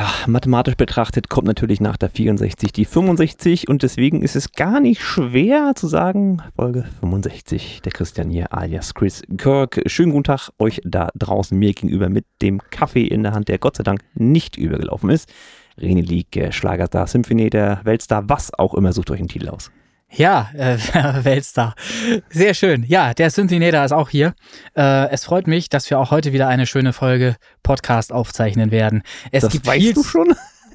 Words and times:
Ja, 0.00 0.10
mathematisch 0.26 0.76
betrachtet 0.76 1.28
kommt 1.28 1.46
natürlich 1.46 1.78
nach 1.78 1.98
der 1.98 2.08
64 2.08 2.72
die 2.72 2.86
65 2.86 3.68
und 3.68 3.82
deswegen 3.82 4.22
ist 4.22 4.34
es 4.34 4.52
gar 4.52 4.80
nicht 4.80 5.02
schwer 5.02 5.72
zu 5.74 5.88
sagen, 5.88 6.40
Folge 6.56 6.86
65, 7.00 7.82
der 7.84 7.92
Christian 7.92 8.30
hier 8.30 8.50
alias 8.50 8.94
Chris 8.94 9.20
Kirk. 9.36 9.82
Schönen 9.84 10.12
guten 10.12 10.24
Tag 10.24 10.52
euch 10.58 10.80
da 10.86 11.10
draußen 11.16 11.58
mir 11.58 11.74
gegenüber 11.74 12.08
mit 12.08 12.24
dem 12.40 12.62
Kaffee 12.70 13.08
in 13.08 13.24
der 13.24 13.32
Hand, 13.32 13.48
der 13.48 13.58
Gott 13.58 13.76
sei 13.76 13.82
Dank 13.82 14.00
nicht 14.14 14.56
übergelaufen 14.56 15.10
ist. 15.10 15.30
René 15.78 16.00
League, 16.00 16.50
Schlagerstar, 16.50 17.06
Symphony, 17.06 17.50
der 17.50 17.82
Weltstar, 17.84 18.26
was 18.26 18.54
auch 18.54 18.72
immer, 18.72 18.94
sucht 18.94 19.10
euch 19.10 19.18
einen 19.18 19.28
Titel 19.28 19.50
aus. 19.50 19.70
Ja, 20.12 20.50
äh, 20.56 20.76
Weltstar. 21.24 21.74
Sehr 22.30 22.54
schön. 22.54 22.84
Ja, 22.86 23.14
der 23.14 23.30
Synthinator 23.30 23.84
ist 23.84 23.92
auch 23.92 24.08
hier. 24.08 24.34
Äh, 24.76 25.08
es 25.10 25.24
freut 25.24 25.46
mich, 25.46 25.68
dass 25.68 25.88
wir 25.90 25.98
auch 25.98 26.10
heute 26.10 26.32
wieder 26.32 26.48
eine 26.48 26.66
schöne 26.66 26.92
Folge 26.92 27.36
Podcast 27.62 28.12
aufzeichnen 28.12 28.70
werden. 28.70 29.02
Es 29.30 29.42
das 29.42 29.52
gibt 29.52 29.66
weißt 29.66 29.80
viel 29.80 29.92
du 29.94 30.02
schon? 30.02 30.34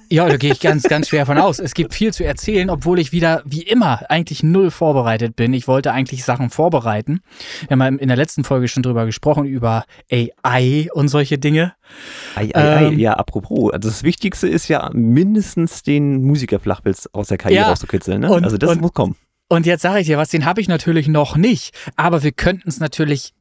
Ja, 0.09 0.27
da 0.27 0.38
gehe 0.38 0.52
ich 0.52 0.59
ganz, 0.59 0.84
ganz 0.84 1.09
schwer 1.09 1.26
von 1.26 1.38
aus. 1.38 1.59
Es 1.59 1.73
gibt 1.73 1.93
viel 1.93 2.13
zu 2.13 2.23
erzählen, 2.23 2.70
obwohl 2.70 2.99
ich 2.99 3.12
wieder, 3.12 3.41
wie 3.45 3.63
immer, 3.63 4.09
eigentlich 4.09 4.43
null 4.43 4.70
vorbereitet 4.70 5.35
bin. 5.35 5.54
Ich 5.54 5.67
wollte 5.67 5.91
eigentlich 5.91 6.23
Sachen 6.23 6.49
vorbereiten. 6.49 7.21
Wir 7.67 7.77
haben 7.77 7.99
in 7.99 8.07
der 8.07 8.17
letzten 8.17 8.43
Folge 8.43 8.67
schon 8.67 8.84
drüber 8.84 9.05
gesprochen, 9.05 9.45
über 9.45 9.85
AI 10.12 10.90
und 10.93 11.07
solche 11.07 11.37
Dinge. 11.37 11.74
Ei, 12.35 12.52
ei, 12.54 12.62
ei. 12.62 12.85
Ähm, 12.85 12.99
ja, 12.99 13.13
apropos, 13.13 13.74
also 13.74 13.90
das 13.90 14.04
Wichtigste 14.04 14.48
ist 14.48 14.68
ja 14.68 14.90
mindestens 14.93 15.81
den 15.84 16.24
Musikerflachwitz 16.24 17.09
aus 17.12 17.29
der 17.29 17.37
KI 17.37 17.55
ja, 17.55 17.68
rauszukitzeln. 17.68 18.21
Ne? 18.21 18.31
Und, 18.31 18.43
also 18.43 18.57
das 18.57 18.70
und, 18.70 18.81
muss 18.81 18.93
kommen. 18.93 19.15
Und 19.48 19.68
jetzt 19.68 19.84
sage 19.84 19.99
ich 19.99 20.07
dir 20.07 20.18
was, 20.18 20.29
den 20.29 20.43
habe 20.46 20.60
ich 20.60 20.68
natürlich 20.68 21.07
noch 21.07 21.38
nicht, 21.38 21.76
aber 21.96 22.24
wir 22.24 22.32
könnten 22.32 22.68
es 22.68 22.79
natürlich, 22.79 23.34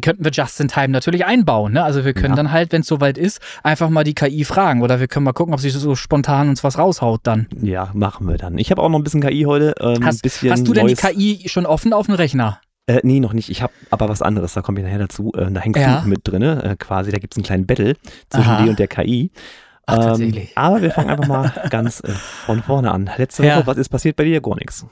könnten 0.00 0.24
wir 0.24 0.32
just 0.32 0.58
in 0.60 0.66
time 0.66 0.88
natürlich 0.88 1.24
einbauen. 1.24 1.74
Ne? 1.74 1.84
Also 1.84 2.04
wir 2.04 2.14
können 2.14 2.30
ja. 2.30 2.36
dann 2.36 2.50
halt, 2.50 2.72
wenn 2.72 2.80
es 2.80 2.88
soweit 2.88 3.16
ist, 3.16 3.40
einfach 3.62 3.88
mal 3.88 4.02
die 4.02 4.14
KI 4.14 4.44
fragen 4.44 4.82
oder 4.82 4.98
wir 4.98 5.06
können 5.06 5.24
mal 5.24 5.32
gucken, 5.32 5.54
ob 5.54 5.60
sie 5.60 5.70
so 5.70 5.94
spontan 5.94 6.48
uns 6.48 6.64
was 6.64 6.78
raushaut 6.78 7.20
dann. 7.22 7.46
Ja, 7.60 7.90
machen 7.94 8.26
wir 8.28 8.38
dann. 8.38 8.58
Ich 8.58 8.72
habe 8.72 8.82
auch 8.82 8.88
noch 8.88 8.98
ein 8.98 9.04
bisschen 9.04 9.20
KI 9.20 9.44
heute. 9.44 9.74
Ähm, 9.78 10.04
hast, 10.04 10.24
hast 10.24 10.66
du 10.66 10.72
denn 10.72 10.88
die 10.88 10.96
KI 10.96 11.48
schon 11.48 11.64
offen 11.64 11.92
auf 11.92 12.06
dem 12.06 12.16
Rechner? 12.16 12.60
Äh, 12.88 12.98
nee, 13.04 13.20
noch 13.20 13.32
nicht. 13.32 13.48
Ich 13.48 13.62
habe 13.62 13.72
aber 13.90 14.08
was 14.08 14.20
anderes, 14.20 14.54
da 14.54 14.62
komme 14.62 14.80
ich 14.80 14.84
nachher 14.84 14.98
dazu. 14.98 15.30
Äh, 15.36 15.48
da 15.52 15.60
hängst 15.60 15.80
ja. 15.80 16.00
du 16.00 16.08
mit 16.08 16.26
drin, 16.26 16.42
äh, 16.42 16.74
quasi. 16.76 17.12
Da 17.12 17.18
gibt 17.18 17.34
es 17.34 17.38
einen 17.38 17.44
kleinen 17.44 17.66
Battle 17.66 17.94
zwischen 18.30 18.50
Aha. 18.50 18.64
dir 18.64 18.70
und 18.70 18.80
der 18.80 18.88
KI. 18.88 19.30
Ach, 19.86 20.18
ähm, 20.18 20.48
aber 20.56 20.82
wir 20.82 20.90
fangen 20.90 21.10
einfach 21.10 21.28
mal 21.28 21.52
ganz 21.70 22.00
äh, 22.00 22.08
von 22.10 22.64
vorne 22.64 22.90
an. 22.90 23.08
Letzte 23.16 23.44
Woche, 23.44 23.66
was 23.66 23.76
ist 23.76 23.90
passiert 23.90 24.16
bei 24.16 24.24
dir? 24.24 24.40
Gar 24.40 24.56
nichts. 24.56 24.84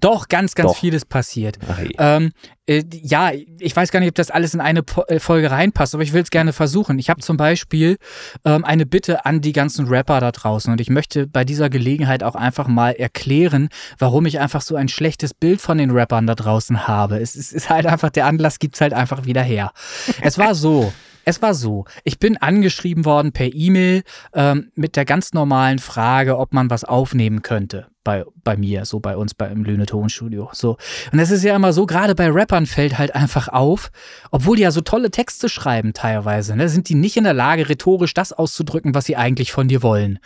Doch, 0.00 0.28
ganz, 0.28 0.54
ganz 0.54 0.72
Doch. 0.72 0.78
vieles 0.78 1.04
passiert. 1.04 1.58
Ähm, 1.98 2.32
äh, 2.66 2.82
ja, 2.90 3.30
ich 3.58 3.74
weiß 3.74 3.90
gar 3.90 4.00
nicht, 4.00 4.08
ob 4.08 4.14
das 4.14 4.30
alles 4.30 4.54
in 4.54 4.60
eine 4.60 4.82
po 4.82 5.02
äh, 5.02 5.20
Folge 5.20 5.50
reinpasst, 5.50 5.94
aber 5.94 6.02
ich 6.02 6.12
will 6.12 6.22
es 6.22 6.30
gerne 6.30 6.52
versuchen. 6.52 6.98
Ich 6.98 7.10
habe 7.10 7.20
zum 7.20 7.36
Beispiel 7.36 7.96
ähm, 8.44 8.64
eine 8.64 8.86
Bitte 8.86 9.24
an 9.24 9.40
die 9.40 9.52
ganzen 9.52 9.86
Rapper 9.86 10.20
da 10.20 10.32
draußen 10.32 10.72
und 10.72 10.80
ich 10.80 10.90
möchte 10.90 11.26
bei 11.26 11.44
dieser 11.44 11.70
Gelegenheit 11.70 12.22
auch 12.22 12.34
einfach 12.34 12.66
mal 12.66 12.92
erklären, 12.92 13.68
warum 13.98 14.26
ich 14.26 14.40
einfach 14.40 14.62
so 14.62 14.76
ein 14.76 14.88
schlechtes 14.88 15.32
Bild 15.34 15.60
von 15.60 15.78
den 15.78 15.90
Rappern 15.90 16.26
da 16.26 16.34
draußen 16.34 16.88
habe. 16.88 17.18
Es, 17.20 17.36
es 17.36 17.52
ist 17.52 17.70
halt 17.70 17.86
einfach, 17.86 18.10
der 18.10 18.26
Anlass 18.26 18.58
gibt 18.58 18.74
es 18.74 18.80
halt 18.80 18.92
einfach 18.92 19.24
wieder 19.24 19.42
her. 19.42 19.72
es 20.20 20.38
war 20.38 20.54
so. 20.54 20.92
Es 21.28 21.42
war 21.42 21.54
so, 21.54 21.86
ich 22.04 22.20
bin 22.20 22.36
angeschrieben 22.36 23.04
worden 23.04 23.32
per 23.32 23.52
E-Mail 23.52 24.04
ähm, 24.32 24.70
mit 24.76 24.94
der 24.94 25.04
ganz 25.04 25.32
normalen 25.32 25.80
Frage, 25.80 26.38
ob 26.38 26.52
man 26.52 26.70
was 26.70 26.84
aufnehmen 26.84 27.42
könnte 27.42 27.88
bei, 28.06 28.24
bei 28.44 28.56
mir, 28.56 28.84
so 28.84 29.00
bei 29.00 29.16
uns 29.16 29.34
bei, 29.34 29.48
im 29.48 29.64
Lüne 29.64 29.84
Tonstudio. 29.84 30.48
So. 30.52 30.78
Und 31.12 31.18
es 31.18 31.32
ist 31.32 31.42
ja 31.42 31.56
immer 31.56 31.72
so, 31.72 31.86
gerade 31.86 32.14
bei 32.14 32.30
Rappern 32.30 32.66
fällt 32.66 32.98
halt 32.98 33.16
einfach 33.16 33.48
auf, 33.48 33.90
obwohl 34.30 34.56
die 34.56 34.62
ja 34.62 34.70
so 34.70 34.80
tolle 34.80 35.10
Texte 35.10 35.48
schreiben 35.48 35.92
teilweise, 35.92 36.54
ne, 36.54 36.68
sind 36.68 36.88
die 36.88 36.94
nicht 36.94 37.16
in 37.16 37.24
der 37.24 37.34
Lage, 37.34 37.68
rhetorisch 37.68 38.14
das 38.14 38.32
auszudrücken, 38.32 38.94
was 38.94 39.06
sie 39.06 39.16
eigentlich 39.16 39.50
von 39.50 39.66
dir 39.66 39.82
wollen. 39.82 40.20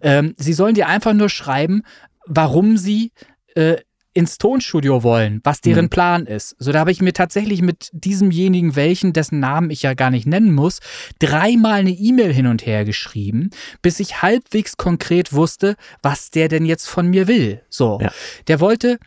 Ähm, 0.00 0.34
sie 0.38 0.54
sollen 0.54 0.74
dir 0.74 0.88
einfach 0.88 1.12
nur 1.12 1.28
schreiben, 1.28 1.82
warum 2.26 2.78
sie 2.78 3.12
äh, 3.54 3.76
ins 4.16 4.38
Tonstudio 4.38 5.02
wollen, 5.02 5.40
was 5.44 5.60
deren 5.60 5.86
mhm. 5.86 5.90
Plan 5.90 6.26
ist. 6.26 6.56
So, 6.58 6.72
da 6.72 6.80
habe 6.80 6.90
ich 6.90 7.02
mir 7.02 7.12
tatsächlich 7.12 7.60
mit 7.60 7.90
diesemjenigen, 7.92 8.74
welchen, 8.74 9.12
dessen 9.12 9.40
Namen 9.40 9.70
ich 9.70 9.82
ja 9.82 9.92
gar 9.92 10.10
nicht 10.10 10.26
nennen 10.26 10.54
muss, 10.54 10.80
dreimal 11.18 11.80
eine 11.80 11.90
E-Mail 11.90 12.32
hin 12.32 12.46
und 12.46 12.64
her 12.64 12.86
geschrieben, 12.86 13.50
bis 13.82 14.00
ich 14.00 14.22
halbwegs 14.22 14.78
konkret 14.78 15.34
wusste, 15.34 15.76
was 16.02 16.30
der 16.30 16.48
denn 16.48 16.64
jetzt 16.64 16.88
von 16.88 17.08
mir 17.08 17.28
will. 17.28 17.60
So, 17.68 17.98
ja. 18.00 18.10
der 18.48 18.60
wollte 18.60 18.98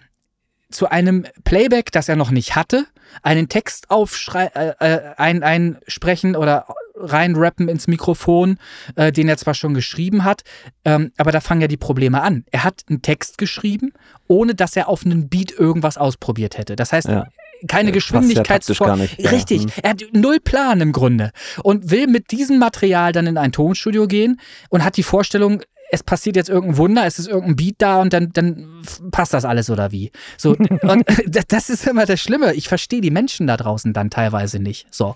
zu 0.70 0.90
einem 0.90 1.26
Playback, 1.44 1.91
das 1.91 2.08
er 2.08 2.16
noch 2.16 2.30
nicht 2.30 2.56
hatte, 2.56 2.86
einen 3.24 3.50
Text 3.50 3.90
aufschrei 3.90 4.46
äh, 4.53 4.74
äh, 4.80 5.14
ein, 5.18 5.41
einsprechen 5.41 6.36
oder 6.36 6.68
reinrappen 6.99 7.69
ins 7.69 7.87
Mikrofon, 7.87 8.57
äh, 8.95 9.11
den 9.11 9.27
er 9.29 9.37
zwar 9.37 9.53
schon 9.53 9.73
geschrieben 9.73 10.23
hat, 10.23 10.43
ähm, 10.85 11.11
aber 11.17 11.31
da 11.31 11.39
fangen 11.41 11.61
ja 11.61 11.67
die 11.67 11.77
Probleme 11.77 12.21
an. 12.21 12.45
Er 12.51 12.63
hat 12.63 12.83
einen 12.89 13.01
Text 13.01 13.37
geschrieben, 13.37 13.93
ohne 14.27 14.55
dass 14.55 14.75
er 14.75 14.87
auf 14.89 15.05
einen 15.05 15.29
Beat 15.29 15.51
irgendwas 15.51 15.97
ausprobiert 15.97 16.57
hätte. 16.57 16.75
Das 16.75 16.91
heißt, 16.91 17.07
ja 17.07 17.25
keine 17.67 17.91
Geschwindigkeitsvor... 17.91 18.97
Ja 19.17 19.29
Richtig, 19.31 19.63
hm. 19.63 19.71
er 19.83 19.89
hat 19.91 20.03
null 20.13 20.39
Plan 20.39 20.81
im 20.81 20.91
Grunde 20.91 21.31
und 21.63 21.91
will 21.91 22.07
mit 22.07 22.31
diesem 22.31 22.57
Material 22.57 23.11
dann 23.11 23.27
in 23.27 23.37
ein 23.37 23.51
Tonstudio 23.51 24.07
gehen 24.07 24.39
und 24.69 24.83
hat 24.83 24.97
die 24.97 25.03
Vorstellung, 25.03 25.61
es 25.91 26.03
passiert 26.03 26.35
jetzt 26.35 26.50
irgendein 26.50 26.77
Wunder, 26.77 27.05
es 27.05 27.19
ist 27.19 27.27
irgendein 27.27 27.55
Beat 27.55 27.75
da 27.79 28.01
und 28.01 28.13
dann, 28.13 28.31
dann 28.33 28.83
passt 29.11 29.33
das 29.33 29.45
alles 29.45 29.69
oder 29.69 29.91
wie. 29.91 30.11
So, 30.38 30.51
und 30.81 31.05
das 31.47 31.69
ist 31.69 31.88
immer 31.88 32.05
das 32.05 32.19
Schlimme. 32.19 32.53
Ich 32.53 32.67
verstehe 32.67 33.01
die 33.01 33.11
Menschen 33.11 33.47
da 33.47 33.57
draußen 33.57 33.94
dann 33.94 34.09
teilweise 34.09 34.59
nicht. 34.59 34.88
So. 34.91 35.16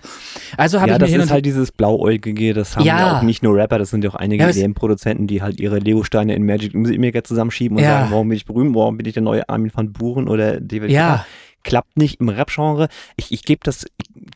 Also 0.56 0.80
habe 0.80 0.90
ja, 0.90 0.96
ich 0.96 1.02
mir 1.10 1.18
das 1.18 1.26
ist 1.26 1.32
halt 1.32 1.46
dieses 1.46 1.72
Blauäugige, 1.72 2.54
das 2.54 2.76
haben 2.76 2.84
ja. 2.84 2.98
ja. 2.98 3.18
auch 3.18 3.22
nicht 3.22 3.42
nur 3.42 3.56
Rapper, 3.56 3.78
das 3.78 3.90
sind 3.90 4.04
ja 4.04 4.10
auch 4.10 4.14
einige 4.14 4.44
ja, 4.44 4.50
EDM-Produzenten, 4.50 5.26
die 5.26 5.42
halt 5.42 5.60
ihre 5.60 5.78
Lego-Steine 5.78 6.34
in 6.34 6.44
Magic 6.44 6.74
Maker 6.74 7.24
zusammenschieben 7.24 7.78
und 7.78 7.84
ja. 7.84 8.00
sagen, 8.00 8.10
warum 8.10 8.28
bin 8.28 8.36
ich 8.36 8.44
berühmt, 8.44 8.74
warum 8.74 8.96
bin 8.96 9.06
ich 9.06 9.14
der 9.14 9.22
neue 9.22 9.48
Armin 9.48 9.70
van 9.74 9.92
Buren 9.92 10.28
oder 10.28 10.60
David 10.60 10.90
Ja 10.90 11.24
klappt 11.64 11.96
nicht 11.96 12.20
im 12.20 12.28
Rap-Genre. 12.28 12.88
Ich, 13.16 13.32
ich 13.32 13.42
gebe 13.42 13.60
das 13.64 13.86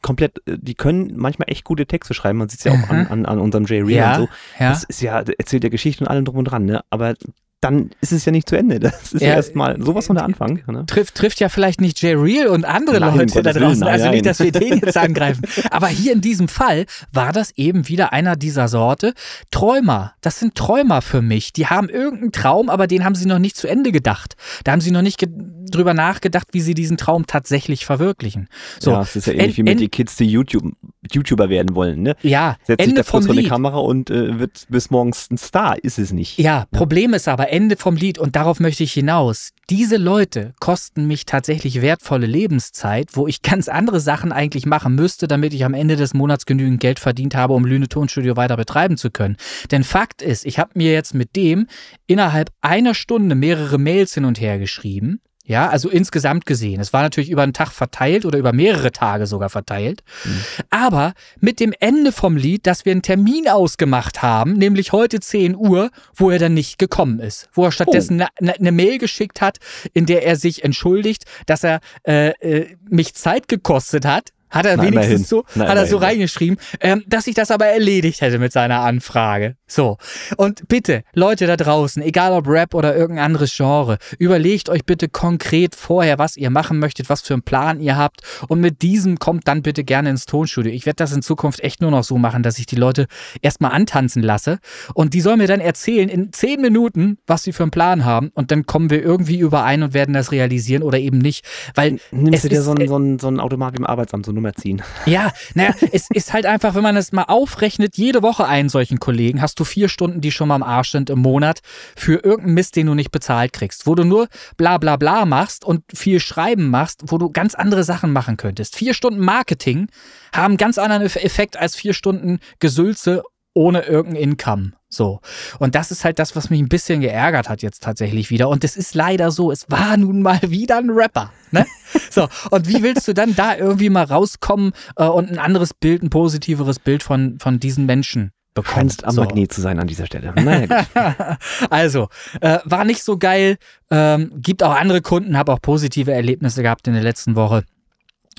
komplett, 0.03 0.39
äh, 0.47 0.59
die 0.59 0.75
können 0.75 1.12
manchmal 1.16 1.49
echt 1.50 1.65
gute 1.65 1.87
Texte 1.87 2.15
schreiben. 2.15 2.39
Man 2.39 2.49
sieht 2.49 2.61
es 2.61 2.65
ja 2.65 2.72
auch 2.72 2.89
an, 2.89 3.06
an, 3.06 3.27
an 3.27 3.39
unserem 3.39 3.65
J. 3.66 3.87
Real 3.87 3.91
ja, 3.91 4.16
und 4.16 4.21
so. 4.22 4.28
Ja. 4.59 4.71
Das 4.71 4.84
ist 4.84 5.00
ja, 5.00 5.21
erzählt 5.21 5.65
ja 5.65 5.71
Geschichte 5.71 6.05
und 6.05 6.09
allem 6.09 6.25
drum 6.25 6.39
und 6.39 6.44
dran, 6.44 6.65
ne? 6.65 6.83
Aber 6.91 7.15
dann 7.61 7.91
ist 8.01 8.13
es 8.13 8.25
ja 8.25 8.33
nicht 8.33 8.49
zu 8.49 8.57
Ende. 8.57 8.79
Das 8.89 9.13
ist 9.13 9.21
ja, 9.21 9.29
ja 9.29 9.35
erstmal 9.35 9.81
sowas 9.83 10.07
von 10.07 10.17
der 10.17 10.25
Anfang. 10.25 10.63
Ne? 10.67 10.85
Trifft, 10.87 11.15
trifft 11.15 11.41
ja 11.41 11.49
vielleicht 11.49 11.81
nicht 11.81 12.01
Jay 12.01 12.15
Real 12.15 12.49
und 12.49 12.65
andere 12.65 13.01
nein, 13.01 13.17
Leute 13.17 13.43
da 13.43 13.53
draußen. 13.53 13.81
Nein, 13.81 13.89
also 13.89 14.05
nein. 14.07 14.15
nicht, 14.15 14.27
dass 14.27 14.41
wir 14.41 14.51
den 14.51 14.79
jetzt 14.79 14.97
angreifen. 14.97 15.43
Aber 15.71 15.89
hier 15.89 16.13
in 16.13 16.21
diesem 16.21 16.49
Fall 16.49 16.87
war 17.13 17.33
das 17.33 17.53
eben 17.57 17.89
wieder 17.89 18.13
einer 18.13 18.37
dieser 18.37 18.69
Sorte. 18.69 19.15
Träumer, 19.51 20.15
das 20.21 20.39
sind 20.39 20.55
Träumer 20.55 21.03
für 21.03 21.23
mich. 21.23 21.53
Die 21.53 21.67
haben 21.67 21.89
irgendeinen 21.89 22.33
Traum, 22.33 22.71
aber 22.71 22.87
den 22.87 23.05
haben 23.05 23.15
sie 23.15 23.27
noch 23.27 23.39
nicht 23.39 23.57
zu 23.57 23.69
Ende 23.69 23.93
gedacht. 23.93 24.37
Da 24.65 24.73
haben 24.73 24.81
sie 24.81 24.91
noch 24.91 25.03
nicht 25.03 25.23
drüber 25.71 25.95
nachgedacht, 25.95 26.49
wie 26.53 26.61
sie 26.61 26.75
diesen 26.75 26.97
Traum 26.97 27.27
tatsächlich 27.27 27.85
verwirklichen. 27.85 28.49
So, 28.81 28.93
ja, 28.93 29.03
es 29.03 29.17
ist 29.17 29.27
ja 29.27 29.35
ähnlich 29.35 29.57
wie 29.59 29.63
mit 29.63 29.81
den 29.81 29.91
Kids, 29.91 30.17
die 30.17 30.27
YouTube, 30.27 30.73
YouTuber 31.13 31.49
werden 31.49 31.75
wollen. 31.75 32.03
Ne? 32.03 32.17
Ja, 32.23 32.57
Setzt 32.65 32.81
Ende 32.81 32.97
sich 32.97 33.07
da 33.07 33.11
kurz 33.11 33.27
vor 33.27 33.35
eine 33.35 33.45
Kamera 33.45 33.79
und 33.79 34.11
äh, 34.11 34.39
wird 34.39 34.67
bis 34.69 34.91
morgens 34.91 35.31
ein 35.31 35.39
Star. 35.39 35.77
Ist 35.83 35.99
es 35.99 36.13
nicht. 36.13 36.39
Ja, 36.39 36.67
Problem 36.71 37.15
ist 37.15 37.29
aber, 37.29 37.47
Ende 37.48 37.76
vom 37.76 37.97
Lied, 37.97 38.19
und 38.19 38.36
darauf 38.36 38.60
möchte 38.60 38.84
ich 38.84 38.92
hinaus, 38.92 39.50
diese 39.70 39.97
Leute 39.97 40.54
kosten 40.60 41.06
mich 41.06 41.26
tatsächlich 41.26 41.82
wertvolle 41.82 42.26
Lebenszeit, 42.26 43.10
wo 43.14 43.26
ich 43.26 43.42
ganz 43.42 43.69
andere 43.69 44.00
Sachen 44.00 44.33
eigentlich 44.33 44.66
machen 44.66 44.95
müsste, 44.95 45.27
damit 45.27 45.53
ich 45.53 45.65
am 45.65 45.74
Ende 45.74 45.97
des 45.97 46.15
Monats 46.15 46.47
genügend 46.47 46.80
Geld 46.80 46.98
verdient 46.98 47.34
habe, 47.34 47.54
um 47.54 47.65
Lüne 47.65 47.89
Tonstudio 47.89 48.36
weiter 48.36 48.56
betreiben 48.56 48.97
zu 48.97 49.10
können. 49.10 49.36
Denn 49.71 49.84
Fakt 49.84 50.22
ist, 50.22 50.47
ich 50.47 50.59
habe 50.59 50.71
mir 50.74 50.92
jetzt 50.92 51.15
mit 51.15 51.34
dem 51.36 51.66
innerhalb 52.06 52.50
einer 52.60 52.95
Stunde 52.95 53.34
mehrere 53.34 53.78
Mails 53.78 54.15
hin 54.15 54.24
und 54.24 54.41
her 54.41 54.59
geschrieben 54.59 55.21
ja, 55.48 55.71
also 55.71 55.89
insgesamt 55.89 56.45
gesehen. 56.45 56.78
Es 56.78 56.92
war 56.92 57.00
natürlich 57.00 57.30
über 57.30 57.42
einen 57.42 57.54
Tag 57.54 57.72
verteilt 57.72 58.27
oder 58.27 58.39
über 58.39 58.53
mehrere 58.53 58.92
Tage 58.92 59.27
sogar 59.27 59.48
verteilt. 59.48 60.03
Mhm. 60.24 60.42
Aber 60.68 61.15
mit 61.41 61.59
dem 61.59 61.72
Ende 61.80 62.12
vom 62.12 62.36
Lied, 62.36 62.66
dass 62.66 62.84
wir 62.84 62.92
einen 62.92 63.00
Termin 63.00 63.48
ausgemacht 63.48 64.21
haben, 64.21 64.53
nämlich 64.53 64.92
heute 64.92 65.21
10 65.21 65.56
Uhr, 65.56 65.91
wo 66.15 66.30
er 66.30 66.39
dann 66.39 66.53
nicht 66.53 66.78
gekommen 66.78 67.18
ist. 67.18 67.48
Wo 67.54 67.65
er 67.65 67.72
stattdessen 67.72 68.21
eine 68.21 68.28
oh. 68.41 68.45
ne, 68.45 68.54
ne 68.59 68.72
Mail 68.72 68.98
geschickt 68.98 69.41
hat, 69.41 69.56
in 69.95 70.04
der 70.04 70.27
er 70.27 70.36
sich 70.36 70.65
entschuldigt, 70.65 71.24
dass 71.47 71.65
er 71.65 71.80
äh, 72.06 72.28
äh, 72.41 72.77
mich 72.91 73.15
Zeit 73.15 73.48
gekostet 73.48 74.04
hat, 74.04 74.33
hat 74.50 74.66
er 74.66 74.77
Nein, 74.77 74.92
wenigstens 74.92 75.28
so, 75.28 75.45
Nein, 75.54 75.68
hat 75.68 75.77
er 75.77 75.86
so 75.86 75.97
reingeschrieben, 75.97 76.59
ähm, 76.80 77.04
dass 77.06 77.27
ich 77.27 77.34
das 77.34 77.50
aber 77.50 77.66
erledigt 77.66 78.21
hätte 78.21 78.39
mit 78.39 78.53
seiner 78.53 78.80
Anfrage. 78.80 79.56
So. 79.66 79.98
Und 80.36 80.66
bitte, 80.68 81.03
Leute 81.15 81.47
da 81.47 81.56
draußen, 81.56 82.03
egal 82.03 82.33
ob 82.33 82.48
Rap 82.48 82.74
oder 82.74 82.97
irgendein 82.97 83.27
anderes 83.27 83.54
Genre, 83.54 83.98
überlegt 84.18 84.68
euch 84.68 84.84
bitte 84.84 85.09
konkret 85.09 85.74
vorher, 85.74 86.18
was 86.18 86.36
ihr 86.36 86.50
machen 86.50 86.78
möchtet, 86.78 87.09
was 87.09 87.21
für 87.22 87.34
einen 87.34 87.42
Plan 87.42 87.80
ihr 87.80 87.97
habt. 87.97 88.22
Und 88.48 88.60
mit 88.60 88.83
diesem 88.83 89.18
kommt 89.18 89.47
dann 89.47 89.62
bitte 89.62 89.84
gerne 89.84 90.10
ins 90.10 90.27
Tonstudio. 90.27 90.72
Ich 90.72 90.86
werde 90.86 90.97
das 90.97 91.12
in 91.12 91.22
Zukunft 91.22 91.60
echt 91.60 91.80
nur 91.80 91.91
noch 91.91 92.04
so 92.04 92.18
machen, 92.18 92.42
dass 92.42 92.59
ich 92.59 92.66
die 92.66 92.77
Leute 92.77 93.06
erstmal 93.42 93.72
antanzen 93.72 94.22
lasse. 94.22 94.59
Und 94.94 95.15
die 95.15 95.21
sollen 95.21 95.39
mir 95.39 95.47
dann 95.47 95.60
erzählen 95.60 96.09
in 96.09 96.33
zehn 96.33 96.60
Minuten, 96.60 97.18
was 97.27 97.42
sie 97.42 97.53
für 97.53 97.65
einen 97.65 97.71
Plan 97.71 98.04
haben. 98.04 98.30
Und 98.34 98.51
dann 98.51 98.66
kommen 98.66 98.91
wir 98.91 99.03
irgendwie 99.03 99.39
überein 99.39 99.83
und 99.83 99.94
werden 99.94 100.15
das 100.15 100.33
realisieren 100.33 100.83
oder 100.83 100.98
eben 100.98 101.18
nicht. 101.18 101.44
Weil 101.74 101.98
Nimmst 102.10 102.44
du 102.44 102.48
dir 102.48 102.62
so 102.62 102.72
einen, 102.72 102.89
so, 102.89 102.97
einen, 102.97 103.18
so 103.18 103.28
einen 103.28 103.41
Automat 103.41 103.77
im 103.78 103.84
Arbeitsamt, 103.84 104.24
so 104.24 104.33
Nummer 104.39 104.55
ziehen. 104.55 104.83
Ja, 105.07 105.33
naja, 105.55 105.75
es 105.93 106.09
ist 106.11 106.33
halt 106.33 106.47
einfach, 106.47 106.75
wenn 106.75 106.83
man 106.83 106.97
es 106.97 107.13
mal 107.13 107.25
aufrechnet, 107.25 107.97
jede 107.97 108.23
Woche 108.23 108.47
einen 108.47 108.69
solchen 108.69 108.99
Kollegen, 108.99 109.43
hast 109.43 109.61
du 109.61 109.65
vier 109.65 109.89
Stunden, 109.89 110.21
die 110.21 110.31
schon 110.31 110.49
mal 110.49 110.55
am 110.55 110.63
Arsch 110.63 110.91
sind 110.91 111.11
im 111.11 111.21
Monat 111.21 111.61
für 111.97 112.25
irgendeinen 112.25 112.55
Mist, 112.55 112.77
den 112.77 112.87
du 112.87 112.95
nicht 112.95 113.11
bezahlt 113.11 113.53
kriegst, 113.53 113.87
wo 113.87 113.95
du 113.95 114.05
nur 114.05 114.29
bla 114.57 114.79
bla 114.79 114.97
bla 114.97 115.25
machst 115.27 115.65
und 115.65 115.83
viel 115.95 116.21
Schreiben 116.21 116.71
machst, 116.71 117.03
wo 117.07 117.19
du 117.19 117.31
ganz 117.31 117.55
andere 117.55 117.85
Sachen 117.85 118.13
machen 118.13 118.37
könntest. 118.37 118.77
Vier 118.77 118.95
Stunden 118.95 119.21
Marketing 119.21 119.89
haben 120.35 120.57
ganz 120.57 120.79
anderen 120.79 121.03
Effekt 121.03 121.57
als 121.57 121.77
vier 121.77 121.95
Stunden 121.95 122.39
Gesülze 122.61 123.23
ohne 123.54 123.83
irgendein 123.83 124.22
Income. 124.22 124.72
So. 124.89 125.21
Und 125.59 125.74
das 125.74 125.91
ist 125.91 126.04
halt 126.04 126.18
das, 126.18 126.34
was 126.34 126.48
mich 126.48 126.60
ein 126.60 126.68
bisschen 126.68 127.00
geärgert 127.00 127.48
hat 127.48 127.62
jetzt 127.62 127.83
tatsächlich 127.83 128.30
wieder. 128.30 128.48
Und 128.48 128.65
es 128.65 128.77
ist 128.77 128.95
leider 128.95 129.30
so, 129.30 129.50
es 129.50 129.71
war 129.71 129.97
nun 129.97 130.22
mal 130.22 130.41
wieder 130.48 130.78
ein 130.78 130.91
Rapper. 130.91 131.33
Ne? 131.50 131.66
So. 132.10 132.28
Und 132.50 132.68
wie 132.68 132.83
willst 132.83 133.06
du 133.09 133.15
dann 133.15 133.34
da 133.36 133.56
irgendwie 133.56 133.91
mal 133.91 134.04
rauskommen 134.04 134.72
äh, 134.97 135.04
und 135.04 135.30
ein 135.30 135.39
anderes 135.39 135.74
Bild, 135.74 136.03
ein 136.03 136.10
positiveres 136.10 136.78
Bild 136.78 137.03
von, 137.03 137.39
von 137.39 137.60
diesen 137.60 137.86
Menschen 137.86 138.30
bekommen? 138.54 138.74
Kannst 138.74 139.04
am 139.04 139.15
so. 139.15 139.21
Magnet 139.22 139.53
zu 139.53 139.60
sein 139.60 139.78
an 139.78 139.86
dieser 139.86 140.06
Stelle. 140.06 140.33
Naja, 140.34 140.86
also, 141.71 142.09
äh, 142.41 142.59
war 142.65 142.84
nicht 142.84 143.03
so 143.03 143.18
geil. 143.18 143.56
Ähm, 143.91 144.33
gibt 144.36 144.62
auch 144.62 144.74
andere 144.74 145.03
Kunden, 145.03 145.36
habe 145.36 145.53
auch 145.53 145.60
positive 145.60 146.12
Erlebnisse 146.12 146.62
gehabt 146.62 146.86
in 146.86 146.94
der 146.94 147.03
letzten 147.03 147.36
Woche. 147.36 147.65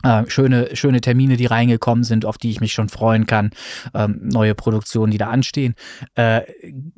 Äh, 0.04 0.24
schöne, 0.28 0.76
schöne 0.76 1.02
Termine, 1.02 1.36
die 1.36 1.46
reingekommen 1.46 2.04
sind, 2.04 2.26
auf 2.26 2.38
die 2.38 2.50
ich 2.50 2.62
mich 2.62 2.72
schon 2.72 2.90
freuen 2.90 3.26
kann. 3.26 3.52
Ähm, 3.94 4.20
neue 4.22 4.56
Produktionen, 4.56 5.12
die 5.12 5.18
da 5.18 5.28
anstehen. 5.30 5.76
Äh, 6.16 6.42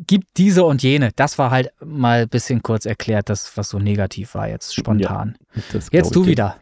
gibt 0.05 0.37
diese 0.37 0.65
und 0.65 0.83
jene. 0.83 1.11
Das 1.15 1.37
war 1.37 1.49
halt 1.49 1.71
mal 1.83 2.21
ein 2.21 2.29
bisschen 2.29 2.61
kurz 2.61 2.85
erklärt, 2.85 3.29
das, 3.29 3.57
was 3.57 3.69
so 3.69 3.79
negativ 3.79 4.35
war 4.35 4.47
jetzt 4.47 4.75
spontan. 4.75 5.35
Ja, 5.55 5.79
jetzt 5.91 6.15
du 6.15 6.25
wieder. 6.25 6.57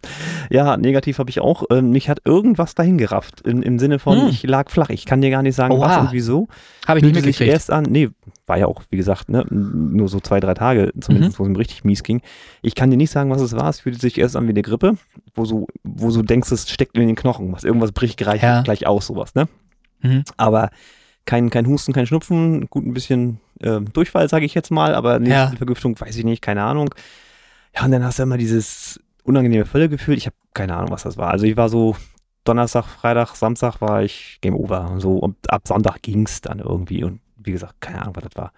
Ja, 0.50 0.78
negativ 0.78 1.20
habe 1.20 1.30
ich 1.30 1.42
auch. 1.42 1.64
Ähm, 1.72 1.92
mich 1.92 2.10
hat 2.10 2.22
irgendwas 2.24 2.74
dahin 2.74 2.98
gerafft. 2.98 3.42
In, 3.42 3.62
Im 3.62 3.78
Sinne 3.78 4.00
von, 4.00 4.22
hm. 4.22 4.28
ich 4.30 4.44
lag 4.44 4.70
flach. 4.70 4.90
Ich 4.90 5.06
kann 5.06 5.22
dir 5.22 5.30
gar 5.30 5.44
nicht 5.44 5.56
sagen, 5.56 5.74
Oha. 5.74 5.90
was 5.90 5.98
und 5.98 6.12
wieso. 6.14 6.48
Habe 6.88 7.00
ich 7.00 7.06
nicht 7.06 7.16
mitgekriegt. 7.16 7.52
erst 7.52 7.72
an, 7.72 7.84
nee, 7.84 8.10
war 8.50 8.58
ja 8.58 8.66
auch, 8.66 8.82
wie 8.90 8.98
gesagt, 8.98 9.30
ne, 9.30 9.46
nur 9.50 10.10
so 10.10 10.20
zwei, 10.20 10.40
drei 10.40 10.54
Tage, 10.54 10.92
zumindest, 11.00 11.34
mhm. 11.34 11.40
wo 11.40 11.44
es 11.44 11.50
mir 11.50 11.60
richtig 11.60 11.84
mies 11.86 12.04
ging. 12.04 12.22
Ich 12.62 12.76
kann 12.76 12.92
dir 12.92 12.98
nicht 12.98 13.12
sagen, 13.12 13.30
was 13.30 13.42
es 13.42 13.54
war. 13.56 13.70
Es 13.70 13.82
fühlte 13.82 14.00
sich 14.00 14.18
erst 14.18 14.36
an 14.36 14.46
wie 14.48 14.52
eine 14.52 14.62
Grippe, 14.62 14.98
wo 15.36 15.46
so, 15.46 15.68
wo 15.84 16.12
so 16.12 16.22
denkst, 16.22 16.52
es 16.52 16.70
steckt 16.70 16.98
in 16.98 17.08
den 17.08 17.16
Knochen, 17.16 17.54
was 17.54 17.64
irgendwas 17.64 17.92
bricht 17.92 18.18
gleich, 18.18 18.42
ja. 18.42 18.62
gleich 18.64 18.88
aus, 18.88 19.08
sowas, 19.08 19.36
ne? 19.36 19.48
Mhm. 20.02 20.24
Aber 20.36 20.72
kein, 21.26 21.50
kein 21.50 21.68
Husten, 21.68 21.94
kein 21.94 22.08
Schnupfen, 22.08 22.70
gut 22.70 22.86
ein 22.86 22.94
bisschen 22.94 23.40
äh, 23.62 23.80
Durchfall, 23.82 24.28
sage 24.28 24.46
ich 24.46 24.56
jetzt 24.56 24.72
mal, 24.72 24.96
aber 24.96 25.20
Lebensmittelvergiftung, 25.20 25.96
ja. 25.96 26.02
weiß 26.02 26.18
ich 26.18 26.26
nicht, 26.26 26.42
keine 26.42 26.64
Ahnung. 26.64 26.94
Ja, 27.76 27.86
und 27.86 27.92
dann 27.92 28.04
hast 28.04 28.20
du 28.20 28.24
immer 28.24 28.38
dieses 28.38 29.00
unangenehme 29.24 29.66
Völlegefühl. 29.66 30.18
Ich 30.18 30.26
habe 30.26 30.36
keine 30.54 30.76
Ahnung, 30.76 30.92
was 30.92 31.04
das 31.04 31.18
war. 31.18 31.30
Also 31.30 31.46
ich 31.46 31.56
war 31.56 31.70
so 31.70 31.96
Donnerstag, 32.44 32.86
Freitag, 32.86 33.36
Samstag 33.36 33.80
war 33.80 34.02
ich 34.02 34.40
Game 34.42 34.56
Over. 34.56 34.90
Und 34.90 35.02
so 35.02 35.18
und 35.18 35.36
ab 35.52 35.68
Sonntag 35.68 36.02
ging 36.02 36.26
es 36.26 36.42
dann 36.42 36.60
irgendwie. 36.60 37.04
Und 37.04 37.20
wie 37.44 37.52
gesagt, 37.52 37.76
keine 37.80 38.02
Ahnung, 38.02 38.16
was 38.16 38.24
das 38.24 38.36
war. 38.36 38.52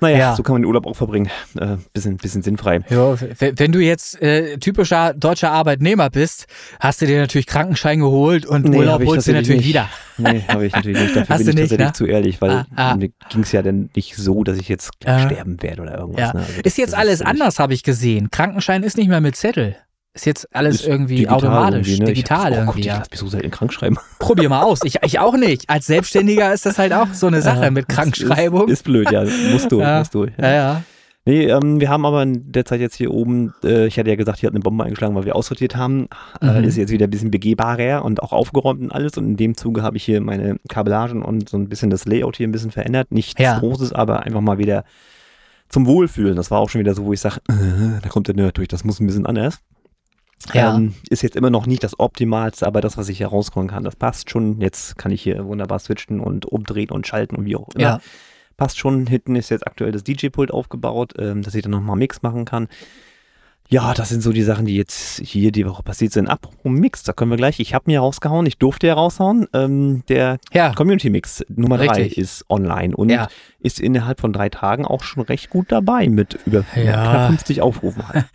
Naja, 0.00 0.18
ja. 0.18 0.36
so 0.36 0.42
kann 0.42 0.54
man 0.54 0.62
den 0.62 0.66
Urlaub 0.66 0.86
auch 0.86 0.94
verbringen. 0.94 1.30
Äh, 1.58 1.76
bisschen, 1.92 2.16
bisschen 2.16 2.42
sinnfrei. 2.42 2.80
Ja, 2.88 3.16
wenn 3.40 3.72
du 3.72 3.80
jetzt 3.80 4.20
äh, 4.22 4.58
typischer 4.58 5.12
deutscher 5.14 5.50
Arbeitnehmer 5.50 6.10
bist, 6.10 6.46
hast 6.78 7.02
du 7.02 7.06
dir 7.06 7.18
natürlich 7.18 7.46
Krankenschein 7.46 8.00
geholt 8.00 8.46
und 8.46 8.66
nee, 8.66 8.78
Urlaub 8.78 9.04
holst 9.04 9.26
du 9.26 9.32
natürlich 9.32 9.58
nicht. 9.58 9.68
wieder. 9.68 9.88
Nee, 10.18 10.44
habe 10.48 10.66
ich 10.66 10.72
natürlich 10.72 11.00
nicht. 11.00 11.16
Dafür 11.16 11.34
hast 11.34 11.38
bin 11.38 11.48
ich 11.48 11.54
nicht, 11.54 11.70
tatsächlich 11.70 11.86
ne? 11.86 11.92
zu 11.92 12.06
ehrlich, 12.06 12.40
weil 12.40 12.50
ah, 12.50 12.66
ah. 12.76 12.96
mir 12.96 13.10
ging 13.28 13.42
es 13.42 13.52
ja 13.52 13.62
dann 13.62 13.90
nicht 13.94 14.16
so, 14.16 14.44
dass 14.44 14.58
ich 14.58 14.68
jetzt 14.68 14.90
äh, 15.04 15.26
sterben 15.26 15.62
werde 15.62 15.82
oder 15.82 15.98
irgendwas. 15.98 16.20
Ja. 16.20 16.32
Ne? 16.34 16.40
Also 16.46 16.60
ist 16.62 16.78
jetzt 16.78 16.94
alles 16.94 17.22
anders, 17.22 17.58
habe 17.58 17.74
ich 17.74 17.82
gesehen. 17.82 18.30
Krankenschein 18.30 18.82
ist 18.82 18.96
nicht 18.96 19.08
mehr 19.08 19.20
mit 19.20 19.36
Zettel. 19.36 19.76
Ist 20.18 20.24
jetzt 20.24 20.48
alles 20.52 20.80
ist 20.80 20.88
irgendwie 20.88 21.28
automatisch, 21.28 21.86
irgendwie, 21.86 22.00
ne? 22.00 22.06
digital 22.06 22.46
hab, 22.46 22.50
oh 22.50 22.56
irgendwie. 22.56 22.80
Gott, 22.80 22.86
ja. 22.86 23.02
Ich 23.04 23.10
mich 23.12 23.20
so 23.20 23.28
selten 23.28 23.52
krank 23.52 23.72
schreiben. 23.72 23.98
Probier 24.18 24.48
mal 24.48 24.62
aus. 24.62 24.80
Ich, 24.82 24.96
ich 25.00 25.20
auch 25.20 25.36
nicht. 25.36 25.70
Als 25.70 25.86
Selbstständiger 25.86 26.52
ist 26.52 26.66
das 26.66 26.76
halt 26.76 26.92
auch 26.92 27.06
so 27.14 27.28
eine 27.28 27.40
Sache 27.40 27.62
ja, 27.62 27.70
mit 27.70 27.88
Krankschreibung. 27.88 28.64
Ist, 28.64 28.80
ist, 28.80 28.82
blöd, 28.82 29.12
ja. 29.12 29.24
Musst 29.52 29.70
du, 29.70 29.80
ja. 29.80 30.00
musst 30.00 30.12
du. 30.14 30.26
Ja, 30.36 30.52
ja. 30.52 30.82
Nee, 31.24 31.44
ähm, 31.44 31.78
wir 31.78 31.88
haben 31.88 32.04
aber 32.04 32.24
in 32.24 32.50
der 32.50 32.64
Zeit 32.64 32.80
jetzt 32.80 32.96
hier 32.96 33.14
oben, 33.14 33.54
äh, 33.62 33.86
ich 33.86 33.96
hatte 33.96 34.10
ja 34.10 34.16
gesagt, 34.16 34.40
hier 34.40 34.48
hat 34.48 34.54
eine 34.54 34.60
Bombe 34.60 34.82
eingeschlagen, 34.82 35.14
weil 35.14 35.24
wir 35.24 35.36
aussortiert 35.36 35.76
haben. 35.76 36.08
Äh, 36.42 36.62
mhm. 36.62 36.64
Ist 36.64 36.76
jetzt 36.76 36.90
wieder 36.90 37.06
ein 37.06 37.10
bisschen 37.10 37.30
begehbarer 37.30 38.04
und 38.04 38.20
auch 38.20 38.32
aufgeräumt 38.32 38.80
und 38.80 38.90
alles. 38.90 39.16
Und 39.18 39.24
in 39.24 39.36
dem 39.36 39.56
Zuge 39.56 39.82
habe 39.82 39.96
ich 39.98 40.02
hier 40.02 40.20
meine 40.20 40.56
Kabellagen 40.68 41.22
und 41.22 41.48
so 41.48 41.56
ein 41.56 41.68
bisschen 41.68 41.90
das 41.90 42.06
Layout 42.06 42.38
hier 42.38 42.48
ein 42.48 42.52
bisschen 42.52 42.72
verändert. 42.72 43.12
Nichts 43.12 43.40
ja. 43.40 43.56
Großes, 43.56 43.92
aber 43.92 44.24
einfach 44.24 44.40
mal 44.40 44.58
wieder 44.58 44.82
zum 45.68 45.86
Wohlfühlen. 45.86 46.34
Das 46.34 46.50
war 46.50 46.58
auch 46.58 46.70
schon 46.70 46.80
wieder 46.80 46.94
so, 46.94 47.04
wo 47.04 47.12
ich 47.12 47.20
sage, 47.20 47.40
äh, 47.48 48.00
da 48.02 48.08
kommt 48.08 48.28
der 48.28 48.34
Nerd 48.34 48.56
durch, 48.56 48.68
das 48.68 48.84
muss 48.84 49.00
ein 49.00 49.06
bisschen 49.06 49.26
anders. 49.26 49.60
Ja. 50.54 50.76
Ähm, 50.76 50.94
ist 51.10 51.22
jetzt 51.22 51.36
immer 51.36 51.50
noch 51.50 51.66
nicht 51.66 51.82
das 51.82 51.98
Optimalste, 51.98 52.66
aber 52.66 52.80
das, 52.80 52.96
was 52.96 53.08
ich 53.08 53.20
herauskommen 53.20 53.68
kann, 53.68 53.84
das 53.84 53.96
passt 53.96 54.30
schon. 54.30 54.60
Jetzt 54.60 54.96
kann 54.96 55.12
ich 55.12 55.22
hier 55.22 55.44
wunderbar 55.44 55.78
switchen 55.78 56.20
und 56.20 56.46
umdrehen 56.46 56.90
und 56.90 57.06
schalten 57.06 57.36
und 57.36 57.44
wie 57.44 57.56
auch 57.56 57.68
immer. 57.74 57.82
Ja. 57.82 58.00
Passt 58.56 58.78
schon. 58.78 59.06
Hinten 59.06 59.36
ist 59.36 59.50
jetzt 59.50 59.66
aktuell 59.66 59.92
das 59.92 60.04
DJ-Pult 60.04 60.50
aufgebaut, 60.50 61.14
ähm, 61.18 61.42
dass 61.42 61.54
ich 61.54 61.62
dann 61.62 61.72
nochmal 61.72 61.96
Mix 61.96 62.22
machen 62.22 62.44
kann. 62.44 62.68
Ja, 63.70 63.92
das 63.92 64.08
sind 64.08 64.22
so 64.22 64.32
die 64.32 64.42
Sachen, 64.42 64.64
die 64.64 64.76
jetzt 64.76 65.20
hier 65.22 65.52
die 65.52 65.66
Woche 65.66 65.82
passiert 65.82 66.12
sind. 66.12 66.26
Apropos 66.26 66.72
Mix, 66.72 67.02
da 67.02 67.12
können 67.12 67.30
wir 67.30 67.36
gleich. 67.36 67.60
Ich 67.60 67.74
habe 67.74 67.84
mir 67.86 68.00
rausgehauen, 68.00 68.46
ich 68.46 68.56
durfte 68.56 68.86
ja 68.86 68.94
raushauen. 68.94 69.46
Ähm, 69.52 70.04
der 70.08 70.38
ja. 70.54 70.72
Community 70.72 71.10
Mix 71.10 71.44
Nummer 71.48 71.76
3 71.76 72.04
ist 72.04 72.46
online 72.48 72.96
und 72.96 73.10
ja. 73.10 73.28
Ist 73.60 73.80
innerhalb 73.80 74.20
von 74.20 74.32
drei 74.32 74.48
Tagen 74.48 74.84
auch 74.84 75.02
schon 75.02 75.24
recht 75.24 75.50
gut 75.50 75.72
dabei 75.72 76.08
mit 76.08 76.38
über 76.46 76.64
ja. 76.76 76.82
knapp 76.82 77.26
50 77.28 77.62
Aufrufen. 77.62 78.08
Halt. 78.08 78.24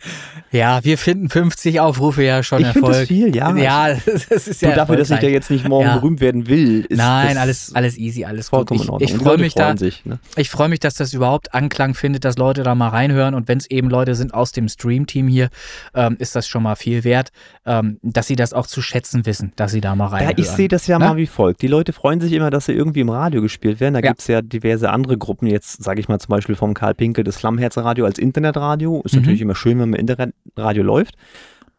Ja, 0.50 0.84
wir 0.84 0.98
finden 0.98 1.28
50 1.30 1.80
Aufrufe 1.80 2.22
ja 2.22 2.44
schon 2.44 2.60
ich 2.60 2.66
Erfolg. 2.66 2.92
Das 2.92 3.08
viel, 3.08 3.34
ja. 3.34 3.56
Ja, 3.56 3.88
das 4.28 4.46
ist 4.46 4.62
ja. 4.62 4.68
Nur 4.68 4.76
dafür, 4.76 4.96
dass 4.96 5.10
ich 5.10 5.18
da 5.18 5.26
jetzt 5.26 5.50
nicht 5.50 5.68
morgen 5.68 5.86
ja. 5.86 5.96
berühmt 5.96 6.20
werden 6.20 6.46
will. 6.46 6.82
Ist 6.88 6.96
Nein, 6.96 7.38
alles, 7.38 7.74
alles 7.74 7.98
easy, 7.98 8.24
alles 8.24 8.50
vollkommen 8.50 8.86
gut. 8.86 9.02
Ich, 9.02 9.10
ich 9.10 9.16
freue 9.16 9.36
mich 9.36 9.54
da. 9.54 9.76
Sich, 9.76 10.04
ne? 10.04 10.20
Ich 10.36 10.50
freue 10.50 10.68
mich, 10.68 10.78
dass 10.78 10.94
das 10.94 11.12
überhaupt 11.12 11.54
Anklang 11.54 11.94
findet, 11.94 12.24
dass 12.24 12.38
Leute 12.38 12.62
da 12.62 12.76
mal 12.76 12.90
reinhören 12.90 13.34
und 13.34 13.48
wenn 13.48 13.58
es 13.58 13.68
eben 13.68 13.90
Leute 13.90 14.14
sind 14.14 14.32
aus 14.32 14.52
dem 14.52 14.68
Stream-Team 14.68 15.26
hier, 15.26 15.48
ähm, 15.92 16.14
ist 16.20 16.36
das 16.36 16.46
schon 16.46 16.62
mal 16.62 16.76
viel 16.76 17.02
wert, 17.02 17.32
ähm, 17.66 17.98
dass 18.02 18.28
sie 18.28 18.36
das 18.36 18.52
auch 18.52 18.68
zu 18.68 18.80
schätzen 18.80 19.26
wissen, 19.26 19.52
dass 19.56 19.72
sie 19.72 19.80
da 19.80 19.96
mal 19.96 20.06
reinhören. 20.06 20.36
Ja, 20.38 20.44
ich 20.44 20.50
sehe 20.50 20.68
das 20.68 20.86
ja 20.86 21.00
Na? 21.00 21.08
mal 21.08 21.16
wie 21.16 21.26
folgt. 21.26 21.62
Die 21.62 21.66
Leute 21.66 21.92
freuen 21.92 22.20
sich 22.20 22.32
immer, 22.32 22.50
dass 22.50 22.66
sie 22.66 22.74
irgendwie 22.74 23.00
im 23.00 23.08
Radio 23.08 23.42
gespielt 23.42 23.80
werden. 23.80 23.94
Da 23.94 24.00
ja. 24.00 24.10
gibt 24.10 24.20
es 24.20 24.28
ja 24.28 24.40
diverse 24.40 24.90
andere 24.90 25.13
Gruppen, 25.18 25.46
jetzt 25.46 25.82
sage 25.82 26.00
ich 26.00 26.08
mal 26.08 26.18
zum 26.18 26.30
Beispiel 26.30 26.54
vom 26.54 26.74
Karl 26.74 26.94
Pinkel 26.94 27.24
das 27.24 27.36
Flammherz-Radio 27.36 28.04
als 28.04 28.18
Internetradio. 28.18 29.02
Ist 29.04 29.14
mhm. 29.14 29.20
natürlich 29.20 29.40
immer 29.40 29.54
schön, 29.54 29.78
wenn 29.78 29.90
man 29.90 30.00
Internetradio 30.00 30.82
läuft. 30.82 31.16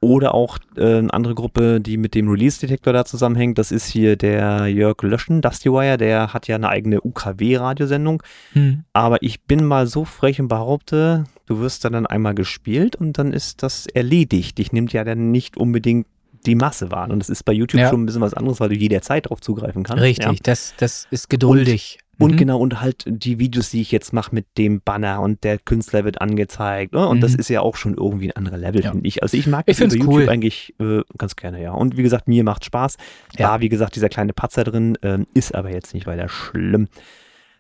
Oder 0.02 0.36
auch 0.36 0.60
äh, 0.78 0.98
eine 0.98 1.14
andere 1.14 1.34
Gruppe, 1.34 1.82
die 1.82 1.98
mit 1.98 2.14
dem 2.14 2.30
Release-Detektor 2.30 2.94
da 2.94 3.06
zusammenhängt, 3.06 3.58
das 3.58 3.72
ist 3.72 3.88
hier 3.88 4.18
der 4.18 4.68
Jörg 4.68 5.02
Löschen, 5.02 5.42
Dusty 5.42 5.72
Wire, 5.72 5.98
der 5.98 6.34
hat 6.34 6.48
ja 6.48 6.58
eine 6.58 6.70
eigene 6.70 7.02
UKW-Radiosendung. 7.02 8.22
Hm. 8.54 8.84
Aber 8.94 9.24
ich 9.24 9.44
bin 9.44 9.66
mal 9.66 9.88
so 9.88 10.06
frech 10.06 10.40
und 10.40 10.48
behaupte, 10.48 11.24
du 11.48 11.60
wirst 11.60 11.86
da 11.86 11.90
dann 11.90 12.06
einmal 12.06 12.36
gespielt 12.36 12.96
und 12.96 13.18
dann 13.18 13.34
ist 13.34 13.64
das 13.64 13.88
erledigt. 13.88 14.60
Ich 14.60 14.72
nimmt 14.74 14.94
ja 14.94 15.04
dann 15.04 15.32
nicht 15.32 15.58
unbedingt 15.58 16.06
die 16.46 16.56
Masse 16.56 16.92
wahr. 16.92 17.10
Und 17.10 17.20
das 17.20 17.30
ist 17.30 17.44
bei 17.44 17.54
YouTube 17.54 17.82
ja. 17.82 17.90
schon 17.90 18.04
ein 18.04 18.06
bisschen 18.06 18.22
was 18.22 18.34
anderes, 18.34 18.60
weil 18.60 18.70
du 18.70 18.76
jederzeit 18.76 19.30
drauf 19.30 19.42
zugreifen 19.42 19.84
kannst. 19.84 20.04
Richtig, 20.04 20.26
ja. 20.26 20.34
das, 20.44 20.74
das 20.78 21.08
ist 21.10 21.30
geduldig. 21.30 22.00
Und 22.18 22.34
mhm. 22.34 22.38
genau, 22.38 22.60
und 22.60 22.82
halt 22.82 23.04
die 23.08 23.40
Videos, 23.40 23.70
die 23.70 23.82
ich 23.82 23.92
jetzt 23.92 24.14
mache 24.14 24.34
mit 24.34 24.46
dem 24.58 24.82
Banner 24.82 25.22
und 25.22 25.44
der 25.44 25.58
Künstler 25.58 26.06
wird 26.06 26.22
angezeigt. 26.22 26.94
Ne? 26.94 27.08
Und 27.08 27.18
mhm. 27.18 27.22
das 27.22 27.36
ist 27.36 27.50
ja 27.50 27.62
auch 27.62 27.76
schon 27.76 27.96
irgendwie 27.96 28.30
ein 28.30 28.38
anderer 28.38 28.58
Level, 28.58 28.84
ja. 28.84 28.92
finde 28.92 29.08
ich. 29.08 29.22
Also 29.22 29.36
ich 29.36 29.48
mag 29.48 29.66
ich 29.68 29.78
das 29.78 29.94
über 29.94 30.06
YouTube 30.14 30.30
eigentlich 30.30 30.74
äh, 30.80 31.02
ganz 31.18 31.36
gerne, 31.36 31.62
ja. 31.62 31.72
Und 31.72 31.98
wie 31.98 32.04
gesagt, 32.04 32.28
mir 32.28 32.44
macht 32.44 32.64
Spaß. 32.66 32.98
Ja. 33.38 33.50
War, 33.50 33.62
wie 33.62 33.70
gesagt, 33.70 33.96
dieser 33.96 34.10
kleine 34.10 34.34
Patzer 34.34 34.64
drin, 34.64 34.96
äh, 35.02 35.20
ist 35.34 35.54
aber 35.54 35.72
jetzt 35.72 35.94
nicht 35.94 36.08
weiter 36.08 36.30
schlimm. 36.30 36.88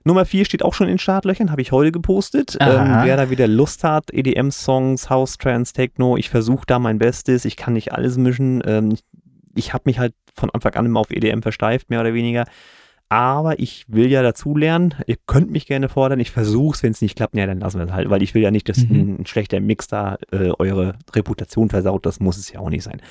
Nummer 0.07 0.25
4 0.25 0.45
steht 0.45 0.63
auch 0.63 0.75
schon 0.75 0.87
in 0.87 0.99
Startlöchern, 0.99 1.49
habe 1.49 1.63
ich 1.63 1.71
heute 1.71 1.91
gepostet. 1.91 2.55
Ähm, 2.59 2.99
wer 3.03 3.17
da 3.17 3.31
wieder 3.31 3.47
Lust 3.47 3.83
hat, 3.83 4.13
EDM-Songs, 4.13 5.09
House, 5.09 5.39
Trance, 5.39 5.73
Techno, 5.73 6.15
ich 6.15 6.29
versuche 6.29 6.65
da 6.67 6.77
mein 6.77 6.99
Bestes. 6.99 7.43
Ich 7.43 7.57
kann 7.57 7.73
nicht 7.73 7.91
alles 7.91 8.15
mischen. 8.15 8.61
Ähm, 8.65 8.95
ich 9.55 9.73
habe 9.73 9.83
mich 9.87 9.97
halt 9.97 10.13
von 10.35 10.51
Anfang 10.51 10.75
an 10.75 10.85
immer 10.85 10.99
auf 10.99 11.09
EDM 11.09 11.41
versteift, 11.41 11.89
mehr 11.89 12.01
oder 12.01 12.13
weniger. 12.13 12.45
Aber 13.09 13.59
ich 13.59 13.85
will 13.87 14.09
ja 14.09 14.23
dazu 14.23 14.57
lernen. 14.57 14.95
Ihr 15.05 15.17
könnt 15.27 15.51
mich 15.51 15.67
gerne 15.67 15.89
fordern. 15.89 16.19
Ich 16.19 16.31
versuche 16.31 16.75
es. 16.75 16.83
Wenn 16.83 16.91
es 16.91 17.01
nicht 17.01 17.15
klappt, 17.15 17.35
ja, 17.35 17.45
dann 17.45 17.59
lassen 17.59 17.79
wir 17.79 17.85
es 17.85 17.91
halt. 17.91 18.09
Weil 18.09 18.23
ich 18.23 18.33
will 18.33 18.41
ja 18.41 18.51
nicht, 18.51 18.67
dass 18.67 18.79
mhm. 18.79 19.17
ein, 19.19 19.25
schlechter 19.25 19.59
Mix 19.59 19.87
da 19.87 20.17
äh, 20.31 20.51
eure 20.57 20.95
Reputation 21.13 21.69
versaut. 21.69 22.05
Das 22.05 22.19
muss 22.19 22.37
es 22.37 22.51
ja 22.51 22.59
auch 22.59 22.69
nicht 22.69 22.83
sein. 22.83 23.01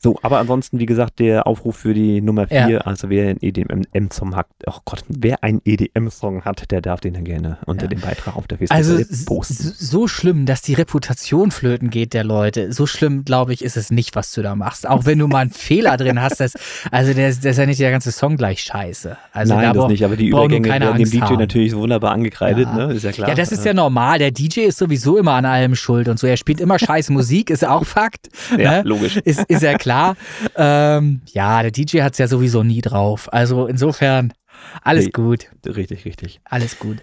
So, 0.00 0.16
aber 0.22 0.38
ansonsten, 0.38 0.78
wie 0.78 0.86
gesagt, 0.86 1.18
der 1.18 1.48
Aufruf 1.48 1.76
für 1.76 1.92
die 1.92 2.20
Nummer 2.20 2.46
4, 2.46 2.68
ja. 2.68 2.78
also 2.82 3.10
wer 3.10 3.30
einen 3.30 3.38
EDM-Song 3.42 4.36
hat, 4.36 4.46
oh 4.66 4.78
Gott, 4.84 5.02
wer 5.08 5.42
einen 5.42 5.60
EDM-Song 5.64 6.44
hat, 6.44 6.70
der 6.70 6.80
darf 6.80 7.00
den 7.00 7.14
dann 7.14 7.24
gerne 7.24 7.58
unter 7.66 7.86
ja. 7.86 7.88
dem 7.88 8.00
Beitrag 8.00 8.36
auf 8.36 8.46
der 8.46 8.58
Facebook 8.58 8.76
also 8.76 9.24
posten. 9.26 9.74
So 9.76 10.06
schlimm, 10.06 10.46
dass 10.46 10.62
die 10.62 10.74
Reputation 10.74 11.50
flöten 11.50 11.90
geht 11.90 12.14
der 12.14 12.22
Leute. 12.22 12.72
So 12.72 12.86
schlimm, 12.86 13.24
glaube 13.24 13.52
ich, 13.52 13.64
ist 13.64 13.76
es 13.76 13.90
nicht, 13.90 14.14
was 14.14 14.30
du 14.30 14.42
da 14.42 14.54
machst. 14.54 14.88
Auch 14.88 15.04
wenn 15.04 15.18
du 15.18 15.26
mal 15.26 15.40
einen 15.40 15.50
Fehler 15.68 15.96
drin 15.96 16.22
hast, 16.22 16.38
das, 16.38 16.52
also 16.92 17.12
der, 17.12 17.32
der 17.32 17.50
ist 17.50 17.56
ja 17.56 17.66
nicht 17.66 17.80
der 17.80 17.90
ganze 17.90 18.12
Song 18.12 18.36
gleich 18.36 18.62
scheiße. 18.62 19.16
Also 19.32 19.54
Nein, 19.54 19.64
da 19.64 19.72
das 19.72 19.88
nicht, 19.88 20.04
aber 20.04 20.16
die 20.16 20.28
Übergänge 20.28 20.68
werden 20.68 20.96
dem 20.96 21.10
DJ 21.10 21.20
haben. 21.22 21.38
natürlich 21.38 21.74
wunderbar 21.74 22.12
angekreidet, 22.12 22.68
ja. 22.68 22.86
ne? 22.86 22.94
Ist 22.94 23.02
ja 23.02 23.10
klar. 23.10 23.30
Ja, 23.30 23.34
das 23.34 23.50
ist 23.50 23.64
ja 23.64 23.74
normal. 23.74 24.20
Der 24.20 24.30
DJ 24.30 24.60
ist 24.60 24.78
sowieso 24.78 25.18
immer 25.18 25.32
an 25.32 25.44
allem 25.44 25.74
schuld 25.74 26.06
und 26.06 26.20
so. 26.20 26.28
Er 26.28 26.36
spielt 26.36 26.60
immer 26.60 26.78
scheiß 26.78 27.10
Musik, 27.18 27.50
ist 27.50 27.66
auch 27.66 27.84
Fakt. 27.84 28.28
Ja, 28.56 28.78
ne? 28.78 28.82
logisch. 28.84 29.16
Ist, 29.16 29.40
ist 29.48 29.62
ja 29.62 29.76
klar 29.76 29.87
klar. 29.88 30.16
Ähm, 30.56 31.22
ja, 31.32 31.62
der 31.62 31.70
DJ 31.70 32.02
hat 32.02 32.12
es 32.12 32.18
ja 32.18 32.28
sowieso 32.28 32.62
nie 32.62 32.82
drauf. 32.82 33.32
Also 33.32 33.66
insofern, 33.66 34.34
alles 34.82 35.06
nee, 35.06 35.10
gut. 35.12 35.46
Richtig, 35.64 36.04
richtig. 36.04 36.40
Alles 36.44 36.78
gut. 36.78 36.98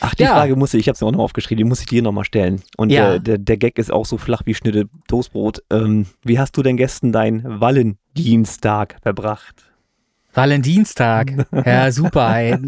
Ach, 0.00 0.14
die 0.14 0.24
ja. 0.24 0.30
Frage 0.30 0.56
muss 0.56 0.74
ich, 0.74 0.80
ich 0.80 0.88
habe 0.88 0.98
sie 0.98 1.04
auch 1.04 1.12
noch 1.12 1.20
aufgeschrieben, 1.20 1.58
die 1.58 1.68
muss 1.68 1.80
ich 1.80 1.86
dir 1.86 2.02
nochmal 2.02 2.24
stellen. 2.24 2.62
Und 2.76 2.90
ja. 2.90 3.14
äh, 3.14 3.20
der, 3.20 3.38
der 3.38 3.56
Gag 3.56 3.78
ist 3.78 3.92
auch 3.92 4.06
so 4.06 4.18
flach 4.18 4.42
wie 4.46 4.54
Schnitte 4.54 4.88
Toastbrot. 5.06 5.62
Ähm, 5.70 6.06
wie 6.24 6.38
hast 6.38 6.56
du 6.56 6.62
denn 6.62 6.76
gestern 6.76 7.12
deinen 7.12 7.60
Wallendienstag 7.60 8.96
verbracht? 9.02 9.62
Valentinstag. 10.32 11.46
Ja, 11.64 11.92
super. 11.92 12.58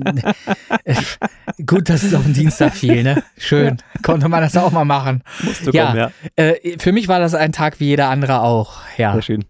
Gut, 1.66 1.88
dass 1.88 2.04
es 2.04 2.14
auf 2.14 2.22
den 2.22 2.32
Dienstag 2.32 2.74
fiel, 2.74 3.02
ne? 3.02 3.22
Schön. 3.36 3.78
Konnte 4.02 4.28
man 4.28 4.40
das 4.40 4.56
auch 4.56 4.70
mal 4.70 4.84
machen. 4.84 5.22
Musste 5.42 5.70
ja, 5.72 5.86
kommen, 5.86 5.98
ja. 5.98 6.10
Äh, 6.36 6.78
für 6.78 6.92
mich 6.92 7.08
war 7.08 7.18
das 7.18 7.34
ein 7.34 7.52
Tag 7.52 7.80
wie 7.80 7.86
jeder 7.86 8.08
andere 8.08 8.40
auch. 8.42 8.82
Ja. 8.96 9.12
Sehr 9.14 9.22
schön. 9.22 9.44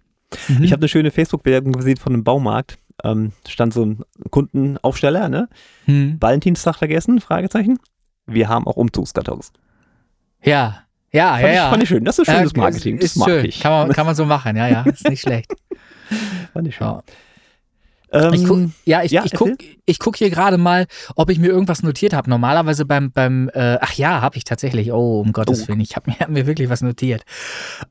Mhm. 0.49 0.63
Ich 0.65 0.73
habe 0.73 0.81
eine 0.81 0.89
schöne 0.89 1.11
Facebook-Werbung 1.11 1.73
gesehen 1.73 1.97
von 1.97 2.13
einem 2.13 2.25
Baumarkt. 2.25 2.79
Ähm, 3.05 3.33
stand 3.47 3.75
so 3.75 3.85
ein 3.85 4.03
Kundenaufsteller, 4.31 5.29
ne? 5.29 5.49
Mhm. 5.87 6.17
Valentinstag 6.21 6.77
vergessen? 6.77 7.21
Fragezeichen. 7.21 7.79
Wir 8.27 8.49
haben 8.49 8.67
auch 8.67 8.77
Umzugskartons. 8.77 9.53
Ja, 10.43 10.87
ja, 11.13 11.31
fand 11.33 11.43
ja, 11.43 11.49
ich, 11.49 11.55
ja. 11.55 11.71
Fand 11.71 11.83
ich 11.83 11.89
schön. 11.89 12.05
Das 12.05 12.19
ist 12.19 12.27
schönes 12.27 12.55
Marketing. 12.55 12.99
Ist, 12.99 13.05
ist 13.05 13.17
das 13.17 13.21
mag 13.21 13.29
schön. 13.29 13.45
ich. 13.45 13.61
Kann 13.61 13.73
man, 13.73 13.93
kann 13.93 14.07
man 14.07 14.15
so 14.15 14.27
machen, 14.27 14.57
ja, 14.57 14.69
ja. 14.69 14.83
Ist 14.83 15.09
nicht 15.09 15.23
schlecht. 15.23 15.53
fand 16.53 16.69
ich 16.69 16.77
schön. 16.77 16.87
Ja. 16.87 17.03
Ähm, 18.25 18.35
ich 18.35 18.45
guck, 18.45 18.59
ja, 18.85 19.03
ich, 19.03 19.11
ja, 19.13 19.25
ich 19.25 19.33
gucke 19.33 19.57
guck 19.99 20.17
hier 20.17 20.31
gerade 20.31 20.59
mal, 20.59 20.87
ob 21.15 21.31
ich 21.31 21.39
mir 21.39 21.49
irgendwas 21.49 21.83
notiert 21.83 22.13
habe. 22.13 22.31
Normalerweise 22.31 22.85
beim, 22.85 23.11
beim 23.11 23.49
äh, 23.55 23.79
ach 23.81 23.93
ja, 23.95 24.21
habe 24.21 24.37
ich 24.37 24.45
tatsächlich. 24.45 24.93
Oh, 24.93 25.21
um 25.21 25.33
Gottes 25.33 25.65
oh. 25.65 25.69
Willen, 25.69 25.81
ich 25.81 25.97
habe 25.97 26.11
mir, 26.11 26.17
hab 26.21 26.29
mir 26.29 26.47
wirklich 26.47 26.69
was 26.69 26.83
notiert. 26.83 27.23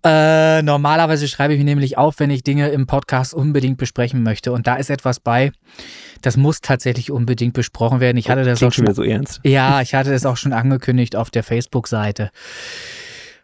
Äh, 0.04 0.62
normalerweise 0.62 1.28
schreibe 1.28 1.54
ich 1.54 1.60
mir 1.60 1.66
nämlich 1.66 1.98
auf, 1.98 2.20
wenn 2.20 2.30
ich 2.30 2.44
Dinge 2.44 2.70
im 2.70 2.88
Podcast 2.88 3.34
unbedingt 3.34 3.78
besprechen 3.78 4.24
möchte. 4.24 4.52
Und 4.52 4.68
da 4.68 4.76
ist 4.76 4.90
etwas 4.90 5.20
bei, 5.20 5.52
das 6.22 6.38
muss 6.38 6.62
tatsächlich 6.62 7.12
unbedingt 7.12 7.54
besprochen 7.54 8.00
werden. 8.00 8.18
Ich 8.18 8.30
hatte 8.30 8.44
das 8.44 8.60
Klingt 8.60 8.74
auch 8.74 8.76
schon. 8.76 8.94
so 8.94 9.04
ernst. 9.04 9.42
Ja, 9.44 9.82
ich 9.82 9.94
hatte 9.94 10.12
das 10.12 10.26
auch 10.26 10.38
schon 10.38 10.54
angekündigt 10.54 11.16
auf 11.16 11.30
der 11.30 11.44
Facebook-Seite. 11.44 12.32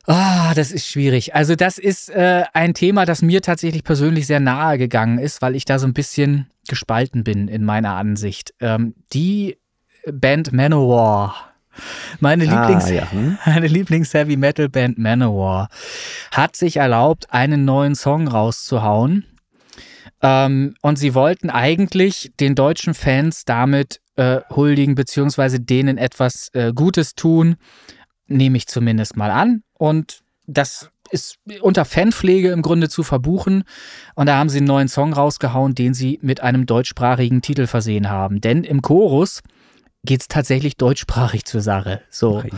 Ah, 0.08 0.54
das 0.56 0.72
ist 0.72 0.88
schwierig. 0.88 1.36
Also 1.36 1.56
das 1.56 1.78
ist 1.78 2.10
äh, 2.10 2.44
ein 2.54 2.74
Thema, 2.74 3.06
das 3.06 3.22
mir 3.22 3.42
tatsächlich 3.42 3.84
persönlich 3.84 4.26
sehr 4.28 4.40
nahe 4.40 4.78
gegangen 4.78 5.20
ist, 5.20 5.42
weil 5.42 5.56
ich 5.56 5.66
da 5.66 5.78
so 5.80 5.88
ein 5.88 5.94
bisschen 5.94 6.48
gespalten 6.68 7.24
bin 7.24 7.48
in 7.48 7.64
meiner 7.64 7.96
Ansicht. 7.96 8.54
Ähm, 8.60 8.96
die 9.14 9.58
Band 10.12 10.54
Manowar, 10.54 11.36
meine 12.20 12.48
ah, 12.50 12.62
Lieblings, 12.62 12.90
ja. 12.90 13.12
hm? 13.12 13.38
meine 13.46 13.68
Lieblings 13.68 14.14
Heavy 14.14 14.38
Metal 14.38 14.70
Band 14.70 14.98
Manowar, 14.98 15.70
hat 16.32 16.56
sich 16.56 16.78
erlaubt, 16.78 17.32
einen 17.32 17.66
neuen 17.66 17.96
Song 17.96 18.28
rauszuhauen. 18.28 19.26
Ähm, 20.24 20.76
und 20.82 20.98
sie 20.98 21.14
wollten 21.14 21.50
eigentlich 21.50 22.32
den 22.40 22.56
deutschen 22.56 22.94
Fans 22.94 23.46
damit 23.46 24.02
äh, 24.16 24.42
huldigen, 24.50 24.96
beziehungsweise 24.96 25.60
denen 25.60 25.98
etwas 25.98 26.50
äh, 26.54 26.74
Gutes 26.74 27.16
tun, 27.16 27.56
nehme 28.28 28.58
ich 28.58 28.68
zumindest 28.68 29.16
mal 29.18 29.32
an. 29.32 29.64
Und 29.82 30.22
das 30.46 30.92
ist 31.10 31.40
unter 31.62 31.86
Fanpflege 31.86 32.52
im 32.52 32.62
Grunde 32.62 32.88
zu 32.88 33.02
verbuchen. 33.02 33.64
Und 34.14 34.28
da 34.28 34.38
haben 34.38 34.48
sie 34.48 34.60
einen 34.60 34.68
neuen 34.68 34.88
Song 34.88 35.12
rausgehauen, 35.12 35.74
den 35.74 35.96
sie 35.96 36.20
mit 36.22 36.42
einem 36.42 36.68
deutschsprachigen 36.68 37.42
Titel 37.42 37.66
versehen 37.66 38.08
haben. 38.08 38.42
Denn 38.42 38.64
im 38.64 38.84
Chorus 38.84 39.42
geht 40.04 40.22
es 40.22 40.28
tatsächlich 40.28 40.78
deutschsprachig 40.78 41.46
zur 41.46 41.62
Sache. 41.62 42.04
So. 42.12 42.44
Ach, 42.46 42.58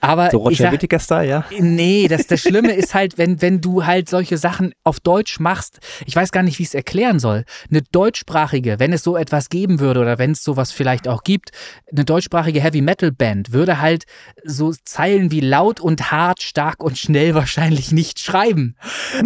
aber 0.00 0.30
so 0.30 0.38
Roger 0.38 0.70
Whittaker-Style, 0.70 1.28
ja? 1.28 1.44
Nee, 1.58 2.08
das, 2.08 2.26
das 2.26 2.40
Schlimme 2.42 2.72
ist 2.72 2.94
halt, 2.94 3.18
wenn, 3.18 3.42
wenn 3.42 3.60
du 3.60 3.84
halt 3.84 4.08
solche 4.08 4.38
Sachen 4.38 4.72
auf 4.84 5.00
Deutsch 5.00 5.40
machst, 5.40 5.80
ich 6.06 6.14
weiß 6.14 6.30
gar 6.30 6.42
nicht, 6.42 6.58
wie 6.58 6.62
ich 6.62 6.68
es 6.68 6.74
erklären 6.74 7.18
soll. 7.18 7.44
Eine 7.70 7.82
deutschsprachige, 7.82 8.78
wenn 8.78 8.92
es 8.92 9.02
so 9.02 9.16
etwas 9.16 9.48
geben 9.48 9.80
würde 9.80 10.00
oder 10.00 10.18
wenn 10.18 10.32
es 10.32 10.44
sowas 10.44 10.72
vielleicht 10.72 11.08
auch 11.08 11.24
gibt, 11.24 11.50
eine 11.90 12.04
deutschsprachige 12.04 12.60
Heavy-Metal-Band 12.60 13.52
würde 13.52 13.80
halt 13.80 14.04
so 14.44 14.72
Zeilen 14.84 15.30
wie 15.30 15.40
laut 15.40 15.80
und 15.80 16.10
hart, 16.10 16.42
stark 16.42 16.82
und 16.82 16.98
schnell 16.98 17.34
wahrscheinlich 17.34 17.92
nicht 17.92 18.20
schreiben. 18.20 18.76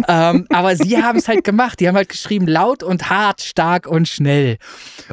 ähm, 0.07 0.47
aber 0.49 0.75
sie 0.75 1.01
haben 1.03 1.19
es 1.19 1.27
halt 1.27 1.43
gemacht. 1.43 1.79
Die 1.79 1.87
haben 1.87 1.95
halt 1.95 2.09
geschrieben 2.09 2.47
laut 2.47 2.83
und 2.83 3.09
hart, 3.09 3.41
stark 3.41 3.87
und 3.87 4.07
schnell. 4.07 4.57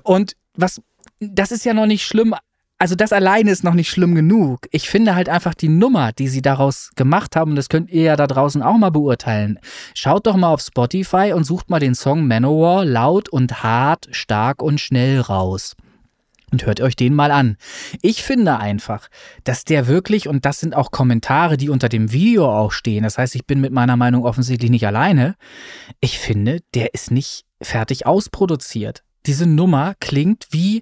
Und 0.03 0.37
was 0.55 0.81
das 1.21 1.53
ist 1.53 1.65
ja 1.65 1.75
noch 1.75 1.87
nicht 1.87 2.05
schlimm 2.05 2.35
also 2.81 2.95
das 2.95 3.13
alleine 3.13 3.51
ist 3.51 3.63
noch 3.63 3.75
nicht 3.75 3.91
schlimm 3.91 4.15
genug. 4.15 4.67
Ich 4.71 4.89
finde 4.89 5.15
halt 5.15 5.29
einfach 5.29 5.55
die 5.55 5.69
Nummer, 5.69 6.13
die 6.13 6.29
sie 6.29 6.41
daraus 6.41 6.91
gemacht 6.97 7.37
haben, 7.37 7.51
und 7.51 7.57
das 7.57 7.69
könnt 7.69 7.91
ihr 7.91 8.05
ja 8.05 8.17
da 8.17 8.27
draußen 8.27 8.63
auch 8.63 8.79
mal 8.79 8.91
beurteilen. 8.91 9.59
Schaut 9.95 10.27
doch 10.27 10.35
mal 10.35 10.49
auf 10.49 10.63
Spotify 10.63 11.35
und 11.35 11.45
sucht 11.45 11.69
mal 11.69 11.79
den 11.79 11.95
Song 11.95 12.27
Manowar 12.27 12.87
laut 12.87 13.29
und 13.29 13.63
hart, 13.63 14.09
stark 14.13 14.63
und 14.63 14.81
schnell 14.81 15.21
raus. 15.21 15.77
Und 16.53 16.65
hört 16.65 16.81
euch 16.81 16.97
den 16.97 17.15
mal 17.15 17.31
an. 17.33 17.59
Ich 18.01 18.23
finde 18.23 18.59
einfach, 18.59 19.09
dass 19.45 19.67
der 19.67 19.87
wirklich, 19.87 20.27
und 20.27 20.47
das 20.47 20.59
sind 20.59 20.75
auch 20.75 20.91
Kommentare, 20.91 21.59
die 21.59 21.69
unter 21.69 21.91
dem 21.91 22.13
Video 22.13 22.51
auch 22.51 22.73
stehen, 22.73 23.05
das 23.05 23.19
heißt, 23.19 23.35
ich 23.35 23.47
bin 23.47 23.61
mit 23.61 23.75
meiner 23.75 23.99
Meinung 23.99 24.25
offensichtlich 24.25 24.71
nicht 24.71 24.87
alleine, 24.87 25.37
ich 26.01 26.19
finde, 26.19 26.61
der 26.73 26.95
ist 26.95 27.11
nicht 27.11 27.45
fertig 27.61 28.07
ausproduziert. 28.07 29.05
Diese 29.27 29.47
Nummer 29.47 29.97
klingt 30.01 30.47
wie 30.51 30.81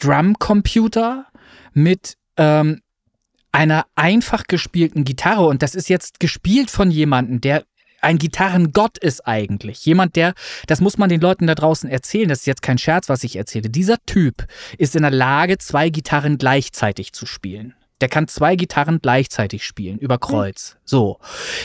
Drumcomputer 0.00 1.26
mit 1.72 2.16
ähm, 2.36 2.80
einer 3.52 3.86
einfach 3.94 4.44
gespielten 4.44 5.04
Gitarre. 5.04 5.46
Und 5.46 5.62
das 5.62 5.74
ist 5.74 5.88
jetzt 5.88 6.20
gespielt 6.20 6.70
von 6.70 6.90
jemandem, 6.90 7.40
der 7.40 7.64
ein 8.00 8.18
Gitarrengott 8.18 8.98
ist 8.98 9.26
eigentlich. 9.26 9.86
Jemand, 9.86 10.16
der, 10.16 10.34
das 10.66 10.80
muss 10.80 10.98
man 10.98 11.08
den 11.08 11.20
Leuten 11.20 11.46
da 11.46 11.54
draußen 11.54 11.88
erzählen, 11.88 12.28
das 12.28 12.40
ist 12.40 12.46
jetzt 12.46 12.62
kein 12.62 12.78
Scherz, 12.78 13.08
was 13.08 13.22
ich 13.22 13.36
erzähle. 13.36 13.70
Dieser 13.70 13.98
Typ 14.06 14.46
ist 14.76 14.96
in 14.96 15.02
der 15.02 15.12
Lage, 15.12 15.58
zwei 15.58 15.88
Gitarren 15.88 16.36
gleichzeitig 16.36 17.12
zu 17.12 17.26
spielen. 17.26 17.74
Der 18.02 18.08
kann 18.08 18.26
zwei 18.26 18.56
Gitarren 18.56 18.98
gleichzeitig 19.00 19.64
spielen, 19.64 19.98
über 19.98 20.18
Kreuz. 20.18 20.76
So. 20.84 21.20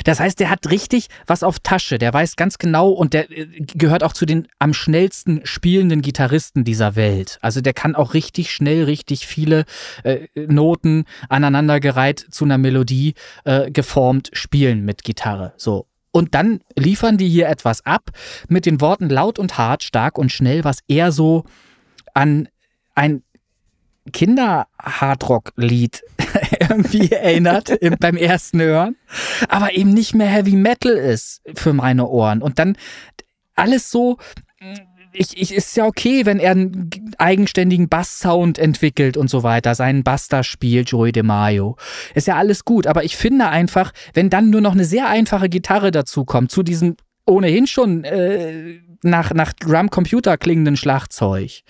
Das 0.06 0.20
heißt, 0.20 0.40
der 0.40 0.52
hat 0.52 0.70
richtig 0.70 1.08
was 1.26 1.42
auf 1.42 1.60
Tasche. 1.60 1.98
Der 1.98 2.14
weiß 2.14 2.36
ganz 2.36 2.60
genau 2.60 2.90
und 2.90 3.14
der 3.14 3.30
äh, 3.32 3.48
gehört 3.60 4.04
auch 4.04 4.14
zu 4.14 4.28
den 4.28 4.48
am 4.60 4.74
schnellsten 4.74 5.42
spielenden 5.46 6.02
Gitarristen 6.02 6.64
dieser 6.64 6.96
Welt. 6.96 7.40
Also 7.42 7.60
der 7.62 7.74
kann 7.74 7.96
auch 7.96 8.14
richtig 8.14 8.52
schnell, 8.52 8.84
richtig 8.84 9.26
viele 9.26 9.66
äh, 10.04 10.28
Noten 10.36 11.06
aneinandergereiht 11.28 12.20
zu 12.30 12.46
einer 12.46 12.60
Melodie 12.60 13.16
äh, 13.44 13.72
geformt 13.72 14.30
spielen 14.34 14.86
mit 14.86 15.04
Gitarre. 15.04 15.54
So. 15.58 15.88
Und 16.12 16.36
dann 16.36 16.62
liefern 16.76 17.18
die 17.18 17.30
hier 17.30 17.48
etwas 17.48 17.84
ab 17.84 18.12
mit 18.48 18.68
den 18.68 18.80
Worten 18.80 19.10
laut 19.10 19.40
und 19.40 19.58
hart, 19.58 19.84
stark 19.84 20.20
und 20.20 20.32
schnell, 20.32 20.64
was 20.64 20.80
eher 20.88 21.12
so 21.12 21.46
an 22.14 22.48
ein 22.94 23.24
Kinder-Hardrock-Lied 24.12 26.04
irgendwie 26.60 27.12
erinnert 27.12 27.70
im, 27.70 27.96
beim 28.00 28.18
ersten 28.18 28.62
Hören, 28.62 28.96
aber 29.50 29.76
eben 29.76 29.94
nicht 29.94 30.16
mehr 30.16 30.28
Heavy 30.28 30.56
Metal 30.56 30.94
ist 30.94 31.42
für 31.56 31.74
meine 31.74 32.08
Ohren. 32.08 32.42
Und 32.42 32.60
dann 32.60 32.78
alles 33.56 33.90
so, 33.90 34.18
ich, 35.14 35.38
ich, 35.38 35.54
ist 35.54 35.76
ja 35.76 35.86
okay, 35.86 36.26
wenn 36.26 36.40
er 36.40 36.52
einen 36.52 36.90
eigenständigen 37.18 37.90
Bass-Sound 37.90 38.60
entwickelt 38.60 39.18
und 39.18 39.30
so 39.30 39.44
weiter, 39.44 39.76
seinen 39.76 40.04
Bass 40.04 40.28
da 40.28 40.44
spielt, 40.44 40.90
Joey 40.90 41.12
DeMaio. 41.12 41.76
Ist 42.14 42.28
ja 42.28 42.36
alles 42.36 42.66
gut, 42.66 42.88
aber 42.88 43.04
ich 43.04 43.18
finde 43.18 43.50
einfach, 43.50 43.92
wenn 44.14 44.30
dann 44.30 44.50
nur 44.50 44.62
noch 44.62 44.74
eine 44.74 44.86
sehr 44.86 45.08
einfache 45.08 45.50
Gitarre 45.50 45.92
dazu 45.92 46.26
kommt, 46.26 46.52
zu 46.52 46.64
diesem 46.64 46.96
ohnehin 47.26 47.68
schon 47.68 48.04
äh, 48.04 48.80
nach, 49.04 49.34
nach 49.34 49.54
Drum-Computer 49.54 50.38
klingenden 50.38 50.78
Schlagzeug, 50.78 51.62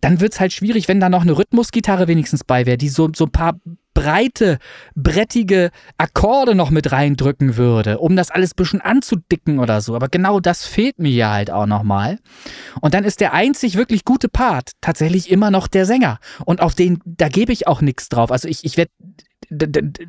dann 0.00 0.20
wird 0.20 0.32
es 0.32 0.40
halt 0.40 0.52
schwierig, 0.52 0.88
wenn 0.88 1.00
da 1.00 1.08
noch 1.08 1.22
eine 1.22 1.36
Rhythmusgitarre 1.36 2.08
wenigstens 2.08 2.44
bei 2.44 2.66
wäre, 2.66 2.78
die 2.78 2.88
so, 2.88 3.10
so 3.14 3.24
ein 3.24 3.32
paar 3.32 3.60
breite, 3.92 4.58
brettige 4.94 5.70
Akkorde 5.98 6.54
noch 6.54 6.70
mit 6.70 6.92
reindrücken 6.92 7.56
würde, 7.56 7.98
um 7.98 8.16
das 8.16 8.30
alles 8.30 8.52
ein 8.52 8.56
bisschen 8.56 8.80
anzudicken 8.80 9.58
oder 9.58 9.80
so. 9.80 9.94
Aber 9.94 10.08
genau 10.08 10.40
das 10.40 10.64
fehlt 10.64 10.98
mir 10.98 11.10
ja 11.10 11.32
halt 11.32 11.50
auch 11.50 11.66
nochmal. 11.66 12.18
Und 12.80 12.94
dann 12.94 13.04
ist 13.04 13.20
der 13.20 13.32
einzig 13.32 13.76
wirklich 13.76 14.04
gute 14.04 14.28
Part 14.28 14.72
tatsächlich 14.80 15.30
immer 15.30 15.50
noch 15.50 15.66
der 15.66 15.86
Sänger. 15.86 16.18
Und 16.44 16.60
auf 16.60 16.74
den, 16.74 17.00
da 17.04 17.28
gebe 17.28 17.52
ich 17.52 17.66
auch 17.66 17.80
nichts 17.80 18.08
drauf. 18.08 18.30
Also 18.30 18.48
ich, 18.48 18.64
ich 18.64 18.76
werde 18.76 18.90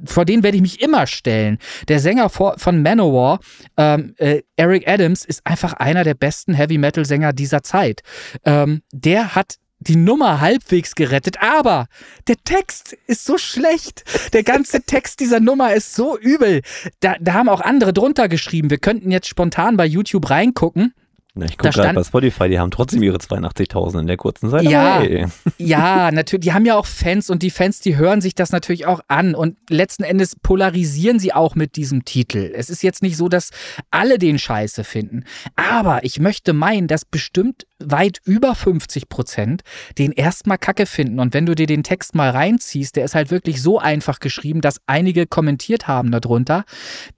vor 0.05 0.25
den 0.25 0.43
werde 0.43 0.57
ich 0.57 0.61
mich 0.61 0.81
immer 0.81 1.07
stellen. 1.07 1.57
Der 1.87 1.99
Sänger 1.99 2.29
von 2.29 2.83
Manowar, 2.83 3.39
ähm, 3.75 4.13
äh, 4.17 4.43
Eric 4.55 4.87
Adams, 4.87 5.25
ist 5.25 5.47
einfach 5.47 5.73
einer 5.73 6.03
der 6.03 6.13
besten 6.13 6.53
Heavy 6.53 6.77
Metal 6.77 7.05
Sänger 7.05 7.33
dieser 7.33 7.63
Zeit. 7.63 8.01
Ähm, 8.45 8.81
der 8.91 9.33
hat 9.33 9.55
die 9.81 9.95
Nummer 9.95 10.39
halbwegs 10.39 10.95
gerettet, 10.95 11.41
aber 11.41 11.87
der 12.27 12.37
Text 12.43 12.97
ist 13.07 13.25
so 13.25 13.37
schlecht. 13.37 14.03
Der 14.33 14.43
ganze 14.43 14.81
Text 14.85 15.19
dieser 15.19 15.39
Nummer 15.39 15.73
ist 15.73 15.95
so 15.95 16.17
übel. 16.17 16.61
Da, 16.99 17.15
da 17.19 17.33
haben 17.33 17.49
auch 17.49 17.61
andere 17.61 17.91
drunter 17.91 18.29
geschrieben. 18.29 18.69
Wir 18.69 18.77
könnten 18.77 19.11
jetzt 19.11 19.27
spontan 19.27 19.77
bei 19.77 19.85
YouTube 19.85 20.29
reingucken. 20.29 20.93
Na, 21.33 21.45
ich 21.45 21.57
gucke 21.57 21.73
gerade 21.73 21.93
bei 21.93 22.03
Spotify, 22.03 22.49
die 22.49 22.59
haben 22.59 22.71
trotzdem 22.71 23.01
ihre 23.03 23.17
82.000 23.17 24.01
in 24.01 24.07
der 24.07 24.17
kurzen 24.17 24.49
Zeit. 24.49 24.63
Ja, 24.63 25.01
ja, 25.57 26.11
natürlich. 26.11 26.43
Die 26.43 26.51
haben 26.51 26.65
ja 26.65 26.75
auch 26.75 26.85
Fans 26.85 27.29
und 27.29 27.41
die 27.41 27.51
Fans, 27.51 27.79
die 27.79 27.95
hören 27.95 28.19
sich 28.19 28.35
das 28.35 28.51
natürlich 28.51 28.85
auch 28.85 28.99
an 29.07 29.33
und 29.33 29.55
letzten 29.69 30.03
Endes 30.03 30.35
polarisieren 30.35 31.19
sie 31.19 31.31
auch 31.33 31.55
mit 31.55 31.77
diesem 31.77 32.03
Titel. 32.03 32.51
Es 32.53 32.69
ist 32.69 32.83
jetzt 32.83 33.01
nicht 33.01 33.15
so, 33.15 33.29
dass 33.29 33.51
alle 33.91 34.19
den 34.19 34.39
Scheiße 34.39 34.83
finden. 34.83 35.23
Aber 35.55 36.03
ich 36.03 36.19
möchte 36.19 36.51
meinen, 36.51 36.89
dass 36.89 37.05
bestimmt 37.05 37.65
weit 37.85 38.19
über 38.25 38.55
50 38.55 39.09
Prozent 39.09 39.61
den 39.97 40.11
erstmal 40.11 40.57
kacke 40.57 40.85
finden. 40.85 41.19
Und 41.19 41.33
wenn 41.33 41.45
du 41.45 41.55
dir 41.55 41.67
den 41.67 41.83
Text 41.83 42.15
mal 42.15 42.29
reinziehst, 42.29 42.95
der 42.95 43.05
ist 43.05 43.15
halt 43.15 43.31
wirklich 43.31 43.61
so 43.61 43.79
einfach 43.79 44.19
geschrieben, 44.19 44.61
dass 44.61 44.77
einige 44.87 45.25
kommentiert 45.27 45.87
haben 45.87 46.11
darunter. 46.11 46.65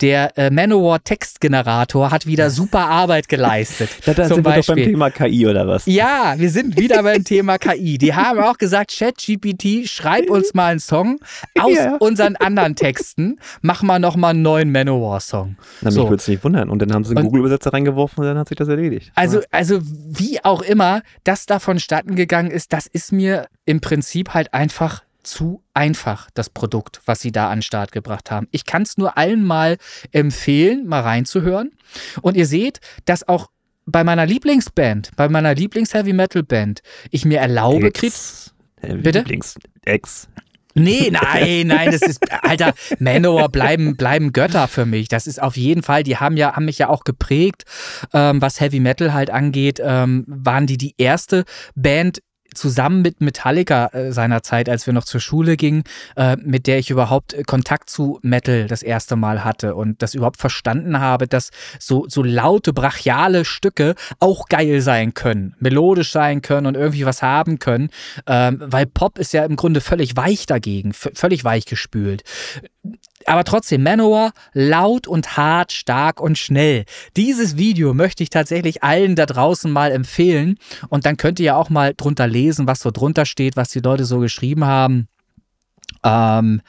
Der 0.02 0.38
äh, 0.38 0.50
Manowar 0.50 1.04
Textgenerator 1.04 2.12
hat 2.12 2.26
wieder 2.26 2.50
super 2.50 2.88
Arbeit 2.88 3.28
geleistet. 3.28 3.90
da, 4.06 4.14
da 4.14 4.28
sind 4.28 4.44
Beispiel. 4.44 4.46
wir 4.46 4.62
doch 4.62 4.68
beim 4.68 4.92
Thema 4.92 5.10
KI 5.10 5.48
oder 5.48 5.68
was? 5.68 5.86
Ja, 5.86 6.36
wir 6.38 6.50
sind 6.50 6.78
wieder 6.78 7.04
beim 7.04 7.24
Thema 7.24 7.58
KI. 7.58 7.98
Die 7.98 8.14
haben 8.14 8.40
auch 8.40 8.58
gesagt, 8.58 8.94
ChatGPT, 8.98 9.88
schreib 9.88 10.30
uns 10.30 10.54
mal 10.54 10.72
einen 10.72 10.80
Song 10.80 11.20
aus 11.60 11.74
ja. 11.76 11.96
unseren 11.98 12.36
anderen 12.36 12.76
Texten. 12.76 13.40
Mach 13.62 13.82
mal 13.82 14.00
nochmal 14.00 14.32
einen 14.32 14.42
neuen 14.42 14.72
Manowar-Song. 14.72 15.56
Na, 15.82 15.88
mich 15.88 15.96
so. 15.96 16.04
würde 16.04 16.16
es 16.16 16.28
nicht 16.28 16.44
wundern. 16.44 16.70
Und 16.70 16.82
dann 16.82 16.94
haben 16.94 17.04
sie 17.04 17.16
einen 17.16 17.26
Google-Übersetzer 17.26 17.74
reingeworfen 17.74 18.22
und 18.22 18.26
dann 18.26 18.38
hat 18.38 18.50
sich 18.50 18.58
das 18.58 18.68
erledigt. 18.68 19.12
Also, 19.16 19.42
also 19.52 19.80
wie 19.82 20.44
auch 20.44 20.53
immer 20.62 21.02
das 21.24 21.46
da 21.46 21.60
vonstatten 21.60 22.16
gegangen 22.16 22.52
ist, 22.52 22.74
das 22.74 22.88
ist 22.88 23.12
mir 23.12 23.48
im 23.66 23.82
Prinzip 23.82 24.34
halt 24.34 24.54
einfach 24.54 25.04
zu 25.24 25.64
einfach, 25.74 26.30
das 26.34 26.50
Produkt, 26.50 27.02
was 27.06 27.22
sie 27.22 27.32
da 27.32 27.50
an 27.50 27.60
den 27.60 27.62
Start 27.64 27.92
gebracht 27.92 28.30
haben. 28.30 28.48
Ich 28.52 28.66
kann 28.66 28.84
es 28.84 28.98
nur 28.98 29.18
allen 29.18 29.44
mal 29.44 29.78
empfehlen, 30.12 30.86
mal 30.86 31.02
reinzuhören. 31.02 31.72
Und 32.22 32.36
ihr 32.36 32.46
seht, 32.46 32.80
dass 33.06 33.28
auch 33.28 33.50
bei 33.86 34.04
meiner 34.04 34.26
Lieblingsband, 34.26 35.12
bei 35.16 35.28
meiner 35.30 35.56
Lieblings-Heavy-Metal-Band, 35.56 36.82
ich 37.12 37.26
mir 37.26 37.40
erlaube, 37.40 37.88
Ex. 37.88 38.54
Bitte? 38.82 39.20
Lieblings-Ex. 39.20 40.28
Nee, 40.76 41.12
nein, 41.12 41.68
nein, 41.68 41.92
das 41.92 42.02
ist, 42.02 42.20
Alter, 42.44 42.74
Manowar 43.00 43.50
bleiben, 43.50 43.96
bleiben 43.96 44.34
Götter 44.34 44.68
für 44.68 44.86
mich. 44.86 45.08
Das 45.08 45.28
ist 45.28 45.42
auf 45.42 45.56
jeden 45.56 45.84
Fall, 45.84 46.04
die 46.04 46.18
haben 46.18 46.38
ja, 46.38 46.56
haben 46.56 46.66
mich 46.66 46.80
ja 46.80 46.90
auch 46.90 47.04
geprägt, 47.04 47.64
ähm, 48.14 48.42
was 48.42 48.60
Heavy 48.60 48.80
Metal 48.80 49.14
halt 49.14 49.30
angeht, 49.30 49.80
ähm, 49.84 50.26
waren 50.28 50.66
die 50.66 50.78
die 50.78 50.96
erste 50.98 51.44
Band 51.76 52.22
zusammen 52.54 53.02
mit 53.02 53.22
Metallica 53.22 53.88
äh, 53.88 54.12
seinerzeit, 54.12 54.70
als 54.70 54.86
wir 54.86 54.94
noch 54.94 55.06
zur 55.06 55.22
Schule 55.22 55.58
gingen, 55.58 55.84
äh, 56.16 56.36
mit 56.38 56.68
der 56.68 56.80
ich 56.80 56.90
überhaupt 56.90 57.34
äh, 57.34 57.44
Kontakt 57.44 57.90
zu 57.90 58.20
Metal 58.22 58.68
das 58.68 58.84
erste 58.84 59.16
Mal 59.16 59.44
hatte 59.44 59.76
und 59.76 60.02
das 60.02 60.14
überhaupt 60.14 60.40
verstanden 60.40 61.00
habe, 61.00 61.28
dass 61.28 61.52
so, 61.80 62.06
so 62.08 62.24
laute, 62.24 62.74
brachiale 62.74 63.46
Stücke 63.46 63.96
auch 64.20 64.48
geil 64.48 64.82
sein 64.82 65.14
können, 65.14 65.56
melodisch 65.60 66.12
sein 66.12 66.42
können 66.42 66.68
und 66.68 66.76
irgendwie 66.76 67.06
was 67.06 67.22
haben 67.22 67.60
können, 67.60 67.90
ähm, 68.28 68.62
weil 68.66 68.86
Pop 68.86 69.20
ist 69.20 69.34
ja 69.34 69.46
im 69.46 69.56
Grunde 69.56 69.82
völlig 69.82 70.16
weich 70.16 70.46
dagegen, 70.46 70.94
völlig 70.94 71.44
weich 71.44 71.66
gespült 71.66 72.24
aber 73.28 73.44
trotzdem, 73.44 73.84
Manowar 73.84 74.32
laut 74.54 75.08
und 75.08 75.38
hart, 75.38 75.72
stark 75.72 76.20
und 76.20 76.38
schnell. 76.38 76.86
Dieses 77.16 77.58
Video 77.58 77.94
möchte 77.94 78.24
ich 78.24 78.30
tatsächlich 78.30 78.84
allen 78.84 79.16
da 79.16 79.26
draußen 79.26 79.72
mal 79.72 79.92
empfehlen. 79.92 80.58
Und 80.90 81.06
dann 81.06 81.18
könnt 81.18 81.40
ihr 81.40 81.48
ja 81.48 81.56
auch 81.56 81.70
mal 81.70 81.94
drunter 81.96 82.28
lesen, 82.28 82.68
was 82.68 82.80
so 82.80 82.92
drunter 82.92 83.26
steht, 83.26 83.56
was 83.56 83.70
die 83.70 83.80
Leute 83.80 84.06
so 84.06 84.20
geschrieben 84.20 84.66
haben. 84.66 85.08
Ähm, 86.04 86.62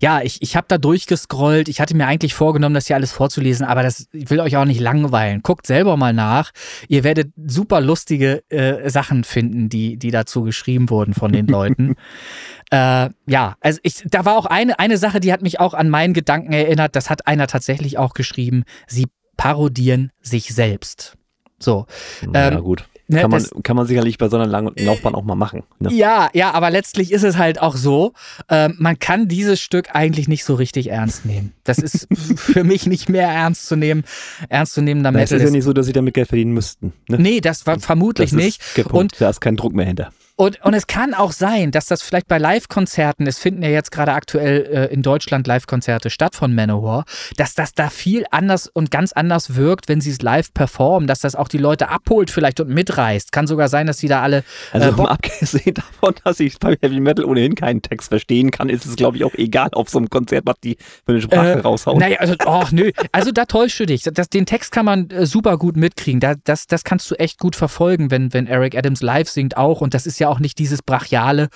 ja, 0.00 0.22
ich, 0.22 0.40
ich 0.42 0.56
habe 0.56 0.66
da 0.68 0.78
durchgescrollt. 0.78 1.68
Ich 1.68 1.80
hatte 1.80 1.96
mir 1.96 2.06
eigentlich 2.06 2.34
vorgenommen, 2.34 2.74
das 2.74 2.86
hier 2.86 2.96
alles 2.96 3.12
vorzulesen, 3.12 3.66
aber 3.66 3.82
das 3.82 4.08
ich 4.12 4.30
will 4.30 4.40
euch 4.40 4.56
auch 4.56 4.64
nicht 4.64 4.80
langweilen. 4.80 5.42
Guckt 5.42 5.66
selber 5.66 5.96
mal 5.96 6.12
nach. 6.12 6.52
Ihr 6.86 7.02
werdet 7.02 7.32
super 7.36 7.80
lustige 7.80 8.48
äh, 8.50 8.88
Sachen 8.88 9.24
finden, 9.24 9.68
die, 9.68 9.96
die 9.96 10.10
dazu 10.10 10.42
geschrieben 10.42 10.90
wurden 10.90 11.14
von 11.14 11.32
den 11.32 11.46
Leuten. 11.48 11.96
äh, 12.70 13.10
ja, 13.26 13.56
also 13.60 13.80
ich, 13.82 14.04
da 14.06 14.24
war 14.24 14.36
auch 14.36 14.46
eine, 14.46 14.78
eine 14.78 14.98
Sache, 14.98 15.18
die 15.18 15.32
hat 15.32 15.42
mich 15.42 15.58
auch 15.58 15.74
an 15.74 15.88
meinen 15.88 16.14
Gedanken 16.14 16.52
erinnert. 16.52 16.94
Das 16.94 17.10
hat 17.10 17.26
einer 17.26 17.48
tatsächlich 17.48 17.98
auch 17.98 18.14
geschrieben. 18.14 18.64
Sie 18.86 19.06
parodieren 19.36 20.12
sich 20.20 20.54
selbst. 20.54 21.16
So. 21.58 21.86
Ja, 22.32 22.48
ähm, 22.52 22.62
gut. 22.62 22.88
Ne, 23.10 23.22
kann, 23.22 23.30
man, 23.30 23.42
kann 23.62 23.74
man 23.74 23.86
sicherlich 23.86 24.18
bei 24.18 24.28
so 24.28 24.36
einer 24.36 24.46
langen 24.46 24.74
Laufbahn 24.76 25.14
auch 25.14 25.24
mal 25.24 25.34
machen. 25.34 25.62
Ne? 25.78 25.90
Ja, 25.94 26.28
ja, 26.34 26.50
aber 26.52 26.70
letztlich 26.70 27.10
ist 27.10 27.24
es 27.24 27.38
halt 27.38 27.58
auch 27.58 27.74
so, 27.74 28.12
äh, 28.48 28.68
man 28.76 28.98
kann 28.98 29.28
dieses 29.28 29.62
Stück 29.62 29.94
eigentlich 29.94 30.28
nicht 30.28 30.44
so 30.44 30.54
richtig 30.54 30.90
ernst 30.90 31.24
nehmen. 31.24 31.54
Das 31.64 31.78
ist 31.78 32.06
für 32.36 32.64
mich 32.64 32.86
nicht 32.86 33.08
mehr 33.08 33.28
ernst 33.28 33.66
zu 33.66 33.76
nehmen, 33.76 34.04
ernst 34.50 34.74
zu 34.74 34.82
nehmen. 34.82 35.02
Es 35.16 35.32
ist 35.32 35.42
ja 35.42 35.50
nicht 35.50 35.64
so, 35.64 35.72
dass 35.72 35.86
sie 35.86 35.94
damit 35.94 36.12
Geld 36.12 36.28
verdienen 36.28 36.52
müssten. 36.52 36.92
Ne? 37.08 37.18
Nee, 37.18 37.40
das 37.40 37.66
war 37.66 37.80
vermutlich 37.80 38.30
das 38.30 38.36
nicht. 38.36 38.62
Und 38.90 39.18
da 39.18 39.30
ist 39.30 39.40
kein 39.40 39.56
Druck 39.56 39.72
mehr 39.72 39.86
hinter. 39.86 40.12
Und, 40.40 40.64
und 40.64 40.72
es 40.72 40.86
kann 40.86 41.14
auch 41.14 41.32
sein, 41.32 41.72
dass 41.72 41.86
das 41.86 42.00
vielleicht 42.00 42.28
bei 42.28 42.38
Live-Konzerten, 42.38 43.26
es 43.26 43.40
finden 43.40 43.60
ja 43.64 43.70
jetzt 43.70 43.90
gerade 43.90 44.12
aktuell 44.12 44.68
äh, 44.72 44.94
in 44.94 45.02
Deutschland 45.02 45.48
Live-Konzerte 45.48 46.10
statt 46.10 46.36
von 46.36 46.54
Manowar, 46.54 47.06
dass 47.36 47.54
das 47.54 47.74
da 47.74 47.90
viel 47.90 48.24
anders 48.30 48.68
und 48.68 48.92
ganz 48.92 49.12
anders 49.12 49.56
wirkt, 49.56 49.88
wenn 49.88 50.00
sie 50.00 50.10
es 50.10 50.22
live 50.22 50.54
performen, 50.54 51.08
dass 51.08 51.18
das 51.18 51.34
auch 51.34 51.48
die 51.48 51.58
Leute 51.58 51.88
abholt 51.88 52.30
vielleicht 52.30 52.60
und 52.60 52.68
mitreißt. 52.68 53.32
Kann 53.32 53.48
sogar 53.48 53.66
sein, 53.66 53.88
dass 53.88 53.96
die 53.96 54.06
da 54.06 54.22
alle. 54.22 54.44
Äh, 54.72 54.78
also 54.78 54.92
mal 55.02 55.08
abgesehen 55.08 55.74
davon, 55.74 56.14
dass 56.22 56.38
ich 56.38 56.56
bei 56.60 56.78
Heavy 56.80 57.00
Metal 57.00 57.24
ohnehin 57.24 57.56
keinen 57.56 57.82
Text 57.82 58.10
verstehen 58.10 58.52
kann, 58.52 58.68
ist 58.68 58.86
es, 58.86 58.94
glaube 58.94 59.16
ich, 59.16 59.24
auch 59.24 59.34
egal 59.34 59.70
auf 59.72 59.88
so 59.88 59.98
einem 59.98 60.08
Konzert, 60.08 60.46
was 60.46 60.60
die 60.62 60.76
für 61.04 61.14
eine 61.14 61.20
Sprache 61.20 61.48
äh, 61.48 61.58
raushauen. 61.58 61.98
Naja, 61.98 62.18
also, 62.20 62.36
oh, 62.46 62.62
nö. 62.70 62.92
Also 63.10 63.32
da 63.32 63.44
täuschst 63.44 63.80
du 63.80 63.86
dich. 63.86 64.04
Das, 64.04 64.28
den 64.28 64.46
Text 64.46 64.70
kann 64.70 64.84
man 64.84 65.10
äh, 65.10 65.26
super 65.26 65.58
gut 65.58 65.76
mitkriegen. 65.76 66.20
Da, 66.20 66.36
das, 66.44 66.68
das 66.68 66.84
kannst 66.84 67.10
du 67.10 67.16
echt 67.16 67.40
gut 67.40 67.56
verfolgen, 67.56 68.12
wenn, 68.12 68.32
wenn 68.32 68.46
Eric 68.46 68.76
Adams 68.76 69.02
live 69.02 69.28
singt 69.28 69.56
auch. 69.56 69.80
Und 69.80 69.94
das 69.94 70.06
ist 70.06 70.20
ja 70.20 70.27
auch 70.28 70.40
nicht 70.40 70.58
dieses 70.58 70.82
brachiale, 70.82 71.48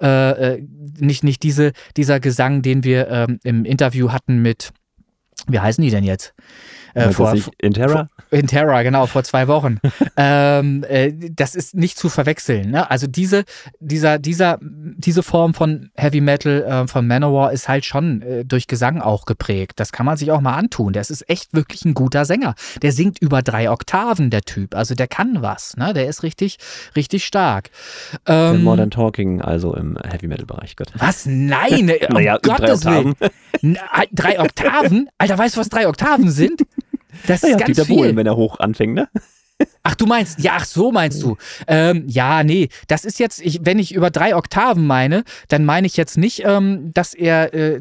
äh, 0.00 0.54
äh, 0.54 0.66
nicht, 0.98 1.24
nicht 1.24 1.42
diese, 1.42 1.72
dieser 1.96 2.20
Gesang, 2.20 2.62
den 2.62 2.84
wir 2.84 3.08
ähm, 3.08 3.40
im 3.42 3.64
Interview 3.64 4.10
hatten 4.10 4.40
mit, 4.42 4.70
wie 5.46 5.60
heißen 5.60 5.82
die 5.82 5.90
denn 5.90 6.04
jetzt? 6.04 6.34
Äh, 6.94 7.10
vor, 7.10 7.34
Interra? 7.58 8.08
Interra, 8.30 8.82
genau, 8.82 9.06
vor 9.06 9.24
zwei 9.24 9.48
Wochen. 9.48 9.78
ähm, 10.16 10.84
äh, 10.88 11.12
das 11.30 11.54
ist 11.54 11.74
nicht 11.74 11.98
zu 11.98 12.08
verwechseln. 12.08 12.70
Ne? 12.70 12.90
Also 12.90 13.06
diese, 13.06 13.44
dieser, 13.80 14.18
dieser, 14.18 14.58
diese 14.60 15.22
Form 15.22 15.54
von 15.54 15.90
Heavy 15.94 16.20
Metal 16.20 16.62
äh, 16.62 16.86
von 16.86 17.06
Manowar 17.06 17.52
ist 17.52 17.68
halt 17.68 17.84
schon 17.84 18.22
äh, 18.22 18.44
durch 18.44 18.66
Gesang 18.66 19.00
auch 19.00 19.24
geprägt. 19.24 19.74
Das 19.76 19.92
kann 19.92 20.06
man 20.06 20.16
sich 20.16 20.30
auch 20.30 20.40
mal 20.40 20.54
antun. 20.54 20.92
Der 20.92 21.02
ist 21.02 21.28
echt 21.28 21.54
wirklich 21.54 21.84
ein 21.84 21.94
guter 21.94 22.24
Sänger. 22.24 22.54
Der 22.82 22.92
singt 22.92 23.18
über 23.20 23.42
drei 23.42 23.70
Oktaven, 23.70 24.30
der 24.30 24.42
Typ. 24.42 24.74
Also 24.74 24.94
der 24.94 25.08
kann 25.08 25.42
was. 25.42 25.76
Ne? 25.76 25.94
Der 25.94 26.06
ist 26.08 26.22
richtig, 26.22 26.58
richtig 26.96 27.24
stark. 27.24 27.70
Ähm, 28.26 28.62
Modern 28.62 28.90
Talking, 28.90 29.40
also 29.40 29.74
im 29.74 29.98
Heavy 30.04 30.28
Metal 30.28 30.46
Bereich. 30.46 30.76
Gott. 30.76 30.88
Was? 30.94 31.26
Nein! 31.26 31.90
um 32.08 32.14
naja, 32.14 32.38
Gottes 32.42 32.80
drei 32.80 33.04
Willen. 33.04 33.78
drei 34.12 34.40
Oktaven? 34.40 35.08
Alter, 35.18 35.38
weißt 35.38 35.56
du, 35.56 35.60
was 35.60 35.68
drei 35.68 35.88
Oktaven 35.88 36.30
sind? 36.30 36.62
Das 37.26 37.42
ist 37.42 37.50
ja, 37.50 37.56
ganz 37.56 37.80
viel. 37.84 37.96
Bohlen, 37.96 38.16
wenn 38.16 38.26
er 38.26 38.36
hoch 38.36 38.58
anfängt, 38.58 38.94
ne? 38.94 39.08
Ach, 39.82 39.94
du 39.96 40.06
meinst, 40.06 40.38
ja, 40.40 40.52
ach 40.56 40.64
so 40.64 40.92
meinst 40.92 41.20
du. 41.22 41.36
Ähm, 41.66 42.04
ja, 42.06 42.44
nee, 42.44 42.68
das 42.86 43.04
ist 43.04 43.18
jetzt, 43.18 43.40
ich, 43.40 43.60
wenn 43.64 43.80
ich 43.80 43.92
über 43.92 44.10
drei 44.10 44.36
Oktaven 44.36 44.86
meine, 44.86 45.24
dann 45.48 45.64
meine 45.64 45.86
ich 45.86 45.96
jetzt 45.96 46.16
nicht, 46.16 46.44
ähm, 46.44 46.92
dass 46.94 47.12
er 47.12 47.52
äh, 47.54 47.80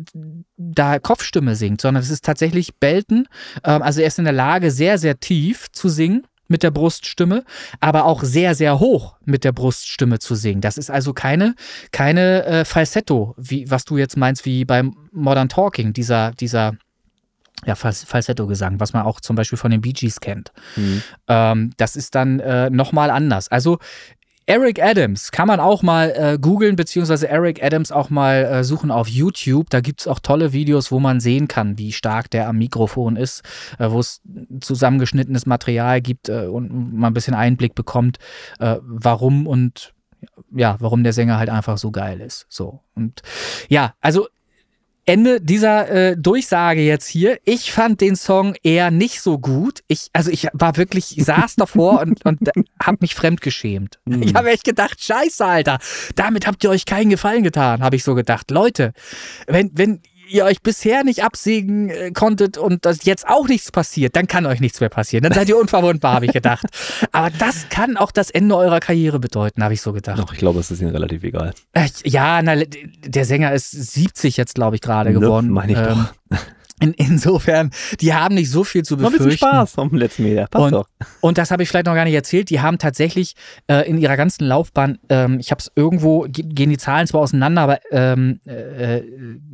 da 0.58 0.98
Kopfstimme 0.98 1.56
singt, 1.56 1.82
sondern 1.82 2.02
es 2.02 2.10
ist 2.10 2.26
tatsächlich 2.26 2.78
Belten. 2.78 3.28
Ähm, 3.64 3.84
also 3.84 4.02
er 4.02 4.08
ist 4.08 4.18
in 4.18 4.26
der 4.26 4.34
Lage, 4.34 4.72
sehr, 4.72 4.98
sehr 4.98 5.20
tief 5.20 5.68
zu 5.72 5.88
singen 5.88 6.26
mit 6.48 6.64
der 6.64 6.72
Bruststimme, 6.72 7.44
aber 7.80 8.06
auch 8.06 8.24
sehr, 8.24 8.56
sehr 8.56 8.80
hoch 8.80 9.16
mit 9.26 9.44
der 9.44 9.52
Bruststimme 9.52 10.20
zu 10.20 10.36
singen. 10.36 10.62
Das 10.62 10.78
ist 10.78 10.90
also 10.90 11.14
keine, 11.14 11.56
keine 11.92 12.46
äh, 12.46 12.66
Falsetto, 12.66 13.36
wie, 13.38 13.70
was 13.70 13.86
du 13.86 13.98
jetzt 13.98 14.18
meinst, 14.18 14.46
wie 14.46 14.66
beim 14.66 14.96
Modern 15.12 15.50
Talking, 15.50 15.94
dieser, 15.94 16.32
dieser 16.32 16.74
ja, 17.66 17.76
Falsetto-Gesang, 17.76 18.80
was 18.80 18.94
man 18.94 19.04
auch 19.04 19.20
zum 19.20 19.36
Beispiel 19.36 19.58
von 19.58 19.72
den 19.72 19.82
Bee 19.82 19.94
Gees 19.94 20.20
kennt. 20.20 20.52
Mhm. 20.76 21.02
Ähm, 21.28 21.72
das 21.78 21.96
ist 21.96 22.16
dann 22.16 22.40
äh, 22.40 22.70
nochmal 22.70 23.10
anders. 23.10 23.50
Also 23.50 23.80
Eric 24.50 24.82
Adams 24.82 25.32
kann 25.32 25.48
man 25.50 25.60
auch 25.60 25.84
mal 25.84 26.14
äh, 26.16 26.38
googeln, 26.40 26.78
beziehungsweise 26.78 27.28
Eric 27.28 27.62
Adams 27.62 27.92
auch 27.92 28.10
mal 28.10 28.46
äh, 28.46 28.64
suchen 28.64 28.92
auf 28.92 29.10
YouTube. 29.10 29.70
Da 29.70 29.82
gibt 29.82 30.00
es 30.00 30.08
auch 30.08 30.20
tolle 30.20 30.54
Videos, 30.54 30.90
wo 30.90 31.02
man 31.02 31.20
sehen 31.20 31.50
kann, 31.50 31.78
wie 31.78 31.92
stark 31.92 32.30
der 32.30 32.48
am 32.48 32.58
Mikrofon 32.58 33.18
ist, 33.18 33.42
äh, 33.78 33.92
wo 33.92 34.00
es 34.00 34.22
zusammengeschnittenes 34.62 35.48
Material 35.48 36.00
gibt 36.00 36.30
äh, 36.30 36.46
und 36.46 36.94
man 36.94 37.12
ein 37.12 37.14
bisschen 37.14 37.34
Einblick 37.34 37.76
bekommt, 37.76 38.20
äh, 38.60 38.78
warum 38.82 39.48
und 39.48 39.94
ja, 40.56 40.78
warum 40.80 41.04
der 41.04 41.14
Sänger 41.14 41.38
halt 41.38 41.50
einfach 41.50 41.78
so 41.78 41.92
geil 41.92 42.22
ist. 42.22 42.46
So. 42.48 42.80
Und 42.96 43.22
ja, 43.68 43.96
also 44.00 44.28
Ende 45.08 45.40
dieser 45.40 45.90
äh, 45.90 46.18
Durchsage 46.18 46.82
jetzt 46.82 47.08
hier. 47.08 47.40
Ich 47.46 47.72
fand 47.72 48.02
den 48.02 48.18
Song 48.18 48.56
eher 48.62 48.92
nicht 48.92 49.22
so 49.22 49.40
gut. 49.40 49.82
Ich, 49.88 50.10
also 50.12 50.30
ich 50.30 50.50
war 50.52 50.76
wirklich, 50.76 51.18
ich 51.18 51.24
saß 51.24 51.56
davor 51.56 52.02
und, 52.02 52.26
und 52.26 52.50
hab 52.80 53.00
mich 53.00 53.16
fremdgeschämt. 53.16 54.00
Mhm. 54.04 54.22
Ich 54.22 54.36
habe 54.36 54.50
echt 54.52 54.66
gedacht, 54.66 55.02
scheiße, 55.02 55.46
Alter, 55.46 55.80
damit 56.16 56.46
habt 56.46 56.62
ihr 56.66 56.70
euch 56.70 56.86
keinen 56.86 57.10
Gefallen 57.10 57.44
getan, 57.44 57.82
habe 57.84 57.96
ich 57.96 58.04
so 58.04 58.16
gedacht. 58.16 58.52
Leute, 58.52 58.92
wenn, 59.48 59.72
wenn 59.74 60.02
ihr 60.30 60.46
euch 60.46 60.62
bisher 60.62 61.04
nicht 61.04 61.24
absägen 61.24 61.90
äh, 61.90 62.12
konntet 62.12 62.58
und 62.58 62.86
dass 62.86 63.06
jetzt 63.06 63.28
auch 63.28 63.48
nichts 63.48 63.72
passiert, 63.72 64.16
dann 64.16 64.28
kann 64.28 64.46
euch 64.46 64.60
nichts 64.60 64.80
mehr 64.80 64.90
passieren. 64.90 65.24
Dann 65.24 65.34
seid 65.34 65.50
ihr 65.50 65.58
unverwundbar, 65.58 66.16
habe 66.16 66.26
ich 66.26 66.34
gedacht. 66.34 66.66
Aber 67.12 67.30
das 67.30 67.70
kann 67.70 67.98
auch 67.98 68.12
das 68.12 68.30
Ende 68.30 68.56
eurer 68.56 68.80
Karriere 68.80 69.20
bedeuten, 69.20 69.64
habe 69.64 69.74
ich 69.74 69.82
so 69.82 69.94
gedacht. 69.94 70.20
Doch, 70.20 70.34
ich 70.34 70.40
glaube, 70.40 70.60
es 70.60 70.72
ist 70.72 70.82
ihnen 70.82 70.92
relativ 70.92 71.24
egal. 71.24 71.54
Äh, 71.74 71.88
ja, 72.04 72.42
na, 72.42 72.56
der 72.56 73.26
Sänger 73.26 73.54
ist 73.54 73.72
70 73.72 74.38
jetzt, 74.38 74.56
glaube 74.56 74.76
ich, 74.76 74.82
gerade 74.82 75.12
ne, 75.12 75.20
geworden. 75.20 75.50
Meine 75.50 75.74
ich 75.74 75.78
ähm, 75.78 76.08
doch. 76.30 76.38
In, 76.80 76.94
insofern, 76.94 77.72
die 78.02 78.14
haben 78.14 78.36
nicht 78.36 78.52
so 78.52 78.64
viel 78.64 78.84
zu 78.84 78.98
befürchten. 78.98 79.18
Noch 79.18 79.26
ein 79.26 79.30
bisschen 79.30 79.38
Spaß 79.50 79.74
dem 79.74 79.98
letzten 79.98 80.24
Meter, 80.24 80.48
passt 80.48 80.66
und, 80.66 80.72
doch. 80.74 80.88
Und 81.22 81.38
das 81.38 81.50
habe 81.50 81.64
ich 81.64 81.70
vielleicht 81.70 81.88
noch 81.88 81.96
gar 81.96 82.06
nicht 82.06 82.14
erzählt. 82.14 82.50
Die 82.50 82.62
haben 82.62 82.78
tatsächlich 82.78 83.34
äh, 83.68 83.90
in 83.90 83.98
ihrer 83.98 84.16
ganzen 84.16 84.46
Laufbahn, 84.46 85.00
ähm, 85.10 85.40
ich 85.40 85.52
habe 85.52 85.60
es 85.60 85.72
irgendwo, 85.76 86.28
gehen 86.30 86.70
die 86.70 86.78
Zahlen 86.78 87.08
zwar 87.08 87.22
auseinander, 87.22 87.62
aber 87.62 87.80
ähm, 87.92 88.42
äh, 88.46 89.02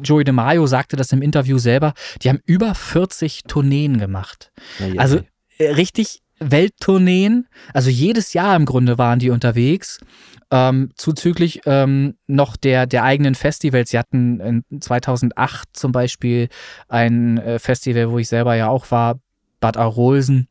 Joey 0.02 0.26
DeMaio 0.26 0.68
sagte 0.68 0.98
das 0.98 1.12
im 1.12 1.22
Interview 1.22 1.58
selber, 1.58 1.94
die 2.22 2.30
haben 2.30 2.40
über 2.46 2.76
40 2.76 3.44
Tourneen 3.48 4.00
gemacht. 4.00 4.52
Ja, 4.80 4.88
ja, 4.88 5.02
also 5.02 5.20
äh, 5.58 5.72
richtig 5.72 6.24
Welttourneen. 6.40 7.48
Also 7.74 7.90
jedes 7.90 8.34
Jahr 8.34 8.56
im 8.56 8.66
Grunde 8.66 8.98
waren 8.98 9.20
die 9.20 9.30
unterwegs. 9.30 10.00
Ähm, 10.56 10.92
zuzüglich 10.98 11.62
ähm, 11.66 12.16
noch 12.28 12.58
der, 12.58 12.86
der 12.86 13.04
eigenen 13.04 13.34
Festivals. 13.34 13.90
Sie 13.90 13.98
hatten 13.98 14.40
in 14.70 14.82
2008 14.82 15.70
zum 15.74 15.92
Beispiel 15.92 16.48
ein 16.88 17.40
äh, 17.40 17.58
Festival, 17.58 18.12
wo 18.12 18.20
ich 18.20 18.28
selber 18.28 18.54
ja 18.54 18.68
auch 18.68 18.92
war, 18.92 19.16
Bad 19.64 19.78
Arolsen, 19.78 20.50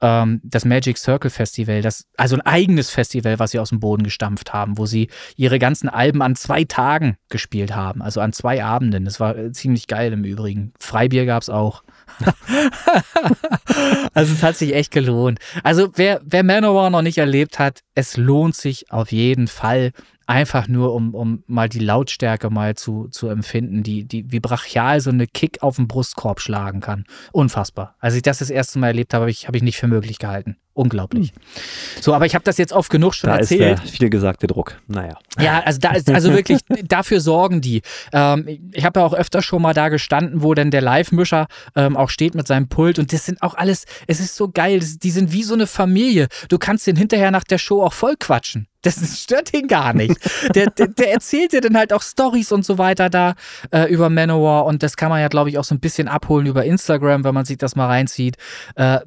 ähm, 0.00 0.40
das 0.44 0.64
Magic 0.64 0.96
Circle 0.96 1.30
Festival, 1.30 1.82
das, 1.82 2.06
also 2.16 2.36
ein 2.36 2.42
eigenes 2.42 2.90
Festival, 2.90 3.40
was 3.40 3.50
sie 3.50 3.58
aus 3.58 3.70
dem 3.70 3.80
Boden 3.80 4.04
gestampft 4.04 4.52
haben, 4.52 4.78
wo 4.78 4.86
sie 4.86 5.08
ihre 5.34 5.58
ganzen 5.58 5.88
Alben 5.88 6.22
an 6.22 6.36
zwei 6.36 6.62
Tagen 6.62 7.16
gespielt 7.28 7.74
haben, 7.74 8.02
also 8.02 8.20
an 8.20 8.32
zwei 8.32 8.62
Abenden. 8.62 9.04
Das 9.04 9.18
war 9.18 9.36
äh, 9.36 9.50
ziemlich 9.50 9.88
geil 9.88 10.12
im 10.12 10.22
Übrigen. 10.22 10.72
Freibier 10.78 11.26
gab 11.26 11.42
es 11.42 11.50
auch. 11.50 11.82
also 14.14 14.32
es 14.32 14.44
hat 14.44 14.56
sich 14.56 14.76
echt 14.76 14.92
gelohnt. 14.92 15.40
Also 15.64 15.88
wer, 15.96 16.20
wer 16.24 16.44
Manowar 16.44 16.90
noch 16.90 17.02
nicht 17.02 17.18
erlebt 17.18 17.58
hat, 17.58 17.80
es 17.96 18.16
lohnt 18.16 18.54
sich 18.54 18.92
auf 18.92 19.10
jeden 19.10 19.48
Fall. 19.48 19.90
Einfach 20.32 20.66
nur, 20.66 20.94
um, 20.94 21.14
um 21.14 21.44
mal 21.46 21.68
die 21.68 21.78
Lautstärke 21.78 22.48
mal 22.48 22.74
zu, 22.74 23.08
zu 23.08 23.28
empfinden, 23.28 23.82
die, 23.82 24.04
die, 24.06 24.32
wie 24.32 24.40
brachial 24.40 24.98
so 24.98 25.10
eine 25.10 25.26
Kick 25.26 25.62
auf 25.62 25.76
den 25.76 25.88
Brustkorb 25.88 26.40
schlagen 26.40 26.80
kann. 26.80 27.04
Unfassbar. 27.32 27.96
Als 27.98 28.14
ich 28.14 28.22
das 28.22 28.38
das 28.38 28.48
erste 28.48 28.78
Mal 28.78 28.86
erlebt 28.86 29.12
habe, 29.12 29.24
habe 29.24 29.30
ich, 29.30 29.46
hab 29.46 29.54
ich 29.54 29.62
nicht 29.62 29.76
für 29.76 29.88
möglich 29.88 30.18
gehalten. 30.18 30.56
Unglaublich. 30.74 31.32
Hm. 31.32 31.36
So, 32.00 32.14
aber 32.14 32.24
ich 32.24 32.34
habe 32.34 32.44
das 32.44 32.56
jetzt 32.56 32.72
oft 32.72 32.90
genug 32.90 33.14
schon 33.14 33.28
da 33.28 33.36
erzählt. 33.36 33.78
Ist 33.78 33.84
der 33.84 33.92
viel 33.92 34.08
gesagte 34.08 34.46
Druck. 34.46 34.80
Naja. 34.86 35.18
Ja, 35.38 35.60
also 35.60 35.78
da 35.78 35.92
ist, 35.92 36.08
also 36.08 36.32
wirklich, 36.32 36.60
dafür 36.84 37.20
sorgen 37.20 37.60
die. 37.60 37.82
Ähm, 38.12 38.70
ich 38.72 38.84
habe 38.84 39.00
ja 39.00 39.06
auch 39.06 39.12
öfter 39.12 39.42
schon 39.42 39.60
mal 39.60 39.74
da 39.74 39.90
gestanden, 39.90 40.42
wo 40.42 40.54
dann 40.54 40.70
der 40.70 40.80
Live-Mischer 40.80 41.46
ähm, 41.76 41.94
auch 41.94 42.08
steht 42.08 42.34
mit 42.34 42.46
seinem 42.46 42.68
Pult 42.68 42.98
und 42.98 43.12
das 43.12 43.26
sind 43.26 43.42
auch 43.42 43.54
alles, 43.54 43.84
es 44.06 44.18
ist 44.18 44.34
so 44.34 44.48
geil, 44.48 44.80
das, 44.80 44.98
die 44.98 45.10
sind 45.10 45.32
wie 45.32 45.42
so 45.42 45.52
eine 45.52 45.66
Familie. 45.66 46.28
Du 46.48 46.56
kannst 46.56 46.86
den 46.86 46.96
hinterher 46.96 47.30
nach 47.30 47.44
der 47.44 47.58
Show 47.58 47.82
auch 47.82 47.92
voll 47.92 48.14
quatschen. 48.18 48.66
Das 48.80 48.96
stört 49.22 49.52
ihn 49.52 49.68
gar 49.68 49.92
nicht. 49.92 50.16
Der, 50.54 50.70
der, 50.70 50.88
der 50.88 51.12
erzählt 51.12 51.52
dir 51.52 51.60
dann 51.60 51.76
halt 51.76 51.92
auch 51.92 52.02
Stories 52.02 52.50
und 52.50 52.64
so 52.64 52.78
weiter 52.78 53.10
da 53.10 53.34
äh, 53.72 53.92
über 53.92 54.08
Manowar 54.08 54.64
und 54.64 54.82
das 54.82 54.96
kann 54.96 55.10
man 55.10 55.20
ja, 55.20 55.28
glaube 55.28 55.50
ich, 55.50 55.58
auch 55.58 55.64
so 55.64 55.74
ein 55.74 55.80
bisschen 55.80 56.08
abholen 56.08 56.46
über 56.46 56.64
Instagram, 56.64 57.24
wenn 57.24 57.34
man 57.34 57.44
sich 57.44 57.58
das 57.58 57.76
mal 57.76 57.88
reinzieht. 57.88 58.36
Äh, 58.74 59.00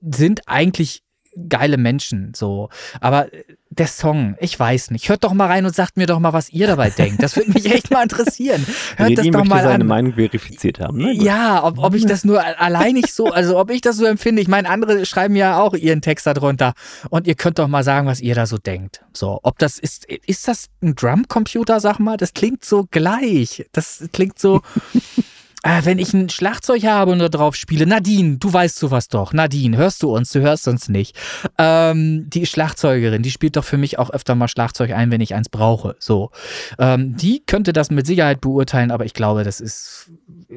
sind 0.00 0.48
eigentlich 0.48 1.02
geile 1.48 1.76
Menschen, 1.76 2.32
so. 2.34 2.68
Aber 3.00 3.28
der 3.72 3.86
Song, 3.86 4.36
ich 4.40 4.58
weiß 4.58 4.90
nicht. 4.90 5.08
Hört 5.08 5.22
doch 5.22 5.32
mal 5.32 5.46
rein 5.46 5.64
und 5.64 5.74
sagt 5.74 5.96
mir 5.96 6.06
doch 6.06 6.18
mal, 6.18 6.32
was 6.32 6.50
ihr 6.50 6.66
dabei 6.66 6.90
denkt. 6.98 7.22
Das 7.22 7.36
würde 7.36 7.52
mich 7.52 7.72
echt 7.72 7.90
mal 7.90 8.02
interessieren. 8.02 8.66
Hört 8.96 9.16
das 9.16 9.26
doch 9.26 9.44
mal 9.44 9.62
seine 9.62 9.84
an. 9.84 9.86
Meinung 9.86 10.14
verifiziert 10.14 10.80
haben. 10.80 10.98
Ne? 10.98 11.12
Ja, 11.12 11.64
ob, 11.64 11.78
ob 11.78 11.94
ich 11.94 12.04
das 12.04 12.24
nur 12.24 12.42
alleinig 12.42 13.12
so, 13.12 13.26
also 13.26 13.58
ob 13.58 13.70
ich 13.70 13.80
das 13.80 13.96
so 13.96 14.04
empfinde. 14.06 14.42
Ich 14.42 14.48
meine, 14.48 14.68
andere 14.68 15.06
schreiben 15.06 15.36
ja 15.36 15.60
auch 15.60 15.74
ihren 15.74 16.02
Text 16.02 16.26
darunter. 16.26 16.74
Und 17.10 17.26
ihr 17.28 17.36
könnt 17.36 17.58
doch 17.58 17.68
mal 17.68 17.84
sagen, 17.84 18.08
was 18.08 18.20
ihr 18.20 18.34
da 18.34 18.46
so 18.46 18.58
denkt. 18.58 19.02
So, 19.12 19.38
ob 19.42 19.58
das 19.58 19.78
ist, 19.78 20.04
ist 20.04 20.48
das 20.48 20.66
ein 20.82 20.96
Drumcomputer, 20.96 21.78
sag 21.78 22.00
mal? 22.00 22.16
Das 22.16 22.32
klingt 22.32 22.64
so 22.64 22.86
gleich. 22.90 23.66
Das 23.72 24.08
klingt 24.12 24.38
so. 24.38 24.62
äh, 25.62 25.84
wenn 25.84 25.98
ich 25.98 26.14
ein 26.14 26.28
Schlagzeug 26.30 26.84
habe 26.84 27.12
und 27.12 27.18
da 27.18 27.28
drauf 27.28 27.54
spiele, 27.54 27.86
Nadine, 27.86 28.38
du 28.38 28.52
weißt 28.52 28.78
sowas 28.78 29.08
doch. 29.08 29.32
Nadine, 29.32 29.76
hörst 29.76 30.02
du 30.02 30.14
uns? 30.14 30.32
Du 30.32 30.40
hörst 30.40 30.66
uns 30.68 30.88
nicht. 30.88 31.16
Ähm, 31.58 32.28
die 32.30 32.46
Schlagzeugerin, 32.46 33.22
die 33.22 33.30
spielt 33.30 33.56
doch 33.56 33.64
für 33.64 33.76
mich 33.76 33.98
auch 33.98 34.10
öfter 34.10 34.34
mal 34.34 34.48
Schlagzeug 34.48 34.92
ein, 34.92 35.10
wenn 35.10 35.20
ich 35.20 35.34
eins 35.34 35.48
brauche. 35.48 35.96
So. 35.98 36.30
Ähm, 36.78 37.16
die 37.16 37.42
könnte 37.44 37.72
das 37.72 37.90
mit 37.90 38.06
Sicherheit 38.06 38.40
beurteilen, 38.40 38.90
aber 38.90 39.04
ich 39.04 39.14
glaube, 39.14 39.44
das 39.44 39.60
ist 39.60 40.10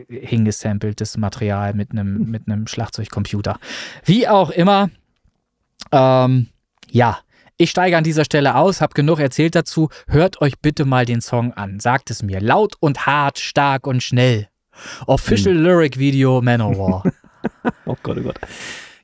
hingesampeltes 0.09 1.17
Material 1.17 1.73
mit 1.73 1.91
einem 1.91 2.29
mit 2.29 2.47
einem 2.47 2.67
Schlagzeugcomputer. 2.67 3.59
Wie 4.05 4.27
auch 4.27 4.49
immer. 4.49 4.89
Ähm, 5.91 6.47
ja. 6.89 7.19
Ich 7.57 7.69
steige 7.69 7.95
an 7.95 8.03
dieser 8.03 8.25
Stelle 8.25 8.55
aus, 8.55 8.81
habe 8.81 8.95
genug 8.95 9.19
erzählt 9.19 9.53
dazu. 9.53 9.89
Hört 10.07 10.41
euch 10.41 10.59
bitte 10.59 10.85
mal 10.85 11.05
den 11.05 11.21
Song 11.21 11.53
an. 11.53 11.79
Sagt 11.79 12.09
es 12.09 12.23
mir 12.23 12.41
laut 12.41 12.75
und 12.79 13.05
hart, 13.05 13.37
stark 13.37 13.85
und 13.85 14.01
schnell. 14.01 14.47
Official 15.07 15.55
hm. 15.55 15.63
Lyric 15.63 15.97
Video 15.97 16.41
Manowar. 16.41 17.03
oh 17.86 17.95
Gott, 18.03 18.17
oh 18.19 18.23
Gott. 18.23 18.39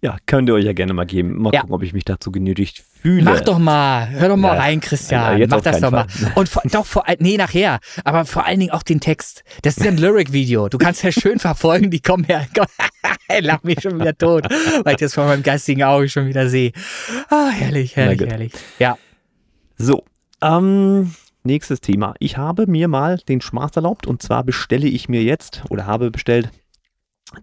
Ja, 0.01 0.15
könnt 0.25 0.47
ihr 0.47 0.55
euch 0.55 0.63
ja 0.63 0.71
gerne 0.71 0.93
mal 0.93 1.05
geben. 1.05 1.41
Mal 1.41 1.53
ja. 1.53 1.62
gucken, 1.62 1.75
ob 1.75 1.84
ich 1.84 1.91
mich 1.91 2.05
dazu 2.05 2.32
genötigt 2.32 2.84
fühle. 3.01 3.23
Mach 3.23 3.41
doch 3.41 3.60
mal. 3.60 4.10
Hör 4.10 4.29
doch 4.29 4.38
mal 4.38 4.55
ja. 4.55 4.62
rein, 4.62 4.79
Christian. 4.79 5.38
Ja, 5.38 5.47
Mach 5.49 5.60
das 5.60 5.82
doch 5.82 5.91
Fall. 5.91 6.05
mal. 6.21 6.32
Und 6.36 6.47
vor, 6.47 6.62
doch, 6.71 6.86
vor, 6.86 7.03
nee, 7.19 7.36
nachher. 7.36 7.79
Aber 8.05 8.23
vor 8.23 8.45
allen 8.45 8.62
Dingen 8.62 8.71
auch 8.71 8.84
den 8.84 9.01
Text. 9.01 9.43
Das 9.63 9.75
ist 9.75 9.84
ja 9.84 9.91
ein 9.91 9.97
Lyric-Video. 9.97 10.69
Du 10.69 10.77
kannst 10.77 11.03
ja 11.03 11.12
schön 11.12 11.39
verfolgen. 11.39 11.91
Die 11.91 11.99
kommen 11.99 12.23
her. 12.23 12.47
Lach 13.41 13.63
mich 13.63 13.82
schon 13.82 13.99
wieder 13.99 14.17
tot, 14.17 14.45
weil 14.84 14.93
ich 14.93 14.99
das 14.99 15.13
vor 15.13 15.25
meinem 15.25 15.43
geistigen 15.43 15.84
Auge 15.84 16.10
schon 16.10 16.27
wieder 16.27 16.49
sehe. 16.49 16.71
Ah, 17.29 17.49
herrlich, 17.49 17.95
herrlich, 17.95 18.21
herrlich. 18.21 18.53
Ja. 18.79 18.97
So. 19.77 20.03
Ähm, 20.41 21.13
Nächstes 21.43 21.80
Thema. 21.80 22.15
Ich 22.19 22.38
habe 22.38 22.67
mir 22.67 22.88
mal 22.89 23.17
den 23.17 23.39
Spaß 23.39 23.71
erlaubt 23.78 24.08
und 24.08 24.21
zwar 24.21 24.43
bestelle 24.43 24.88
ich 24.88 25.08
mir 25.08 25.23
jetzt 25.23 25.63
oder 25.69 25.86
habe 25.86 26.12
bestellt 26.12 26.49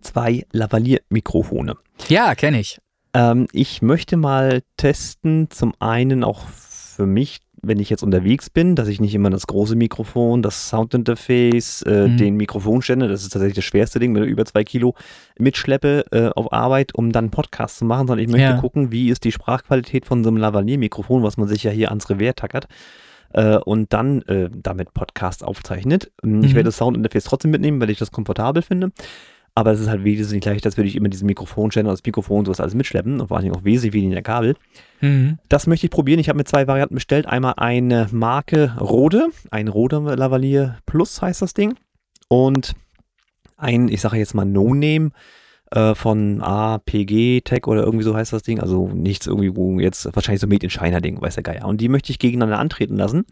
zwei 0.03 0.45
Lavalier-Mikrofone. 0.53 1.77
Ja, 2.09 2.35
kenne 2.35 2.61
ich. 2.61 2.79
Ähm, 3.15 3.47
ich 3.53 3.81
möchte 3.81 4.19
mal 4.19 4.63
testen, 4.77 5.49
zum 5.51 5.73
einen 5.79 6.25
auch 6.25 6.47
für 6.47 7.07
mich, 7.07 7.41
wenn 7.63 7.79
ich 7.79 7.89
jetzt 7.89 8.03
unterwegs 8.03 8.51
bin, 8.51 8.75
dass 8.75 8.89
ich 8.89 9.01
nicht 9.01 9.15
immer 9.15 9.31
das 9.31 9.47
große 9.47 9.77
Mikrofon, 9.77 10.43
das 10.43 10.69
Soundinterface, 10.69 11.83
äh, 11.83 12.09
mhm. 12.09 12.17
den 12.19 12.37
Mikrofonständer, 12.37 13.09
das 13.09 13.23
ist 13.23 13.33
tatsächlich 13.33 13.57
das 13.57 13.65
schwerste 13.65 13.99
Ding, 13.99 14.13
mit 14.13 14.25
über 14.27 14.45
zwei 14.45 14.63
Kilo 14.63 14.95
mitschleppe 15.39 16.05
äh, 16.13 16.29
auf 16.29 16.53
Arbeit, 16.53 16.95
um 16.95 17.13
dann 17.13 17.31
Podcast 17.31 17.79
zu 17.79 17.87
machen, 17.87 18.07
sondern 18.07 18.25
ich 18.25 18.31
möchte 18.31 18.49
ja. 18.49 18.61
gucken, 18.61 18.93
wie 18.93 19.09
ist 19.09 19.25
die 19.25 19.33
Sprachqualität 19.33 20.05
von 20.05 20.23
so 20.23 20.29
einem 20.29 20.37
Lavalier-Mikrofon, 20.37 21.23
was 21.23 21.39
man 21.39 21.49
sich 21.49 21.63
ja 21.63 21.71
hier 21.71 21.89
ans 21.89 22.11
Revers 22.11 22.35
tackert 22.37 22.69
äh, 23.33 23.57
und 23.57 23.93
dann 23.93 24.23
äh, 24.23 24.51
damit 24.53 24.95
Podcast 24.95 25.45
aufzeichnet. 25.45 26.11
Ähm, 26.23 26.39
mhm. 26.39 26.45
Ich 26.45 26.55
werde 26.55 26.69
das 26.69 26.77
Soundinterface 26.79 27.25
trotzdem 27.25 27.51
mitnehmen, 27.51 27.81
weil 27.81 27.91
ich 27.91 27.99
das 27.99 28.13
komfortabel 28.13 28.63
finde. 28.63 28.93
Aber 29.55 29.73
es 29.73 29.81
ist 29.81 29.89
halt 29.89 30.05
wesentlich 30.05 30.45
leichter, 30.45 30.67
als 30.67 30.77
würde 30.77 30.89
ich 30.89 30.97
immer 30.97 31.09
diesen 31.09 31.25
Mikrofonständer, 31.27 31.91
das 31.91 32.05
Mikrofon, 32.05 32.45
sowas 32.45 32.61
alles 32.61 32.75
mitschleppen 32.75 33.21
und 33.21 33.29
vor 33.29 33.39
allem 33.39 33.55
auch 33.55 33.65
wesentlich 33.65 33.95
weniger 33.95 34.21
Kabel. 34.21 34.55
Mhm. 35.01 35.39
Das 35.49 35.67
möchte 35.67 35.87
ich 35.87 35.91
probieren. 35.91 36.21
Ich 36.21 36.29
habe 36.29 36.37
mir 36.37 36.45
zwei 36.45 36.67
Varianten 36.67 36.95
bestellt. 36.95 37.27
Einmal 37.27 37.55
eine 37.57 38.07
Marke 38.13 38.77
Rode, 38.79 39.29
ein 39.51 39.69
Rode 39.69 40.15
Lavalier 40.15 40.77
Plus 40.85 41.23
heißt 41.23 41.41
das 41.41 41.55
Ding. 41.55 41.75
Und 42.29 42.75
ein, 43.57 43.89
ich 43.89 44.03
sage 44.03 44.19
jetzt 44.19 44.35
mal 44.35 44.45
No-Name 44.45 45.11
äh, 45.77 45.95
von 45.95 46.41
APG 46.41 47.43
Tech 47.43 47.67
oder 47.67 47.85
irgendwie 47.85 48.05
so 48.05 48.17
heißt 48.17 48.33
das 48.33 48.43
Ding. 48.43 48.61
Also 48.61 48.89
nichts 48.89 49.27
irgendwie, 49.27 49.55
wo 49.55 49.79
jetzt 49.79 50.07
wahrscheinlich 50.17 50.41
so 50.41 50.47
Made 50.47 50.65
in 50.65 50.71
China 50.71 51.01
Ding, 51.01 51.21
weiß 51.21 51.35
der 51.35 51.43
Geier. 51.43 51.67
Und 51.67 51.81
die 51.81 51.89
möchte 51.89 52.11
ich 52.11 52.19
gegeneinander 52.19 52.59
antreten 52.59 52.97
lassen. 52.97 53.27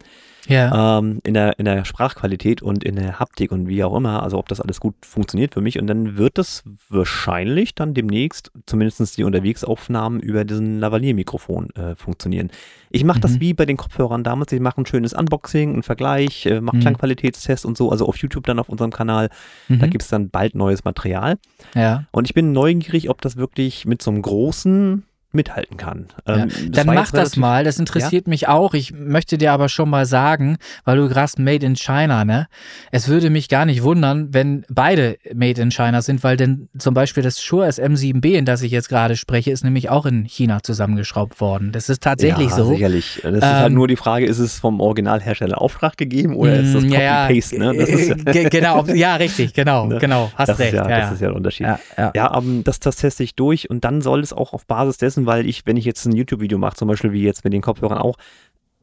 Ja. 0.47 0.99
Ähm, 0.99 1.19
in, 1.23 1.33
der, 1.33 1.59
in 1.59 1.65
der 1.65 1.85
Sprachqualität 1.85 2.61
und 2.61 2.83
in 2.83 2.95
der 2.95 3.19
Haptik 3.19 3.51
und 3.51 3.67
wie 3.67 3.83
auch 3.83 3.95
immer, 3.95 4.23
also 4.23 4.37
ob 4.37 4.47
das 4.49 4.61
alles 4.61 4.79
gut 4.79 4.95
funktioniert 5.05 5.53
für 5.53 5.61
mich. 5.61 5.79
Und 5.79 5.87
dann 5.87 6.17
wird 6.17 6.37
das 6.37 6.63
wahrscheinlich 6.89 7.75
dann 7.75 7.93
demnächst, 7.93 8.51
zumindest 8.65 9.17
die 9.17 9.23
Unterwegsaufnahmen 9.23 10.19
über 10.19 10.45
diesen 10.45 10.79
Lavalier-Mikrofon 10.79 11.69
äh, 11.71 11.95
funktionieren. 11.95 12.51
Ich 12.89 13.03
mache 13.03 13.17
mhm. 13.17 13.23
das 13.23 13.39
wie 13.39 13.53
bei 13.53 13.65
den 13.65 13.77
Kopfhörern 13.77 14.23
damals. 14.23 14.51
Ich 14.51 14.59
mache 14.59 14.81
ein 14.81 14.85
schönes 14.85 15.13
Unboxing, 15.13 15.73
einen 15.73 15.83
Vergleich, 15.83 16.45
äh, 16.45 16.61
mache 16.61 16.77
mhm. 16.77 16.81
Klangqualitätstests 16.81 17.65
und 17.65 17.77
so, 17.77 17.91
also 17.91 18.07
auf 18.07 18.17
YouTube 18.17 18.45
dann 18.45 18.59
auf 18.59 18.69
unserem 18.69 18.91
Kanal. 18.91 19.29
Mhm. 19.67 19.79
Da 19.79 19.87
gibt 19.87 20.03
es 20.03 20.09
dann 20.09 20.29
bald 20.29 20.55
neues 20.55 20.83
Material. 20.83 21.37
Ja. 21.73 22.05
Und 22.11 22.27
ich 22.27 22.33
bin 22.33 22.51
neugierig, 22.51 23.09
ob 23.09 23.21
das 23.21 23.35
wirklich 23.35 23.85
mit 23.85 24.01
so 24.01 24.11
einem 24.11 24.21
großen 24.21 25.03
mithalten 25.35 25.77
kann. 25.77 26.07
Ähm, 26.25 26.49
ja. 26.49 26.69
Dann 26.69 26.87
mach 26.87 27.11
das 27.11 27.37
mal, 27.37 27.63
das 27.63 27.77
interessiert 27.77 28.27
ja? 28.27 28.29
mich 28.29 28.47
auch. 28.47 28.73
Ich 28.73 28.93
möchte 28.93 29.37
dir 29.37 29.51
aber 29.51 29.69
schon 29.69 29.89
mal 29.89 30.05
sagen, 30.05 30.57
weil 30.83 30.97
du 30.97 31.07
gerade 31.07 31.25
Made 31.41 31.65
in 31.65 31.75
China, 31.75 32.25
ne? 32.25 32.47
Es 32.91 33.07
würde 33.07 33.29
mich 33.29 33.49
gar 33.49 33.65
nicht 33.65 33.83
wundern, 33.83 34.33
wenn 34.33 34.65
beide 34.69 35.17
Made 35.33 35.61
in 35.61 35.71
China 35.71 36.01
sind, 36.01 36.23
weil 36.23 36.37
denn 36.37 36.69
zum 36.77 36.93
Beispiel 36.93 37.23
das 37.23 37.41
Shure 37.41 37.67
SM7B, 37.67 38.33
in 38.33 38.45
das 38.45 38.61
ich 38.61 38.71
jetzt 38.71 38.89
gerade 38.89 39.15
spreche, 39.15 39.51
ist 39.51 39.63
nämlich 39.63 39.89
auch 39.89 40.05
in 40.05 40.25
China 40.25 40.61
zusammengeschraubt 40.63 41.41
worden. 41.41 41.71
Das 41.71 41.89
ist 41.89 42.03
tatsächlich 42.03 42.49
ja, 42.49 42.55
so. 42.55 42.69
sicherlich. 42.69 43.19
Das 43.23 43.31
ähm, 43.31 43.37
ist 43.37 43.45
halt 43.45 43.67
ähm, 43.67 43.73
nur 43.73 43.87
die 43.87 43.95
Frage, 43.95 44.25
ist 44.25 44.39
es 44.39 44.59
vom 44.59 44.79
Originalhersteller 44.79 45.61
Auftrag 45.61 45.97
gegeben 45.97 46.35
oder 46.35 46.59
ist 46.59 46.73
das 46.73 46.83
mm, 46.83 46.89
Copy-Paste, 46.89 47.59
ne? 47.59 47.75
Das 47.75 48.49
genau, 48.49 48.85
ja, 48.85 49.15
richtig, 49.15 49.53
genau, 49.53 49.87
ne? 49.87 49.97
genau, 49.99 50.31
hast 50.35 50.49
das 50.49 50.59
recht. 50.59 50.73
Ist 50.73 50.79
ja, 50.79 50.87
das 50.87 51.11
ist 51.13 51.21
ja 51.21 51.27
der 51.27 51.35
Unterschied. 51.35 51.67
Ja, 51.97 52.27
um, 52.37 52.45
ähm, 52.45 52.63
das, 52.63 52.79
das 52.79 52.95
teste 52.97 53.23
ich 53.23 53.35
durch 53.35 53.69
und 53.69 53.83
dann 53.83 54.01
soll 54.01 54.21
es 54.21 54.33
auch 54.33 54.53
auf 54.53 54.65
Basis 54.65 54.97
dessen, 54.97 55.24
weil 55.25 55.45
ich, 55.45 55.65
wenn 55.65 55.77
ich 55.77 55.85
jetzt 55.85 56.05
ein 56.05 56.15
YouTube-Video 56.15 56.57
mache, 56.57 56.75
zum 56.75 56.87
Beispiel 56.87 57.11
wie 57.11 57.23
jetzt 57.23 57.43
mit 57.43 57.53
den 57.53 57.61
Kopfhörern 57.61 57.97
auch, 57.97 58.17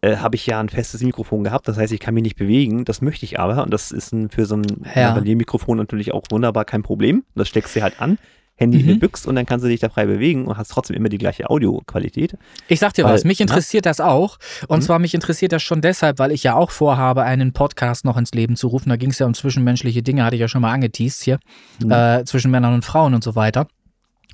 äh, 0.03 0.17
habe 0.17 0.37
ich 0.37 0.47
ja 0.47 0.61
ein 0.61 0.69
festes 0.69 1.03
Mikrofon 1.03 1.45
gehabt. 1.45 1.69
Das 1.69 1.79
heißt, 1.79 1.93
ich 1.93 2.01
kann 2.01 2.15
mich 2.15 2.25
nicht 2.25 2.37
bewegen. 2.37 2.85
Das 2.85 3.01
möchte 3.03 3.25
ich 3.25 3.39
aber. 3.39 3.63
Und 3.63 3.73
das 3.73 3.93
ist 3.93 4.13
ein, 4.13 4.31
für 4.31 4.47
so 4.47 4.57
ein 4.57 4.65
ja. 4.95 5.09
Lavalier-Mikrofon 5.11 5.77
natürlich 5.77 6.13
auch 6.13 6.25
wunderbar 6.31 6.65
kein 6.65 6.83
Problem. 6.83 7.25
Das 7.35 7.49
steckst 7.49 7.77
du 7.77 7.83
halt 7.83 8.01
an. 8.01 8.19
Handy 8.57 8.83
mhm. 8.83 8.91
in 8.91 8.99
Büchs 9.01 9.27
und 9.27 9.35
dann 9.35 9.47
kannst 9.47 9.65
du 9.65 9.69
dich 9.69 9.81
da 9.81 9.89
frei 9.89 10.05
bewegen 10.07 10.47
und 10.47 10.57
hast 10.57 10.69
trotzdem 10.69 10.95
immer 10.95 11.09
die 11.09 11.19
gleiche 11.19 11.49
Audioqualität. 11.49 12.37
Ich 12.69 12.81
sag 12.81 12.93
dir 12.93 13.05
weil, 13.05 13.15
was, 13.15 13.25
mich 13.25 13.41
interessiert 13.41 13.87
na? 13.87 13.91
das 13.91 14.01
auch. 14.01 14.39
Und 14.69 14.81
mhm. 14.81 14.83
zwar 14.83 14.99
mich 14.99 15.15
interessiert 15.15 15.53
das 15.53 15.63
schon 15.63 15.81
deshalb, 15.81 16.19
weil 16.19 16.33
ich 16.33 16.43
ja 16.43 16.55
auch 16.55 16.71
vorhabe, 16.71 17.23
einen 17.23 17.53
Podcast 17.53 18.05
noch 18.05 18.17
ins 18.17 18.33
Leben 18.33 18.57
zu 18.57 18.69
rufen. 18.69 18.91
Da 18.91 18.97
ging 18.97 19.11
es 19.11 19.19
ja 19.19 19.27
um 19.27 19.35
zwischenmenschliche 19.35 20.03
Dinge, 20.03 20.25
hatte 20.25 20.37
ich 20.37 20.41
ja 20.41 20.49
schon 20.49 20.63
mal 20.63 20.73
angeteased 20.73 21.23
hier, 21.23 21.39
mhm. 21.83 21.91
äh, 21.91 22.25
zwischen 22.25 22.51
Männern 22.51 22.75
und 22.75 22.85
Frauen 22.85 23.15
und 23.15 23.25
so 23.25 23.35
weiter 23.35 23.67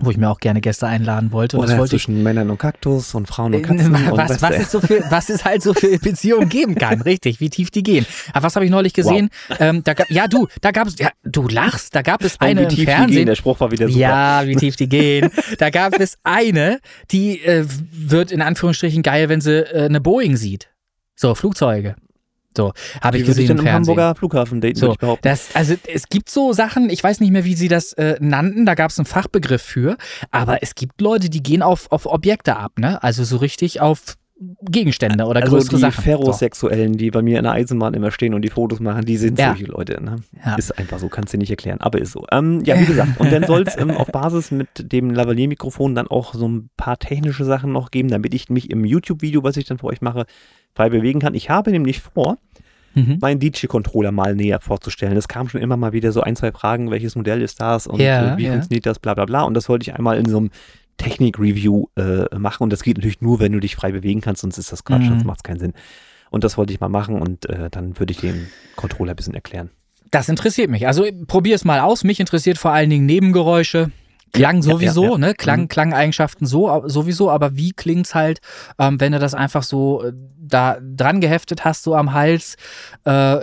wo 0.00 0.10
ich 0.10 0.16
mir 0.16 0.28
auch 0.30 0.38
gerne 0.38 0.60
Gäste 0.60 0.86
einladen 0.86 1.32
wollte. 1.32 1.58
Und 1.58 1.64
Oder 1.64 1.84
zwischen 1.86 2.16
ich, 2.16 2.22
Männern 2.22 2.50
und 2.50 2.58
Kaktus 2.58 3.14
und 3.14 3.26
Frauen 3.26 3.54
und 3.54 3.60
äh, 3.60 3.62
Katzen. 3.62 3.92
Was, 3.92 4.30
und 4.30 4.42
was, 4.42 4.50
es, 4.56 4.70
so 4.70 4.80
für, 4.80 5.04
was 5.10 5.28
es 5.28 5.44
halt 5.44 5.62
so 5.62 5.74
für 5.74 5.98
Beziehungen 6.02 6.48
geben 6.48 6.74
kann, 6.74 7.00
richtig, 7.02 7.40
wie 7.40 7.50
tief 7.50 7.70
die 7.70 7.82
gehen. 7.82 8.06
Aber 8.32 8.44
was 8.44 8.56
habe 8.56 8.64
ich 8.64 8.70
neulich 8.70 8.92
gesehen? 8.92 9.30
Wow. 9.48 9.60
Ähm, 9.60 9.84
da, 9.84 9.94
ja, 10.08 10.28
du, 10.28 10.48
da 10.60 10.70
gab 10.70 10.86
es, 10.86 10.98
ja, 10.98 11.10
du 11.24 11.48
lachst, 11.48 11.94
da 11.94 12.02
gab 12.02 12.22
es 12.22 12.40
eine 12.40 12.62
wie 12.62 12.68
tief 12.68 12.78
im 12.80 12.84
Fernsehen. 12.86 13.08
Die 13.08 13.16
gehen, 13.16 13.26
der 13.26 13.34
Spruch 13.34 13.60
war 13.60 13.70
wieder 13.70 13.88
super. 13.88 13.98
Ja, 13.98 14.46
wie 14.46 14.56
tief 14.56 14.76
die 14.76 14.88
gehen. 14.88 15.30
da 15.58 15.70
gab 15.70 15.98
es 15.98 16.16
eine, 16.22 16.80
die 17.10 17.42
äh, 17.42 17.64
wird 17.92 18.30
in 18.30 18.42
Anführungsstrichen 18.42 19.02
geil, 19.02 19.28
wenn 19.28 19.40
sie 19.40 19.60
äh, 19.60 19.86
eine 19.86 20.00
Boeing 20.00 20.36
sieht. 20.36 20.68
So, 21.16 21.34
Flugzeuge. 21.34 21.96
So, 22.58 22.72
habe 23.00 23.18
ich 23.18 23.24
gesehen 23.24 23.44
ich 23.44 23.50
im, 23.50 23.58
im 23.58 23.72
Hamburger 23.72 24.16
Flughafen 24.16 24.60
daten, 24.60 24.74
so, 24.74 24.90
ich 24.90 25.18
Das, 25.22 25.54
also 25.54 25.76
es 25.86 26.08
gibt 26.08 26.28
so 26.28 26.52
Sachen, 26.52 26.90
ich 26.90 27.04
weiß 27.04 27.20
nicht 27.20 27.30
mehr, 27.30 27.44
wie 27.44 27.54
sie 27.54 27.68
das 27.68 27.92
äh, 27.92 28.16
nannten, 28.18 28.66
da 28.66 28.74
gab 28.74 28.90
es 28.90 28.98
einen 28.98 29.06
Fachbegriff 29.06 29.62
für, 29.62 29.96
aber 30.32 30.60
es 30.60 30.74
gibt 30.74 31.00
Leute, 31.00 31.30
die 31.30 31.40
gehen 31.40 31.62
auf, 31.62 31.92
auf 31.92 32.06
Objekte 32.06 32.56
ab, 32.56 32.72
ne? 32.80 33.00
Also 33.00 33.22
so 33.22 33.36
richtig 33.36 33.80
auf 33.80 34.16
Gegenstände 34.62 35.24
oder 35.24 35.42
also 35.42 35.56
größere 35.56 35.76
die 35.76 35.80
Sachen. 35.80 36.04
Ferrosexuellen, 36.04 36.96
die 36.96 37.10
bei 37.10 37.22
mir 37.22 37.38
in 37.38 37.44
der 37.44 37.52
Eisenbahn 37.52 37.94
immer 37.94 38.12
stehen 38.12 38.34
und 38.34 38.42
die 38.42 38.50
Fotos 38.50 38.78
machen, 38.78 39.04
die 39.04 39.16
sind 39.16 39.38
ja. 39.38 39.48
solche 39.48 39.64
Leute. 39.64 40.02
Ne? 40.02 40.16
Ja. 40.44 40.54
Ist 40.54 40.78
einfach 40.78 41.00
so, 41.00 41.08
kannst 41.08 41.34
du 41.34 41.38
nicht 41.38 41.50
erklären, 41.50 41.80
aber 41.80 42.00
ist 42.00 42.12
so. 42.12 42.24
Ähm, 42.30 42.62
ja, 42.64 42.78
wie 42.78 42.86
gesagt, 42.86 43.18
und 43.18 43.32
dann 43.32 43.44
soll 43.44 43.64
es 43.66 43.76
ähm, 43.76 43.90
auf 43.90 44.08
Basis 44.08 44.52
mit 44.52 44.68
dem 44.92 45.10
Lavalier-Mikrofon 45.10 45.94
dann 45.94 46.06
auch 46.06 46.34
so 46.34 46.48
ein 46.48 46.70
paar 46.76 46.98
technische 46.98 47.44
Sachen 47.44 47.72
noch 47.72 47.90
geben, 47.90 48.08
damit 48.08 48.32
ich 48.32 48.48
mich 48.48 48.70
im 48.70 48.84
YouTube-Video, 48.84 49.42
was 49.42 49.56
ich 49.56 49.64
dann 49.64 49.78
für 49.78 49.86
euch 49.86 50.02
mache, 50.02 50.26
frei 50.74 50.88
bewegen 50.88 51.18
kann. 51.18 51.34
Ich 51.34 51.50
habe 51.50 51.72
nämlich 51.72 52.00
vor, 52.00 52.38
mhm. 52.94 53.18
meinen 53.20 53.40
DJ-Controller 53.40 54.12
mal 54.12 54.36
näher 54.36 54.60
vorzustellen. 54.60 55.16
Es 55.16 55.26
kam 55.26 55.48
schon 55.48 55.60
immer 55.60 55.76
mal 55.76 55.92
wieder 55.92 56.12
so 56.12 56.20
ein, 56.20 56.36
zwei 56.36 56.52
Fragen, 56.52 56.90
welches 56.92 57.16
Modell 57.16 57.42
ist 57.42 57.60
das 57.60 57.88
und 57.88 58.00
ja, 58.00 58.34
äh, 58.34 58.38
wie 58.38 58.46
funktioniert 58.46 58.86
das, 58.86 59.00
bla 59.00 59.14
bla 59.14 59.24
bla. 59.24 59.42
Und 59.42 59.54
das 59.54 59.68
wollte 59.68 59.82
ich 59.82 59.96
einmal 59.96 60.18
in 60.18 60.26
so 60.26 60.38
einem 60.38 60.50
Technik-Review 60.98 61.86
äh, 61.96 62.36
machen. 62.36 62.64
Und 62.64 62.72
das 62.72 62.82
geht 62.82 62.98
natürlich 62.98 63.20
nur, 63.20 63.40
wenn 63.40 63.52
du 63.52 63.60
dich 63.60 63.76
frei 63.76 63.92
bewegen 63.92 64.20
kannst, 64.20 64.42
sonst 64.42 64.58
ist 64.58 64.70
das 64.70 64.84
Quatsch, 64.84 65.02
mhm. 65.02 65.08
sonst 65.08 65.24
macht 65.24 65.38
es 65.38 65.42
keinen 65.44 65.58
Sinn. 65.58 65.72
Und 66.30 66.44
das 66.44 66.58
wollte 66.58 66.72
ich 66.72 66.80
mal 66.80 66.90
machen 66.90 67.22
und 67.22 67.48
äh, 67.48 67.70
dann 67.70 67.98
würde 67.98 68.12
ich 68.12 68.20
den 68.20 68.48
Controller 68.76 69.12
ein 69.12 69.16
bisschen 69.16 69.34
erklären. 69.34 69.70
Das 70.10 70.28
interessiert 70.28 70.70
mich. 70.70 70.86
Also 70.86 71.06
probier 71.26 71.54
es 71.54 71.64
mal 71.64 71.80
aus. 71.80 72.04
Mich 72.04 72.20
interessiert 72.20 72.58
vor 72.58 72.72
allen 72.72 72.90
Dingen 72.90 73.06
Nebengeräusche. 73.06 73.90
Klang 74.32 74.62
sowieso, 74.62 75.02
ja, 75.02 75.08
ja, 75.08 75.14
ja. 75.14 75.18
ne? 75.18 75.34
Klang, 75.34 75.62
mhm. 75.62 75.68
Klangeigenschaften 75.68 76.46
so, 76.46 76.82
sowieso, 76.86 77.30
aber 77.30 77.56
wie 77.56 77.72
klingt's 77.72 78.14
halt, 78.14 78.40
ähm, 78.78 79.00
wenn 79.00 79.12
du 79.12 79.18
das 79.18 79.32
einfach 79.34 79.62
so 79.62 80.04
äh, 80.04 80.12
da 80.38 80.78
dran 80.80 81.20
geheftet 81.20 81.64
hast, 81.64 81.82
so 81.82 81.94
am 81.94 82.12
Hals, 82.12 82.56
äh, 83.04 83.38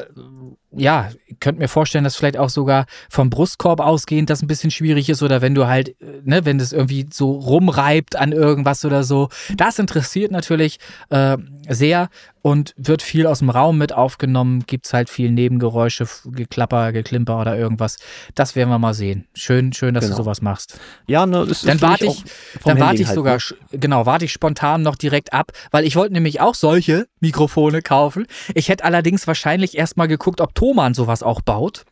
ja, 0.78 1.10
ich 1.26 1.40
könnte 1.40 1.62
mir 1.62 1.68
vorstellen, 1.68 2.04
dass 2.04 2.16
vielleicht 2.16 2.38
auch 2.38 2.50
sogar 2.50 2.86
vom 3.10 3.30
Brustkorb 3.30 3.80
ausgehend 3.80 4.30
das 4.30 4.42
ein 4.42 4.48
bisschen 4.48 4.72
schwierig 4.72 5.10
ist 5.10 5.24
oder 5.24 5.42
wenn 5.42 5.56
du 5.56 5.68
halt, 5.68 5.90
äh, 6.02 6.22
ne, 6.24 6.46
wenn 6.46 6.58
das 6.58 6.74
irgendwie 6.74 7.08
so 7.12 7.32
rumreibt 7.32 8.16
an 8.16 8.32
irgendwas 8.32 8.86
oder 8.86 9.04
so. 9.04 9.30
Das 9.56 9.80
interessiert 9.80 10.32
natürlich 10.32 10.80
äh, 11.10 11.38
sehr 11.70 12.10
und 12.45 12.75
wird 12.77 13.01
viel 13.01 13.25
aus 13.25 13.39
dem 13.39 13.49
Raum 13.49 13.79
mit 13.79 13.91
aufgenommen. 13.91 14.65
Gibt 14.67 14.86
es 14.86 14.93
halt 14.93 15.10
viel 15.10 15.31
Nebengeräusche, 15.31 16.08
Geklapper, 16.25 16.91
Geklimper 16.91 17.41
oder 17.41 17.58
irgendwas. 17.58 17.97
Das 18.36 18.55
werden 18.55 18.69
wir 18.69 18.77
mal 18.77 18.93
sehen. 18.93 19.25
Schön, 19.34 19.73
schön, 19.73 19.95
dass 19.95 20.03
genau. 20.03 20.17
du 20.17 20.23
sowas 20.25 20.43
machst. 20.43 20.79
Ja, 21.08 21.25
ne, 21.25 21.43
das 21.47 21.63
dann 21.63 21.81
warte 21.81 22.05
ich, 22.05 22.23
dann 22.63 22.79
warte 22.79 23.01
ich 23.01 23.08
halt, 23.08 23.15
sogar, 23.15 23.38
ne? 23.38 23.79
genau, 23.79 24.05
warte 24.05 24.25
ich 24.25 24.31
spontan 24.31 24.84
noch 24.84 24.95
direkt 24.95 25.34
ab, 25.34 25.53
weil 25.71 25.86
ich 25.86 25.95
wollte 25.95 26.13
nämlich 26.13 26.39
auch 26.39 26.53
solche 26.53 27.08
Mikrofone 27.19 27.81
kaufen. 27.81 28.27
Ich 28.53 28.69
hätte 28.69 28.84
allerdings 28.84 29.25
wahrscheinlich 29.25 29.75
erstmal 29.75 30.08
geguckt, 30.08 30.39
ob 30.39 30.53
Thomann 30.53 30.93
sowas 30.93 31.23
auch 31.23 31.41
baut. 31.41 31.84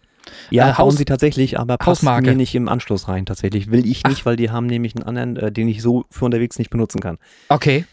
Ja, 0.52 0.70
äh, 0.70 0.74
bauen 0.76 0.96
sie 0.96 1.06
tatsächlich, 1.06 1.58
aber 1.58 1.78
passt 1.78 1.88
Hausmarke. 1.88 2.30
mir 2.30 2.36
nicht 2.36 2.54
im 2.54 2.70
Anschluss 2.70 3.08
rein 3.08 3.26
tatsächlich. 3.26 3.72
Will 3.72 3.88
ich 3.88 4.04
nicht, 4.04 4.22
Ach. 4.22 4.26
weil 4.28 4.36
die 4.36 4.52
haben 4.52 4.68
nämlich 4.68 4.96
einen 4.96 5.04
anderen, 5.04 5.36
äh, 5.36 5.52
den 5.52 5.68
ich 5.68 5.82
so 5.82 6.06
für 6.12 6.26
unterwegs 6.26 6.60
nicht 6.60 6.70
benutzen 6.70 7.02
kann. 7.02 7.18
Okay. 7.50 7.86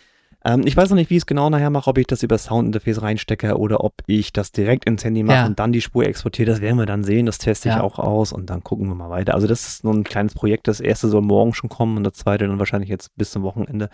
Ähm, 0.44 0.62
ich 0.64 0.76
weiß 0.76 0.90
noch 0.90 0.96
nicht, 0.96 1.10
wie 1.10 1.16
ich 1.16 1.22
es 1.22 1.26
genau 1.26 1.50
nachher 1.50 1.70
mache, 1.70 1.88
ob 1.88 1.98
ich 1.98 2.06
das 2.06 2.22
über 2.22 2.38
Soundinterface 2.38 3.02
reinstecke 3.02 3.58
oder 3.58 3.84
ob 3.84 3.94
ich 4.06 4.32
das 4.32 4.52
direkt 4.52 4.86
ins 4.86 5.04
Handy 5.04 5.22
mache 5.22 5.38
ja. 5.38 5.46
und 5.46 5.58
dann 5.58 5.72
die 5.72 5.80
Spur 5.80 6.04
exportiere. 6.04 6.50
Das 6.50 6.60
werden 6.60 6.78
wir 6.78 6.86
dann 6.86 7.04
sehen. 7.04 7.26
Das 7.26 7.38
teste 7.38 7.68
ich 7.68 7.74
ja. 7.74 7.82
auch 7.82 7.98
aus 7.98 8.32
und 8.32 8.48
dann 8.48 8.64
gucken 8.64 8.88
wir 8.88 8.94
mal 8.94 9.10
weiter. 9.10 9.34
Also 9.34 9.46
das 9.46 9.66
ist 9.66 9.84
nur 9.84 9.94
ein 9.94 10.04
kleines 10.04 10.34
Projekt. 10.34 10.68
Das 10.68 10.80
erste 10.80 11.08
soll 11.08 11.22
morgen 11.22 11.54
schon 11.54 11.68
kommen 11.68 11.96
und 11.96 12.04
das 12.04 12.14
zweite 12.14 12.46
dann 12.46 12.58
wahrscheinlich 12.58 12.88
jetzt 12.88 13.14
bis 13.16 13.30
zum 13.30 13.42
Wochenende. 13.42 13.90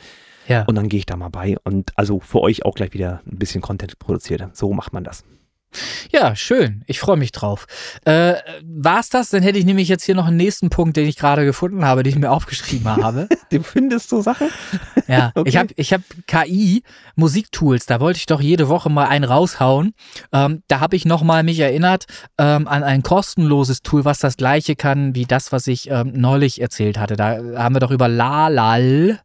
Ja. 0.47 0.65
Und 0.67 0.77
dann 0.77 0.89
gehe 0.89 0.99
ich 0.99 1.07
da 1.07 1.17
mal 1.17 1.31
bei 1.31 1.57
und 1.65 1.93
also 1.97 2.21
für 2.21 2.41
euch 2.41 2.65
auch 2.65 2.75
gleich 2.75 2.95
wieder 2.95 3.21
ein 3.27 3.39
bisschen 3.39 3.61
Content 3.61 3.99
produziert. 3.99 4.49
So 4.53 4.73
macht 4.73 4.93
man 4.93 5.03
das. 5.03 5.25
Ja, 6.11 6.35
schön. 6.37 6.83
Ich 6.87 7.01
freue 7.01 7.17
mich 7.17 7.33
drauf. 7.33 7.67
Äh, 8.05 8.35
war's 8.65 9.11
das? 9.11 9.31
Dann 9.31 9.43
hätte 9.43 9.59
ich 9.59 9.65
nämlich 9.65 9.89
jetzt 9.89 10.05
hier 10.05 10.15
noch 10.15 10.27
einen 10.27 10.37
nächsten 10.37 10.71
Punkt, 10.71 10.97
den 10.97 11.07
ich 11.07 11.17
gerade 11.17 11.45
gefunden 11.45 11.85
habe, 11.85 12.03
den 12.03 12.15
ich 12.15 12.19
mir 12.19 12.31
aufgeschrieben 12.33 12.89
habe. 12.89 13.29
du 13.51 13.63
findest 13.63 14.09
so 14.09 14.21
Sachen? 14.21 14.49
Ja, 15.09 15.31
okay. 15.37 15.49
ich 15.49 15.57
habe 15.57 15.69
ich 15.77 15.93
hab 15.93 16.01
KI, 16.27 16.83
Musiktools, 17.15 17.87
da 17.87 18.01
wollte 18.01 18.17
ich 18.17 18.27
doch 18.27 18.41
jede 18.41 18.69
Woche 18.69 18.91
mal 18.91 19.07
einen 19.07 19.25
raushauen. 19.25 19.95
Ähm, 20.33 20.65
da 20.67 20.81
habe 20.81 20.97
ich 20.97 21.05
nochmal 21.05 21.45
mich 21.45 21.61
erinnert 21.61 22.07
ähm, 22.39 22.67
an 22.67 22.83
ein 22.83 23.05
kostenloses 23.05 23.83
Tool, 23.83 24.05
was 24.05 24.19
das 24.19 24.37
gleiche 24.37 24.75
kann 24.75 25.15
wie 25.15 25.25
das, 25.25 25.53
was 25.53 25.69
ich 25.69 25.91
ähm, 25.91 26.13
neulich 26.17 26.61
erzählt 26.61 26.99
hatte. 26.99 27.15
Da 27.15 27.39
haben 27.57 27.77
wir 27.77 27.81
doch 27.81 27.93
über 27.93 28.09
lalal.ai 28.09 29.21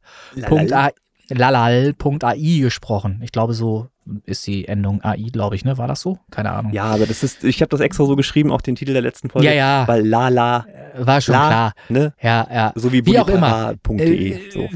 lalal.ai 1.30 2.60
gesprochen. 2.60 3.22
Ich 3.24 3.32
glaube, 3.32 3.54
so 3.54 3.88
ist 4.26 4.46
die 4.48 4.68
Endung 4.68 5.04
AI, 5.04 5.30
glaube 5.32 5.56
ich, 5.56 5.64
ne? 5.64 5.78
War 5.78 5.88
das 5.88 6.02
so? 6.02 6.18
Keine 6.32 6.52
Ahnung. 6.52 6.74
Ja, 6.74 6.86
aber 6.86 7.06
das 7.06 7.24
ist, 7.24 7.44
ich 7.44 7.62
habe 7.62 7.70
das 7.70 7.80
extra 7.80 8.06
so 8.06 8.16
geschrieben, 8.16 8.52
auch 8.52 8.62
den 8.62 8.76
Titel 8.76 8.94
der 8.94 9.02
letzten 9.02 9.30
Folge. 9.30 9.48
Ja, 9.48 9.54
ja. 9.54 9.88
Weil 9.88 10.08
Lala. 10.08 10.66
Äh, 10.68 11.06
war 11.06 11.22
schon 11.22 11.34
la, 11.34 11.48
klar. 11.48 11.74
Ne? 11.90 12.14
Ja, 12.22 12.48
ja. 12.52 12.74
So 12.76 12.92
wie, 12.92 13.06
wie 13.06 13.20
auch 13.20 13.28
immer. 13.28 13.76
Äh, 13.98 14.40
so. 14.52 14.68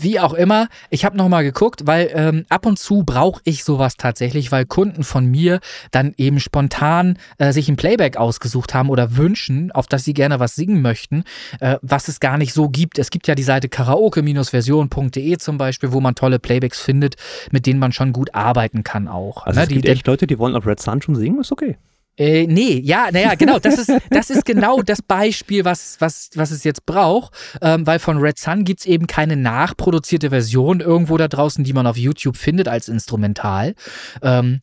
Wie 0.00 0.20
auch 0.20 0.34
immer. 0.34 0.68
Ich 0.90 1.04
habe 1.04 1.16
nochmal 1.16 1.44
geguckt, 1.44 1.86
weil 1.86 2.10
ähm, 2.12 2.44
ab 2.48 2.66
und 2.66 2.78
zu 2.78 3.04
brauche 3.04 3.40
ich 3.44 3.64
sowas 3.64 3.96
tatsächlich, 3.96 4.52
weil 4.52 4.66
Kunden 4.66 5.04
von 5.04 5.26
mir 5.26 5.60
dann 5.90 6.12
eben 6.16 6.40
spontan 6.40 7.18
äh, 7.38 7.52
sich 7.52 7.68
ein 7.68 7.76
Playback 7.76 8.16
ausgesucht 8.16 8.74
haben 8.74 8.90
oder 8.90 9.16
wünschen, 9.16 9.72
auf 9.72 9.86
das 9.86 10.04
sie 10.04 10.14
gerne 10.14 10.40
was 10.40 10.54
singen 10.54 10.82
möchten, 10.82 11.24
äh, 11.60 11.76
was 11.82 12.08
es 12.08 12.20
gar 12.20 12.36
nicht 12.38 12.52
so 12.52 12.68
gibt. 12.68 12.98
Es 12.98 13.10
gibt 13.10 13.26
ja 13.28 13.34
die 13.34 13.42
Seite 13.42 13.68
karaoke-version.de 13.68 15.38
zum 15.38 15.58
Beispiel, 15.58 15.92
wo 15.92 16.00
man 16.00 16.14
tolle 16.14 16.38
Playbacks 16.38 16.80
findet, 16.80 17.16
mit 17.50 17.66
denen 17.66 17.80
man 17.80 17.92
schon 17.92 18.12
gut 18.12 18.34
arbeiten 18.56 18.82
kann 18.82 19.06
auch. 19.06 19.44
Also 19.44 19.60
ne? 19.60 19.64
es 19.64 19.68
gibt 19.68 19.84
die, 19.84 19.90
echt 19.90 20.06
Leute, 20.06 20.26
die 20.26 20.38
wollen 20.38 20.56
auf 20.56 20.66
Red 20.66 20.80
Sun 20.80 21.02
schon 21.02 21.14
singen, 21.14 21.40
ist 21.40 21.52
okay. 21.52 21.76
Äh, 22.18 22.46
nee, 22.46 22.80
ja, 22.82 23.10
naja, 23.12 23.34
genau, 23.34 23.58
das 23.58 23.76
ist, 23.76 23.92
das 24.08 24.30
ist 24.30 24.46
genau 24.46 24.80
das 24.80 25.02
Beispiel, 25.02 25.66
was, 25.66 26.00
was, 26.00 26.30
was 26.34 26.50
es 26.50 26.64
jetzt 26.64 26.86
braucht, 26.86 27.34
ähm, 27.60 27.86
weil 27.86 27.98
von 27.98 28.16
Red 28.16 28.38
Sun 28.38 28.64
gibt 28.64 28.80
es 28.80 28.86
eben 28.86 29.06
keine 29.06 29.36
nachproduzierte 29.36 30.30
Version 30.30 30.80
irgendwo 30.80 31.18
da 31.18 31.28
draußen, 31.28 31.62
die 31.62 31.74
man 31.74 31.86
auf 31.86 31.98
YouTube 31.98 32.38
findet 32.38 32.68
als 32.68 32.88
Instrumental. 32.88 33.74
Ähm, 34.22 34.62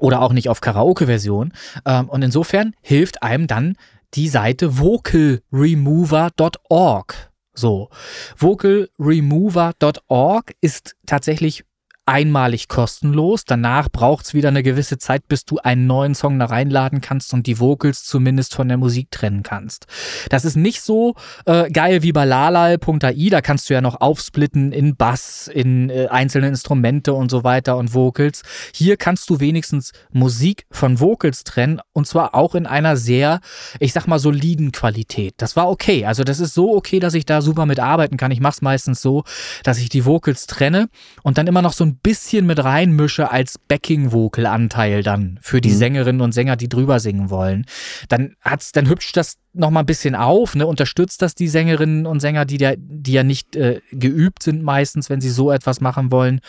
oder 0.00 0.22
auch 0.22 0.32
nicht 0.32 0.48
auf 0.48 0.62
Karaoke-Version. 0.62 1.52
Ähm, 1.84 2.08
und 2.08 2.22
insofern 2.22 2.74
hilft 2.80 3.22
einem 3.22 3.46
dann 3.46 3.74
die 4.14 4.28
Seite 4.28 4.78
vocalremover.org. 4.78 7.30
So, 7.54 7.90
vocalremover.org 8.38 10.52
ist 10.62 10.96
tatsächlich 11.06 11.64
einmalig 12.12 12.68
kostenlos. 12.68 13.46
Danach 13.46 13.88
braucht 13.88 14.26
es 14.26 14.34
wieder 14.34 14.50
eine 14.50 14.62
gewisse 14.62 14.98
Zeit, 14.98 15.28
bis 15.28 15.46
du 15.46 15.56
einen 15.58 15.86
neuen 15.86 16.14
Song 16.14 16.38
da 16.38 16.44
reinladen 16.44 17.00
kannst 17.00 17.32
und 17.32 17.46
die 17.46 17.58
Vocals 17.58 18.04
zumindest 18.04 18.54
von 18.54 18.68
der 18.68 18.76
Musik 18.76 19.10
trennen 19.10 19.42
kannst. 19.42 19.86
Das 20.28 20.44
ist 20.44 20.54
nicht 20.54 20.82
so 20.82 21.14
äh, 21.46 21.70
geil 21.70 22.02
wie 22.02 22.12
bei 22.12 22.26
lalal.ai. 22.26 23.28
Da 23.30 23.40
kannst 23.40 23.70
du 23.70 23.74
ja 23.74 23.80
noch 23.80 24.02
aufsplitten 24.02 24.72
in 24.72 24.94
Bass, 24.94 25.48
in 25.48 25.88
äh, 25.88 26.08
einzelne 26.08 26.48
Instrumente 26.48 27.14
und 27.14 27.30
so 27.30 27.44
weiter 27.44 27.78
und 27.78 27.94
Vocals. 27.94 28.42
Hier 28.74 28.98
kannst 28.98 29.30
du 29.30 29.40
wenigstens 29.40 29.92
Musik 30.10 30.66
von 30.70 31.00
Vocals 31.00 31.44
trennen 31.44 31.80
und 31.94 32.06
zwar 32.06 32.34
auch 32.34 32.54
in 32.54 32.66
einer 32.66 32.98
sehr, 32.98 33.40
ich 33.80 33.94
sag 33.94 34.06
mal, 34.06 34.18
soliden 34.18 34.70
Qualität. 34.70 35.32
Das 35.38 35.56
war 35.56 35.70
okay. 35.70 36.04
Also 36.04 36.24
das 36.24 36.40
ist 36.40 36.52
so 36.52 36.76
okay, 36.76 37.00
dass 37.00 37.14
ich 37.14 37.24
da 37.24 37.40
super 37.40 37.64
mit 37.64 37.80
arbeiten 37.80 38.18
kann. 38.18 38.32
Ich 38.32 38.40
mache 38.40 38.52
es 38.52 38.62
meistens 38.62 39.00
so, 39.00 39.24
dass 39.64 39.78
ich 39.78 39.88
die 39.88 40.04
Vocals 40.04 40.46
trenne 40.46 40.90
und 41.22 41.38
dann 41.38 41.46
immer 41.46 41.62
noch 41.62 41.72
so 41.72 41.84
ein 41.84 42.01
bisschen 42.02 42.46
mit 42.46 42.62
reinmische 42.62 43.30
als 43.30 43.58
Backing-Vocal-Anteil 43.58 45.02
dann 45.02 45.38
für 45.40 45.60
die 45.60 45.70
mhm. 45.70 45.76
Sängerinnen 45.76 46.20
und 46.20 46.32
Sänger, 46.32 46.56
die 46.56 46.68
drüber 46.68 47.00
singen 47.00 47.30
wollen. 47.30 47.66
Dann 48.08 48.34
hat's, 48.40 48.72
dann 48.72 48.88
hübscht 48.88 49.16
das 49.16 49.38
noch 49.54 49.70
mal 49.70 49.80
ein 49.80 49.86
bisschen 49.86 50.14
auf, 50.14 50.54
ne? 50.54 50.66
unterstützt 50.66 51.20
das 51.20 51.34
die 51.34 51.46
Sängerinnen 51.46 52.06
und 52.06 52.20
Sänger, 52.20 52.44
die, 52.46 52.56
der, 52.56 52.76
die 52.78 53.12
ja 53.12 53.22
nicht 53.22 53.54
äh, 53.54 53.80
geübt 53.90 54.42
sind 54.42 54.62
meistens, 54.62 55.10
wenn 55.10 55.20
sie 55.20 55.28
so 55.28 55.50
etwas 55.50 55.80
machen 55.80 56.10
wollen. 56.10 56.40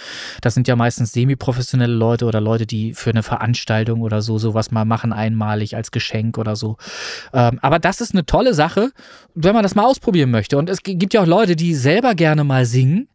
Das 0.41 0.53
sind 0.53 0.67
ja 0.67 0.75
meistens 0.75 1.11
semi-professionelle 1.11 1.93
Leute 1.93 2.25
oder 2.25 2.39
Leute, 2.39 2.65
die 2.65 2.93
für 2.93 3.09
eine 3.09 3.23
Veranstaltung 3.23 4.01
oder 4.01 4.21
so 4.21 4.37
sowas 4.37 4.71
mal 4.71 4.85
machen, 4.85 5.11
einmalig 5.11 5.75
als 5.75 5.91
Geschenk 5.91 6.37
oder 6.37 6.55
so. 6.55 6.77
Ähm, 7.33 7.59
aber 7.61 7.77
das 7.79 7.99
ist 7.99 8.13
eine 8.13 8.25
tolle 8.25 8.53
Sache, 8.53 8.91
wenn 9.35 9.53
man 9.53 9.63
das 9.63 9.75
mal 9.75 9.85
ausprobieren 9.85 10.31
möchte. 10.31 10.57
Und 10.57 10.69
es 10.69 10.81
gibt 10.81 11.13
ja 11.13 11.21
auch 11.21 11.27
Leute, 11.27 11.57
die 11.57 11.75
selber 11.75 12.15
gerne 12.15 12.45
mal 12.45 12.65
singen 12.65 13.09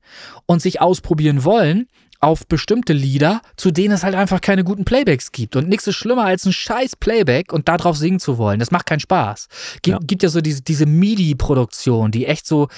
und 0.46 0.60
sich 0.60 0.80
ausprobieren 0.80 1.44
wollen 1.44 1.86
auf 2.20 2.46
bestimmte 2.46 2.92
Lieder, 2.92 3.40
zu 3.56 3.70
denen 3.70 3.94
es 3.94 4.02
halt 4.02 4.16
einfach 4.16 4.40
keine 4.40 4.64
guten 4.64 4.84
Playbacks 4.84 5.30
gibt. 5.30 5.54
Und 5.54 5.68
nichts 5.68 5.86
ist 5.86 5.94
schlimmer 5.94 6.24
als 6.24 6.44
ein 6.46 6.52
scheiß 6.52 6.96
Playback 6.96 7.52
und 7.52 7.68
darauf 7.68 7.96
singen 7.96 8.18
zu 8.18 8.38
wollen. 8.38 8.58
Das 8.58 8.72
macht 8.72 8.86
keinen 8.86 9.00
Spaß. 9.00 9.48
Gibt 9.82 9.86
ja, 9.86 9.98
gibt 10.04 10.22
ja 10.24 10.28
so 10.28 10.40
diese, 10.40 10.62
diese 10.62 10.86
MIDI-Produktion, 10.86 12.10
die 12.10 12.26
echt 12.26 12.46
so, 12.46 12.68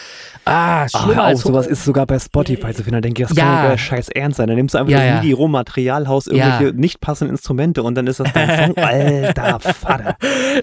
ah, 0.44 0.87
schlimmer 0.88 1.22
Ach, 1.22 1.29
als... 1.29 1.40
sowas 1.40 1.66
ist 1.66 1.85
sogar 1.85 2.07
bei 2.07 2.18
Spotify 2.18 2.74
zu 2.74 2.83
finden. 2.83 2.92
Da 2.92 3.00
denke 3.00 3.22
ich, 3.22 3.29
das 3.29 3.37
ja. 3.37 3.44
kann 3.44 3.70
ja 3.70 3.79
scheiß 3.79 4.11
ernst 4.11 4.37
sein. 4.37 4.48
Dann 4.48 4.57
nimmst 4.57 4.74
du 4.74 4.79
einfach 4.79 4.92
ja, 4.92 5.14
das 5.14 5.22
MIDI-Rohmaterial, 5.22 6.03
irgendwelche 6.05 6.76
nicht 6.76 7.00
passenden 7.00 7.35
Instrumente 7.35 7.83
und 7.83 7.94
dann 7.94 8.07
ist 8.07 8.20
das 8.20 8.31
dein 8.35 8.66
Song. 8.74 8.76
Alter 8.76 9.61
Vater. 9.61 10.16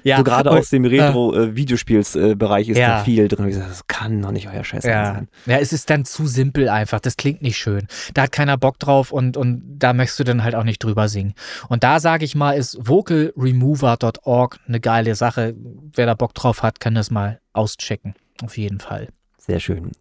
Ja. 0.04 0.18
So 0.18 0.24
gerade 0.24 0.52
aus 0.52 0.70
dem 0.70 0.86
Retro-Videospielsbereich 0.86 2.70
ist 2.70 2.80
da 2.80 3.04
viel 3.04 3.28
drin. 3.28 3.52
Das 3.58 3.88
kann 3.88 4.22
doch 4.22 4.32
nicht 4.32 4.50
euer 4.54 4.64
scheiß 4.64 4.86
Ernst 4.86 5.14
sein. 5.14 5.28
Ja, 5.48 5.58
es 5.60 5.74
ist 5.74 5.90
dann 5.90 6.06
zu 6.06 6.28
simpel 6.28 6.70
einfach. 6.70 7.00
Das 7.00 7.18
klingt 7.18 7.42
nicht 7.42 7.58
schön. 7.58 7.88
Da 8.14 8.24
hat 8.24 8.32
keiner 8.32 8.58
Bock 8.58 8.67
Bock 8.68 8.80
drauf 8.80 9.14
und, 9.14 9.38
und 9.38 9.64
da 9.80 9.94
möchtest 9.94 10.20
du 10.20 10.24
dann 10.26 10.44
halt 10.44 10.54
auch 10.54 10.66
nicht 10.66 10.84
drüber 10.84 11.08
singen. 11.08 11.36
Und 11.70 11.86
da 11.86 12.02
sage 12.02 12.26
ich 12.26 12.36
mal, 12.36 12.52
ist 12.52 12.78
vocalremover.org 12.82 14.60
eine 14.68 14.82
geile 14.82 15.16
Sache. 15.16 15.56
Wer 15.94 16.06
da 16.06 16.16
Bock 16.16 16.34
drauf 16.34 16.64
hat, 16.64 16.82
kann 16.82 16.94
das 16.94 17.10
mal 17.10 17.40
auschecken. 17.54 18.14
Auf 18.44 18.58
jeden 18.58 18.82
Fall. 18.82 19.08
Sehr 19.38 19.62
schön. 19.62 19.94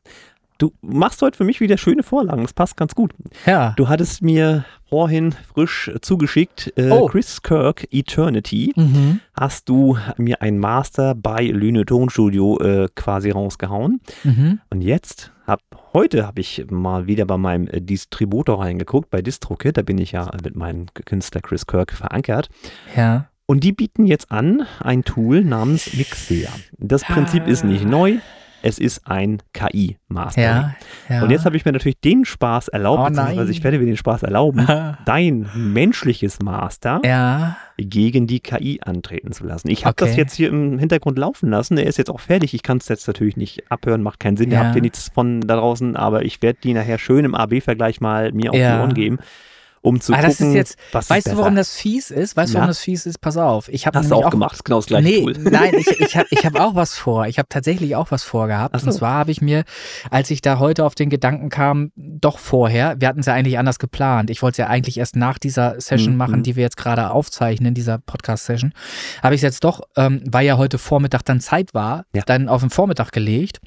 Du 0.59 0.73
machst 0.81 1.23
heute 1.23 1.37
für 1.37 1.45
mich 1.45 1.61
wieder 1.61 1.79
schöne 1.79 2.03
Vorlagen. 2.03 2.43
Das 2.43 2.55
passt 2.55 2.77
ganz 2.77 2.97
gut. 2.97 3.13
Ja. 3.45 3.75
Du 3.77 3.89
hattest 3.89 4.21
mir 4.21 4.65
vorhin 4.89 5.33
frisch 5.55 5.93
zugeschickt 6.01 6.73
äh, 6.75 6.91
oh. 6.91 7.07
Chris 7.07 7.43
Kirk 7.43 7.87
Eternity. 7.93 8.73
Mhm. 8.75 9.21
Hast 9.39 9.69
du 9.69 9.97
mir 10.17 10.43
ein 10.43 10.59
Master 10.59 11.15
bei 11.15 11.45
Lüne 11.45 11.85
Tonstudio 11.85 12.59
äh, 12.59 12.89
quasi 12.97 13.31
rausgehauen. 13.31 14.01
Mhm. 14.25 14.59
Und 14.71 14.81
jetzt 14.81 15.31
hab, 15.47 15.61
heute 15.97 16.27
habe 16.27 16.43
ich 16.43 16.67
mal 16.71 17.07
wieder 17.07 17.25
bei 17.25 17.39
meinem 17.39 17.69
äh, 17.69 17.81
Distributor 17.81 18.61
reingeguckt, 18.61 19.09
bei 19.09 19.23
DistroKit. 19.23 19.79
Da 19.79 19.83
bin 19.83 19.97
ich 19.97 20.13
ja 20.13 20.31
mit 20.45 20.55
meinem 20.55 20.85
Künstler 21.07 21.41
Chris 21.41 21.67
Kirk 21.67 21.93
verankert. 21.93 22.51
Ja. 22.95 23.31
Und 23.47 23.65
die 23.65 23.73
bieten 23.73 24.05
jetzt 24.05 24.31
an 24.31 24.67
ein 24.81 25.05
Tool 25.05 25.43
namens 25.43 25.95
Mixer. 25.95 26.53
Das 26.77 27.03
Prinzip 27.03 27.45
ah. 27.47 27.49
ist 27.49 27.65
nicht 27.65 27.87
neu 27.87 28.19
es 28.63 28.79
ist 28.79 29.07
ein 29.07 29.43
KI-Master. 29.53 30.41
Ja, 30.41 30.75
ja. 31.09 31.23
Und 31.23 31.31
jetzt 31.31 31.45
habe 31.45 31.57
ich 31.57 31.65
mir 31.65 31.73
natürlich 31.73 32.01
den 32.01 32.25
Spaß 32.25 32.69
erlaubt, 32.69 33.01
oh, 33.01 33.09
beziehungsweise 33.09 33.51
ich 33.53 33.63
werde 33.63 33.79
mir 33.79 33.87
den 33.87 33.97
Spaß 33.97 34.23
erlauben, 34.23 34.67
dein 35.05 35.49
menschliches 35.55 36.41
Master 36.41 37.01
ja. 37.05 37.57
gegen 37.77 38.27
die 38.27 38.41
KI 38.41 38.81
antreten 38.85 39.33
zu 39.33 39.45
lassen. 39.45 39.69
Ich 39.69 39.85
habe 39.85 39.93
okay. 39.93 40.07
das 40.07 40.17
jetzt 40.17 40.35
hier 40.35 40.49
im 40.49 40.79
Hintergrund 40.79 41.19
laufen 41.19 41.51
lassen. 41.51 41.79
Er 41.79 41.87
ist 41.87 41.99
jetzt 41.99 42.11
auch 42.11 42.21
fertig. 42.21 42.55
Ich 42.55 42.63
kann 42.63 42.79
es 42.79 42.89
jetzt 42.89 43.07
natürlich 43.07 43.37
nicht 43.37 43.71
abhören, 43.71 44.03
macht 44.03 44.21
keinen 44.21 44.37
Sinn. 44.37 44.51
Ja. 44.51 44.61
Ihr 44.61 44.65
habt 44.65 44.75
hier 44.75 44.83
nichts 44.83 45.11
von 45.15 45.41
da 45.41 45.57
draußen, 45.57 45.97
aber 45.97 46.25
ich 46.25 46.43
werde 46.43 46.59
die 46.63 46.75
nachher 46.75 46.99
schön 46.99 47.25
im 47.25 47.35
AB-Vergleich 47.35 48.01
mal 48.01 48.33
mir 48.33 48.51
auf 48.51 48.57
die 48.57 48.63
Ohren 48.63 48.95
geben 48.95 49.19
um 49.87 50.01
zu 50.01 50.13
ah, 50.13 50.21
das 50.21 50.39
gucken, 50.39 50.49
ist 50.49 50.55
jetzt, 50.57 50.79
was 50.91 51.09
Weißt 51.09 51.29
du, 51.29 51.37
warum 51.37 51.55
das 51.55 51.77
fies 51.77 52.11
ist? 52.11 52.37
Weißt 52.37 52.51
du, 52.51 52.55
warum 52.55 52.67
das 52.67 52.81
fies 52.81 53.07
ist? 53.07 53.21
Pass 53.21 53.37
auf. 53.37 53.69
Ich 53.69 53.87
Hast 53.87 54.11
du 54.11 54.17
auch, 54.17 54.25
auch 54.25 54.31
gemacht, 54.31 54.65
genau 54.65 54.79
das 54.79 54.87
gleiche 54.87 55.09
nee, 55.09 55.23
Tool. 55.23 55.35
Nein, 55.39 55.75
ich, 55.79 55.87
ich 56.01 56.17
habe 56.17 56.27
ich 56.31 56.45
hab 56.45 56.59
auch 56.59 56.75
was 56.75 56.97
vor. 56.97 57.27
Ich 57.27 57.39
habe 57.39 57.49
tatsächlich 57.49 57.95
auch 57.95 58.11
was 58.11 58.25
vorgehabt. 58.25 58.79
So. 58.81 58.87
Und 58.87 58.93
zwar 58.93 59.13
habe 59.13 59.31
ich 59.31 59.41
mir, 59.41 59.63
als 60.11 60.33
ich 60.33 60.43
da 60.43 60.59
heute 60.59 60.85
auf 60.85 60.97
den 60.97 61.09
Gedanken 61.09 61.51
kam, 61.51 61.93
doch 61.95 62.41
vorher, 62.41 62.97
wir 62.99 63.07
hatten 63.07 63.21
es 63.21 63.27
ja 63.27 63.35
eigentlich 63.35 63.59
anders 63.59 63.79
geplant. 63.79 64.29
Ich 64.31 64.43
wollte 64.43 64.55
es 64.55 64.59
ja 64.59 64.67
eigentlich 64.67 64.99
erst 64.99 65.15
nach 65.15 65.39
dieser 65.39 65.81
Session 65.81 66.15
mhm. 66.15 66.19
machen, 66.19 66.43
die 66.43 66.57
wir 66.57 66.65
jetzt 66.65 66.77
gerade 66.77 67.13
aufzeichnen, 67.13 67.73
dieser 67.73 67.99
Podcast-Session. 67.99 68.73
Habe 69.23 69.37
ich 69.37 69.39
es 69.39 69.43
jetzt 69.43 69.63
doch, 69.63 69.83
ähm, 69.97 70.21
weil 70.27 70.45
ja 70.45 70.59
heute 70.59 70.79
Vormittag 70.79 71.23
dann 71.23 71.39
Zeit 71.39 71.75
war, 71.75 72.07
ja. 72.13 72.23
dann 72.27 72.49
auf 72.49 72.61
den 72.61 72.71
Vormittag 72.71 73.13
gelegt 73.13 73.61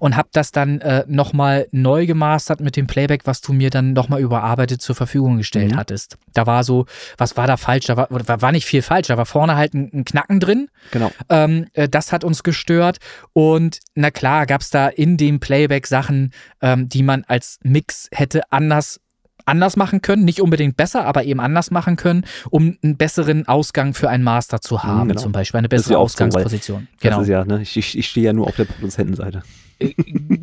und 0.00 0.16
habe 0.16 0.28
das 0.32 0.52
dann 0.52 0.82
äh, 0.82 1.04
nochmal 1.08 1.66
neu 1.72 2.04
gemastert 2.04 2.60
mit 2.60 2.76
dem 2.76 2.86
Playback, 2.86 3.22
was 3.24 3.40
du 3.40 3.54
mir 3.54 3.70
dann 3.70 3.94
nochmal 3.94 4.20
überarbeitet 4.20 4.82
zur 4.82 4.94
Verfügung 4.94 5.38
gestellt 5.38 5.61
mhm. 5.70 5.76
hattest. 5.76 6.16
Da 6.32 6.46
war 6.46 6.64
so, 6.64 6.86
was 7.18 7.36
war 7.36 7.46
da 7.46 7.56
falsch? 7.56 7.86
Da 7.86 7.96
war, 7.96 8.08
war 8.10 8.52
nicht 8.52 8.66
viel 8.66 8.82
falsch. 8.82 9.08
Da 9.08 9.16
war 9.16 9.26
vorne 9.26 9.56
halt 9.56 9.74
ein, 9.74 9.90
ein 9.92 10.04
Knacken 10.04 10.40
drin. 10.40 10.68
Genau. 10.90 11.10
Ähm, 11.28 11.66
äh, 11.74 11.88
das 11.88 12.12
hat 12.12 12.24
uns 12.24 12.42
gestört. 12.42 12.98
Und 13.32 13.78
na 13.94 14.10
klar, 14.10 14.46
gab 14.46 14.60
es 14.60 14.70
da 14.70 14.88
in 14.88 15.16
dem 15.16 15.40
Playback 15.40 15.86
Sachen, 15.86 16.32
ähm, 16.60 16.88
die 16.88 17.02
man 17.02 17.24
als 17.26 17.58
Mix 17.62 18.08
hätte 18.12 18.42
anders 18.50 19.00
anders 19.44 19.76
machen 19.76 20.02
können, 20.02 20.24
nicht 20.24 20.40
unbedingt 20.40 20.76
besser, 20.76 21.04
aber 21.04 21.24
eben 21.24 21.40
anders 21.40 21.70
machen 21.70 21.96
können, 21.96 22.24
um 22.50 22.78
einen 22.82 22.96
besseren 22.96 23.48
Ausgang 23.48 23.94
für 23.94 24.08
einen 24.08 24.24
Master 24.24 24.60
zu 24.60 24.74
mhm, 24.74 24.82
haben, 24.82 25.08
genau. 25.08 25.20
zum 25.20 25.32
Beispiel 25.32 25.58
eine 25.58 25.68
bessere 25.68 25.98
Ausgangsposition. 25.98 26.88
So, 26.90 26.96
genau. 27.00 27.22
Ja, 27.22 27.44
ne? 27.44 27.62
ich, 27.62 27.76
ich, 27.76 27.98
ich 27.98 28.08
stehe 28.08 28.26
ja 28.26 28.32
nur 28.32 28.46
auf 28.46 28.56
der 28.56 28.64
Produzentenseite. 28.64 29.42
Äh, 29.78 29.94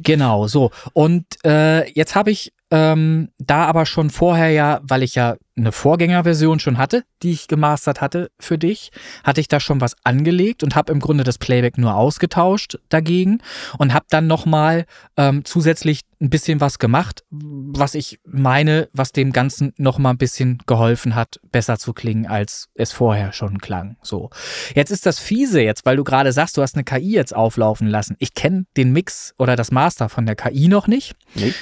genau, 0.03 0.47
so. 0.47 0.71
Und 0.93 1.25
äh, 1.45 1.89
jetzt 1.91 2.15
habe 2.15 2.31
ich 2.31 2.53
ähm, 2.71 3.29
da 3.39 3.65
aber 3.65 3.85
schon 3.85 4.09
vorher 4.09 4.51
ja, 4.51 4.79
weil 4.83 5.01
ich 5.01 5.15
ja 5.15 5.37
eine 5.57 5.71
Vorgängerversion 5.71 6.59
schon 6.59 6.77
hatte, 6.77 7.03
die 7.23 7.31
ich 7.31 7.47
gemastert 7.47 7.99
hatte 7.99 8.31
für 8.39 8.57
dich, 8.57 8.91
hatte 9.23 9.41
ich 9.41 9.47
da 9.47 9.59
schon 9.59 9.81
was 9.81 9.95
angelegt 10.03 10.63
und 10.63 10.75
habe 10.75 10.93
im 10.93 10.99
Grunde 10.99 11.23
das 11.23 11.37
Playback 11.37 11.77
nur 11.77 11.95
ausgetauscht 11.95 12.77
dagegen 12.89 13.41
und 13.77 13.93
habe 13.93 14.05
dann 14.09 14.27
nochmal 14.27 14.85
ähm, 15.17 15.43
zusätzlich 15.45 16.01
ein 16.21 16.29
bisschen 16.29 16.61
was 16.61 16.79
gemacht, 16.79 17.23
was 17.29 17.95
ich 17.95 18.19
meine, 18.25 18.89
was 18.93 19.13
dem 19.13 19.31
Ganzen 19.31 19.73
nochmal 19.77 20.13
ein 20.13 20.17
bisschen 20.17 20.59
geholfen 20.65 21.15
hat, 21.15 21.39
besser 21.51 21.79
zu 21.79 21.93
klingen, 21.93 22.27
als 22.27 22.69
es 22.75 22.91
vorher 22.91 23.33
schon 23.33 23.59
klang. 23.59 23.97
So. 24.01 24.29
Jetzt 24.75 24.91
ist 24.91 25.05
das 25.05 25.19
fiese 25.19 25.61
jetzt, 25.61 25.85
weil 25.85 25.97
du 25.97 26.03
gerade 26.03 26.31
sagst, 26.31 26.57
du 26.57 26.61
hast 26.61 26.75
eine 26.75 26.83
KI 26.83 27.13
jetzt 27.13 27.35
auflaufen 27.35 27.87
lassen. 27.87 28.15
Ich 28.19 28.33
kenne 28.33 28.65
den 28.77 28.91
Mix 28.91 29.33
oder 29.37 29.55
das 29.55 29.71
Master 29.71 30.09
von 30.09 30.25
der 30.25 30.35
KI 30.35 30.67
noch 30.67 30.87
nicht. 30.87 31.15
Nee. 31.35 31.53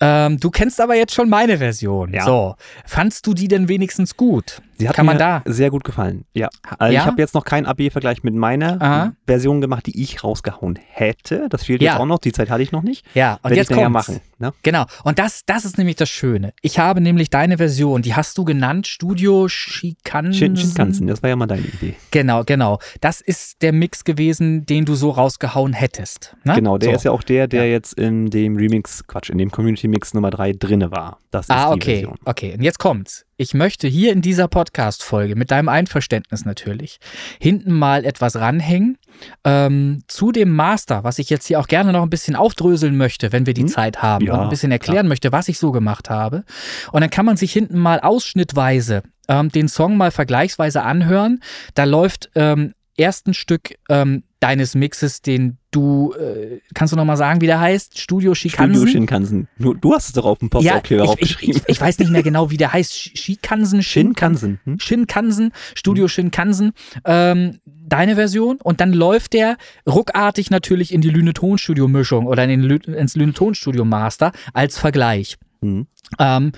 Ähm, 0.00 0.38
du 0.38 0.50
kennst 0.50 0.80
aber 0.80 0.94
jetzt 0.94 1.14
schon 1.14 1.28
meine 1.28 1.58
Version. 1.58 2.12
Ja. 2.12 2.24
So, 2.24 2.56
fandst 2.84 3.26
du 3.26 3.34
die 3.34 3.48
denn 3.48 3.68
wenigstens 3.68 4.16
gut? 4.16 4.60
Sie 4.78 4.88
hat 4.88 4.96
Kann 4.96 5.06
mir 5.06 5.16
da? 5.16 5.42
sehr 5.46 5.70
gut 5.70 5.84
gefallen. 5.84 6.24
Ja. 6.34 6.48
Also 6.78 6.92
ja? 6.92 7.00
Ich 7.00 7.06
habe 7.06 7.20
jetzt 7.20 7.34
noch 7.34 7.44
keinen 7.44 7.66
AB-Vergleich 7.66 8.22
mit 8.22 8.34
meiner 8.34 8.80
Aha. 8.80 9.12
Version 9.26 9.60
gemacht, 9.60 9.86
die 9.86 10.02
ich 10.02 10.22
rausgehauen 10.22 10.78
hätte. 10.88 11.48
Das 11.48 11.64
fehlt 11.64 11.80
ja. 11.82 11.92
jetzt 11.92 12.00
auch 12.00 12.06
noch. 12.06 12.18
Die 12.18 12.32
Zeit 12.32 12.50
hatte 12.50 12.62
ich 12.62 12.72
noch 12.72 12.82
nicht. 12.82 13.06
Ja, 13.14 13.38
und 13.42 13.54
jetzt 13.54 13.70
ich 13.70 13.76
ja 13.76 13.88
machen. 13.88 14.20
Ne? 14.38 14.52
Genau. 14.62 14.84
Und 15.04 15.18
das, 15.18 15.42
das 15.46 15.64
ist 15.64 15.78
nämlich 15.78 15.96
das 15.96 16.10
Schöne. 16.10 16.52
Ich 16.60 16.78
habe 16.78 17.00
nämlich 17.00 17.30
deine 17.30 17.56
Version, 17.56 18.02
die 18.02 18.14
hast 18.14 18.36
du 18.36 18.44
genannt, 18.44 18.86
Studio 18.86 19.48
Shikansen. 19.48 20.56
Shinkansen, 20.56 21.06
das 21.06 21.22
war 21.22 21.30
ja 21.30 21.36
mal 21.36 21.46
deine 21.46 21.66
Idee. 21.66 21.94
Genau, 22.10 22.44
genau. 22.44 22.78
Das 23.00 23.22
ist 23.22 23.62
der 23.62 23.72
Mix 23.72 24.04
gewesen, 24.04 24.66
den 24.66 24.84
du 24.84 24.94
so 24.94 25.10
rausgehauen 25.10 25.72
hättest. 25.72 26.36
Ne? 26.44 26.54
Genau, 26.54 26.76
der 26.76 26.90
so. 26.90 26.96
ist 26.96 27.04
ja 27.04 27.12
auch 27.12 27.22
der, 27.22 27.48
der 27.48 27.64
ja. 27.64 27.72
jetzt 27.72 27.94
in 27.94 28.26
dem 28.26 28.56
Remix, 28.56 29.06
Quatsch, 29.06 29.30
in 29.30 29.38
dem 29.38 29.50
Community 29.50 29.88
Mix 29.88 30.12
Nummer 30.12 30.30
3 30.30 30.52
drinne 30.52 30.90
war. 30.90 31.18
Das 31.30 31.46
ist 31.46 31.50
ah, 31.50 31.70
okay. 31.70 31.78
die 31.78 31.90
Version. 31.92 32.18
Okay, 32.24 32.54
und 32.54 32.62
jetzt 32.62 32.78
kommt's 32.78 33.25
ich 33.36 33.54
möchte 33.54 33.86
hier 33.86 34.12
in 34.12 34.22
dieser 34.22 34.48
Podcast-Folge, 34.48 35.36
mit 35.36 35.50
deinem 35.50 35.68
Einverständnis 35.68 36.44
natürlich, 36.44 36.98
hinten 37.40 37.72
mal 37.72 38.04
etwas 38.04 38.36
ranhängen 38.36 38.96
ähm, 39.44 40.02
zu 40.08 40.32
dem 40.32 40.54
Master, 40.54 41.04
was 41.04 41.18
ich 41.18 41.28
jetzt 41.28 41.46
hier 41.46 41.60
auch 41.60 41.68
gerne 41.68 41.92
noch 41.92 42.02
ein 42.02 42.10
bisschen 42.10 42.36
aufdröseln 42.36 42.96
möchte, 42.96 43.32
wenn 43.32 43.46
wir 43.46 43.54
die 43.54 43.62
hm? 43.62 43.68
Zeit 43.68 44.02
haben 44.02 44.26
ja, 44.26 44.34
und 44.34 44.40
ein 44.40 44.48
bisschen 44.48 44.72
erklären 44.72 45.00
klar. 45.00 45.08
möchte, 45.08 45.32
was 45.32 45.48
ich 45.48 45.58
so 45.58 45.70
gemacht 45.72 46.08
habe. 46.08 46.44
Und 46.92 47.02
dann 47.02 47.10
kann 47.10 47.26
man 47.26 47.36
sich 47.36 47.52
hinten 47.52 47.78
mal 47.78 48.00
ausschnittweise 48.00 49.02
ähm, 49.28 49.50
den 49.50 49.68
Song 49.68 49.96
mal 49.96 50.10
vergleichsweise 50.10 50.82
anhören. 50.82 51.40
Da 51.74 51.84
läuft 51.84 52.30
ähm, 52.34 52.72
erst 52.96 53.26
ein 53.26 53.34
Stück 53.34 53.74
ähm, 53.88 54.22
deines 54.40 54.74
Mixes, 54.74 55.22
den 55.22 55.58
du, 55.70 56.12
äh, 56.12 56.60
kannst 56.74 56.92
du 56.92 56.96
nochmal 56.96 57.16
sagen, 57.16 57.40
wie 57.40 57.46
der 57.46 57.60
heißt? 57.60 57.98
Studio 57.98 58.34
Shikansen? 58.34 58.74
Studio 58.74 58.92
Shinkansen. 58.92 59.48
Du, 59.58 59.74
du 59.74 59.94
hast 59.94 60.08
es 60.08 60.12
doch 60.12 60.24
auf 60.24 60.38
dem 60.38 60.50
Postaufkleber 60.50 61.04
ja, 61.04 61.10
aufgeschrieben. 61.10 61.56
Ich, 61.56 61.62
ich, 61.62 61.68
ich, 61.68 61.80
weiß 61.80 61.98
nicht 61.98 62.10
mehr 62.10 62.22
genau, 62.22 62.50
wie 62.50 62.56
der 62.56 62.72
heißt. 62.72 63.18
Shikansen? 63.18 63.82
Shinkansen. 63.82 64.60
Hm? 64.64 64.78
Shinkansen, 64.78 65.52
Studio 65.74 66.04
hm. 66.04 66.08
Shinkansen. 66.08 66.72
Ähm, 67.04 67.60
deine 67.64 68.16
Version 68.16 68.58
und 68.62 68.80
dann 68.80 68.92
läuft 68.92 69.32
der 69.32 69.56
ruckartig 69.88 70.50
natürlich 70.50 70.92
in 70.92 71.00
die 71.00 71.10
Lüne-Tonstudio-Mischung 71.10 72.26
oder 72.26 72.44
in 72.44 72.62
den, 72.62 72.94
ins 72.94 73.16
Lüne-Tonstudio-Master 73.16 74.32
als 74.52 74.78
Vergleich. 74.78 75.36
Hm. 75.62 75.86
Ähm, 76.18 76.52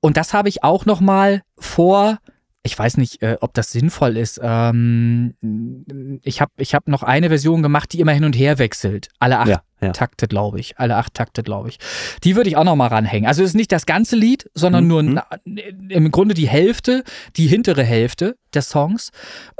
und 0.00 0.16
das 0.16 0.34
habe 0.34 0.48
ich 0.48 0.62
auch 0.62 0.84
nochmal 0.84 1.42
vor 1.58 2.18
ich 2.62 2.78
weiß 2.78 2.96
nicht, 2.96 3.22
äh, 3.22 3.38
ob 3.40 3.54
das 3.54 3.72
sinnvoll 3.72 4.16
ist. 4.16 4.40
Ähm, 4.42 5.34
ich 6.22 6.40
habe 6.40 6.52
ich 6.56 6.74
hab 6.74 6.88
noch 6.88 7.02
eine 7.02 7.28
Version 7.28 7.62
gemacht, 7.62 7.92
die 7.92 8.00
immer 8.00 8.12
hin 8.12 8.24
und 8.24 8.36
her 8.36 8.58
wechselt. 8.58 9.08
Alle 9.18 9.38
acht 9.38 9.48
ja 9.48 9.62
ja. 9.82 9.92
Takte, 9.92 10.28
glaube 10.28 10.60
ich. 10.60 10.78
Alle 10.78 10.96
acht 10.96 11.14
Takte, 11.14 11.42
glaube 11.42 11.68
ich. 11.68 11.78
Die 12.24 12.36
würde 12.36 12.48
ich 12.48 12.56
auch 12.56 12.64
noch 12.64 12.76
mal 12.76 12.88
ranhängen. 12.88 13.26
Also 13.26 13.42
es 13.42 13.50
ist 13.50 13.56
nicht 13.56 13.72
das 13.72 13.86
ganze 13.86 14.16
Lied, 14.16 14.50
sondern 14.54 14.84
mhm. 14.84 14.90
nur 14.90 15.02
na, 15.02 15.26
im 15.88 16.10
Grunde 16.10 16.34
die 16.34 16.48
Hälfte, 16.48 17.04
die 17.36 17.46
hintere 17.46 17.82
Hälfte 17.82 18.36
des 18.54 18.68
Songs. 18.68 19.10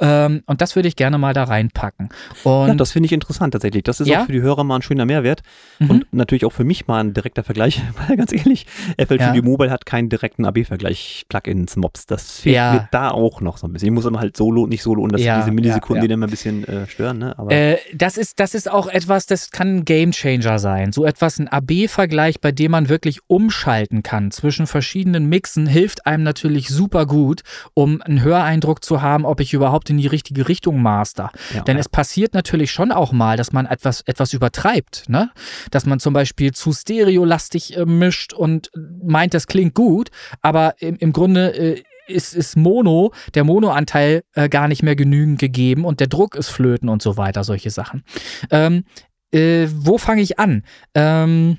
Ähm, 0.01 0.43
und 0.47 0.61
das 0.61 0.77
würde 0.77 0.89
ich 0.89 0.97
gerne 0.97 1.19
mal 1.19 1.35
da 1.35 1.45
reinpacken. 1.45 2.11
Und 2.45 2.69
ja, 2.69 2.75
das 2.75 2.93
finde 2.93 3.07
ich 3.07 3.13
interessant 3.13 3.53
tatsächlich. 3.53 3.83
Das 3.85 4.01
ist 4.01 4.09
ja? 4.09 4.23
auch 4.23 4.27
für 4.27 4.33
die 4.33 4.43
Hörer 4.43 4.65
mal 4.65 4.77
ein 4.77 4.83
schöner 4.83 5.05
Mehrwert. 5.05 5.43
Mhm. 5.79 5.91
Und 5.91 6.07
natürlich 6.13 6.45
auch 6.45 6.53
für 6.53 6.65
mich 6.65 6.87
mal 6.87 7.01
ein 7.01 7.15
direkter 7.15 7.43
Vergleich, 7.43 7.81
weil 8.09 8.17
ganz 8.17 8.33
ehrlich, 8.33 8.67
FL 8.99 9.15
Studio 9.15 9.35
ja. 9.35 9.43
Mobile 9.43 9.71
hat 9.71 9.87
keinen 9.87 10.09
direkten 10.09 10.45
AB-Vergleich, 10.45 11.25
Plugins, 11.29 11.77
Mobs. 11.77 12.07
Das 12.07 12.41
fehlt 12.41 12.57
mir 12.57 12.89
da 12.91 13.11
auch 13.11 13.41
noch 13.41 13.57
so 13.57 13.67
ein 13.67 13.73
bisschen. 13.73 13.89
Ich 13.89 13.93
muss 13.93 14.05
immer 14.05 14.21
halt 14.21 14.37
solo, 14.37 14.67
nicht 14.67 14.83
solo 14.83 15.03
und 15.03 15.13
das 15.13 15.21
diese 15.21 15.53
Millisekunden, 15.53 16.03
die 16.03 16.09
dann 16.09 16.19
immer 16.19 16.27
ein 16.27 16.31
bisschen 16.31 16.65
äh, 16.65 16.87
stören. 16.87 17.19
Ne? 17.19 17.39
Aber 17.39 17.51
äh, 17.51 17.79
das, 17.95 18.17
ist, 18.17 18.41
das 18.41 18.55
ist 18.55 18.71
auch 18.71 18.87
etwas, 18.87 19.27
das 19.27 19.51
kann 19.51 19.77
ein 19.77 19.85
Game 19.85 20.12
Gamechanger 20.13 20.59
sein. 20.59 20.93
So 20.93 21.05
etwas, 21.05 21.39
ein 21.39 21.49
AB-Vergleich, 21.49 22.41
bei 22.41 22.53
dem 22.53 22.73
man 22.73 22.89
wirklich 22.89 23.21
umschalten 23.27 24.03
kann 24.03 24.31
zwischen 24.31 24.67
verschiedenen 24.67 25.29
Mixen, 25.29 25.67
hilft 25.67 26.07
einem 26.07 26.23
natürlich 26.23 26.69
super 26.69 27.07
gut, 27.07 27.43
um 27.75 28.01
einen 28.03 28.23
Höreindruck 28.23 28.85
zu 28.85 29.03
haben, 29.03 29.25
ob 29.25 29.41
ich 29.41 29.53
überhaupt 29.53 29.91
in 29.91 29.97
die 29.97 30.07
richtige 30.07 30.49
Richtung 30.49 30.81
master. 30.83 31.31
Ja, 31.55 31.63
Denn 31.63 31.79
es 31.79 31.89
passiert 31.89 32.35
natürlich 32.35 32.71
schon 32.71 32.93
auch 32.93 33.13
mal, 33.13 33.37
dass 33.37 33.53
man 33.53 33.67
etwas, 33.67 34.03
etwas 34.03 34.33
übertreibt. 34.33 35.09
Ne? 35.09 35.31
Dass 35.71 35.87
man 35.87 36.01
zum 36.01 36.13
Beispiel 36.13 36.53
zu 36.53 36.73
stereolastig 36.73 37.77
äh, 37.77 37.85
mischt 37.85 38.33
und 38.33 38.71
meint, 39.03 39.35
das 39.35 39.47
klingt 39.47 39.75
gut, 39.75 40.11
aber 40.41 40.75
im, 40.79 40.97
im 40.97 41.13
Grunde 41.13 41.55
äh, 41.55 41.83
ist, 42.07 42.35
ist 42.35 42.57
Mono, 42.57 43.13
der 43.35 43.45
Monoanteil 43.45 44.23
äh, 44.35 44.49
gar 44.49 44.69
nicht 44.69 44.83
mehr 44.83 44.97
genügend 44.97 45.39
gegeben 45.39 45.85
und 45.85 46.01
der 46.01 46.09
Druck 46.09 46.35
ist 46.35 46.49
flöten 46.49 46.89
und 46.89 47.01
so 47.01 47.17
weiter, 47.17 47.45
solche 47.45 47.71
Sachen. 47.71 48.03
Ähm, 48.51 48.85
äh, 49.33 49.69
wo 49.73 49.99
fange 49.99 50.23
ich 50.23 50.39
an? 50.39 50.65
Ähm, 50.95 51.59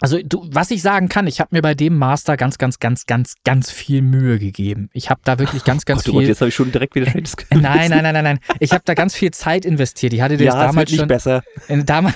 also 0.00 0.20
du, 0.22 0.46
was 0.52 0.70
ich 0.70 0.80
sagen 0.80 1.08
kann, 1.08 1.26
ich 1.26 1.40
habe 1.40 1.48
mir 1.52 1.62
bei 1.62 1.74
dem 1.74 1.96
Master 1.96 2.36
ganz, 2.36 2.58
ganz, 2.58 2.78
ganz, 2.78 3.06
ganz, 3.06 3.34
ganz 3.44 3.72
viel 3.72 4.00
Mühe 4.00 4.38
gegeben. 4.38 4.90
Ich 4.92 5.10
habe 5.10 5.20
da 5.24 5.40
wirklich 5.40 5.64
ganz, 5.64 5.84
ganz 5.86 6.00
oh 6.02 6.04
Gott, 6.04 6.12
viel. 6.12 6.20
Gott, 6.20 6.28
jetzt 6.28 6.40
habe 6.40 6.50
ich 6.50 6.54
schon 6.54 6.70
direkt 6.70 6.94
wieder 6.94 7.10
schlechtes 7.10 7.36
Gewissen. 7.36 7.62
Nein, 7.62 7.90
nein, 7.90 8.04
nein, 8.04 8.14
nein, 8.14 8.24
nein. 8.24 8.38
Ich 8.60 8.72
habe 8.72 8.82
da 8.84 8.94
ganz 8.94 9.14
viel 9.14 9.32
Zeit 9.32 9.64
investiert. 9.64 10.12
Ich 10.12 10.20
hatte 10.20 10.36
dir 10.36 10.44
ja, 10.44 10.52
das 10.52 10.66
damals 10.66 10.94
schon. 10.94 11.08
besser. 11.08 11.42
Damals, 11.68 12.14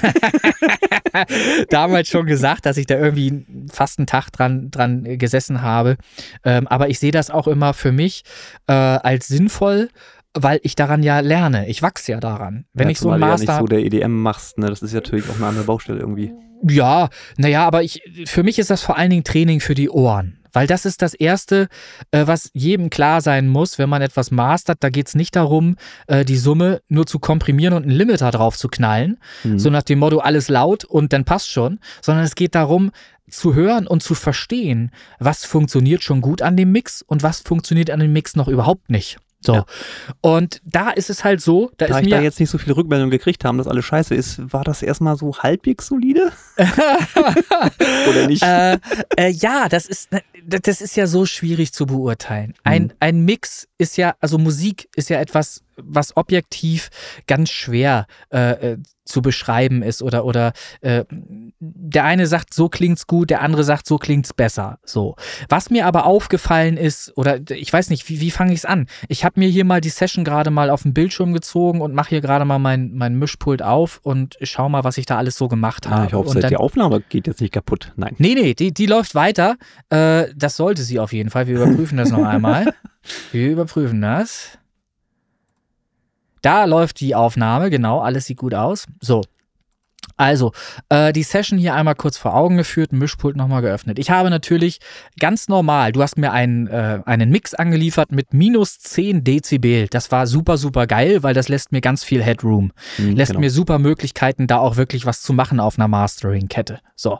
damals 1.70 2.08
schon 2.08 2.26
gesagt, 2.26 2.66
dass 2.66 2.76
ich 2.76 2.86
da 2.86 2.96
irgendwie 2.96 3.44
fast 3.72 3.98
einen 3.98 4.06
Tag 4.06 4.30
dran, 4.30 4.70
dran 4.70 5.18
gesessen 5.18 5.62
habe. 5.62 5.96
Ähm, 6.44 6.68
aber 6.68 6.88
ich 6.88 7.00
sehe 7.00 7.12
das 7.12 7.30
auch 7.30 7.48
immer 7.48 7.74
für 7.74 7.90
mich 7.90 8.22
äh, 8.68 8.72
als 8.72 9.26
sinnvoll 9.26 9.88
weil 10.34 10.60
ich 10.62 10.74
daran 10.76 11.02
ja 11.02 11.20
lerne. 11.20 11.68
Ich 11.68 11.82
wachse 11.82 12.12
ja 12.12 12.20
daran. 12.20 12.64
Wenn 12.72 12.88
ja, 12.88 12.92
ich 12.92 12.98
so 12.98 13.10
ein 13.10 13.20
Master. 13.20 13.46
Du 13.46 13.52
ja 13.52 13.58
nicht 13.58 13.60
so 13.60 13.66
der 13.66 13.84
EDM 13.84 14.22
machst, 14.22 14.58
ne? 14.58 14.66
Das 14.66 14.82
ist 14.82 14.92
ja 14.92 14.98
natürlich 14.98 15.28
auch 15.28 15.36
eine 15.36 15.46
andere 15.46 15.64
Baustelle 15.64 16.00
irgendwie. 16.00 16.32
Ja, 16.68 17.08
naja, 17.36 17.66
aber 17.66 17.82
ich, 17.82 18.02
für 18.26 18.42
mich 18.42 18.58
ist 18.58 18.70
das 18.70 18.82
vor 18.82 18.96
allen 18.96 19.10
Dingen 19.10 19.24
Training 19.24 19.60
für 19.60 19.74
die 19.74 19.90
Ohren. 19.90 20.38
Weil 20.52 20.66
das 20.66 20.84
ist 20.84 21.00
das 21.00 21.14
Erste, 21.14 21.68
äh, 22.10 22.26
was 22.26 22.50
jedem 22.52 22.90
klar 22.90 23.22
sein 23.22 23.48
muss, 23.48 23.78
wenn 23.78 23.88
man 23.88 24.02
etwas 24.02 24.30
mastert. 24.30 24.78
Da 24.80 24.90
geht 24.90 25.08
es 25.08 25.14
nicht 25.14 25.34
darum, 25.34 25.76
äh, 26.06 26.24
die 26.24 26.36
Summe 26.36 26.82
nur 26.88 27.06
zu 27.06 27.18
komprimieren 27.18 27.74
und 27.74 27.84
einen 27.84 27.92
Limiter 27.92 28.30
drauf 28.30 28.56
zu 28.58 28.68
knallen, 28.68 29.18
mhm. 29.44 29.58
so 29.58 29.70
nach 29.70 29.82
dem 29.82 29.98
Motto 29.98 30.18
alles 30.18 30.48
laut 30.48 30.84
und 30.84 31.12
dann 31.14 31.24
passt 31.24 31.50
schon, 31.50 31.80
sondern 32.02 32.24
es 32.24 32.34
geht 32.34 32.54
darum, 32.54 32.90
zu 33.30 33.54
hören 33.54 33.86
und 33.86 34.02
zu 34.02 34.14
verstehen, 34.14 34.90
was 35.18 35.46
funktioniert 35.46 36.02
schon 36.02 36.20
gut 36.20 36.42
an 36.42 36.56
dem 36.56 36.70
Mix 36.70 37.00
und 37.00 37.22
was 37.22 37.40
funktioniert 37.40 37.90
an 37.90 38.00
dem 38.00 38.12
Mix 38.12 38.36
noch 38.36 38.48
überhaupt 38.48 38.90
nicht. 38.90 39.18
So. 39.44 39.54
Ja. 39.54 39.66
Und 40.20 40.60
da 40.64 40.90
ist 40.90 41.10
es 41.10 41.24
halt 41.24 41.40
so, 41.40 41.70
da, 41.76 41.86
da 41.86 41.98
ist 41.98 42.04
ich 42.04 42.10
mir 42.10 42.16
da 42.16 42.22
jetzt 42.22 42.38
nicht 42.40 42.50
so 42.50 42.58
viele 42.58 42.76
Rückmeldungen 42.76 43.10
gekriegt 43.10 43.44
haben, 43.44 43.58
dass 43.58 43.66
alles 43.66 43.84
scheiße 43.84 44.14
ist, 44.14 44.52
war 44.52 44.64
das 44.64 44.82
erstmal 44.82 45.16
so 45.16 45.36
halbwegs 45.38 45.86
solide? 45.86 46.32
Oder 48.08 48.26
nicht? 48.26 48.42
Äh, 48.42 48.78
äh, 49.16 49.30
ja, 49.30 49.68
das 49.68 49.86
ist, 49.86 50.10
das 50.46 50.80
ist 50.80 50.96
ja 50.96 51.06
so 51.06 51.26
schwierig 51.26 51.72
zu 51.72 51.86
beurteilen. 51.86 52.54
Ein, 52.62 52.84
hm. 52.84 52.92
ein 53.00 53.24
Mix 53.24 53.68
ist 53.78 53.96
ja, 53.96 54.14
also 54.20 54.38
Musik 54.38 54.88
ist 54.94 55.10
ja 55.10 55.20
etwas, 55.20 55.62
was 55.76 56.16
objektiv 56.16 56.90
ganz 57.26 57.50
schwer 57.50 58.06
äh, 58.30 58.72
äh 58.72 58.78
zu 59.04 59.20
beschreiben 59.20 59.82
ist 59.82 60.02
oder 60.02 60.24
oder 60.24 60.52
äh, 60.80 61.04
der 61.58 62.04
eine 62.04 62.26
sagt 62.26 62.54
so 62.54 62.68
klingt's 62.68 63.06
gut, 63.06 63.30
der 63.30 63.42
andere 63.42 63.64
sagt 63.64 63.86
so 63.86 63.98
klingt's 63.98 64.32
besser. 64.32 64.78
So. 64.84 65.16
Was 65.48 65.70
mir 65.70 65.86
aber 65.86 66.06
aufgefallen 66.06 66.76
ist 66.76 67.12
oder 67.16 67.40
ich 67.50 67.72
weiß 67.72 67.90
nicht, 67.90 68.08
wie, 68.08 68.20
wie 68.20 68.30
fange 68.30 68.52
ich's 68.52 68.64
an? 68.64 68.86
Ich 69.08 69.24
habe 69.24 69.40
mir 69.40 69.48
hier 69.48 69.64
mal 69.64 69.80
die 69.80 69.88
Session 69.88 70.24
gerade 70.24 70.50
mal 70.50 70.70
auf 70.70 70.82
den 70.82 70.94
Bildschirm 70.94 71.32
gezogen 71.32 71.80
und 71.80 71.94
mache 71.94 72.10
hier 72.10 72.20
gerade 72.20 72.44
mal 72.44 72.58
mein 72.58 72.92
mein 72.94 73.16
Mischpult 73.16 73.60
auf 73.62 74.00
und 74.02 74.38
schau 74.42 74.68
mal, 74.68 74.84
was 74.84 74.98
ich 74.98 75.06
da 75.06 75.18
alles 75.18 75.36
so 75.36 75.48
gemacht 75.48 75.88
habe. 75.88 76.02
Ja, 76.02 76.06
ich 76.06 76.12
hoffe, 76.14 76.38
dann, 76.38 76.48
die 76.48 76.56
Aufnahme 76.56 77.00
geht 77.00 77.26
jetzt 77.26 77.40
nicht 77.40 77.52
kaputt. 77.52 77.92
Nein. 77.96 78.14
Nee, 78.18 78.34
nee, 78.34 78.54
die, 78.54 78.72
die 78.72 78.86
läuft 78.86 79.14
weiter. 79.14 79.56
Äh, 79.90 80.26
das 80.36 80.56
sollte 80.56 80.82
sie 80.82 81.00
auf 81.00 81.12
jeden 81.12 81.30
Fall. 81.30 81.48
Wir 81.48 81.56
überprüfen 81.56 81.98
das 81.98 82.10
noch 82.10 82.24
einmal. 82.24 82.72
Wir 83.32 83.50
überprüfen 83.50 84.00
das. 84.00 84.58
Da 86.42 86.64
läuft 86.64 87.00
die 87.00 87.14
Aufnahme, 87.14 87.70
genau, 87.70 88.00
alles 88.00 88.26
sieht 88.26 88.38
gut 88.38 88.54
aus. 88.54 88.86
So. 89.00 89.22
Also, 90.22 90.52
äh, 90.88 91.12
die 91.12 91.24
Session 91.24 91.58
hier 91.58 91.74
einmal 91.74 91.96
kurz 91.96 92.16
vor 92.16 92.34
Augen 92.34 92.56
geführt, 92.56 92.92
Mischpult 92.92 93.34
nochmal 93.34 93.60
geöffnet. 93.60 93.98
Ich 93.98 94.08
habe 94.08 94.30
natürlich 94.30 94.78
ganz 95.18 95.48
normal, 95.48 95.90
du 95.90 96.00
hast 96.00 96.16
mir 96.16 96.30
einen, 96.30 96.68
äh, 96.68 97.00
einen 97.06 97.30
Mix 97.30 97.54
angeliefert 97.54 98.12
mit 98.12 98.32
minus 98.32 98.78
10 98.78 99.24
Dezibel. 99.24 99.88
Das 99.88 100.12
war 100.12 100.28
super, 100.28 100.58
super 100.58 100.86
geil, 100.86 101.24
weil 101.24 101.34
das 101.34 101.48
lässt 101.48 101.72
mir 101.72 101.80
ganz 101.80 102.04
viel 102.04 102.22
Headroom. 102.22 102.70
Mhm, 102.98 103.16
lässt 103.16 103.32
genau. 103.32 103.40
mir 103.40 103.50
super 103.50 103.80
Möglichkeiten, 103.80 104.46
da 104.46 104.58
auch 104.58 104.76
wirklich 104.76 105.06
was 105.06 105.22
zu 105.22 105.32
machen 105.32 105.58
auf 105.58 105.76
einer 105.76 105.88
Mastering-Kette. 105.88 106.78
So. 106.94 107.18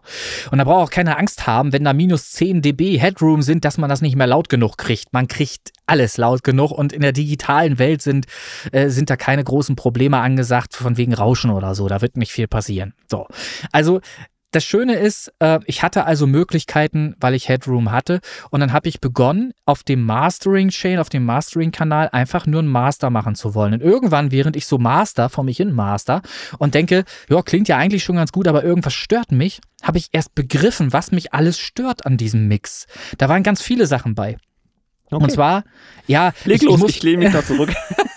Und 0.52 0.58
da 0.58 0.64
braucht 0.64 0.84
auch 0.84 0.90
keine 0.90 1.18
Angst 1.18 1.48
haben, 1.48 1.72
wenn 1.72 1.82
da 1.82 1.92
minus 1.92 2.30
10 2.30 2.62
dB 2.62 2.98
Headroom 2.98 3.42
sind, 3.42 3.64
dass 3.64 3.78
man 3.78 3.90
das 3.90 4.00
nicht 4.00 4.14
mehr 4.14 4.28
laut 4.28 4.48
genug 4.48 4.78
kriegt. 4.78 5.12
Man 5.12 5.26
kriegt 5.26 5.72
alles 5.86 6.18
laut 6.18 6.44
genug 6.44 6.70
und 6.70 6.92
in 6.92 7.00
der 7.00 7.12
digitalen 7.12 7.80
Welt 7.80 8.00
sind, 8.00 8.26
äh, 8.70 8.88
sind 8.88 9.10
da 9.10 9.16
keine 9.16 9.42
großen 9.42 9.74
Probleme 9.74 10.20
angesagt, 10.20 10.76
von 10.76 10.96
wegen 10.96 11.12
Rauschen 11.12 11.50
oder 11.50 11.74
so. 11.74 11.88
Da 11.88 12.00
wird 12.00 12.16
nicht 12.16 12.30
viel 12.30 12.46
passieren. 12.46 12.91
So. 13.08 13.26
Also 13.72 14.00
das 14.52 14.64
Schöne 14.64 14.96
ist, 14.96 15.32
äh, 15.38 15.60
ich 15.64 15.82
hatte 15.82 16.04
also 16.04 16.26
Möglichkeiten, 16.26 17.16
weil 17.18 17.34
ich 17.34 17.48
Headroom 17.48 17.90
hatte. 17.90 18.20
Und 18.50 18.60
dann 18.60 18.72
habe 18.72 18.86
ich 18.86 19.00
begonnen, 19.00 19.52
auf 19.64 19.82
dem 19.82 20.04
Mastering-Chain, 20.04 20.98
auf 20.98 21.08
dem 21.08 21.24
Mastering-Kanal 21.24 22.10
einfach 22.12 22.46
nur 22.46 22.60
einen 22.60 22.68
Master 22.68 23.08
machen 23.08 23.34
zu 23.34 23.54
wollen. 23.54 23.72
Und 23.72 23.80
irgendwann, 23.80 24.30
während 24.30 24.54
ich 24.54 24.66
so 24.66 24.76
Master, 24.76 25.30
vor 25.30 25.42
mich 25.42 25.56
hin 25.56 25.72
Master 25.72 26.20
und 26.58 26.74
denke, 26.74 27.04
ja, 27.30 27.42
klingt 27.42 27.68
ja 27.68 27.78
eigentlich 27.78 28.04
schon 28.04 28.16
ganz 28.16 28.30
gut, 28.30 28.46
aber 28.46 28.62
irgendwas 28.62 28.92
stört 28.92 29.32
mich, 29.32 29.60
habe 29.82 29.96
ich 29.96 30.08
erst 30.12 30.34
begriffen, 30.34 30.92
was 30.92 31.12
mich 31.12 31.32
alles 31.32 31.58
stört 31.58 32.04
an 32.04 32.18
diesem 32.18 32.46
Mix. 32.46 32.86
Da 33.16 33.30
waren 33.30 33.42
ganz 33.42 33.62
viele 33.62 33.86
Sachen 33.86 34.14
bei. 34.14 34.36
Okay. 35.10 35.24
Und 35.24 35.30
zwar, 35.30 35.64
ja. 36.06 36.32
Leg 36.44 36.56
ich, 36.56 36.62
los, 36.62 36.74
ich, 36.74 36.80
muss, 36.80 36.90
ich 36.90 37.02
lehne 37.02 37.24
mich 37.24 37.32
da 37.32 37.42
zurück. 37.42 37.72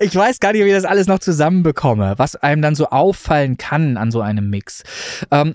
ich 0.00 0.14
weiß 0.14 0.40
gar 0.40 0.52
nicht, 0.52 0.64
wie 0.64 0.68
ich 0.68 0.74
das 0.74 0.84
alles 0.84 1.06
noch 1.06 1.18
zusammenbekomme, 1.18 2.14
was 2.16 2.36
einem 2.36 2.62
dann 2.62 2.74
so 2.74 2.88
auffallen 2.88 3.56
kann 3.56 3.96
an 3.96 4.10
so 4.10 4.20
einem 4.20 4.50
Mix. 4.50 4.82
Ähm, 5.30 5.54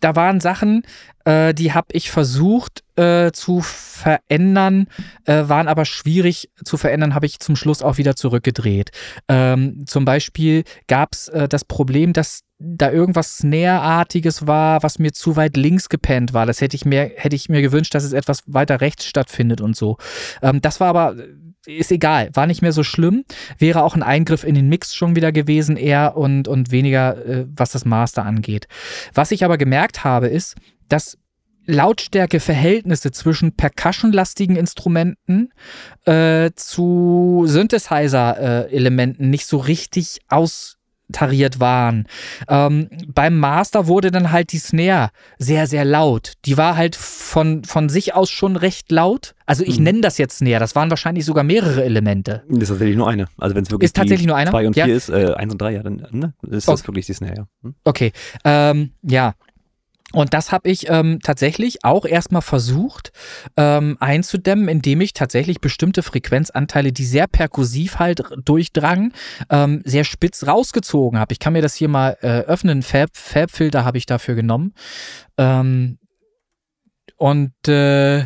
da 0.00 0.16
waren 0.16 0.40
Sachen, 0.40 0.82
äh, 1.24 1.52
die 1.52 1.72
habe 1.72 1.88
ich 1.92 2.10
versucht 2.10 2.82
äh, 2.96 3.30
zu 3.32 3.60
verändern, 3.60 4.86
äh, 5.26 5.44
waren 5.48 5.68
aber 5.68 5.84
schwierig 5.84 6.50
zu 6.64 6.76
verändern, 6.76 7.14
habe 7.14 7.26
ich 7.26 7.40
zum 7.40 7.56
Schluss 7.56 7.82
auch 7.82 7.98
wieder 7.98 8.16
zurückgedreht. 8.16 8.90
Ähm, 9.28 9.84
zum 9.86 10.04
Beispiel 10.04 10.64
gab 10.88 11.12
es 11.12 11.28
äh, 11.28 11.48
das 11.48 11.64
Problem, 11.64 12.12
dass 12.12 12.40
da 12.58 12.90
irgendwas 12.90 13.38
Snare-artiges 13.38 14.46
war, 14.46 14.82
was 14.82 14.98
mir 14.98 15.12
zu 15.12 15.36
weit 15.36 15.56
links 15.56 15.88
gepennt 15.88 16.34
war. 16.34 16.44
Das 16.44 16.60
hätte 16.60 16.76
ich 16.76 16.84
mir, 16.84 17.10
hätte 17.16 17.34
ich 17.34 17.48
mir 17.48 17.62
gewünscht, 17.62 17.94
dass 17.94 18.04
es 18.04 18.12
etwas 18.12 18.42
weiter 18.46 18.82
rechts 18.82 19.06
stattfindet 19.06 19.60
und 19.60 19.76
so. 19.76 19.96
Ähm, 20.42 20.60
das 20.60 20.78
war 20.78 20.88
aber, 20.88 21.16
ist 21.66 21.92
egal, 21.92 22.30
war 22.34 22.46
nicht 22.46 22.62
mehr 22.62 22.72
so 22.72 22.82
schlimm. 22.82 23.24
Wäre 23.58 23.82
auch 23.82 23.94
ein 23.94 24.02
Eingriff 24.02 24.44
in 24.44 24.54
den 24.54 24.68
Mix 24.68 24.94
schon 24.94 25.16
wieder 25.16 25.32
gewesen, 25.32 25.76
eher 25.76 26.16
und, 26.16 26.48
und 26.48 26.70
weniger, 26.70 27.24
äh, 27.26 27.46
was 27.54 27.72
das 27.72 27.84
Master 27.84 28.24
angeht. 28.24 28.66
Was 29.14 29.30
ich 29.30 29.44
aber 29.44 29.58
gemerkt 29.58 30.04
habe, 30.04 30.28
ist, 30.28 30.56
dass 30.88 31.18
Lautstärkeverhältnisse 31.66 33.12
zwischen 33.12 33.54
percussionlastigen 33.54 34.56
Instrumenten 34.56 35.52
äh, 36.04 36.50
zu 36.54 37.44
Synthesizer-Elementen 37.46 39.24
äh, 39.24 39.28
nicht 39.28 39.46
so 39.46 39.58
richtig 39.58 40.20
austariert 41.10 41.60
waren. 41.60 42.06
Ähm, 42.48 42.88
beim 43.12 43.38
Master 43.38 43.86
wurde 43.86 44.10
dann 44.10 44.32
halt 44.32 44.52
die 44.52 44.58
Snare 44.58 45.10
sehr, 45.38 45.66
sehr 45.66 45.84
laut. 45.84 46.34
Die 46.44 46.56
war 46.56 46.76
halt 46.76 46.96
von, 46.96 47.64
von 47.64 47.88
sich 47.88 48.14
aus 48.14 48.30
schon 48.30 48.56
recht 48.56 48.90
laut. 48.90 49.34
Also 49.46 49.64
ich 49.64 49.78
mhm. 49.78 49.84
nenne 49.84 50.00
das 50.00 50.18
jetzt 50.18 50.38
Snare. 50.38 50.60
Das 50.60 50.74
waren 50.76 50.90
wahrscheinlich 50.90 51.24
sogar 51.24 51.44
mehrere 51.44 51.84
Elemente. 51.84 52.42
Das 52.48 52.62
ist 52.62 52.68
tatsächlich 52.68 52.96
nur 52.96 53.08
eine. 53.08 53.26
Also 53.38 53.56
wenn 53.56 53.64
es 53.64 53.70
wirklich 53.70 53.88
ist 53.88 53.96
tatsächlich 53.96 54.26
nur 54.26 54.36
eine? 54.36 54.50
zwei 54.50 54.66
und 54.66 54.74
vier 54.74 54.86
ja. 54.86 54.94
ist, 54.94 55.08
äh, 55.08 55.34
eins 55.34 55.52
und 55.52 55.60
drei, 55.60 55.72
ja, 55.72 55.82
dann 55.82 56.06
ne, 56.10 56.32
ist 56.48 56.68
das 56.68 56.80
okay. 56.80 56.88
wirklich 56.88 57.06
die 57.06 57.14
Snare. 57.14 57.34
Ja. 57.36 57.46
Hm? 57.62 57.74
Okay, 57.84 58.12
ähm, 58.44 58.90
ja. 59.02 59.34
Und 60.12 60.34
das 60.34 60.50
habe 60.50 60.68
ich 60.68 60.88
ähm, 60.90 61.20
tatsächlich 61.22 61.84
auch 61.84 62.04
erstmal 62.04 62.42
versucht 62.42 63.12
ähm, 63.56 63.96
einzudämmen, 64.00 64.68
indem 64.68 65.00
ich 65.00 65.12
tatsächlich 65.12 65.60
bestimmte 65.60 66.02
Frequenzanteile, 66.02 66.92
die 66.92 67.04
sehr 67.04 67.28
perkussiv 67.28 67.98
halt 68.00 68.24
durchdrangen, 68.44 69.12
ähm, 69.50 69.82
sehr 69.84 70.04
spitz 70.04 70.46
rausgezogen 70.46 71.18
habe. 71.18 71.32
Ich 71.32 71.38
kann 71.38 71.52
mir 71.52 71.62
das 71.62 71.74
hier 71.74 71.88
mal 71.88 72.16
äh, 72.22 72.40
öffnen. 72.40 72.82
Fab, 72.82 73.10
Fab-Filter 73.12 73.84
habe 73.84 73.98
ich 73.98 74.06
dafür 74.06 74.34
genommen. 74.34 74.74
Ähm, 75.38 75.98
und 77.16 77.68
äh, 77.68 78.24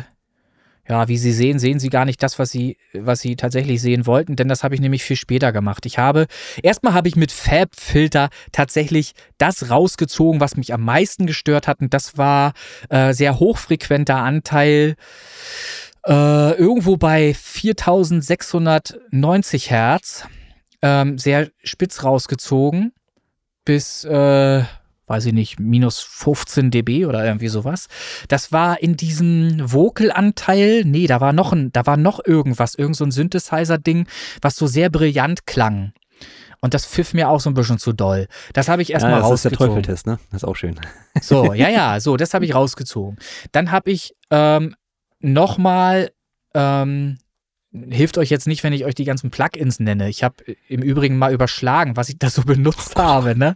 ja, 0.87 1.07
wie 1.07 1.17
Sie 1.17 1.31
sehen, 1.31 1.59
sehen 1.59 1.79
Sie 1.79 1.89
gar 1.89 2.05
nicht 2.05 2.21
das, 2.21 2.37
was 2.37 2.51
Sie, 2.51 2.77
was 2.93 3.21
Sie 3.21 3.35
tatsächlich 3.35 3.81
sehen 3.81 4.05
wollten, 4.05 4.35
denn 4.35 4.47
das 4.47 4.63
habe 4.63 4.75
ich 4.75 4.81
nämlich 4.81 5.03
viel 5.03 5.15
später 5.15 5.51
gemacht. 5.51 5.85
Ich 5.85 5.97
habe, 5.97 6.27
erstmal 6.61 6.93
habe 6.93 7.07
ich 7.07 7.15
mit 7.15 7.31
Fab-Filter 7.31 8.29
tatsächlich 8.51 9.13
das 9.37 9.69
rausgezogen, 9.69 10.39
was 10.39 10.57
mich 10.57 10.73
am 10.73 10.81
meisten 10.81 11.25
gestört 11.25 11.67
hat, 11.67 11.81
und 11.81 11.93
das 11.93 12.17
war 12.17 12.53
äh, 12.89 13.13
sehr 13.13 13.39
hochfrequenter 13.39 14.17
Anteil, 14.17 14.95
äh, 16.05 16.51
irgendwo 16.53 16.97
bei 16.97 17.33
4690 17.33 19.71
Hertz, 19.71 20.27
ähm, 20.81 21.17
sehr 21.17 21.49
spitz 21.63 22.03
rausgezogen, 22.03 22.91
bis, 23.65 24.03
äh, 24.03 24.63
weiß 25.07 25.25
ich 25.27 25.33
nicht, 25.33 25.59
minus 25.59 25.99
15 25.99 26.71
dB 26.71 27.05
oder 27.05 27.25
irgendwie 27.25 27.47
sowas. 27.47 27.87
Das 28.27 28.51
war 28.51 28.81
in 28.81 28.97
diesem 28.97 29.71
Vocal-Anteil, 29.71 30.83
nee, 30.85 31.07
da 31.07 31.21
war 31.21 31.33
noch 31.33 31.53
ein, 31.53 31.71
da 31.71 31.85
war 31.85 31.97
noch 31.97 32.19
irgendwas, 32.25 32.75
irgend 32.75 32.95
so 32.95 33.05
ein 33.05 33.11
Synthesizer-Ding, 33.11 34.07
was 34.41 34.55
so 34.55 34.67
sehr 34.67 34.89
brillant 34.89 35.45
klang. 35.45 35.93
Und 36.61 36.73
das 36.73 36.85
pfiff 36.85 37.13
mir 37.13 37.29
auch 37.29 37.39
so 37.39 37.49
ein 37.49 37.53
bisschen 37.53 37.77
zu 37.77 37.93
doll. 37.93 38.27
Das 38.53 38.69
habe 38.69 38.81
ich 38.81 38.91
erstmal 38.91 39.13
ja, 39.13 39.19
das 39.19 39.29
rausgezogen. 39.29 39.85
Das 39.85 39.91
ist 39.91 40.05
der 40.05 40.05
Teufeltest, 40.05 40.07
ne? 40.07 40.19
Das 40.31 40.41
ist 40.41 40.47
auch 40.47 40.55
schön. 40.55 40.79
So, 41.21 41.53
ja, 41.53 41.69
ja, 41.69 41.99
so, 41.99 42.17
das 42.17 42.33
habe 42.33 42.45
ich 42.45 42.55
rausgezogen. 42.55 43.17
Dann 43.51 43.71
habe 43.71 43.91
ich 43.91 44.15
ähm, 44.31 44.75
nochmal 45.19 46.11
ähm, 46.55 47.19
hilft 47.89 48.17
euch 48.17 48.29
jetzt 48.29 48.47
nicht, 48.47 48.63
wenn 48.63 48.73
ich 48.73 48.85
euch 48.85 48.95
die 48.95 49.05
ganzen 49.05 49.31
Plugins 49.31 49.79
nenne. 49.79 50.09
Ich 50.09 50.23
habe 50.23 50.35
im 50.67 50.81
Übrigen 50.81 51.17
mal 51.17 51.33
überschlagen, 51.33 51.97
was 51.97 52.09
ich 52.09 52.17
da 52.17 52.29
so 52.29 52.41
benutzt 52.45 52.95
habe. 52.95 53.37
Ne? 53.37 53.55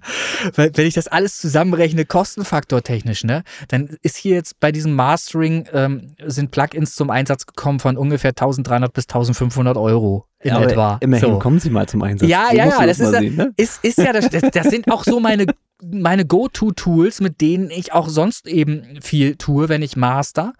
Wenn 0.55 0.85
ich 0.85 0.93
das 0.93 1.07
alles 1.07 1.37
zusammenrechne, 1.37 2.05
kostenfaktortechnisch, 2.05 3.23
ne, 3.23 3.43
dann 3.67 3.97
ist 4.01 4.17
hier 4.17 4.35
jetzt 4.35 4.59
bei 4.59 4.71
diesem 4.71 4.93
Mastering 4.95 5.65
ähm, 5.73 6.15
sind 6.25 6.51
Plugins 6.51 6.95
zum 6.95 7.09
Einsatz 7.09 7.45
gekommen 7.45 7.79
von 7.79 7.97
ungefähr 7.97 8.29
1300 8.29 8.91
bis 8.93 9.05
1500 9.05 9.77
Euro 9.77 10.25
in 10.39 10.51
ja, 10.51 10.61
etwa. 10.61 10.97
Immerhin 11.01 11.33
so. 11.33 11.39
kommen 11.39 11.59
sie 11.59 11.69
mal 11.69 11.87
zum 11.87 12.01
Einsatz. 12.01 12.29
Ja, 12.29 12.53
ja, 12.53 12.67
ja, 12.67 12.85
das 12.85 12.99
ist, 12.99 13.11
sehen, 13.11 13.35
ne? 13.35 13.53
ist, 13.57 13.83
ist 13.83 13.97
ja, 13.97 14.13
das, 14.13 14.29
das, 14.29 14.43
das 14.51 14.67
sind 14.69 14.89
auch 14.91 15.03
so 15.03 15.19
meine 15.19 15.45
meine 15.81 16.25
Go-To-Tools, 16.25 17.21
mit 17.21 17.41
denen 17.41 17.69
ich 17.71 17.93
auch 17.93 18.09
sonst 18.09 18.47
eben 18.47 19.01
viel 19.01 19.35
tue, 19.35 19.69
wenn 19.69 19.81
ich 19.81 19.95
master, 19.95 20.53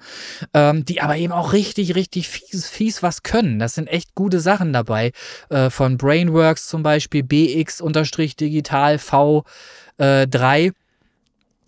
ähm, 0.54 0.86
die 0.86 1.02
aber 1.02 1.18
eben 1.18 1.34
auch 1.34 1.54
richtig, 1.54 1.96
richtig 1.96 2.30
fies, 2.30 2.68
fies 2.68 3.04
was 3.04 3.24
können. 3.24 3.60
Das 3.60 3.76
sind 3.76 3.88
echt 3.88 4.16
gute 4.16 4.40
Sachen 4.40 4.74
dabei. 4.74 5.12
Äh, 5.50 5.70
von 5.70 5.98
Brainworks 5.98 6.68
zum 6.68 6.84
Beispiel, 6.84 7.24
BX-Digital 7.24 8.96
V3. 8.96 10.66
Äh, 10.68 10.72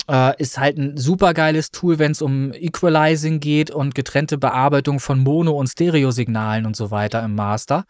äh, 0.09 0.41
ist 0.41 0.57
halt 0.57 0.77
ein 0.77 0.97
super 0.97 1.33
geiles 1.33 1.71
Tool, 1.71 1.99
wenn 1.99 2.11
es 2.11 2.21
um 2.21 2.53
Equalizing 2.53 3.39
geht 3.39 3.71
und 3.71 3.95
getrennte 3.95 4.37
Bearbeitung 4.37 4.99
von 4.99 5.19
Mono- 5.19 5.57
und 5.57 5.67
Stereosignalen 5.67 6.65
und 6.65 6.75
so 6.75 6.91
weiter 6.91 7.23
im 7.23 7.35
Master. 7.35 7.85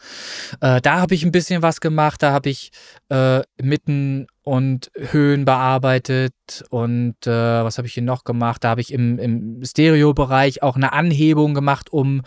Äh, 0.59 0.82
da 0.82 0.99
habe 0.99 1.16
ich 1.16 1.24
ein 1.24 1.32
bisschen 1.32 1.62
was 1.62 1.82
gemacht. 1.82 2.22
Da 2.22 2.32
habe 2.32 2.49
ich 2.49 2.72
äh, 3.09 3.41
Mitten 3.62 4.28
und 4.44 4.92
Höhen 4.96 5.46
bearbeitet 5.46 6.34
und 6.70 7.16
äh, 7.28 7.30
was 7.32 7.78
habe 7.78 7.88
ich 7.88 7.94
hier 7.94 8.04
noch 8.04 8.24
gemacht? 8.24 8.64
Da 8.64 8.70
habe 8.70 8.82
ich 8.82 8.92
im, 8.92 9.20
im 9.20 9.64
Stereo-Bereich 9.64 10.64
auch 10.64 10.76
eine 10.76 10.94
Anhebung 10.94 11.54
gemacht, 11.54 11.92
um 11.92 12.22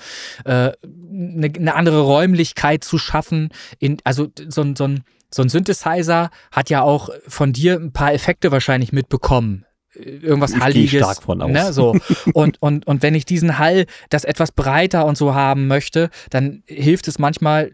äh, 0.45 0.73
eine, 0.83 1.53
eine 1.57 1.75
andere 1.75 2.03
Räumlichkeit 2.03 2.85
zu 2.85 2.99
schaffen. 2.99 3.49
In, 3.79 3.99
also 4.05 4.29
so, 4.49 4.65
so 4.75 4.85
ein 4.85 5.05
so 5.35 5.43
ein 5.43 5.49
Synthesizer 5.49 6.31
hat 6.53 6.71
ja 6.71 6.83
auch 6.83 7.09
von 7.27 7.53
dir 7.53 7.75
ein 7.75 7.93
paar 7.93 8.13
Effekte 8.13 8.53
wahrscheinlich 8.53 8.93
mitbekommen 8.93 9.67
irgendwas 9.97 10.53
ich 10.53 10.61
Halliges. 10.61 11.01
stark 11.01 11.23
von 11.23 11.43
aus. 11.43 11.51
Ne, 11.51 11.73
so. 11.73 11.97
und, 12.35 12.61
und, 12.61 12.87
und 12.87 13.03
wenn 13.03 13.15
ich 13.15 13.25
diesen 13.25 13.59
Hall, 13.59 13.87
das 14.11 14.25
etwas 14.25 14.53
breiter 14.53 15.07
und 15.07 15.17
so 15.17 15.35
haben 15.35 15.67
möchte, 15.67 16.11
dann 16.31 16.63
hilft 16.67 17.09
es 17.09 17.19
manchmal 17.19 17.73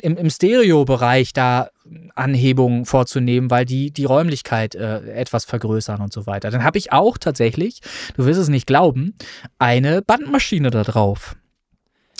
im, 0.00 0.16
im 0.16 0.30
Stereo-Bereich 0.30 1.32
da 1.32 1.70
Anhebungen 2.14 2.84
vorzunehmen, 2.84 3.50
weil 3.50 3.64
die 3.64 3.90
die 3.90 4.04
Räumlichkeit 4.04 4.74
äh, 4.74 5.00
etwas 5.12 5.44
vergrößern 5.44 6.00
und 6.00 6.12
so 6.12 6.26
weiter. 6.26 6.50
Dann 6.50 6.64
habe 6.64 6.78
ich 6.78 6.92
auch 6.92 7.18
tatsächlich, 7.18 7.80
du 8.16 8.26
wirst 8.26 8.40
es 8.40 8.48
nicht 8.48 8.66
glauben, 8.66 9.14
eine 9.58 10.02
Bandmaschine 10.02 10.70
da 10.70 10.82
drauf. 10.82 11.36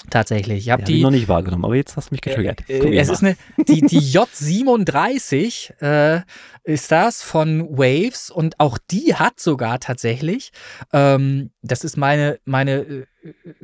Tatsächlich. 0.09 0.61
Ich 0.61 0.71
habe 0.71 0.83
ja, 0.83 0.87
die 0.87 1.03
noch 1.03 1.11
nicht 1.11 1.29
wahrgenommen, 1.29 1.65
aber 1.65 1.77
jetzt 1.77 1.97
hast 1.97 2.11
du 2.11 2.15
mich 2.15 2.23
getriggert. 2.23 2.69
Äh, 2.69 2.97
es 2.97 3.11
ist 3.11 3.23
eine, 3.23 3.37
die, 3.69 3.83
die 3.83 4.01
J37 4.01 5.81
äh, 5.83 6.23
ist 6.65 6.91
das 6.91 7.23
von 7.23 7.69
Waves 7.69 8.31
und 8.31 8.59
auch 8.59 8.79
die 8.91 9.15
hat 9.15 9.39
sogar 9.39 9.79
tatsächlich, 9.79 10.53
ähm, 10.93 11.51
das 11.63 11.85
ist 11.85 11.99
meine, 11.99 12.39
meine 12.45 12.81
äh, 12.81 13.07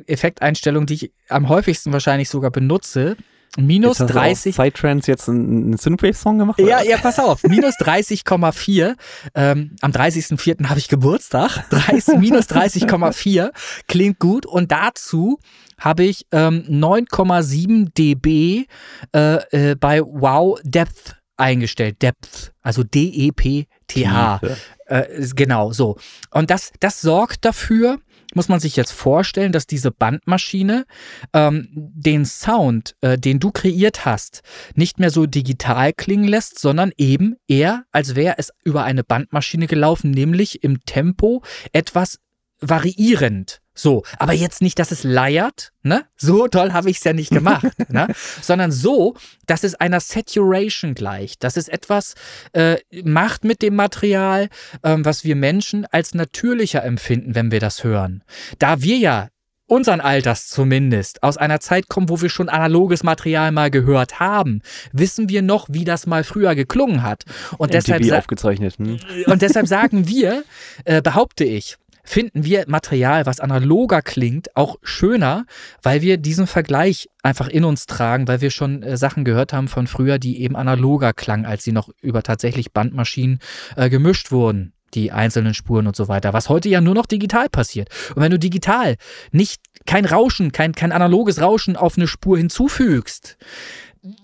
Effekteinstellung, 0.05 0.85
die 0.85 0.93
ich 0.93 1.13
am 1.27 1.49
häufigsten 1.49 1.91
wahrscheinlich 1.91 2.29
sogar 2.29 2.51
benutze. 2.51 3.17
Minus 3.57 3.99
jetzt 3.99 4.13
30. 4.13 4.55
Psytrance 4.55 5.09
jetzt 5.09 5.27
einen 5.27 5.77
Synthwave-Song 5.77 6.37
gemacht? 6.37 6.59
Ja, 6.59 6.81
ja, 6.83 6.97
pass 6.97 7.19
auf. 7.19 7.43
Minus 7.43 7.75
30,4. 7.75 8.95
Ähm, 9.33 9.75
am 9.81 9.91
30.04. 9.91 10.69
habe 10.69 10.79
ich 10.79 10.87
Geburtstag. 10.87 11.67
30, 11.69 12.17
minus 12.19 12.45
30,4 12.45 13.51
klingt 13.87 14.19
gut. 14.19 14.45
Und 14.45 14.71
dazu 14.71 15.39
habe 15.79 16.03
ich 16.03 16.27
ähm, 16.31 16.65
9,7 16.69 17.93
dB 17.93 18.67
äh, 19.13 19.71
äh, 19.71 19.75
bei 19.75 20.01
Wow 20.01 20.59
Depth 20.63 21.15
eingestellt. 21.35 22.01
Depth, 22.01 22.53
also 22.61 22.83
D-E-P-T-H. 22.83 24.41
Äh, 24.85 25.27
genau, 25.35 25.71
so. 25.71 25.97
Und 26.31 26.49
das, 26.49 26.71
das 26.79 27.01
sorgt 27.01 27.45
dafür, 27.45 27.99
muss 28.33 28.49
man 28.49 28.59
sich 28.59 28.75
jetzt 28.75 28.91
vorstellen, 28.91 29.51
dass 29.51 29.67
diese 29.67 29.91
Bandmaschine 29.91 30.85
ähm, 31.33 31.67
den 31.71 32.25
Sound, 32.25 32.95
äh, 33.01 33.17
den 33.17 33.39
du 33.39 33.51
kreiert 33.51 34.05
hast, 34.05 34.41
nicht 34.75 34.99
mehr 34.99 35.11
so 35.11 35.25
digital 35.25 35.93
klingen 35.93 36.27
lässt, 36.27 36.59
sondern 36.59 36.91
eben 36.97 37.35
eher, 37.47 37.85
als 37.91 38.15
wäre 38.15 38.35
es 38.37 38.51
über 38.63 38.83
eine 38.83 39.03
Bandmaschine 39.03 39.67
gelaufen, 39.67 40.11
nämlich 40.11 40.63
im 40.63 40.83
Tempo 40.85 41.43
etwas 41.71 42.19
variierend. 42.59 43.61
So, 43.77 44.03
aber 44.17 44.33
jetzt 44.33 44.61
nicht, 44.61 44.79
dass 44.79 44.91
es 44.91 45.03
leiert, 45.03 45.71
ne? 45.83 46.05
So 46.17 46.47
toll 46.47 46.73
habe 46.73 46.89
ich 46.89 46.97
es 46.97 47.03
ja 47.03 47.13
nicht 47.13 47.29
gemacht, 47.29 47.67
ne? 47.89 48.07
Sondern 48.41 48.71
so, 48.71 49.15
dass 49.45 49.63
es 49.63 49.75
einer 49.75 49.99
Saturation 49.99 50.95
gleicht, 50.95 51.43
dass 51.43 51.57
es 51.57 51.67
etwas 51.67 52.15
äh, 52.53 52.77
macht 53.03 53.43
mit 53.43 53.61
dem 53.61 53.75
Material, 53.75 54.49
ähm, 54.83 55.05
was 55.05 55.23
wir 55.23 55.35
Menschen 55.35 55.85
als 55.91 56.13
natürlicher 56.13 56.83
empfinden, 56.83 57.35
wenn 57.35 57.51
wir 57.51 57.59
das 57.59 57.83
hören. 57.83 58.23
Da 58.57 58.81
wir 58.81 58.97
ja 58.97 59.29
unseren 59.67 60.01
Alters 60.01 60.47
zumindest, 60.47 61.21
aus 61.21 61.37
einer 61.37 61.59
Zeit 61.59 61.89
kommen, 61.89 62.09
wo 62.09 62.21
wir 62.21 62.29
schon 62.29 62.49
analoges 62.49 63.03
Material 63.03 63.51
mal 63.51 63.69
gehört 63.69 64.19
haben, 64.19 64.61
wissen 64.91 65.29
wir 65.29 65.41
noch, 65.41 65.67
wie 65.69 65.83
das 65.83 66.07
mal 66.07 66.23
früher 66.23 66.55
geklungen 66.55 67.03
hat. 67.03 67.25
Und 67.57 67.73
MTV 67.73 67.97
deshalb 67.99 68.11
aufgezeichnet. 68.13 68.77
Hm? 68.77 68.99
Und 69.27 69.41
deshalb 69.41 69.67
sagen 69.67 70.07
wir, 70.07 70.43
äh, 70.85 71.01
behaupte 71.01 71.43
ich, 71.43 71.77
finden 72.07 72.45
wir 72.45 72.63
Material, 72.67 73.25
was 73.25 73.41
analoger 73.41 74.01
klingt, 74.01 74.55
auch 74.55 74.77
schöner, 74.81 75.45
weil 75.83 76.01
wir 76.01 76.17
diesen 76.17 76.47
Vergleich 76.47 77.09
einfach 77.21 77.49
in 77.49 77.65
uns 77.65 77.85
tragen, 77.85 78.29
weil 78.29 78.39
wir 78.39 78.49
schon 78.49 78.81
äh, 78.81 78.95
Sachen 78.95 79.25
gehört 79.25 79.51
haben 79.51 79.67
von 79.67 79.87
früher, 79.87 80.17
die 80.17 80.41
eben 80.41 80.55
analoger 80.55 81.11
klangen, 81.11 81.45
als 81.45 81.65
sie 81.65 81.73
noch 81.73 81.89
über 82.01 82.23
tatsächlich 82.23 82.71
Bandmaschinen 82.71 83.39
äh, 83.75 83.89
gemischt 83.89 84.31
wurden 84.31 84.73
die 84.93 85.11
einzelnen 85.11 85.53
Spuren 85.53 85.85
und 85.85 85.97
so 85.97 86.07
weiter, 86.07 86.31
was 86.31 86.47
heute 86.47 86.69
ja 86.69 86.79
nur 86.79 86.95
noch 86.95 87.05
digital 87.05 87.49
passiert. 87.49 87.89
Und 88.15 88.21
wenn 88.21 88.31
du 88.31 88.39
digital 88.39 88.95
nicht 89.33 89.61
kein 89.85 90.05
Rauschen, 90.05 90.53
kein, 90.53 90.71
kein 90.71 90.93
analoges 90.93 91.41
Rauschen 91.41 91.75
auf 91.75 91.97
eine 91.97 92.07
Spur 92.07 92.37
hinzufügst, 92.37 93.37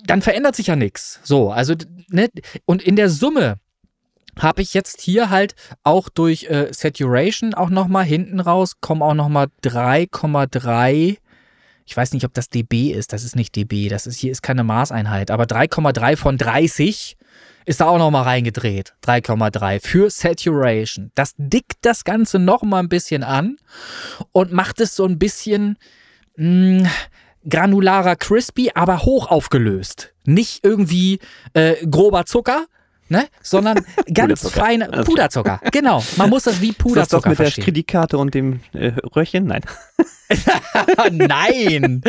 dann 0.05 0.21
verändert 0.21 0.55
sich 0.55 0.67
ja 0.67 0.77
nichts. 0.77 1.19
So, 1.23 1.51
also, 1.51 1.75
ne, 2.07 2.29
und 2.63 2.81
in 2.81 2.95
der 2.95 3.09
Summe 3.09 3.57
habe 4.39 4.61
ich 4.61 4.73
jetzt 4.73 5.01
hier 5.01 5.29
halt 5.29 5.55
auch 5.83 6.09
durch 6.09 6.45
äh, 6.45 6.71
Saturation 6.71 7.53
auch 7.53 7.69
nochmal 7.69 8.05
hinten 8.05 8.39
raus, 8.39 8.81
kommen 8.81 9.01
auch 9.01 9.13
nochmal 9.13 9.47
3,3 9.63 11.17
ich 11.85 11.97
weiß 11.97 12.13
nicht, 12.13 12.25
ob 12.25 12.33
das 12.33 12.49
dB 12.49 12.91
ist, 12.91 13.13
das 13.13 13.23
ist 13.23 13.35
nicht 13.35 13.55
dB, 13.55 13.89
das 13.89 14.07
ist 14.07 14.17
hier 14.17 14.31
ist 14.31 14.41
keine 14.41 14.63
Maßeinheit, 14.63 15.31
aber 15.31 15.43
3,3 15.43 16.15
von 16.15 16.37
30 16.37 17.17
ist 17.65 17.79
da 17.79 17.87
auch 17.87 17.97
noch 17.97 18.11
mal 18.11 18.23
reingedreht. 18.23 18.93
3,3 19.03 19.79
für 19.85 20.09
Saturation. 20.09 21.11
Das 21.15 21.33
dickt 21.37 21.77
das 21.81 22.03
Ganze 22.03 22.39
noch 22.39 22.63
mal 22.63 22.79
ein 22.79 22.89
bisschen 22.89 23.23
an 23.23 23.57
und 24.31 24.51
macht 24.51 24.81
es 24.81 24.95
so 24.95 25.05
ein 25.05 25.17
bisschen 25.17 25.77
mh, 26.35 26.83
mm, 26.83 26.87
granularer 27.49 28.15
crispy, 28.15 28.71
aber 28.75 29.03
hoch 29.03 29.27
aufgelöst. 29.27 30.13
Nicht 30.25 30.63
irgendwie 30.63 31.19
äh, 31.53 31.85
grober 31.85 32.25
Zucker, 32.25 32.65
ne? 33.09 33.27
sondern 33.41 33.85
ganz 34.13 34.49
feine 34.49 34.87
Puderzucker. 35.05 35.59
Genau, 35.71 36.03
man 36.17 36.29
muss 36.29 36.43
das 36.43 36.61
wie 36.61 36.71
Puderzucker 36.71 37.03
das, 37.03 37.09
das 37.09 37.25
mit 37.29 37.35
verstehen. 37.37 37.61
der 37.61 37.65
Kreditkarte 37.65 38.17
und 38.17 38.33
dem 38.33 38.61
äh, 38.73 38.93
Röhrchen? 39.15 39.45
Nein. 39.45 39.61
Nein, 41.11 42.01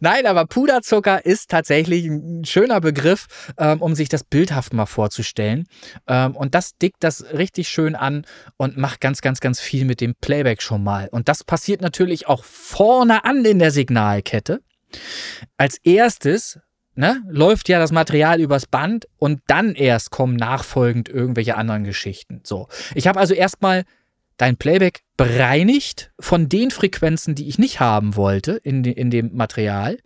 nein, 0.00 0.26
aber 0.26 0.46
Puderzucker 0.46 1.24
ist 1.24 1.50
tatsächlich 1.50 2.06
ein 2.06 2.44
schöner 2.44 2.80
Begriff, 2.80 3.26
ähm, 3.56 3.80
um 3.80 3.94
sich 3.94 4.08
das 4.08 4.24
bildhaft 4.24 4.72
mal 4.72 4.86
vorzustellen. 4.86 5.68
Ähm, 6.08 6.34
und 6.34 6.54
das 6.54 6.76
dickt 6.76 7.04
das 7.04 7.24
richtig 7.32 7.68
schön 7.68 7.94
an 7.94 8.24
und 8.56 8.78
macht 8.78 9.00
ganz, 9.00 9.20
ganz, 9.20 9.40
ganz 9.40 9.60
viel 9.60 9.84
mit 9.84 10.00
dem 10.00 10.14
Playback 10.20 10.62
schon 10.62 10.82
mal. 10.82 11.08
Und 11.12 11.28
das 11.28 11.44
passiert 11.44 11.80
natürlich 11.80 12.26
auch 12.26 12.42
vorne 12.42 13.24
an 13.24 13.44
in 13.44 13.58
der 13.60 13.70
Signalkette. 13.70 14.60
Als 15.56 15.78
erstes 15.84 16.58
ne, 16.98 17.22
läuft 17.28 17.68
ja 17.68 17.78
das 17.78 17.92
Material 17.92 18.40
übers 18.40 18.66
Band 18.66 19.06
und 19.18 19.40
dann 19.46 19.76
erst 19.76 20.10
kommen 20.10 20.34
nachfolgend 20.34 21.08
irgendwelche 21.08 21.56
anderen 21.56 21.84
Geschichten. 21.84 22.40
So. 22.42 22.66
Ich 22.94 23.06
habe 23.06 23.20
also 23.20 23.34
erstmal 23.34 23.84
dein 24.36 24.56
Playback 24.56 25.02
bereinigt 25.16 26.10
von 26.18 26.48
den 26.48 26.72
Frequenzen, 26.72 27.36
die 27.36 27.48
ich 27.48 27.58
nicht 27.58 27.78
haben 27.78 28.16
wollte 28.16 28.52
in, 28.52 28.82
de, 28.82 28.92
in 28.92 29.10
dem 29.10 29.34
Material, 29.36 29.98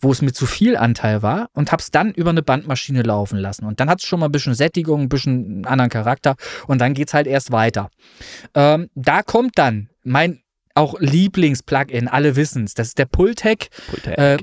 wo 0.00 0.10
es 0.10 0.22
mit 0.22 0.34
zu 0.34 0.46
viel 0.46 0.76
Anteil 0.76 1.22
war 1.22 1.50
und 1.54 1.70
habe 1.70 1.80
es 1.80 1.92
dann 1.92 2.12
über 2.12 2.30
eine 2.30 2.42
Bandmaschine 2.42 3.02
laufen 3.02 3.38
lassen. 3.38 3.64
Und 3.64 3.78
dann 3.78 3.88
hat 3.88 4.00
es 4.00 4.06
schon 4.06 4.18
mal 4.18 4.26
ein 4.26 4.32
bisschen 4.32 4.54
Sättigung, 4.54 5.02
ein 5.02 5.08
bisschen 5.08 5.44
einen 5.44 5.66
anderen 5.66 5.90
Charakter 5.90 6.34
und 6.66 6.80
dann 6.80 6.94
geht 6.94 7.08
es 7.08 7.14
halt 7.14 7.28
erst 7.28 7.52
weiter. 7.52 7.90
Ähm, 8.54 8.90
da 8.96 9.22
kommt 9.22 9.56
dann 9.56 9.88
mein 10.02 10.42
auch 10.74 10.98
Lieblings-Plugin, 10.98 12.08
alle 12.08 12.34
wissen 12.34 12.64
es, 12.64 12.74
das 12.74 12.88
ist 12.88 12.98
der 12.98 13.06
Pultec. 13.06 13.68
Pultec. 13.88 14.18
Äh, 14.18 14.38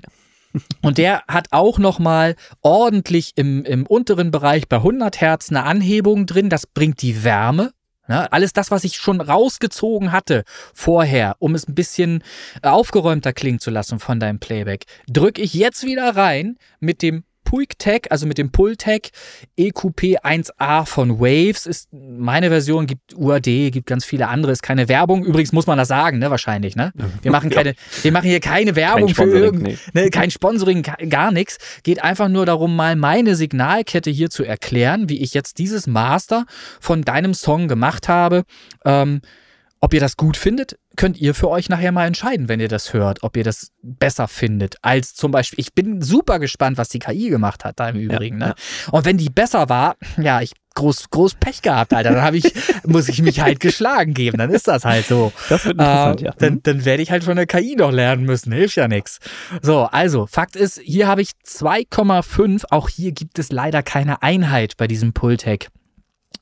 und 0.82 0.98
der 0.98 1.24
hat 1.28 1.48
auch 1.52 1.80
nochmal 1.80 2.36
ordentlich 2.62 3.34
im, 3.36 3.64
im 3.66 3.86
unteren 3.86 4.32
Bereich 4.32 4.68
bei 4.68 4.78
100 4.78 5.22
Hertz 5.22 5.50
eine 5.50 5.64
Anhebung 5.64 6.26
drin. 6.26 6.50
Das 6.50 6.68
bringt 6.68 7.02
die 7.02 7.24
Wärme. 7.24 7.72
Ne? 8.08 8.32
Alles 8.32 8.54
das, 8.54 8.72
was 8.72 8.84
ich 8.84 8.96
schon 8.96 9.22
rausgezogen 9.22 10.12
hatte 10.12 10.44
vorher, 10.74 11.36
um 11.40 11.56
es 11.56 11.68
ein 11.68 11.76
bisschen 11.76 12.24
äh, 12.62 12.70
aufgeräumter 12.70 13.34
klingen 13.34 13.60
zu 13.60 13.70
lassen 13.70 14.00
von 14.00 14.20
deinem 14.20 14.40
Playback, 14.40 14.86
drücke 15.08 15.42
ich 15.42 15.54
jetzt 15.54 15.84
wieder 15.84 16.16
rein 16.16 16.58
mit 16.80 17.02
dem 17.02 17.24
Puig 17.48 17.80
Tag, 17.80 18.08
also 18.12 18.28
mit 18.28 18.38
dem 18.38 18.52
Pull 18.52 18.76
Tag 18.76 19.12
EQP 19.56 20.20
1A 20.22 20.86
von 20.86 21.22
Waves 21.22 21.66
ist 21.66 21.88
meine 21.94 22.50
Version, 22.50 22.88
gibt 22.88 23.16
UAD, 23.16 23.46
gibt 23.72 23.86
ganz 23.86 24.04
viele 24.04 24.28
andere, 24.28 24.52
ist 24.52 24.62
keine 24.62 24.90
Werbung. 24.90 25.24
Übrigens 25.24 25.54
muss 25.54 25.66
man 25.66 25.78
das 25.78 25.88
sagen, 25.88 26.20
ne, 26.20 26.30
wahrscheinlich, 26.30 26.76
ne? 26.76 26.92
Wir 27.22 27.32
machen 27.32 27.50
keine, 27.58 27.70
ja. 27.70 27.76
wir 28.02 28.12
machen 28.12 28.28
hier 28.28 28.42
keine 28.42 28.76
Werbung 28.76 29.14
kein 29.14 29.16
für 29.16 29.38
irgendein, 29.38 29.80
ne, 29.94 30.10
kein 30.10 30.30
Sponsoring, 30.30 30.84
gar 31.08 31.32
nichts. 31.32 31.58
Geht 31.84 32.04
einfach 32.04 32.28
nur 32.28 32.46
darum, 32.46 32.76
mal 32.76 32.98
meine 32.98 33.38
Signalkette 33.38 34.10
hier 34.10 34.30
zu 34.30 34.44
erklären, 34.44 35.08
wie 35.08 35.22
ich 35.22 35.34
jetzt 35.34 35.58
dieses 35.58 35.88
Master 35.88 36.46
von 36.82 37.04
deinem 37.04 37.34
Song 37.34 37.70
gemacht 37.70 38.10
habe. 38.10 38.44
Ähm, 38.84 39.22
ob 39.80 39.94
ihr 39.94 40.00
das 40.00 40.18
gut 40.18 40.38
findet, 40.38 40.78
könnt 40.96 41.18
ihr 41.18 41.34
für 41.34 41.50
euch 41.50 41.70
nachher 41.70 41.92
mal 41.92 42.08
entscheiden, 42.08 42.50
wenn 42.50 42.60
ihr 42.60 42.68
das 42.68 42.94
hört, 42.94 43.24
ob 43.24 43.38
ihr 43.38 43.44
das 43.44 43.72
besser 43.82 44.28
findet 44.28 44.76
als 44.82 45.14
zum 45.14 45.32
Beispiel. 45.32 45.60
Ich 45.60 45.74
bin 45.74 46.02
super 46.02 46.40
gespannt, 46.40 46.78
was 46.78 46.90
die 46.90 47.00
KI 47.00 47.30
gemacht 47.30 47.64
hat, 47.66 47.80
da 47.80 47.90
im 47.90 47.98
Übrigen. 47.98 48.40
Ja, 48.42 48.48
ne? 48.48 48.56
Ja. 48.58 48.92
Und 48.92 49.06
wenn 49.06 49.18
die 49.18 49.30
besser 49.30 49.70
war, 49.70 49.96
ja, 50.18 50.42
ich 50.42 50.54
groß, 50.78 51.10
groß 51.10 51.36
Pech 51.36 51.62
gehabt, 51.62 51.94
Alter. 51.94 52.12
Dann 52.12 52.22
habe 52.22 52.38
ich, 52.38 52.54
muss 52.86 53.10
ich 53.10 53.22
mich 53.22 53.42
halt 53.42 53.60
geschlagen 53.60 54.14
geben. 54.14 54.38
Dann 54.38 54.52
ist 54.52 54.68
das 54.68 54.86
halt 54.86 55.06
so. 55.06 55.34
Das 55.50 55.66
wird 55.66 55.74
interessant, 55.74 56.22
äh, 56.22 56.26
ja. 56.26 56.32
Dann, 56.38 56.54
mhm. 56.54 56.64
dann 56.64 56.86
werde 56.86 57.04
ich 57.04 57.12
halt 57.12 57.24
von 57.24 57.36
der 57.36 57.48
KI 57.48 57.76
noch 57.76 57.92
lernen 57.92 58.24
müssen. 58.24 58.52
Hilft 58.54 58.78
ja 58.78 58.88
nichts. 58.88 59.20
So, 59.62 59.84
also, 59.84 60.28
Fakt 60.28 60.56
ist, 60.56 60.80
hier 60.80 61.08
habe 61.08 61.22
ich 61.22 61.32
2,5. 61.46 62.66
Auch 62.70 62.90
hier 62.90 63.12
gibt 63.12 63.40
es 63.40 63.52
leider 63.52 63.84
keine 63.84 64.22
Einheit 64.22 64.78
bei 64.78 64.88
diesem 64.88 65.14
Pultec. 65.14 65.70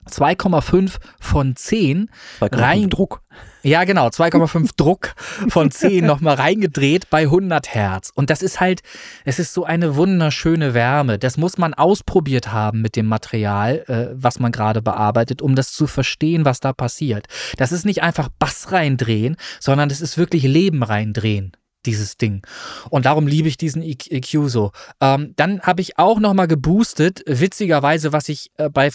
2,5 0.09 0.97
von 1.19 1.55
10 1.55 2.09
rein. 2.41 2.89
Druck. 2.89 3.21
Ja, 3.63 3.83
genau, 3.83 4.07
2,5 4.07 4.71
Druck 4.77 5.15
von 5.49 5.71
10 5.71 6.05
nochmal 6.05 6.35
reingedreht 6.35 7.09
bei 7.09 7.23
100 7.23 7.73
Hertz. 7.73 8.11
Und 8.13 8.29
das 8.29 8.43
ist 8.43 8.59
halt, 8.59 8.81
es 9.23 9.39
ist 9.39 9.53
so 9.53 9.65
eine 9.65 9.95
wunderschöne 9.95 10.73
Wärme. 10.73 11.17
Das 11.17 11.37
muss 11.37 11.57
man 11.57 11.73
ausprobiert 11.73 12.53
haben 12.53 12.81
mit 12.81 12.95
dem 12.95 13.07
Material, 13.07 13.83
äh, 13.87 14.13
was 14.13 14.39
man 14.39 14.51
gerade 14.51 14.81
bearbeitet, 14.81 15.41
um 15.41 15.55
das 15.55 15.73
zu 15.73 15.87
verstehen, 15.87 16.45
was 16.45 16.59
da 16.59 16.73
passiert. 16.73 17.25
Das 17.57 17.71
ist 17.71 17.85
nicht 17.85 18.03
einfach 18.03 18.29
Bass 18.37 18.71
reindrehen, 18.71 19.35
sondern 19.59 19.89
das 19.89 20.01
ist 20.01 20.17
wirklich 20.17 20.43
Leben 20.43 20.83
reindrehen 20.83 21.53
dieses 21.85 22.17
Ding. 22.17 22.41
Und 22.89 23.05
darum 23.05 23.27
liebe 23.27 23.47
ich 23.47 23.57
diesen 23.57 23.83
EQ 23.83 24.47
so. 24.47 24.71
Ähm, 25.01 25.33
dann 25.35 25.61
habe 25.61 25.81
ich 25.81 25.99
auch 25.99 26.19
nochmal 26.19 26.47
geboostet, 26.47 27.23
witzigerweise, 27.27 28.11
was 28.11 28.27
ich 28.27 28.49
äh, 28.57 28.69
bei 28.69 28.89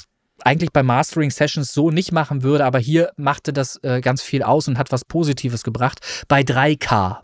eigentlich 0.44 0.72
bei 0.72 0.82
Mastering 0.82 1.30
Sessions 1.30 1.72
so 1.72 1.90
nicht 1.90 2.12
machen 2.12 2.42
würde, 2.42 2.64
aber 2.64 2.78
hier 2.78 3.10
machte 3.16 3.52
das 3.52 3.78
äh, 3.82 4.00
ganz 4.00 4.22
viel 4.22 4.42
aus 4.42 4.68
und 4.68 4.78
hat 4.78 4.92
was 4.92 5.04
Positives 5.04 5.62
gebracht. 5.62 6.00
Bei 6.28 6.40
3K. 6.42 7.18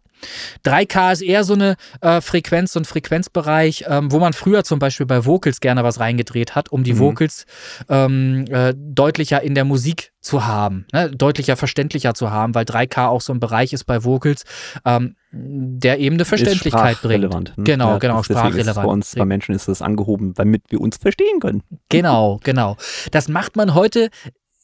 3K 0.65 1.13
ist 1.13 1.23
eher 1.23 1.45
so 1.45 1.55
eine 1.55 1.77
äh, 2.01 2.21
Frequenz 2.21 2.77
und 2.77 2.87
Frequenzbereich, 2.87 3.85
ähm, 3.89 4.13
wo 4.13 4.19
man 4.19 4.33
früher 4.33 4.65
zum 4.65 4.79
Beispiel 4.79 5.07
bei 5.07 5.25
Vocals 5.25 5.61
gerne 5.61 5.85
was 5.85 6.01
reingedreht 6.01 6.55
hat, 6.55 6.71
um 6.71 6.85
die 6.85 6.95
mhm. 6.95 6.99
Vocals 6.99 7.47
ähm, 7.89 8.45
äh, 8.49 8.75
deutlicher 8.77 9.43
in 9.43 9.55
der 9.55 9.65
Musik 9.65 10.13
zu 10.21 10.45
haben, 10.45 10.87
ne? 10.93 11.11
deutlicher 11.11 11.57
verständlicher 11.57 12.15
zu 12.15 12.31
haben, 12.31 12.55
weil 12.55 12.65
3K 12.65 13.07
auch 13.07 13.21
so 13.21 13.33
ein 13.33 13.41
Bereich 13.41 13.73
ist 13.73 13.85
bei 13.85 14.05
Vocals, 14.05 14.45
ähm, 14.85 15.15
der 15.31 15.99
eben 16.01 16.17
eine 16.17 16.25
Verständlichkeit 16.25 17.01
bringt. 17.01 17.57
Hm? 17.57 17.65
Genau, 17.65 17.93
ja, 17.93 17.99
genau, 17.99 18.23
sprachrelevant. 18.23 18.87
Bei 18.87 18.93
uns, 18.93 19.15
bei 19.15 19.25
Menschen 19.25 19.55
ist 19.55 19.69
das 19.69 19.83
angehoben, 19.83 20.35
damit 20.35 20.65
wir 20.69 20.81
uns 20.81 20.97
verstehen 20.97 21.41
können. 21.41 21.63
Genau, 21.89 22.41
genau. 22.43 22.77
Das 23.13 23.29
macht 23.29 23.57
man 23.57 23.75
heute 23.75 24.11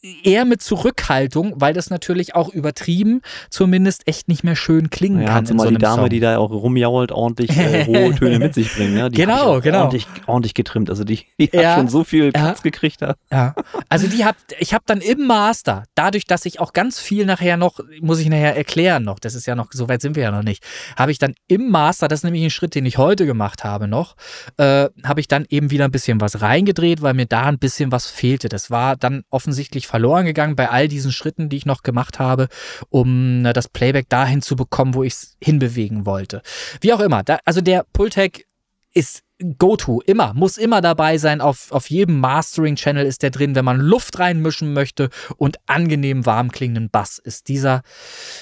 eher 0.02 0.44
mit 0.44 0.62
Zurückhaltung, 0.62 1.54
weil 1.56 1.72
das 1.74 1.90
natürlich 1.90 2.34
auch 2.34 2.48
übertrieben 2.48 3.22
zumindest 3.50 4.08
echt 4.08 4.28
nicht 4.28 4.42
mehr 4.42 4.56
schön 4.56 4.90
klingen 4.90 5.22
ja, 5.22 5.28
kann. 5.28 5.46
Zumal 5.46 5.68
so 5.68 5.70
die 5.70 5.78
Dame, 5.78 6.02
Song. 6.02 6.08
die 6.10 6.20
da 6.20 6.38
auch 6.38 6.50
rumjault, 6.50 7.12
ordentlich 7.12 7.56
äh, 7.56 7.84
hohe 7.86 8.14
Töne 8.14 8.38
mit 8.38 8.54
sich 8.54 8.74
bringen. 8.74 8.96
Ja? 8.96 9.08
Die 9.08 9.16
genau, 9.16 9.60
genau. 9.60 9.82
Ordentlich, 9.82 10.06
ordentlich 10.26 10.54
getrimmt. 10.54 10.90
Also 10.90 11.04
die, 11.04 11.26
die 11.38 11.50
ja, 11.52 11.70
hat 11.70 11.78
schon 11.78 11.88
so 11.88 12.02
viel 12.02 12.32
Platz 12.32 12.58
ja, 12.58 12.62
gekriegt 12.62 13.00
da. 13.00 13.14
Ja. 13.30 13.54
Also 13.88 14.08
die 14.08 14.24
hat, 14.24 14.36
ich 14.58 14.74
habe 14.74 14.84
dann 14.86 15.00
im 15.00 15.26
Master, 15.26 15.84
dadurch, 15.94 16.26
dass 16.26 16.46
ich 16.46 16.58
auch 16.58 16.72
ganz 16.72 16.98
viel 16.98 17.24
nachher 17.24 17.56
noch, 17.56 17.78
muss 18.00 18.18
ich 18.18 18.28
nachher 18.28 18.56
erklären 18.56 19.04
noch, 19.04 19.20
das 19.20 19.34
ist 19.34 19.46
ja 19.46 19.54
noch, 19.54 19.68
so 19.72 19.88
weit 19.88 20.02
sind 20.02 20.16
wir 20.16 20.24
ja 20.24 20.30
noch 20.32 20.42
nicht, 20.42 20.64
habe 20.96 21.12
ich 21.12 21.18
dann 21.18 21.34
im 21.46 21.70
Master, 21.70 22.08
das 22.08 22.20
ist 22.20 22.24
nämlich 22.24 22.42
ein 22.42 22.50
Schritt, 22.50 22.74
den 22.74 22.86
ich 22.86 22.98
heute 22.98 23.24
gemacht 23.24 23.62
habe 23.62 23.86
noch, 23.86 24.16
äh, 24.56 24.88
habe 25.04 25.20
ich 25.20 25.28
dann 25.28 25.46
eben 25.48 25.70
wieder 25.70 25.84
ein 25.84 25.92
bisschen 25.92 26.20
was 26.20 26.42
reingedreht, 26.42 27.02
weil 27.02 27.14
mir 27.14 27.26
da 27.26 27.42
ein 27.44 27.58
bisschen 27.58 27.92
was 27.92 28.06
fehlte. 28.08 28.48
Das 28.48 28.70
war 28.70 28.96
dann 28.96 29.22
offensichtlich 29.30 29.86
verloren 29.92 30.24
gegangen 30.24 30.56
bei 30.56 30.70
all 30.70 30.88
diesen 30.88 31.12
Schritten, 31.12 31.50
die 31.50 31.58
ich 31.58 31.66
noch 31.66 31.82
gemacht 31.82 32.18
habe, 32.18 32.48
um 32.88 33.44
das 33.52 33.68
Playback 33.68 34.08
dahin 34.08 34.40
zu 34.40 34.56
bekommen, 34.56 34.94
wo 34.94 35.02
ich 35.02 35.12
es 35.12 35.36
hinbewegen 35.38 36.06
wollte. 36.06 36.40
Wie 36.80 36.94
auch 36.94 37.00
immer. 37.00 37.22
Da, 37.22 37.40
also 37.44 37.60
der 37.60 37.84
Pultec 37.92 38.46
ist 38.94 39.22
Go-To, 39.58 40.00
immer, 40.00 40.32
muss 40.32 40.56
immer 40.56 40.80
dabei 40.80 41.18
sein. 41.18 41.42
Auf, 41.42 41.72
auf 41.72 41.90
jedem 41.90 42.20
Mastering-Channel 42.20 43.04
ist 43.04 43.22
der 43.22 43.28
drin. 43.28 43.54
Wenn 43.54 43.66
man 43.66 43.80
Luft 43.80 44.18
reinmischen 44.18 44.72
möchte 44.72 45.10
und 45.36 45.58
angenehm 45.66 46.24
warm 46.24 46.50
klingenden 46.50 46.88
Bass, 46.88 47.18
ist 47.18 47.48
dieser, 47.48 47.82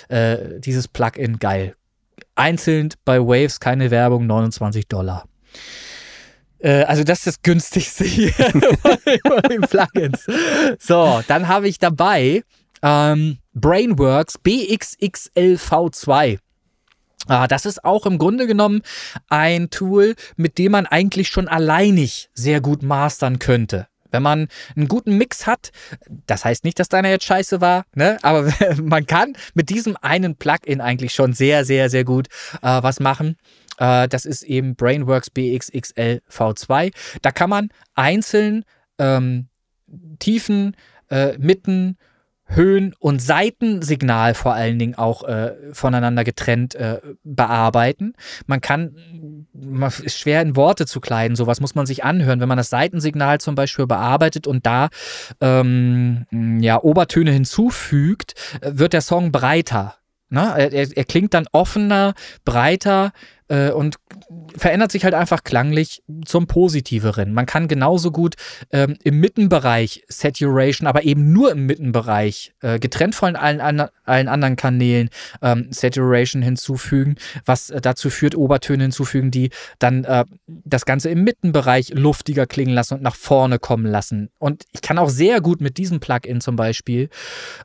äh, 0.09 0.61
dieses 0.61 0.87
Plugin 0.87 1.41
geil. 1.41 1.75
Einzeln 2.37 2.91
bei 3.05 3.19
Waves 3.19 3.59
keine 3.59 3.91
Werbung, 3.91 4.29
29 4.29 4.87
Dollar. 4.87 5.25
Äh, 6.63 6.83
also 6.85 7.05
das 7.05 7.19
ist 7.19 7.27
das 7.27 7.43
günstigste 7.43 8.05
hier 8.05 8.33
von 8.33 9.43
den 9.49 9.63
Plugins. 9.63 10.27
So, 10.79 11.23
dann 11.27 11.49
habe 11.49 11.69
ich 11.69 11.79
dabei 11.79 12.43
ähm, 12.83 13.39
Brainworks 13.55 14.39
BXXLV2. 14.45 16.39
Ah, 17.27 17.47
das 17.47 17.67
ist 17.67 17.85
auch 17.85 18.07
im 18.07 18.19
Grunde 18.19 18.47
genommen 18.47 18.83
ein 19.29 19.71
Tool, 19.71 20.15
mit 20.37 20.59
dem 20.59 20.73
man 20.73 20.87
eigentlich 20.87 21.29
schon 21.29 21.49
alleinig 21.49 22.31
sehr 22.35 22.61
gut 22.61 22.83
mastern 22.83 23.39
könnte. 23.39 23.87
Wenn 24.11 24.23
man 24.23 24.49
einen 24.75 24.89
guten 24.89 25.17
Mix 25.17 25.47
hat, 25.47 25.71
das 26.27 26.45
heißt 26.45 26.65
nicht, 26.65 26.79
dass 26.79 26.89
deiner 26.89 27.11
jetzt 27.11 27.27
scheiße 27.27 27.61
war, 27.61 27.85
ne? 27.95 28.19
aber 28.23 28.53
man 28.83 29.07
kann 29.07 29.37
mit 29.55 29.71
diesem 29.71 29.97
einen 30.01 30.37
Plugin 30.37 30.81
eigentlich 30.81 31.15
schon 31.15 31.33
sehr, 31.33 31.65
sehr, 31.65 31.91
sehr 31.91 32.05
gut 32.05 32.29
äh, 32.63 32.83
was 32.83 33.01
machen. 33.01 33.37
Äh, 33.81 34.07
das 34.07 34.25
ist 34.25 34.43
eben 34.45 34.77
Brainworks 34.77 35.31
BXXL 35.31 36.21
V2. 36.31 36.93
Da 37.23 37.33
kann 37.33 37.51
man 37.51 37.71
einzeln 37.95 38.65
ähm, 38.99 39.49
Tiefen, 40.21 40.77
äh, 41.11 41.37
Mitten, 41.39 41.97
Höhen- 42.53 42.95
und 42.99 43.23
Seitensignal 43.23 44.35
vor 44.35 44.55
allen 44.55 44.79
Dingen 44.79 44.97
auch 44.97 45.23
äh, 45.23 45.55
voneinander 45.73 46.25
getrennt 46.25 46.75
äh, 46.75 47.01
bearbeiten. 47.23 48.15
Man 48.47 48.61
kann, 48.61 49.47
man 49.53 49.93
ist 50.03 50.19
schwer 50.19 50.43
in 50.43 50.57
Worte 50.57 50.85
zu 50.87 51.01
kleiden, 51.01 51.37
sowas 51.37 51.61
muss 51.61 51.77
man 51.77 51.87
sich 51.87 52.05
anhören. 52.05 52.41
Wenn 52.41 52.49
man 52.49 52.59
das 52.59 52.71
Seitensignal 52.71 53.41
zum 53.41 53.55
Beispiel 53.55 53.87
bearbeitet 53.87 54.49
und 54.49 54.67
da 54.67 54.89
ähm, 55.41 56.27
ja, 56.61 56.83
Obertöne 56.83 57.31
hinzufügt, 57.31 58.35
äh, 58.61 58.73
wird 58.75 58.95
der 58.95 59.03
Song 59.03 59.31
breiter. 59.31 59.95
Ne? 60.29 60.43
Er, 60.57 60.73
er, 60.73 61.05
klingt 61.05 61.35
dann 61.35 61.47
offener, 61.53 62.15
breiter, 62.45 63.13
äh, 63.51 63.71
und 63.71 63.97
verändert 64.57 64.93
sich 64.93 65.05
halt 65.05 65.15
einfach 65.15 65.45
klanglich 65.45 66.03
zum 66.25 66.47
Positiveren. 66.47 67.35
Man 67.35 67.47
kann 67.47 67.69
genauso 67.69 68.11
gut 68.11 68.37
ähm, 68.73 68.97
im 69.03 69.21
Mittenbereich 69.21 70.05
Saturation, 70.09 70.87
aber 70.87 71.05
eben 71.05 71.33
nur 71.33 71.53
im 71.53 71.67
Mittenbereich, 71.67 72.53
äh, 72.61 72.79
getrennt 72.79 73.15
von 73.15 73.37
allen, 73.37 73.61
allen 73.61 74.29
anderen 74.29 74.57
Kanälen, 74.57 75.11
ähm, 75.43 75.69
Saturation 75.71 76.43
hinzufügen, 76.43 77.17
was 77.45 77.71
äh, 77.71 77.81
dazu 77.81 78.09
führt, 78.11 78.35
Obertöne 78.35 78.85
hinzufügen, 78.85 79.31
die 79.31 79.51
dann 79.79 80.05
äh, 80.05 80.25
das 80.47 80.85
Ganze 80.87 81.11
im 81.11 81.25
Mittenbereich 81.25 81.91
luftiger 81.91 82.47
klingen 82.47 82.75
lassen 82.75 82.95
und 82.95 83.03
nach 83.03 83.17
vorne 83.17 83.59
kommen 83.59 83.87
lassen. 83.87 84.31
Und 84.39 84.65
ich 84.73 84.83
kann 84.83 84.99
auch 84.99 85.11
sehr 85.11 85.41
gut 85.41 85.61
mit 85.61 85.79
diesem 85.79 86.01
Plugin 86.01 86.41
zum 86.41 86.57
Beispiel 86.57 87.09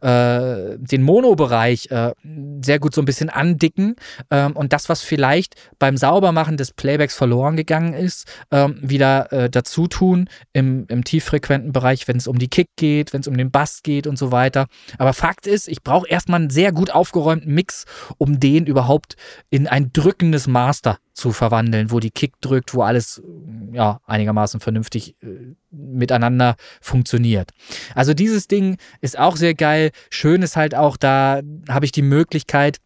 äh, 0.02 0.78
den 0.78 1.04
Mono-Bereich 1.04 1.92
äh, 1.92 2.14
sehr 2.62 2.80
gut 2.80 2.96
so 2.96 3.02
ein 3.02 3.06
bisschen 3.06 3.30
andicken 3.30 3.96
ähm, 4.32 4.54
und 4.54 4.74
das, 4.74 4.90
was 4.90 5.02
vielleicht 5.02 5.56
beim 5.80 5.97
Saubermachen 5.97 6.57
des 6.57 6.71
Playbacks 6.71 7.15
verloren 7.15 7.55
gegangen 7.55 7.93
ist, 7.93 8.28
ähm, 8.51 8.78
wieder 8.82 9.32
äh, 9.32 9.49
dazu 9.49 9.88
tun 9.88 10.30
im, 10.53 10.86
im 10.88 11.03
tieffrequenten 11.03 11.71
Bereich, 11.71 12.07
wenn 12.07 12.17
es 12.17 12.28
um 12.28 12.39
die 12.39 12.47
Kick 12.47 12.69
geht, 12.76 13.13
wenn 13.13 13.21
es 13.21 13.28
um 13.28 13.38
den 13.38 13.51
Bass 13.51 13.84
geht 13.84 14.07
und 14.07 14.17
so 14.17 14.32
weiter. 14.32 14.67
Aber 14.97 15.13
Fakt 15.13 15.47
ist, 15.47 15.67
ich 15.67 15.84
brauche 15.84 16.07
erstmal 16.07 16.41
einen 16.41 16.49
sehr 16.49 16.71
gut 16.71 16.91
aufgeräumten 16.91 17.53
Mix, 17.53 17.86
um 18.17 18.39
den 18.39 18.65
überhaupt 18.65 19.15
in 19.49 19.67
ein 19.67 19.91
drückendes 19.93 20.47
Master 20.47 20.99
zu 21.13 21.32
verwandeln, 21.32 21.91
wo 21.91 21.99
die 21.99 22.11
Kick 22.11 22.34
drückt, 22.41 22.73
wo 22.73 22.82
alles 22.82 23.23
ja 23.71 24.01
einigermaßen 24.05 24.59
vernünftig 24.59 25.15
äh, 25.23 25.55
miteinander 25.71 26.55
funktioniert. 26.82 27.51
Also 27.95 28.13
dieses 28.13 28.47
Ding 28.47 28.78
ist 29.01 29.17
auch 29.17 29.38
sehr 29.38 29.53
geil. 29.53 29.91
Schön 30.09 30.41
ist 30.41 30.57
halt 30.57 30.76
auch, 30.76 30.97
da 30.97 31.41
habe 31.69 31.86
ich 31.86 31.91
die 31.91 32.01
Möglichkeit, 32.01 32.80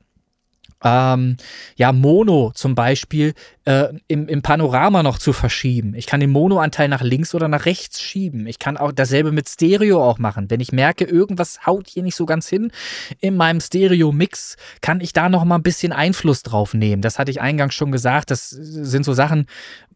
ähm, 0.84 1.38
ja, 1.76 1.92
Mono 1.92 2.52
zum 2.54 2.76
Beispiel 2.76 3.34
äh, 3.66 3.94
im, 4.08 4.28
im 4.28 4.42
Panorama 4.42 5.04
noch 5.04 5.20
zu 5.20 5.34
verschieben. 5.34 5.94
Ich 5.96 6.06
kann 6.06 6.20
den 6.20 6.32
Mono-Anteil 6.32 6.88
nach 6.88 7.02
links 7.02 7.36
oder 7.36 7.48
nach 7.48 7.66
rechts 7.66 8.02
schieben. 8.02 8.48
Ich 8.48 8.60
kann 8.60 8.78
auch 8.78 8.92
dasselbe 8.92 9.32
mit 9.32 9.50
Stereo 9.50 10.04
auch 10.04 10.20
machen. 10.20 10.50
Wenn 10.50 10.62
ich 10.62 10.72
merke, 10.72 11.04
irgendwas 11.04 11.66
haut 11.66 11.88
hier 11.88 12.04
nicht 12.04 12.16
so 12.16 12.26
ganz 12.26 12.48
hin 12.48 12.72
in 13.20 13.36
meinem 13.36 13.60
Stereo-Mix, 13.60 14.56
kann 14.82 15.02
ich 15.02 15.14
da 15.14 15.30
noch 15.30 15.44
mal 15.44 15.56
ein 15.56 15.64
bisschen 15.64 15.92
Einfluss 15.92 16.44
drauf 16.44 16.74
nehmen. 16.74 17.02
Das 17.02 17.20
hatte 17.20 17.32
ich 17.32 17.42
eingangs 17.42 17.74
schon 17.74 17.92
gesagt. 17.92 18.32
Das 18.32 18.50
sind 18.50 19.04
so 19.04 19.14
Sachen, 19.14 19.48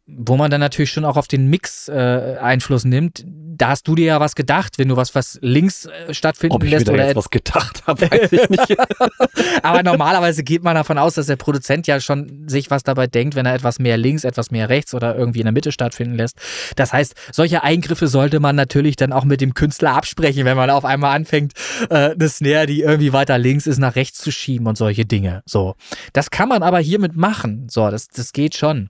wo 0.05 0.35
man 0.35 0.51
dann 0.51 0.59
natürlich 0.59 0.91
schon 0.91 1.05
auch 1.05 1.15
auf 1.15 1.27
den 1.27 1.49
Mix 1.49 1.87
äh, 1.87 2.37
Einfluss 2.41 2.83
nimmt. 2.83 3.23
Da 3.55 3.69
hast 3.69 3.87
du 3.87 3.95
dir 3.95 4.05
ja 4.05 4.19
was 4.19 4.35
gedacht, 4.35 4.77
wenn 4.77 4.89
du 4.89 4.97
was, 4.97 5.15
was 5.15 5.39
links 5.41 5.85
äh, 5.85 6.13
stattfinden 6.13 6.55
Ob 6.55 6.63
ich 6.63 6.71
lässt. 6.71 6.87
Mir 6.87 6.97
da 6.97 7.05
jetzt 7.05 7.15
was 7.15 7.29
gedacht 7.29 7.83
habe, 7.87 8.11
weiß 8.11 8.33
ich 8.33 8.49
nicht. 8.49 8.77
Aber 9.63 9.83
normalerweise 9.83 10.43
geht 10.43 10.63
man 10.63 10.75
davon 10.75 10.97
aus, 10.97 11.13
dass 11.13 11.27
der 11.27 11.37
Produzent 11.37 11.87
ja 11.87 12.01
schon 12.01 12.49
sich 12.49 12.69
was 12.69 12.83
dabei 12.83 13.07
denkt, 13.07 13.35
wenn 13.35 13.45
er 13.45 13.53
etwas 13.53 13.79
mehr 13.79 13.95
links, 13.95 14.25
etwas 14.25 14.51
mehr 14.51 14.67
rechts 14.67 14.93
oder 14.93 15.15
irgendwie 15.15 15.39
in 15.39 15.45
der 15.45 15.53
Mitte 15.53 15.71
stattfinden 15.71 16.15
lässt. 16.15 16.37
Das 16.75 16.91
heißt, 16.91 17.15
solche 17.31 17.63
Eingriffe 17.63 18.07
sollte 18.07 18.41
man 18.41 18.57
natürlich 18.57 18.97
dann 18.97 19.13
auch 19.13 19.23
mit 19.23 19.39
dem 19.39 19.53
Künstler 19.53 19.93
absprechen, 19.95 20.43
wenn 20.43 20.57
man 20.57 20.69
auf 20.69 20.83
einmal 20.83 21.15
anfängt, 21.15 21.53
äh, 21.89 22.11
eine 22.11 22.27
Snare, 22.27 22.65
die 22.65 22.81
irgendwie 22.81 23.13
weiter 23.13 23.37
links 23.37 23.67
ist, 23.67 23.77
nach 23.77 23.95
rechts 23.95 24.17
zu 24.17 24.31
schieben 24.31 24.67
und 24.67 24.77
solche 24.77 25.05
Dinge. 25.05 25.43
So. 25.45 25.75
Das 26.11 26.29
kann 26.29 26.49
man 26.49 26.61
aber 26.61 26.79
hiermit 26.79 27.15
machen. 27.15 27.67
So, 27.69 27.89
das, 27.89 28.09
das 28.09 28.33
geht 28.33 28.55
schon. 28.55 28.89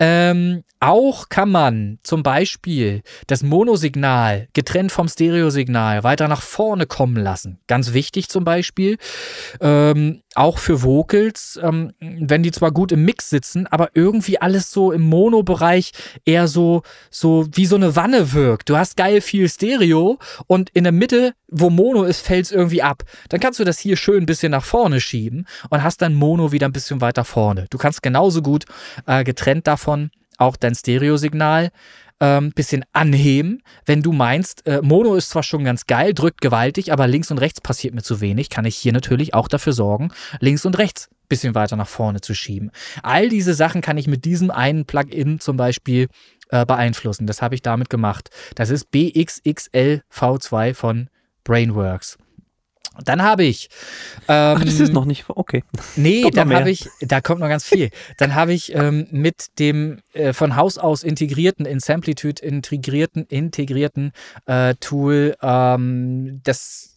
Ähm, 0.00 0.47
auch 0.80 1.28
kann 1.28 1.50
man 1.50 1.98
zum 2.02 2.22
Beispiel 2.22 3.02
das 3.26 3.42
Monosignal 3.42 4.48
getrennt 4.52 4.92
vom 4.92 5.08
Stereosignal 5.08 6.04
weiter 6.04 6.28
nach 6.28 6.42
vorne 6.42 6.86
kommen 6.86 7.16
lassen. 7.16 7.58
Ganz 7.66 7.92
wichtig 7.92 8.28
zum 8.28 8.44
Beispiel. 8.44 8.96
Ähm, 9.60 10.22
auch 10.34 10.58
für 10.58 10.82
Vocals, 10.82 11.58
ähm, 11.60 11.92
wenn 12.00 12.44
die 12.44 12.52
zwar 12.52 12.70
gut 12.70 12.92
im 12.92 13.04
Mix 13.04 13.28
sitzen, 13.28 13.66
aber 13.66 13.90
irgendwie 13.94 14.40
alles 14.40 14.70
so 14.70 14.92
im 14.92 15.02
Mono-Bereich 15.02 15.90
eher 16.24 16.46
so, 16.46 16.82
so 17.10 17.48
wie 17.52 17.66
so 17.66 17.74
eine 17.74 17.96
Wanne 17.96 18.32
wirkt. 18.32 18.68
Du 18.68 18.76
hast 18.76 18.96
geil 18.96 19.20
viel 19.20 19.48
Stereo 19.48 20.18
und 20.46 20.70
in 20.70 20.84
der 20.84 20.92
Mitte, 20.92 21.34
wo 21.48 21.70
Mono 21.70 22.04
ist, 22.04 22.20
fällt 22.20 22.46
es 22.46 22.52
irgendwie 22.52 22.82
ab. 22.82 23.02
Dann 23.30 23.40
kannst 23.40 23.58
du 23.58 23.64
das 23.64 23.80
hier 23.80 23.96
schön 23.96 24.22
ein 24.22 24.26
bisschen 24.26 24.52
nach 24.52 24.64
vorne 24.64 25.00
schieben 25.00 25.46
und 25.70 25.82
hast 25.82 26.02
dann 26.02 26.14
Mono 26.14 26.52
wieder 26.52 26.68
ein 26.68 26.72
bisschen 26.72 27.00
weiter 27.00 27.24
vorne. 27.24 27.66
Du 27.70 27.78
kannst 27.78 28.02
genauso 28.02 28.40
gut 28.42 28.64
äh, 29.06 29.24
getrennt 29.24 29.66
davon 29.66 30.10
auch 30.38 30.56
dein 30.56 30.74
Stereosignal 30.74 31.70
ähm, 32.20 32.50
bisschen 32.52 32.84
anheben. 32.92 33.62
Wenn 33.86 34.02
du 34.02 34.12
meinst, 34.12 34.66
äh, 34.66 34.80
Mono 34.82 35.14
ist 35.14 35.30
zwar 35.30 35.42
schon 35.42 35.64
ganz 35.64 35.86
geil, 35.86 36.14
drückt 36.14 36.40
gewaltig, 36.40 36.92
aber 36.92 37.06
links 37.06 37.30
und 37.30 37.38
rechts 37.38 37.60
passiert 37.60 37.94
mir 37.94 38.02
zu 38.02 38.20
wenig, 38.20 38.50
kann 38.50 38.64
ich 38.64 38.76
hier 38.76 38.92
natürlich 38.92 39.34
auch 39.34 39.48
dafür 39.48 39.72
sorgen, 39.72 40.10
links 40.40 40.64
und 40.64 40.78
rechts 40.78 41.08
bisschen 41.28 41.54
weiter 41.54 41.76
nach 41.76 41.88
vorne 41.88 42.20
zu 42.20 42.34
schieben. 42.34 42.70
All 43.02 43.28
diese 43.28 43.54
Sachen 43.54 43.82
kann 43.82 43.98
ich 43.98 44.06
mit 44.06 44.24
diesem 44.24 44.50
einen 44.50 44.86
Plugin 44.86 45.40
zum 45.40 45.56
Beispiel 45.56 46.08
äh, 46.48 46.64
beeinflussen. 46.64 47.26
Das 47.26 47.42
habe 47.42 47.54
ich 47.54 47.62
damit 47.62 47.90
gemacht. 47.90 48.30
Das 48.54 48.70
ist 48.70 48.90
BXXL 48.90 50.02
V2 50.10 50.74
von 50.74 51.10
Brainworks. 51.44 52.18
Dann 53.04 53.22
habe 53.22 53.44
ich. 53.44 53.68
Ähm, 54.26 54.56
Ach, 54.58 54.64
das 54.64 54.80
ist 54.80 54.92
noch 54.92 55.04
nicht. 55.04 55.26
Okay. 55.28 55.62
Nee, 55.96 56.22
kommt 56.22 56.36
dann 56.36 56.52
habe 56.52 56.70
ich. 56.70 56.88
Da 57.00 57.20
kommt 57.20 57.40
noch 57.40 57.48
ganz 57.48 57.64
viel. 57.64 57.90
dann 58.16 58.34
habe 58.34 58.52
ich 58.52 58.74
ähm, 58.74 59.06
mit 59.10 59.58
dem 59.58 60.00
äh, 60.12 60.32
von 60.32 60.56
Haus 60.56 60.78
aus 60.78 61.02
integrierten, 61.02 61.64
in 61.64 61.80
Samplitude 61.80 62.42
integrierten, 62.42 63.24
integrierten 63.26 64.12
äh, 64.46 64.74
Tool 64.80 65.36
ähm, 65.42 66.40
das 66.42 66.96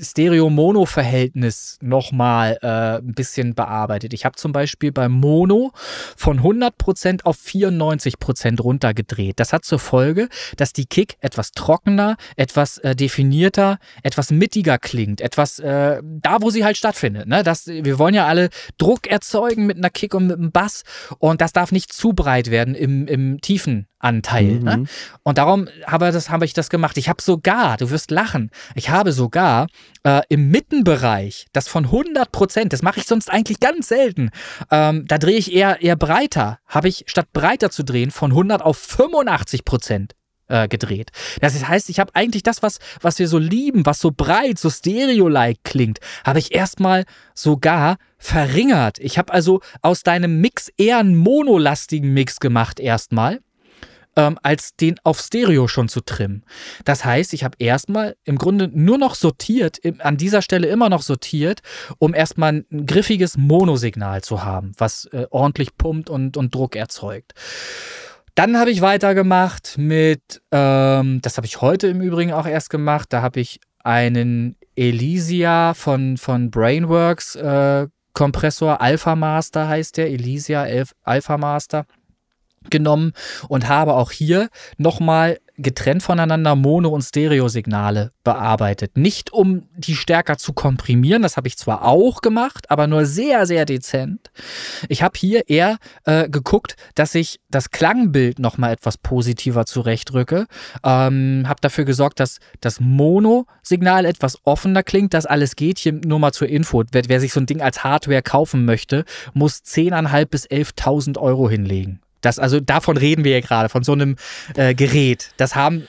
Stereo-Mono-Verhältnis 0.00 1.78
nochmal 1.80 2.58
äh, 2.62 2.98
ein 2.98 3.14
bisschen 3.14 3.54
bearbeitet. 3.54 4.12
Ich 4.12 4.24
habe 4.24 4.36
zum 4.36 4.52
Beispiel 4.52 4.92
beim 4.92 5.12
Mono 5.12 5.72
von 6.16 6.40
100% 6.40 7.24
auf 7.24 7.38
94% 7.38 8.60
runtergedreht. 8.60 9.40
Das 9.40 9.52
hat 9.52 9.64
zur 9.64 9.78
Folge, 9.78 10.28
dass 10.56 10.72
die 10.72 10.86
Kick 10.86 11.16
etwas 11.20 11.52
trockener, 11.52 12.16
etwas 12.36 12.78
äh, 12.78 12.94
definierter, 12.94 13.78
etwas 14.02 14.30
mittiger 14.30 14.78
klingt. 14.78 15.20
Etwas 15.20 15.58
äh, 15.58 16.00
da, 16.02 16.38
wo 16.40 16.50
sie 16.50 16.64
halt 16.64 16.76
stattfindet. 16.76 17.28
Ne? 17.28 17.42
Das, 17.42 17.66
wir 17.66 17.98
wollen 17.98 18.14
ja 18.14 18.26
alle 18.26 18.48
Druck 18.78 19.06
erzeugen 19.06 19.66
mit 19.66 19.76
einer 19.76 19.90
Kick 19.90 20.14
und 20.14 20.26
mit 20.26 20.38
einem 20.38 20.52
Bass 20.52 20.82
und 21.18 21.40
das 21.40 21.52
darf 21.52 21.72
nicht 21.72 21.92
zu 21.92 22.12
breit 22.12 22.50
werden 22.50 22.74
im, 22.74 23.06
im 23.06 23.40
tiefen 23.40 23.86
Anteil. 24.02 24.60
Ne? 24.60 24.76
Mhm. 24.76 24.82
Ne? 24.82 24.88
Und 25.22 25.38
darum 25.38 25.68
habe, 25.86 26.10
das, 26.12 26.30
habe 26.30 26.44
ich 26.44 26.52
das 26.52 26.68
gemacht. 26.68 26.98
Ich 26.98 27.08
habe 27.08 27.22
sogar, 27.22 27.76
du 27.76 27.90
wirst 27.90 28.10
lachen, 28.10 28.50
ich 28.74 28.90
habe 28.90 29.12
sogar 29.12 29.68
äh, 30.02 30.22
im 30.28 30.50
Mittenbereich, 30.50 31.46
das 31.52 31.68
von 31.68 31.84
100 31.84 32.32
Prozent, 32.32 32.72
das 32.72 32.82
mache 32.82 33.00
ich 33.00 33.06
sonst 33.06 33.30
eigentlich 33.30 33.60
ganz 33.60 33.88
selten, 33.88 34.30
ähm, 34.70 35.04
da 35.06 35.18
drehe 35.18 35.36
ich 35.36 35.52
eher, 35.52 35.80
eher 35.82 35.96
breiter, 35.96 36.58
habe 36.66 36.88
ich 36.88 37.04
statt 37.06 37.32
breiter 37.32 37.70
zu 37.70 37.84
drehen 37.84 38.10
von 38.10 38.32
100 38.32 38.62
auf 38.62 38.76
85 38.76 39.64
Prozent 39.64 40.14
äh, 40.48 40.68
gedreht. 40.68 41.10
Das 41.40 41.66
heißt, 41.66 41.88
ich 41.88 42.00
habe 42.00 42.14
eigentlich 42.14 42.42
das, 42.42 42.62
was, 42.62 42.78
was 43.00 43.18
wir 43.18 43.28
so 43.28 43.38
lieben, 43.38 43.86
was 43.86 44.00
so 44.00 44.10
breit, 44.10 44.58
so 44.58 44.70
stereo-like 44.70 45.58
klingt, 45.64 45.98
habe 46.24 46.38
ich 46.38 46.54
erstmal 46.54 47.04
sogar 47.34 47.96
verringert. 48.18 48.98
Ich 48.98 49.18
habe 49.18 49.32
also 49.32 49.60
aus 49.80 50.02
deinem 50.02 50.40
Mix 50.40 50.70
eher 50.76 50.98
einen 50.98 51.16
monolastigen 51.16 52.12
Mix 52.12 52.40
gemacht 52.40 52.80
erstmal 52.80 53.40
ähm, 54.16 54.38
als 54.42 54.76
den 54.76 54.96
auf 55.04 55.20
Stereo 55.20 55.68
schon 55.68 55.88
zu 55.88 56.00
trimmen. 56.00 56.44
Das 56.84 57.04
heißt, 57.04 57.32
ich 57.32 57.44
habe 57.44 57.56
erstmal 57.58 58.16
im 58.24 58.36
Grunde 58.36 58.68
nur 58.72 58.98
noch 58.98 59.14
sortiert, 59.14 59.78
an 59.98 60.16
dieser 60.16 60.42
Stelle 60.42 60.68
immer 60.68 60.88
noch 60.88 61.02
sortiert, 61.02 61.60
um 61.98 62.14
erstmal 62.14 62.64
ein 62.70 62.86
griffiges 62.86 63.36
Monosignal 63.36 64.22
zu 64.22 64.44
haben, 64.44 64.72
was 64.76 65.06
äh, 65.06 65.26
ordentlich 65.30 65.76
pumpt 65.76 66.10
und, 66.10 66.36
und 66.36 66.54
Druck 66.54 66.76
erzeugt. 66.76 67.32
Dann 68.34 68.56
habe 68.56 68.70
ich 68.70 68.80
weitergemacht 68.80 69.76
mit, 69.76 70.42
ähm, 70.50 71.20
das 71.20 71.36
habe 71.36 71.46
ich 71.46 71.60
heute 71.60 71.88
im 71.88 72.00
Übrigen 72.00 72.32
auch 72.32 72.46
erst 72.46 72.70
gemacht, 72.70 73.12
da 73.12 73.20
habe 73.20 73.40
ich 73.40 73.60
einen 73.84 74.56
Elysia 74.74 75.74
von, 75.74 76.16
von 76.16 76.50
Brainworks 76.50 77.34
äh, 77.36 77.88
Kompressor, 78.14 78.80
Alpha 78.80 79.16
Master 79.16 79.68
heißt 79.68 79.96
der, 79.96 80.10
Elysia 80.10 80.66
Alpha 81.02 81.38
Master 81.38 81.86
genommen 82.70 83.12
und 83.48 83.68
habe 83.68 83.94
auch 83.94 84.10
hier 84.10 84.48
nochmal 84.78 85.38
getrennt 85.58 86.02
voneinander 86.02 86.56
Mono- 86.56 86.90
und 86.90 87.02
Stereosignale 87.02 88.12
bearbeitet. 88.24 88.96
Nicht 88.96 89.32
um 89.32 89.68
die 89.76 89.94
stärker 89.94 90.38
zu 90.38 90.52
komprimieren, 90.52 91.22
das 91.22 91.36
habe 91.36 91.48
ich 91.48 91.56
zwar 91.56 91.84
auch 91.84 92.20
gemacht, 92.20 92.70
aber 92.70 92.86
nur 92.86 93.04
sehr, 93.06 93.46
sehr 93.46 93.64
dezent. 93.64 94.30
Ich 94.88 95.02
habe 95.02 95.18
hier 95.18 95.48
eher 95.48 95.78
äh, 96.04 96.28
geguckt, 96.28 96.76
dass 96.94 97.14
ich 97.14 97.40
das 97.50 97.70
Klangbild 97.70 98.38
nochmal 98.38 98.72
etwas 98.72 98.98
positiver 98.98 99.66
zurechtrücke. 99.66 100.46
Ähm, 100.84 101.44
habe 101.46 101.60
dafür 101.60 101.84
gesorgt, 101.84 102.20
dass 102.20 102.38
das 102.60 102.80
Mono-Signal 102.80 104.04
etwas 104.04 104.38
offener 104.44 104.82
klingt, 104.82 105.14
dass 105.14 105.26
alles 105.26 105.56
geht. 105.56 105.78
Hier 105.78 105.92
nur 105.92 106.18
mal 106.18 106.32
zur 106.32 106.48
Info. 106.48 106.82
Wer, 106.90 107.02
wer 107.08 107.20
sich 107.20 107.32
so 107.32 107.40
ein 107.40 107.46
Ding 107.46 107.60
als 107.60 107.84
Hardware 107.84 108.22
kaufen 108.22 108.64
möchte, 108.64 109.04
muss 109.34 109.58
10.500 109.58 110.24
bis 110.26 110.48
11.000 110.48 111.18
Euro 111.18 111.48
hinlegen. 111.48 112.00
Das, 112.22 112.38
also 112.38 112.60
davon 112.60 112.96
reden 112.96 113.24
wir 113.24 113.32
ja 113.32 113.40
gerade, 113.40 113.68
von 113.68 113.84
so 113.84 113.92
einem 113.92 114.16
äh, 114.56 114.74
Gerät. 114.74 115.30
Das 115.36 115.54
haben 115.54 115.86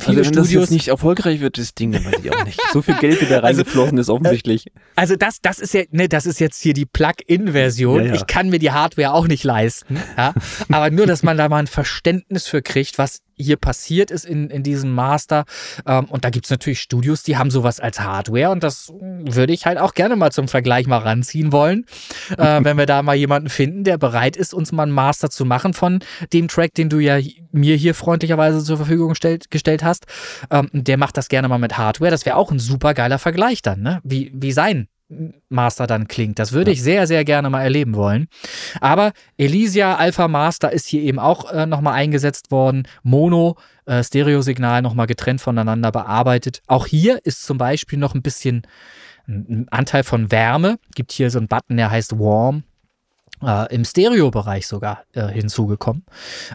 viele 0.00 0.18
also, 0.18 0.30
wenn 0.30 0.44
Studios. 0.44 0.62
das 0.64 0.70
nicht 0.70 0.88
erfolgreich 0.88 1.40
wird, 1.40 1.58
das 1.58 1.74
Ding, 1.74 1.92
dann 1.92 2.04
weiß 2.04 2.20
ich 2.22 2.32
auch 2.32 2.44
nicht. 2.44 2.60
So 2.72 2.82
viel 2.82 2.96
Geld, 2.96 3.20
wie 3.20 3.26
da 3.26 3.36
also, 3.40 3.46
reingeflossen 3.46 3.98
ist, 3.98 4.08
offensichtlich. 4.08 4.66
Also 4.96 5.16
das, 5.16 5.40
das 5.40 5.58
ist 5.58 5.74
ja, 5.74 5.82
ne, 5.90 6.08
das 6.08 6.26
ist 6.26 6.40
jetzt 6.40 6.60
hier 6.60 6.74
die 6.74 6.86
Plug-in-Version. 6.86 8.00
Ja, 8.00 8.08
ja. 8.08 8.14
Ich 8.14 8.26
kann 8.26 8.48
mir 8.50 8.58
die 8.58 8.72
Hardware 8.72 9.12
auch 9.12 9.28
nicht 9.28 9.44
leisten. 9.44 9.98
Ja? 10.16 10.34
Aber 10.70 10.90
nur, 10.90 11.06
dass 11.06 11.22
man 11.22 11.36
da 11.36 11.48
mal 11.48 11.58
ein 11.58 11.66
Verständnis 11.66 12.46
für 12.46 12.62
kriegt, 12.62 12.98
was 12.98 13.20
hier 13.36 13.56
passiert 13.56 14.10
ist 14.10 14.24
in, 14.24 14.50
in 14.50 14.62
diesem 14.62 14.92
Master. 14.92 15.44
Ähm, 15.86 16.06
und 16.06 16.24
da 16.24 16.30
gibt 16.30 16.46
es 16.46 16.50
natürlich 16.50 16.80
Studios, 16.80 17.22
die 17.22 17.36
haben 17.36 17.50
sowas 17.50 17.80
als 17.80 18.00
Hardware 18.00 18.50
und 18.50 18.62
das 18.62 18.92
würde 19.00 19.52
ich 19.52 19.66
halt 19.66 19.78
auch 19.78 19.94
gerne 19.94 20.16
mal 20.16 20.30
zum 20.30 20.48
Vergleich 20.48 20.86
mal 20.86 20.98
ranziehen 20.98 21.52
wollen. 21.52 21.86
Äh, 22.36 22.60
wenn 22.64 22.76
wir 22.76 22.86
da 22.86 23.02
mal 23.02 23.14
jemanden 23.14 23.48
finden, 23.48 23.84
der 23.84 23.98
bereit 23.98 24.36
ist, 24.36 24.54
uns 24.54 24.72
mal 24.72 24.84
einen 24.84 24.92
Master 24.92 25.30
zu 25.30 25.44
machen 25.44 25.74
von 25.74 26.00
dem 26.32 26.48
Track, 26.48 26.74
den 26.74 26.88
du 26.88 26.98
ja 26.98 27.18
mir 27.52 27.76
hier 27.76 27.94
freundlicherweise 27.94 28.62
zur 28.62 28.76
Verfügung 28.76 29.10
gestellt, 29.10 29.50
gestellt 29.50 29.84
hast. 29.84 30.06
Ähm, 30.50 30.68
der 30.72 30.96
macht 30.96 31.16
das 31.16 31.28
gerne 31.28 31.48
mal 31.48 31.58
mit 31.58 31.78
Hardware. 31.78 32.10
Das 32.10 32.26
wäre 32.26 32.36
auch 32.36 32.50
ein 32.50 32.58
super 32.58 32.94
geiler 32.94 33.18
Vergleich 33.18 33.62
dann, 33.62 33.80
ne? 33.80 34.00
Wie, 34.04 34.32
wie 34.34 34.52
sein 34.52 34.88
Master 35.48 35.86
dann 35.86 36.08
klingt. 36.08 36.38
Das 36.38 36.52
würde 36.52 36.70
ich 36.70 36.82
sehr, 36.82 37.06
sehr 37.06 37.24
gerne 37.24 37.50
mal 37.50 37.62
erleben 37.62 37.94
wollen. 37.94 38.28
Aber 38.80 39.12
Elysia 39.36 39.96
Alpha 39.96 40.28
Master 40.28 40.72
ist 40.72 40.86
hier 40.86 41.02
eben 41.02 41.18
auch 41.18 41.50
äh, 41.50 41.66
nochmal 41.66 41.94
eingesetzt 41.94 42.50
worden. 42.50 42.86
Mono, 43.02 43.56
äh, 43.86 44.02
Stereosignal 44.02 44.82
nochmal 44.82 45.06
getrennt 45.06 45.40
voneinander 45.40 45.92
bearbeitet. 45.92 46.62
Auch 46.66 46.86
hier 46.86 47.20
ist 47.24 47.44
zum 47.44 47.58
Beispiel 47.58 47.98
noch 47.98 48.14
ein 48.14 48.22
bisschen 48.22 48.62
ein 49.26 49.66
Anteil 49.70 50.04
von 50.04 50.30
Wärme. 50.30 50.78
Gibt 50.94 51.12
hier 51.12 51.30
so 51.30 51.38
einen 51.38 51.48
Button, 51.48 51.76
der 51.76 51.90
heißt 51.90 52.18
Warm. 52.18 52.64
Äh, 53.42 53.74
Im 53.74 53.84
Stereo-Bereich 53.84 54.66
sogar 54.66 55.04
äh, 55.12 55.28
hinzugekommen. 55.28 56.04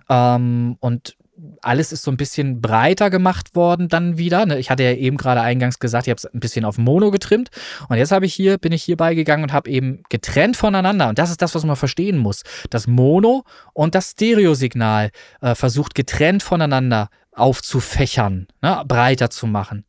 Ähm, 0.10 0.78
und 0.80 1.16
alles 1.62 1.92
ist 1.92 2.04
so 2.04 2.12
ein 2.12 2.18
bisschen 2.18 2.62
breiter 2.62 3.10
gemacht 3.10 3.56
worden 3.56 3.88
dann 3.88 4.18
wieder. 4.18 4.46
Ne? 4.46 4.60
Ich 4.60 4.70
hatte 4.70 4.84
ja 4.84 4.94
eben 4.94 5.18
gerade 5.18 5.42
eingangs 5.42 5.80
gesagt, 5.80 6.08
ich 6.08 6.12
habe 6.12 6.18
es 6.18 6.26
ein 6.26 6.40
bisschen 6.40 6.66
auf 6.66 6.78
Mono 6.78 7.12
getrimmt. 7.12 7.50
Und 7.88 7.98
jetzt 7.98 8.12
habe 8.12 8.26
ich 8.26 8.34
hier, 8.34 8.58
bin 8.58 8.72
ich 8.72 8.84
hierbei 8.84 9.16
gegangen 9.16 9.44
und 9.44 9.54
habe 9.54 9.70
eben 9.70 10.04
getrennt 10.10 10.58
voneinander. 10.58 11.10
Und 11.10 11.20
das 11.20 11.30
ist 11.30 11.42
das, 11.42 11.56
was 11.56 11.66
man 11.66 11.76
verstehen 11.76 12.18
muss. 12.18 12.44
Das 12.70 12.88
Mono 12.88 13.44
und 13.74 13.96
das 13.96 14.12
Stereosignal 14.12 15.12
äh, 15.42 15.56
versucht 15.56 15.96
getrennt 15.96 16.44
voneinander 16.44 17.10
aufzufächern, 17.32 18.48
ne? 18.62 18.84
breiter 18.88 19.30
zu 19.30 19.48
machen. 19.48 19.86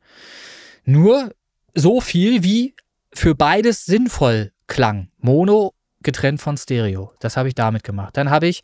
Nur 0.85 1.33
so 1.75 2.01
viel, 2.01 2.43
wie 2.43 2.75
für 3.13 3.35
beides 3.35 3.85
sinnvoll 3.87 4.53
klang. 4.67 5.09
Mono 5.19 5.75
getrennt 6.03 6.41
von 6.41 6.57
Stereo. 6.57 7.13
Das 7.21 7.37
habe 7.37 7.49
ich 7.49 7.55
damit 7.55 7.85
gemacht. 7.85 8.17
Dann 8.17 8.31
habe 8.31 8.47
ich 8.47 8.63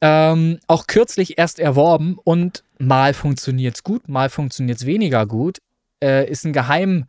ähm, 0.00 0.58
auch 0.66 0.86
kürzlich 0.86 1.38
erst 1.38 1.58
erworben 1.58 2.18
und 2.22 2.64
mal 2.78 3.12
funktioniert 3.14 3.76
es 3.76 3.84
gut, 3.84 4.08
mal 4.08 4.30
funktioniert 4.30 4.78
es 4.78 4.86
weniger 4.86 5.26
gut. 5.26 5.58
Äh, 6.02 6.30
ist 6.30 6.44
ein 6.44 6.52
Geheimtool. 6.52 7.06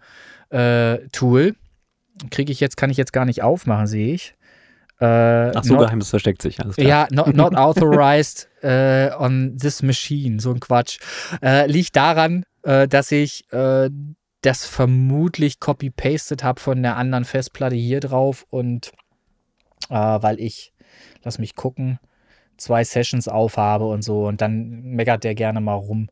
Äh, 1.48 1.54
Kriege 2.30 2.52
ich 2.52 2.60
jetzt, 2.60 2.76
kann 2.76 2.90
ich 2.90 2.98
jetzt 2.98 3.14
gar 3.14 3.26
nicht 3.26 3.42
aufmachen, 3.42 3.88
sehe 3.88 4.14
ich. 4.14 4.36
Äh, 5.00 5.52
Ach 5.56 5.64
so, 5.64 5.74
not, 5.74 5.86
geheim, 5.86 6.00
das 6.00 6.10
versteckt 6.10 6.42
sich. 6.42 6.60
Alles 6.60 6.76
klar. 6.76 6.88
Ja, 6.88 7.08
not, 7.10 7.28
not 7.36 7.56
authorized 7.56 8.50
uh, 8.64 9.10
on 9.18 9.58
this 9.58 9.82
machine, 9.82 10.40
so 10.40 10.52
ein 10.52 10.60
Quatsch. 10.60 11.00
Äh, 11.42 11.68
liegt 11.68 11.96
daran, 11.96 12.46
äh, 12.64 12.88
dass 12.88 13.12
ich 13.12 13.52
äh, 13.52 13.90
das 14.42 14.66
vermutlich 14.66 15.60
copy-pasted 15.60 16.44
habe 16.44 16.60
von 16.60 16.84
der 16.84 16.98
anderen 16.98 17.26
Festplatte 17.26 17.76
hier 17.76 18.00
drauf 18.00 18.46
und 18.50 18.92
weil 19.90 20.40
ich, 20.40 20.72
lass 21.24 21.38
mich 21.38 21.56
gucken, 21.56 22.00
zwei 22.62 22.84
Sessions 22.84 23.28
aufhabe 23.28 23.86
und 23.88 24.04
so 24.04 24.28
und 24.28 24.42
dann 24.42 24.82
meckert 24.84 25.24
der 25.24 25.36
gerne 25.36 25.62
mal 25.62 25.76
rum. 25.76 26.10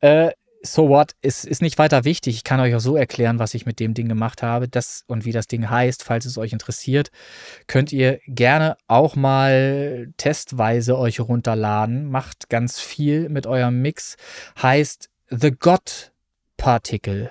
Äh, 0.00 0.32
so 0.66 0.88
what, 0.88 1.12
ist, 1.20 1.44
ist 1.44 1.62
nicht 1.62 1.78
weiter 1.78 2.04
wichtig. 2.04 2.36
Ich 2.36 2.44
kann 2.44 2.60
euch 2.60 2.74
auch 2.74 2.80
so 2.80 2.96
erklären, 2.96 3.38
was 3.38 3.54
ich 3.54 3.66
mit 3.66 3.80
dem 3.80 3.94
Ding 3.94 4.08
gemacht 4.08 4.42
habe 4.42 4.68
das, 4.68 5.04
und 5.06 5.24
wie 5.24 5.32
das 5.32 5.46
Ding 5.46 5.68
heißt. 5.68 6.02
Falls 6.02 6.24
es 6.24 6.38
euch 6.38 6.52
interessiert, 6.52 7.10
könnt 7.66 7.92
ihr 7.92 8.18
gerne 8.26 8.76
auch 8.86 9.14
mal 9.14 10.12
testweise 10.16 10.98
euch 10.98 11.20
runterladen. 11.20 12.10
Macht 12.10 12.48
ganz 12.48 12.80
viel 12.80 13.28
mit 13.28 13.46
eurem 13.46 13.82
Mix. 13.82 14.16
Heißt 14.60 15.10
The 15.28 15.50
God 15.50 16.12
Particle. 16.56 17.30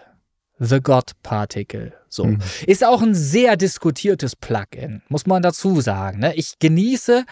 The 0.59 0.79
God 0.79 1.11
Particle. 1.23 1.93
So. 2.13 2.25
Mhm. 2.25 2.39
Ist 2.67 2.85
auch 2.85 3.01
ein 3.01 3.15
sehr 3.15 3.57
diskutiertes 3.57 4.35
Plugin, 4.35 5.01
muss 5.09 5.25
man 5.25 5.41
dazu 5.41 5.81
sagen. 5.81 6.19
Ne? 6.19 6.35
Ich 6.35 6.59
genieße, 6.59 7.25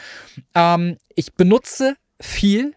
ähm, 0.56 0.98
ich 1.16 1.34
benutze 1.34 1.96
viel, 2.20 2.74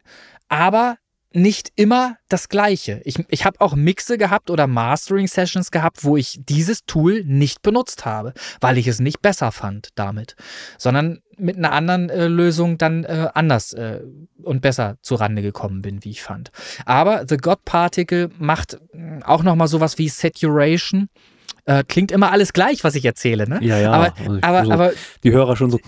aber 0.49 0.97
nicht 1.35 1.73
immer 1.75 2.17
das 2.29 2.49
Gleiche. 2.49 3.01
Ich, 3.05 3.19
ich 3.29 3.45
habe 3.45 3.61
auch 3.61 3.75
Mixe 3.75 4.19
gehabt 4.19 4.51
oder 4.51 4.69
Mastering-Sessions 4.69 5.73
gehabt, 5.73 6.05
wo 6.05 6.17
ich 6.17 6.39
dieses 6.45 6.85
Tool 6.85 7.25
nicht 7.25 7.61
benutzt 7.63 8.05
habe, 8.05 8.35
weil 8.61 8.79
ich 8.79 8.87
es 8.87 9.01
nicht 9.01 9.21
besser 9.21 9.51
fand 9.51 9.89
damit, 9.97 10.37
sondern 10.79 11.21
mit 11.37 11.57
einer 11.57 11.73
anderen 11.73 12.09
äh, 12.11 12.29
Lösung 12.29 12.79
dann 12.79 13.03
äh, 13.03 13.29
anders 13.35 13.73
äh, 13.73 14.01
und 14.43 14.61
besser 14.63 14.97
zurande 15.03 15.43
gekommen 15.43 15.83
bin, 15.83 16.05
wie 16.05 16.11
ich 16.11 16.23
fand. 16.23 16.53
Aber 16.87 17.25
The 17.29 17.37
God 17.37 17.65
Particle 17.65 18.31
macht 18.39 18.75
äh, 18.93 19.21
auch 19.25 19.43
nochmal 19.43 19.67
sowas 19.67 19.99
wie 19.99 20.09
Saturation 20.09 21.09
äh, 21.67 21.83
klingt 21.85 22.13
immer 22.13 22.31
alles 22.31 22.53
gleich, 22.53 22.85
was 22.85 22.95
ich 22.95 23.05
erzähle, 23.05 23.49
ne? 23.49 23.59
Ja, 23.63 23.79
ja. 23.79 23.93
Aber, 23.93 24.15
also 24.17 24.39
aber, 24.43 24.65
so, 24.65 24.73
aber 24.73 24.93
die 25.23 25.33
Hörer 25.33 25.57
schon 25.57 25.71
so. 25.71 25.81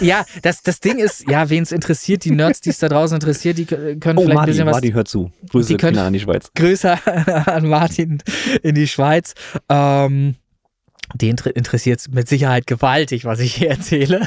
Ja, 0.00 0.24
das, 0.42 0.62
das 0.62 0.80
Ding 0.80 0.98
ist, 0.98 1.28
ja, 1.28 1.50
wen 1.50 1.62
es 1.62 1.72
interessiert, 1.72 2.24
die 2.24 2.30
Nerds, 2.30 2.60
die 2.60 2.70
es 2.70 2.78
da 2.78 2.88
draußen 2.88 3.14
interessiert, 3.16 3.58
die 3.58 3.66
können 3.66 3.98
oh, 4.18 4.22
vielleicht 4.22 4.34
Martin, 4.34 4.38
ein 4.38 4.46
bisschen 4.46 4.66
was. 4.66 4.72
Martin 4.72 4.94
hört 4.94 5.08
zu. 5.08 5.30
Grüße 5.50 5.76
können, 5.76 5.98
an 5.98 6.12
die 6.12 6.20
Schweiz. 6.20 6.50
Grüße 6.54 6.98
an 7.46 7.68
Martin 7.68 8.22
in 8.62 8.74
die 8.74 8.88
Schweiz. 8.88 9.34
Ähm, 9.68 10.36
den 11.12 11.36
interessiert 11.54 12.00
es 12.00 12.08
mit 12.08 12.28
Sicherheit 12.28 12.66
gewaltig, 12.66 13.24
was 13.24 13.40
ich 13.40 13.54
hier 13.54 13.70
erzähle. 13.70 14.26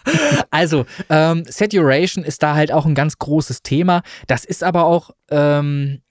also, 0.50 0.86
ähm, 1.08 1.44
Saturation 1.48 2.22
ist 2.22 2.42
da 2.42 2.54
halt 2.54 2.70
auch 2.70 2.86
ein 2.86 2.94
ganz 2.94 3.18
großes 3.18 3.62
Thema. 3.62 4.02
Das 4.26 4.44
ist 4.44 4.62
aber 4.62 4.84
auch, 4.84 5.10
ähm, 5.30 6.02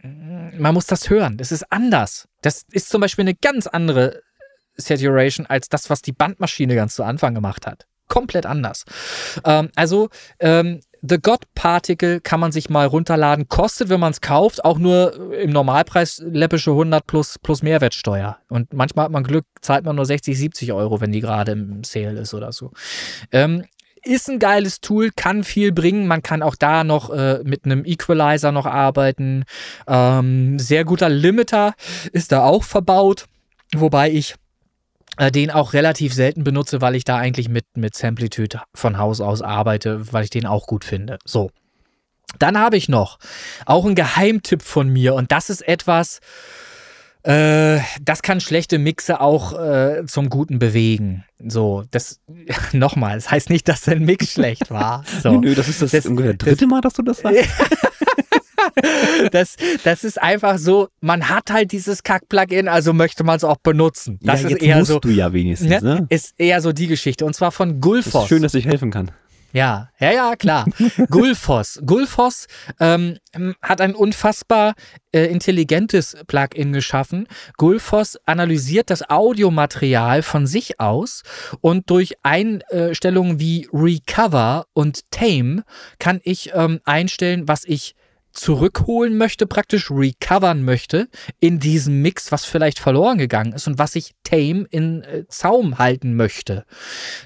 man 0.57 0.73
muss 0.73 0.87
das 0.87 1.09
hören. 1.09 1.37
Das 1.37 1.51
ist 1.51 1.71
anders. 1.71 2.27
Das 2.47 2.63
ist 2.71 2.87
zum 2.87 3.01
Beispiel 3.01 3.23
eine 3.23 3.35
ganz 3.35 3.67
andere 3.67 4.21
Saturation 4.77 5.45
als 5.47 5.67
das, 5.67 5.89
was 5.89 6.01
die 6.01 6.13
Bandmaschine 6.13 6.75
ganz 6.75 6.95
zu 6.95 7.03
Anfang 7.03 7.35
gemacht 7.35 7.67
hat. 7.67 7.87
Komplett 8.07 8.45
anders. 8.45 8.85
Ähm, 9.43 9.69
also, 9.75 10.07
ähm, 10.39 10.79
The 11.01 11.17
God 11.17 11.41
Particle 11.55 12.21
kann 12.21 12.39
man 12.39 12.53
sich 12.53 12.69
mal 12.69 12.87
runterladen. 12.87 13.49
Kostet, 13.49 13.89
wenn 13.89 13.99
man 13.99 14.13
es 14.13 14.21
kauft, 14.21 14.63
auch 14.63 14.77
nur 14.79 15.33
im 15.33 15.49
Normalpreis 15.49 16.23
läppische 16.25 16.71
100 16.71 17.05
plus, 17.05 17.37
plus 17.37 17.63
Mehrwertsteuer. 17.63 18.37
Und 18.47 18.71
manchmal 18.71 19.05
hat 19.05 19.11
man 19.11 19.25
Glück, 19.25 19.45
zahlt 19.59 19.83
man 19.83 19.97
nur 19.97 20.05
60, 20.05 20.37
70 20.37 20.71
Euro, 20.71 21.01
wenn 21.01 21.11
die 21.11 21.19
gerade 21.19 21.51
im 21.51 21.83
Sale 21.83 22.21
ist 22.21 22.33
oder 22.33 22.53
so. 22.53 22.71
Ähm, 23.33 23.65
ist 24.07 24.29
ein 24.29 24.39
geiles 24.39 24.81
Tool, 24.81 25.11
kann 25.15 25.43
viel 25.43 25.71
bringen. 25.71 26.07
Man 26.07 26.23
kann 26.23 26.41
auch 26.41 26.55
da 26.55 26.83
noch 26.83 27.09
äh, 27.09 27.41
mit 27.43 27.65
einem 27.65 27.85
Equalizer 27.85 28.51
noch 28.51 28.65
arbeiten. 28.65 29.43
Ähm, 29.87 30.57
sehr 30.57 30.85
guter 30.85 31.09
Limiter 31.09 31.73
ist 32.11 32.31
da 32.31 32.43
auch 32.43 32.63
verbaut. 32.63 33.25
Wobei 33.75 34.11
ich 34.11 34.35
äh, 35.17 35.31
den 35.31 35.51
auch 35.51 35.73
relativ 35.73 36.13
selten 36.13 36.43
benutze, 36.43 36.81
weil 36.81 36.95
ich 36.95 37.03
da 37.03 37.17
eigentlich 37.17 37.49
mit, 37.49 37.65
mit 37.75 37.95
Samplitude 37.95 38.61
von 38.73 38.97
Haus 38.97 39.21
aus 39.21 39.41
arbeite, 39.41 40.11
weil 40.13 40.23
ich 40.23 40.29
den 40.29 40.45
auch 40.45 40.67
gut 40.67 40.85
finde. 40.85 41.19
So. 41.25 41.51
Dann 42.39 42.57
habe 42.59 42.77
ich 42.77 42.89
noch 42.89 43.19
auch 43.65 43.85
einen 43.85 43.95
Geheimtipp 43.95 44.61
von 44.61 44.89
mir 44.89 45.15
und 45.15 45.31
das 45.31 45.49
ist 45.49 45.67
etwas, 45.67 46.17
äh, 46.17 46.21
das 47.27 48.21
kann 48.21 48.39
schlechte 48.39 48.79
Mixe 48.79 49.19
auch 49.19 49.53
äh, 49.59 50.05
zum 50.05 50.29
Guten 50.29 50.59
bewegen. 50.59 51.25
So, 51.45 51.83
das 51.91 52.21
nochmal, 52.71 53.15
das 53.15 53.29
heißt 53.29 53.49
nicht, 53.49 53.67
dass 53.67 53.81
der 53.81 53.99
Mix 53.99 54.31
schlecht 54.33 54.71
war. 54.71 55.03
So. 55.21 55.31
Nö, 55.31 55.49
nö, 55.49 55.55
das 55.55 55.67
ist 55.67 55.81
das, 55.81 55.91
das 55.91 56.05
ungefähr 56.05 56.35
dritte 56.35 56.67
Mal, 56.67 56.81
dass 56.81 56.93
du 56.93 57.01
das 57.01 57.19
sagst. 57.19 57.49
das, 59.31 59.55
das 59.83 60.03
ist 60.03 60.21
einfach 60.21 60.57
so, 60.59 60.89
man 61.01 61.27
hat 61.27 61.49
halt 61.49 61.71
dieses 61.71 62.03
Kack-Plugin, 62.03 62.67
also 62.67 62.93
möchte 62.93 63.23
man 63.23 63.37
es 63.37 63.43
auch 63.43 63.57
benutzen. 63.57 64.19
Das 64.21 64.43
ja, 64.43 64.49
ist 64.49 64.61
eher 64.61 64.77
musst 64.77 64.91
so. 64.91 64.99
du 64.99 65.09
ja 65.09 65.33
wenigstens, 65.33 65.81
ne? 65.81 66.05
Ist 66.09 66.35
eher 66.37 66.61
so 66.61 66.71
die 66.71 66.87
Geschichte. 66.87 67.25
Und 67.25 67.33
zwar 67.33 67.51
von 67.51 67.81
Gulfos. 67.81 68.27
schön, 68.27 68.43
dass 68.43 68.53
ich 68.53 68.65
helfen 68.65 68.91
kann. 68.91 69.11
Ja, 69.57 69.89
ja, 69.99 70.11
ja, 70.11 70.35
klar. 70.35 70.65
Gulfos. 71.09 71.79
Gulfos 71.83 72.45
ähm, 72.79 73.17
hat 73.59 73.81
ein 73.81 73.95
unfassbar 73.95 74.75
äh, 75.11 75.25
intelligentes 75.31 76.15
Plugin 76.27 76.73
geschaffen. 76.73 77.27
Gulfos 77.57 78.19
analysiert 78.27 78.91
das 78.91 79.09
Audiomaterial 79.09 80.21
von 80.21 80.45
sich 80.45 80.79
aus 80.79 81.23
und 81.59 81.89
durch 81.89 82.17
Einstellungen 82.21 83.39
wie 83.39 83.67
Recover 83.73 84.67
und 84.73 85.09
Tame 85.09 85.63
kann 85.97 86.19
ich 86.23 86.51
ähm, 86.53 86.79
einstellen, 86.85 87.47
was 87.47 87.65
ich 87.65 87.95
zurückholen 88.37 89.17
möchte, 89.17 89.47
praktisch 89.47 89.91
recovern 89.91 90.63
möchte 90.63 91.09
in 91.39 91.59
diesem 91.59 92.01
Mix, 92.01 92.31
was 92.31 92.45
vielleicht 92.45 92.79
verloren 92.79 93.17
gegangen 93.17 93.53
ist 93.53 93.67
und 93.67 93.79
was 93.79 93.95
ich 93.95 94.13
Tame 94.23 94.65
in 94.69 95.03
äh, 95.03 95.25
Zaum 95.27 95.77
halten 95.77 96.15
möchte. 96.15 96.65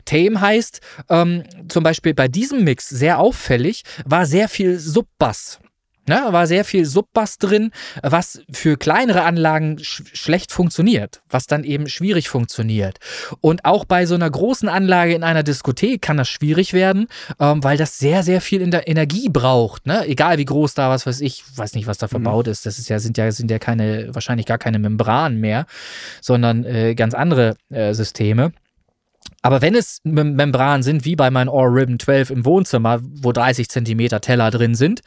Tame 0.06 0.40
heißt 0.40 0.82
ähm, 1.10 1.44
zum 1.68 1.84
Beispiel 1.84 2.14
bei 2.14 2.28
diesem 2.28 2.64
Mix 2.64 2.90
sehr 2.90 3.20
auffällig, 3.20 3.84
war 4.06 4.26
sehr 4.26 4.50
viel 4.50 4.80
Subbass. 4.80 5.60
Ne, 6.08 6.20
war 6.32 6.48
sehr 6.48 6.66
viel 6.66 6.86
Subbass 6.86 7.38
drin, 7.38 7.70
was 8.02 8.42
für 8.52 8.76
kleinere 8.76 9.22
Anlagen 9.22 9.78
sch 9.78 10.02
schlecht 10.14 10.52
funktioniert, 10.52 11.22
was 11.30 11.46
dann 11.46 11.64
eben 11.64 11.88
schwierig 11.88 12.28
funktioniert. 12.28 12.98
Und 13.40 13.66
auch 13.66 13.86
bei 13.86 14.08
so 14.08 14.16
einer 14.16 14.30
großen 14.30 14.68
Anlage 14.68 15.14
in 15.14 15.24
einer 15.24 15.44
Diskothek 15.44 16.02
kann 16.02 16.18
das 16.18 16.28
schwierig 16.28 16.74
werden, 16.74 17.08
ähm, 17.40 17.64
weil 17.64 17.78
das 17.78 18.00
sehr, 18.00 18.24
sehr 18.24 18.42
viel 18.42 18.62
in 18.62 18.72
der 18.72 18.88
Energie 18.88 19.30
braucht. 19.30 19.86
Ne? 19.86 20.08
Egal 20.08 20.40
wie 20.40 20.46
groß 20.46 20.74
da, 20.74 20.90
was 20.90 21.06
weiß 21.06 21.22
ich, 21.22 21.44
weiß 21.56 21.76
nicht, 21.76 21.86
was 21.86 22.00
da 22.00 22.08
mhm. 22.08 22.12
verbaut 22.12 22.48
mhm. 22.48 22.54
ist. 22.54 22.66
Das 22.66 22.80
ist 22.80 22.90
ja, 22.90 22.98
sind 22.98 23.20
ja, 23.20 23.32
sind 23.32 23.52
ja 23.52 23.60
keine, 23.60 24.10
wahrscheinlich 24.16 24.48
gar 24.48 24.58
keine 24.58 24.80
Membranen 24.80 25.40
mehr, 25.40 25.68
sondern 26.20 26.66
äh, 26.66 26.96
ganz 26.96 27.14
andere 27.14 27.58
äh, 27.70 27.94
Systeme. 27.94 28.54
Aber 29.42 29.62
wenn 29.62 29.76
es 29.76 30.00
Mem 30.04 30.36
Membranen 30.36 30.84
sind, 30.84 31.06
wie 31.06 31.16
bei 31.16 31.32
meinem 31.32 31.50
Or 31.50 31.74
Ribbon 31.74 32.00
12 32.00 32.30
im 32.30 32.46
Wohnzimmer, 32.46 33.00
wo 33.02 33.32
30 33.32 33.70
Zentimeter 33.70 34.22
Teller 34.22 34.52
drin 34.52 34.76
sind, 34.76 35.02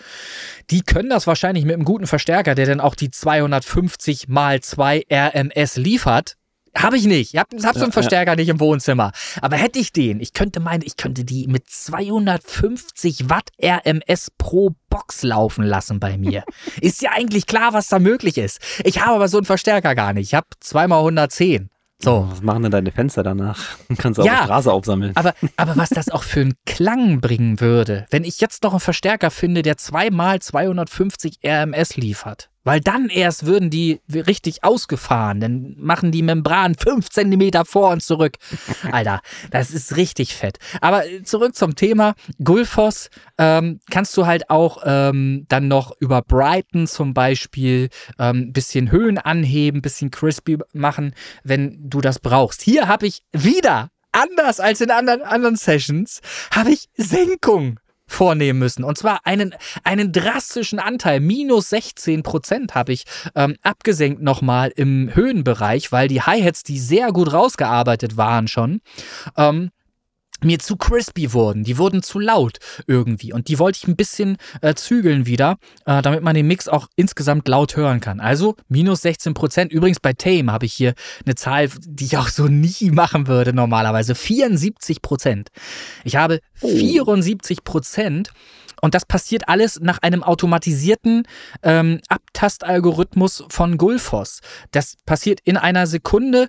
die 0.70 0.82
können 0.82 1.10
das 1.10 1.26
wahrscheinlich 1.26 1.64
mit 1.64 1.74
einem 1.74 1.84
guten 1.84 2.06
Verstärker, 2.06 2.54
der 2.54 2.66
dann 2.66 2.80
auch 2.80 2.94
die 2.94 3.10
250 3.10 4.28
mal 4.28 4.60
2 4.60 5.04
RMS 5.10 5.76
liefert. 5.76 6.36
Habe 6.76 6.96
ich 6.96 7.06
nicht. 7.06 7.34
Ich 7.34 7.38
habe 7.38 7.56
hab 7.62 7.76
so 7.76 7.84
einen 7.84 7.92
Verstärker 7.92 8.32
ja. 8.32 8.36
nicht 8.36 8.48
im 8.48 8.58
Wohnzimmer. 8.58 9.12
Aber 9.40 9.56
hätte 9.56 9.78
ich 9.78 9.92
den, 9.92 10.18
ich 10.18 10.32
könnte 10.32 10.58
meinen, 10.58 10.82
ich 10.84 10.96
könnte 10.96 11.24
die 11.24 11.46
mit 11.46 11.68
250 11.68 13.30
Watt 13.30 13.50
RMS 13.62 14.32
pro 14.36 14.74
Box 14.90 15.22
laufen 15.22 15.64
lassen 15.64 16.00
bei 16.00 16.18
mir. 16.18 16.42
ist 16.80 17.00
ja 17.00 17.12
eigentlich 17.12 17.46
klar, 17.46 17.74
was 17.74 17.86
da 17.86 18.00
möglich 18.00 18.38
ist. 18.38 18.58
Ich 18.82 19.00
habe 19.00 19.14
aber 19.14 19.28
so 19.28 19.36
einen 19.36 19.46
Verstärker 19.46 19.94
gar 19.94 20.12
nicht. 20.12 20.26
Ich 20.26 20.34
habe 20.34 20.48
zweimal 20.58 20.98
110. 20.98 21.70
So. 22.04 22.28
Was 22.30 22.42
machen 22.42 22.62
denn 22.62 22.72
deine 22.72 22.92
Fenster 22.92 23.22
danach? 23.22 23.60
Kannst 23.98 24.18
du 24.18 24.22
auch 24.22 24.26
ja, 24.26 24.44
Straße 24.44 24.72
aufsammeln. 24.72 25.12
Aber, 25.14 25.34
aber 25.56 25.76
was 25.76 25.90
das 25.90 26.08
auch 26.10 26.22
für 26.22 26.40
einen 26.40 26.54
Klang 26.66 27.20
bringen 27.20 27.60
würde, 27.60 28.06
wenn 28.10 28.24
ich 28.24 28.40
jetzt 28.40 28.62
noch 28.62 28.72
einen 28.72 28.80
Verstärker 28.80 29.30
finde, 29.30 29.62
der 29.62 29.76
zweimal 29.76 30.40
250 30.40 31.38
RMS 31.44 31.96
liefert. 31.96 32.50
Weil 32.64 32.80
dann 32.80 33.08
erst 33.08 33.46
würden 33.46 33.70
die 33.70 34.00
richtig 34.12 34.64
ausgefahren. 34.64 35.40
Dann 35.40 35.74
machen 35.78 36.10
die 36.10 36.22
Membran 36.22 36.74
fünf 36.74 37.10
Zentimeter 37.10 37.64
vor 37.64 37.90
und 37.90 38.02
zurück. 38.02 38.36
Alter, 38.90 39.20
das 39.50 39.70
ist 39.70 39.96
richtig 39.96 40.34
fett. 40.34 40.58
Aber 40.80 41.04
zurück 41.24 41.54
zum 41.54 41.76
Thema. 41.76 42.14
Gulfos 42.42 43.10
ähm, 43.38 43.80
kannst 43.90 44.16
du 44.16 44.26
halt 44.26 44.50
auch 44.50 44.82
ähm, 44.84 45.44
dann 45.48 45.68
noch 45.68 45.92
über 46.00 46.22
Brighton 46.22 46.86
zum 46.86 47.14
Beispiel 47.14 47.90
ein 48.16 48.36
ähm, 48.36 48.52
bisschen 48.52 48.90
Höhen 48.90 49.18
anheben, 49.18 49.82
bisschen 49.82 50.10
crispy 50.10 50.58
machen, 50.72 51.14
wenn 51.42 51.78
du 51.88 52.00
das 52.00 52.18
brauchst. 52.18 52.62
Hier 52.62 52.88
habe 52.88 53.06
ich 53.06 53.22
wieder 53.32 53.90
anders 54.12 54.60
als 54.60 54.80
in 54.80 54.90
anderen, 54.90 55.22
anderen 55.22 55.56
Sessions, 55.56 56.20
habe 56.50 56.70
ich 56.70 56.88
Senkung 56.96 57.78
vornehmen 58.14 58.58
müssen. 58.58 58.84
Und 58.84 58.96
zwar 58.96 59.20
einen, 59.24 59.54
einen 59.82 60.12
drastischen 60.12 60.78
Anteil, 60.78 61.20
minus 61.20 61.70
16 61.70 62.22
Prozent 62.22 62.74
habe 62.74 62.92
ich 62.92 63.04
ähm, 63.34 63.56
abgesenkt 63.62 64.22
nochmal 64.22 64.72
im 64.74 65.14
Höhenbereich, 65.14 65.92
weil 65.92 66.08
die 66.08 66.22
Hi-Hats, 66.22 66.62
die 66.62 66.78
sehr 66.78 67.12
gut 67.12 67.32
rausgearbeitet 67.32 68.16
waren 68.16 68.48
schon, 68.48 68.80
ähm, 69.36 69.70
mir 70.42 70.58
zu 70.58 70.76
crispy 70.76 71.32
wurden. 71.32 71.64
Die 71.64 71.78
wurden 71.78 72.02
zu 72.02 72.18
laut 72.18 72.58
irgendwie. 72.86 73.32
Und 73.32 73.48
die 73.48 73.58
wollte 73.58 73.78
ich 73.82 73.88
ein 73.88 73.96
bisschen 73.96 74.36
äh, 74.60 74.74
zügeln 74.74 75.26
wieder, 75.26 75.56
äh, 75.86 76.02
damit 76.02 76.22
man 76.22 76.34
den 76.34 76.46
Mix 76.46 76.68
auch 76.68 76.88
insgesamt 76.96 77.48
laut 77.48 77.76
hören 77.76 78.00
kann. 78.00 78.20
Also 78.20 78.56
minus 78.68 79.02
16 79.02 79.34
Prozent. 79.34 79.72
Übrigens 79.72 80.00
bei 80.00 80.12
Tame 80.12 80.52
habe 80.52 80.66
ich 80.66 80.74
hier 80.74 80.94
eine 81.24 81.34
Zahl, 81.34 81.68
die 81.86 82.04
ich 82.04 82.16
auch 82.16 82.28
so 82.28 82.46
nie 82.46 82.90
machen 82.92 83.26
würde 83.26 83.52
normalerweise. 83.52 84.14
74 84.14 85.02
Prozent. 85.02 85.50
Ich 86.04 86.16
habe 86.16 86.40
74 86.54 87.64
Prozent. 87.64 88.30
Und 88.84 88.94
das 88.94 89.06
passiert 89.06 89.48
alles 89.48 89.80
nach 89.80 89.96
einem 90.02 90.22
automatisierten 90.22 91.26
ähm, 91.62 92.00
Abtastalgorithmus 92.08 93.42
von 93.48 93.78
Gulfos. 93.78 94.40
Das 94.72 94.96
passiert 95.06 95.40
in 95.42 95.56
einer 95.56 95.86
Sekunde 95.86 96.48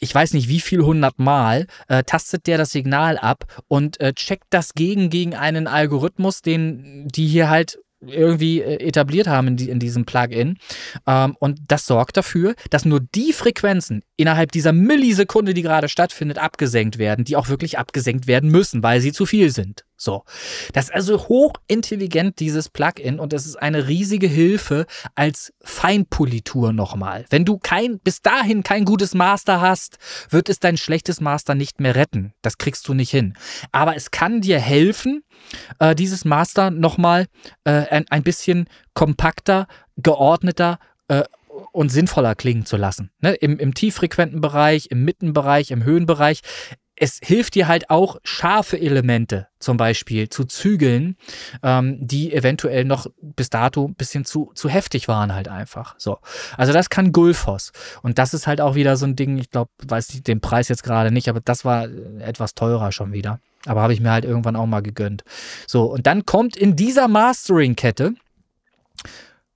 ich 0.00 0.12
weiß 0.12 0.32
nicht 0.32 0.48
wie 0.48 0.58
viel 0.58 0.82
hundert 0.82 1.20
Mal, 1.20 1.66
äh, 1.86 2.02
tastet 2.02 2.48
der 2.48 2.58
das 2.58 2.72
Signal 2.72 3.16
ab 3.18 3.44
und 3.68 4.00
äh, 4.00 4.12
checkt 4.12 4.46
das 4.50 4.72
gegen 4.74 5.08
gegen 5.08 5.36
einen 5.36 5.68
Algorithmus, 5.68 6.42
den 6.42 7.06
die 7.14 7.28
hier 7.28 7.48
halt 7.50 7.78
irgendwie 8.00 8.60
äh, 8.60 8.82
etabliert 8.86 9.26
haben 9.26 9.48
in, 9.48 9.56
die, 9.56 9.68
in 9.68 9.78
diesem 9.78 10.04
Plugin. 10.04 10.58
Ähm, 11.06 11.36
und 11.38 11.60
das 11.68 11.86
sorgt 11.86 12.16
dafür, 12.16 12.54
dass 12.70 12.86
nur 12.86 13.00
die 13.00 13.32
Frequenzen 13.32 14.02
innerhalb 14.18 14.50
dieser 14.50 14.72
Millisekunde, 14.72 15.54
die 15.54 15.62
gerade 15.62 15.88
stattfindet, 15.88 16.38
abgesenkt 16.38 16.98
werden, 16.98 17.24
die 17.24 17.36
auch 17.36 17.48
wirklich 17.48 17.78
abgesenkt 17.78 18.26
werden 18.26 18.50
müssen, 18.50 18.82
weil 18.82 19.00
sie 19.00 19.12
zu 19.12 19.26
viel 19.26 19.50
sind. 19.50 19.84
So. 19.96 20.24
Das 20.72 20.86
ist 20.86 20.94
also 20.94 21.28
hochintelligent, 21.28 22.40
dieses 22.40 22.68
Plugin, 22.68 23.20
und 23.20 23.32
es 23.32 23.46
ist 23.46 23.56
eine 23.56 23.86
riesige 23.86 24.26
Hilfe 24.26 24.86
als 25.14 25.52
Feinpolitur 25.62 26.72
nochmal. 26.72 27.26
Wenn 27.30 27.44
du 27.44 27.58
kein, 27.58 28.00
bis 28.00 28.20
dahin 28.20 28.64
kein 28.64 28.84
gutes 28.84 29.14
Master 29.14 29.60
hast, 29.60 29.98
wird 30.30 30.48
es 30.48 30.58
dein 30.58 30.76
schlechtes 30.76 31.20
Master 31.20 31.54
nicht 31.54 31.80
mehr 31.80 31.94
retten. 31.94 32.34
Das 32.42 32.58
kriegst 32.58 32.88
du 32.88 32.94
nicht 32.94 33.12
hin. 33.12 33.34
Aber 33.70 33.94
es 33.94 34.10
kann 34.10 34.40
dir 34.40 34.58
helfen, 34.58 35.22
äh, 35.78 35.94
dieses 35.94 36.24
Master 36.24 36.72
nochmal 36.72 37.26
äh, 37.62 37.70
ein, 37.70 38.04
ein 38.10 38.24
bisschen 38.24 38.68
kompakter, 38.94 39.68
geordneter 39.96 40.80
äh, 41.06 41.22
und 41.78 41.90
sinnvoller 41.90 42.34
klingen 42.34 42.66
zu 42.66 42.76
lassen. 42.76 43.12
Ne? 43.20 43.34
Im, 43.34 43.56
Im 43.56 43.72
tieffrequenten 43.72 44.40
Bereich, 44.40 44.88
im 44.90 45.04
Mittenbereich, 45.04 45.70
im 45.70 45.84
Höhenbereich 45.84 46.40
es 47.00 47.20
hilft 47.22 47.54
dir 47.54 47.68
halt 47.68 47.90
auch, 47.90 48.16
scharfe 48.24 48.76
Elemente 48.80 49.46
zum 49.60 49.76
Beispiel 49.76 50.28
zu 50.28 50.44
zügeln, 50.44 51.16
ähm, 51.62 51.96
die 52.00 52.34
eventuell 52.34 52.84
noch 52.84 53.06
bis 53.22 53.50
dato 53.50 53.86
ein 53.86 53.94
bisschen 53.94 54.24
zu, 54.24 54.50
zu 54.56 54.68
heftig 54.68 55.06
waren 55.06 55.32
halt 55.32 55.46
einfach. 55.46 55.94
So. 55.98 56.18
Also 56.56 56.72
das 56.72 56.90
kann 56.90 57.12
Gulfos. 57.12 57.70
Und 58.02 58.18
das 58.18 58.34
ist 58.34 58.48
halt 58.48 58.60
auch 58.60 58.74
wieder 58.74 58.96
so 58.96 59.06
ein 59.06 59.14
Ding, 59.14 59.38
ich 59.38 59.50
glaube, 59.50 59.70
weiß 59.86 60.10
ich 60.10 60.24
den 60.24 60.40
Preis 60.40 60.66
jetzt 60.66 60.82
gerade 60.82 61.12
nicht, 61.12 61.28
aber 61.28 61.38
das 61.38 61.64
war 61.64 61.86
etwas 62.18 62.56
teurer 62.56 62.90
schon 62.90 63.12
wieder. 63.12 63.38
Aber 63.66 63.82
habe 63.82 63.92
ich 63.92 64.00
mir 64.00 64.10
halt 64.10 64.24
irgendwann 64.24 64.56
auch 64.56 64.66
mal 64.66 64.82
gegönnt. 64.82 65.22
So, 65.68 65.84
und 65.84 66.08
dann 66.08 66.26
kommt 66.26 66.56
in 66.56 66.74
dieser 66.74 67.06
Mastering-Kette 67.06 68.14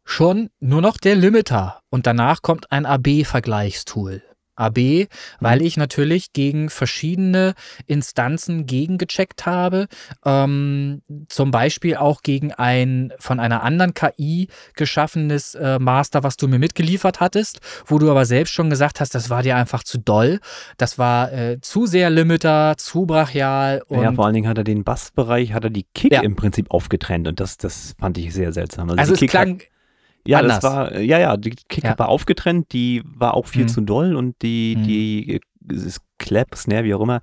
schon 0.04 0.50
nur 0.60 0.82
noch 0.82 0.96
der 0.96 1.16
Limiter 1.16 1.80
und 1.90 2.06
danach 2.06 2.42
kommt 2.42 2.70
ein 2.72 2.86
AB-Vergleichstool. 2.86 4.22
AB, 4.54 5.08
weil 5.40 5.62
ich 5.62 5.76
natürlich 5.76 6.32
gegen 6.32 6.68
verschiedene 6.68 7.54
Instanzen 7.86 8.66
gegengecheckt 8.66 9.46
habe, 9.46 9.88
ähm, 10.24 11.02
zum 11.28 11.50
Beispiel 11.50 11.96
auch 11.96 12.22
gegen 12.22 12.52
ein 12.52 13.12
von 13.18 13.40
einer 13.40 13.62
anderen 13.62 13.94
KI 13.94 14.48
geschaffenes 14.74 15.54
äh, 15.54 15.78
Master, 15.78 16.22
was 16.22 16.36
du 16.36 16.48
mir 16.48 16.58
mitgeliefert 16.58 17.20
hattest, 17.20 17.60
wo 17.86 17.98
du 17.98 18.10
aber 18.10 18.26
selbst 18.26 18.52
schon 18.52 18.68
gesagt 18.68 19.00
hast, 19.00 19.14
das 19.14 19.30
war 19.30 19.42
dir 19.42 19.56
einfach 19.56 19.84
zu 19.84 19.98
doll, 19.98 20.38
das 20.76 20.98
war 20.98 21.32
äh, 21.32 21.60
zu 21.60 21.86
sehr 21.86 22.10
Limiter, 22.10 22.74
zu 22.76 23.06
brachial. 23.06 23.82
Und 23.88 24.02
ja, 24.02 24.12
vor 24.12 24.26
allen 24.26 24.34
Dingen 24.34 24.48
hat 24.48 24.58
er 24.58 24.64
den 24.64 24.84
Bassbereich, 24.84 25.54
hat 25.54 25.64
er 25.64 25.70
die 25.70 25.86
Kick 25.94 26.12
ja. 26.12 26.20
im 26.20 26.36
Prinzip 26.36 26.70
aufgetrennt 26.70 27.26
und 27.26 27.40
das, 27.40 27.56
das 27.56 27.94
fand 27.98 28.18
ich 28.18 28.34
sehr 28.34 28.52
seltsam. 28.52 28.90
Also, 28.90 29.00
also 29.00 29.14
es 29.14 29.30
klang, 29.30 29.60
hat, 29.60 29.66
ja, 30.26 30.38
anders. 30.38 30.60
das 30.60 30.72
war, 30.72 30.98
ja, 31.00 31.18
ja, 31.18 31.36
die 31.36 31.50
Kick 31.50 31.84
ja. 31.84 31.98
war 31.98 32.08
aufgetrennt, 32.08 32.72
die 32.72 33.02
war 33.04 33.34
auch 33.34 33.46
viel 33.46 33.64
mhm. 33.64 33.68
zu 33.68 33.80
doll 33.80 34.16
und 34.16 34.40
die, 34.42 34.76
mhm. 34.78 34.82
die, 34.84 35.40
das 35.60 36.00
Clap, 36.18 36.54
Snare, 36.54 36.84
wie 36.84 36.94
auch 36.94 37.00
immer, 37.00 37.20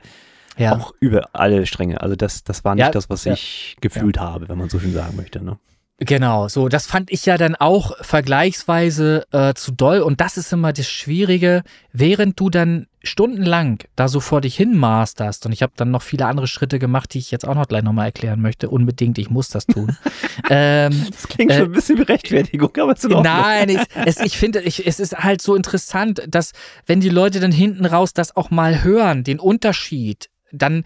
ja. 0.58 0.76
auch 0.76 0.94
über 1.00 1.30
alle 1.34 1.66
Stränge. 1.66 2.02
Also 2.02 2.16
das, 2.16 2.44
das 2.44 2.64
war 2.66 2.76
nicht 2.76 2.84
ja, 2.84 2.92
das, 2.92 3.10
was 3.10 3.26
ich 3.26 3.78
gefühlt 3.82 4.20
habe, 4.20 4.50
wenn 4.50 4.58
man 4.58 4.70
so 4.70 4.80
schön 4.80 4.94
sagen 4.94 5.16
möchte. 5.16 5.44
Ne? 5.44 5.58
Genau, 6.00 6.48
so, 6.48 6.70
das 6.70 6.88
fand 6.88 7.12
ich 7.12 7.26
ja 7.26 7.38
dann 7.38 7.56
auch 7.56 7.94
vergleichsweise 8.02 9.26
äh, 9.32 9.54
zu 9.54 9.72
doll 9.72 10.00
und 10.00 10.22
das 10.22 10.38
ist 10.38 10.54
immer 10.54 10.72
das 10.72 10.88
Schwierige, 10.88 11.64
während 11.92 12.40
du 12.40 12.50
dann 12.50 12.88
stundenlang 13.04 13.80
da 13.96 14.08
so 14.08 14.20
vor 14.20 14.42
dich 14.42 14.56
hin 14.56 14.78
masterst 14.78 15.46
und 15.46 15.52
ich 15.52 15.62
habe 15.62 15.74
dann 15.76 15.92
noch 15.92 16.02
viele 16.02 16.26
andere 16.26 16.48
Schritte 16.48 16.80
gemacht, 16.80 17.14
die 17.14 17.20
ich 17.20 17.32
jetzt 17.32 17.48
auch 17.48 17.56
noch 17.56 17.68
gleich 17.68 17.84
nochmal 17.84 18.08
erklären 18.08 18.42
möchte, 18.42 18.70
unbedingt, 18.70 19.18
ich 19.18 19.30
muss 19.30 19.50
das 19.50 19.66
tun. 19.66 19.98
ähm, 20.50 21.08
das 21.12 21.28
klingt 21.28 21.52
äh, 21.52 21.58
schon 21.58 21.66
ein 21.66 21.72
bisschen 21.72 21.98
wie 21.98 22.04
Rechtfertigung, 22.04 22.72
aber 22.78 22.94
es 22.94 23.04
ist 23.04 23.10
Nein, 23.10 23.70
ich, 23.70 23.80
es, 24.06 24.20
ich 24.20 24.38
finde, 24.38 24.62
ich, 24.62 24.86
es 24.86 25.00
ist 25.00 25.18
halt 25.18 25.42
so 25.42 25.56
interessant, 25.56 26.22
dass 26.28 26.52
wenn 26.86 27.00
die 27.00 27.10
Leute 27.10 27.40
dann 27.40 27.52
hinten 27.52 27.86
raus 27.86 28.14
das 28.14 28.36
auch 28.36 28.50
mal 28.50 28.84
hören, 28.84 29.24
den 29.24 29.40
Unterschied, 29.40 30.30
dann 30.52 30.84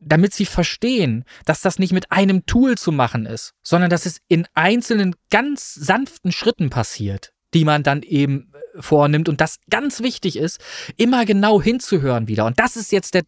damit 0.00 0.32
sie 0.32 0.46
verstehen, 0.46 1.24
dass 1.44 1.60
das 1.60 1.78
nicht 1.78 1.92
mit 1.92 2.10
einem 2.10 2.46
Tool 2.46 2.78
zu 2.78 2.90
machen 2.90 3.26
ist, 3.26 3.52
sondern 3.62 3.90
dass 3.90 4.06
es 4.06 4.20
in 4.28 4.46
einzelnen 4.54 5.14
ganz 5.30 5.74
sanften 5.74 6.32
Schritten 6.32 6.70
passiert, 6.70 7.32
die 7.54 7.64
man 7.64 7.82
dann 7.82 8.02
eben 8.02 8.49
äh, 8.49 8.49
vornimmt 8.78 9.28
und 9.28 9.40
das 9.40 9.58
ganz 9.70 10.00
wichtig 10.00 10.36
ist, 10.36 10.60
immer 10.96 11.24
genau 11.24 11.60
hinzuhören 11.60 12.28
wieder. 12.28 12.46
Und 12.46 12.58
das 12.60 12.76
ist 12.76 12.92
jetzt 12.92 13.14
der, 13.14 13.22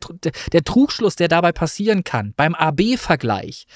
der 0.52 0.64
Trugschluss, 0.64 1.16
der 1.16 1.28
dabei 1.28 1.52
passieren 1.52 2.04
kann 2.04 2.32
beim 2.36 2.54
AB-Vergleich. 2.54 3.66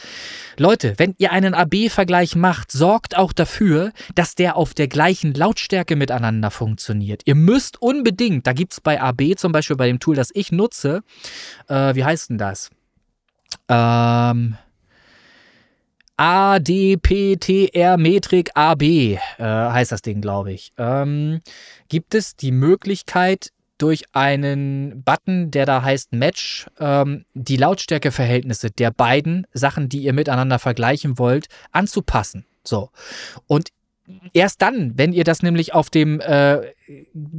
Leute, 0.59 0.95
wenn 0.97 1.15
ihr 1.19 1.33
einen 1.33 1.55
AB-Vergleich 1.55 2.37
macht, 2.37 2.73
sorgt 2.73 3.17
auch 3.17 3.33
dafür, 3.33 3.93
dass 4.15 4.35
der 4.35 4.57
auf 4.57 4.75
der 4.75 4.89
gleichen 4.89 5.35
Lautstärke 5.35 5.97
miteinander 5.97 6.51
funktioniert. 6.51 7.23
Ihr 7.25 7.35
müsst 7.35 7.81
unbedingt, 7.81 8.47
da 8.47 8.53
gibt 8.53 8.73
es 8.73 8.81
bei 8.81 9.01
AB 9.01 9.37
zum 9.37 9.53
Beispiel 9.53 9.77
bei 9.77 9.87
dem 9.87 10.01
Tool, 10.01 10.17
das 10.17 10.31
ich 10.35 10.53
nutze, 10.53 11.03
äh, 11.69 11.95
wie 11.95 12.05
heißt 12.05 12.31
denn 12.31 12.39
das? 12.39 12.71
Ähm, 13.69 14.57
ADPTR 16.17 17.97
Metrik 17.99 18.51
AB 18.55 18.83
äh, 18.83 19.19
heißt 19.39 19.93
das 19.93 20.03
Ding, 20.03 20.21
glaube 20.21 20.53
ich. 20.53 20.73
Ähm, 20.79 21.41
gibt 21.89 22.15
es 22.15 22.37
die 22.37 22.53
Möglichkeit, 22.53 23.51
durch 23.79 24.05
einen 24.13 25.03
Button, 25.05 25.51
der 25.51 25.67
da 25.67 25.83
heißt 25.83 26.13
Match, 26.13 26.67
ähm, 26.79 27.25
die 27.35 27.57
Lautstärkeverhältnisse 27.57 28.71
der 28.71 28.91
beiden 28.91 29.47
Sachen, 29.53 29.89
die 29.89 29.99
ihr 29.99 30.13
miteinander 30.13 30.59
vergleichen 30.59 31.19
wollt, 31.19 31.47
anzupassen. 31.73 32.47
So. 32.65 32.91
Und 33.47 33.69
erst 34.33 34.63
dann, 34.63 34.93
wenn 34.97 35.13
ihr 35.13 35.25
das 35.25 35.43
nämlich 35.43 35.75
auf 35.75 35.91
dem 35.91 36.21
äh, 36.21 36.61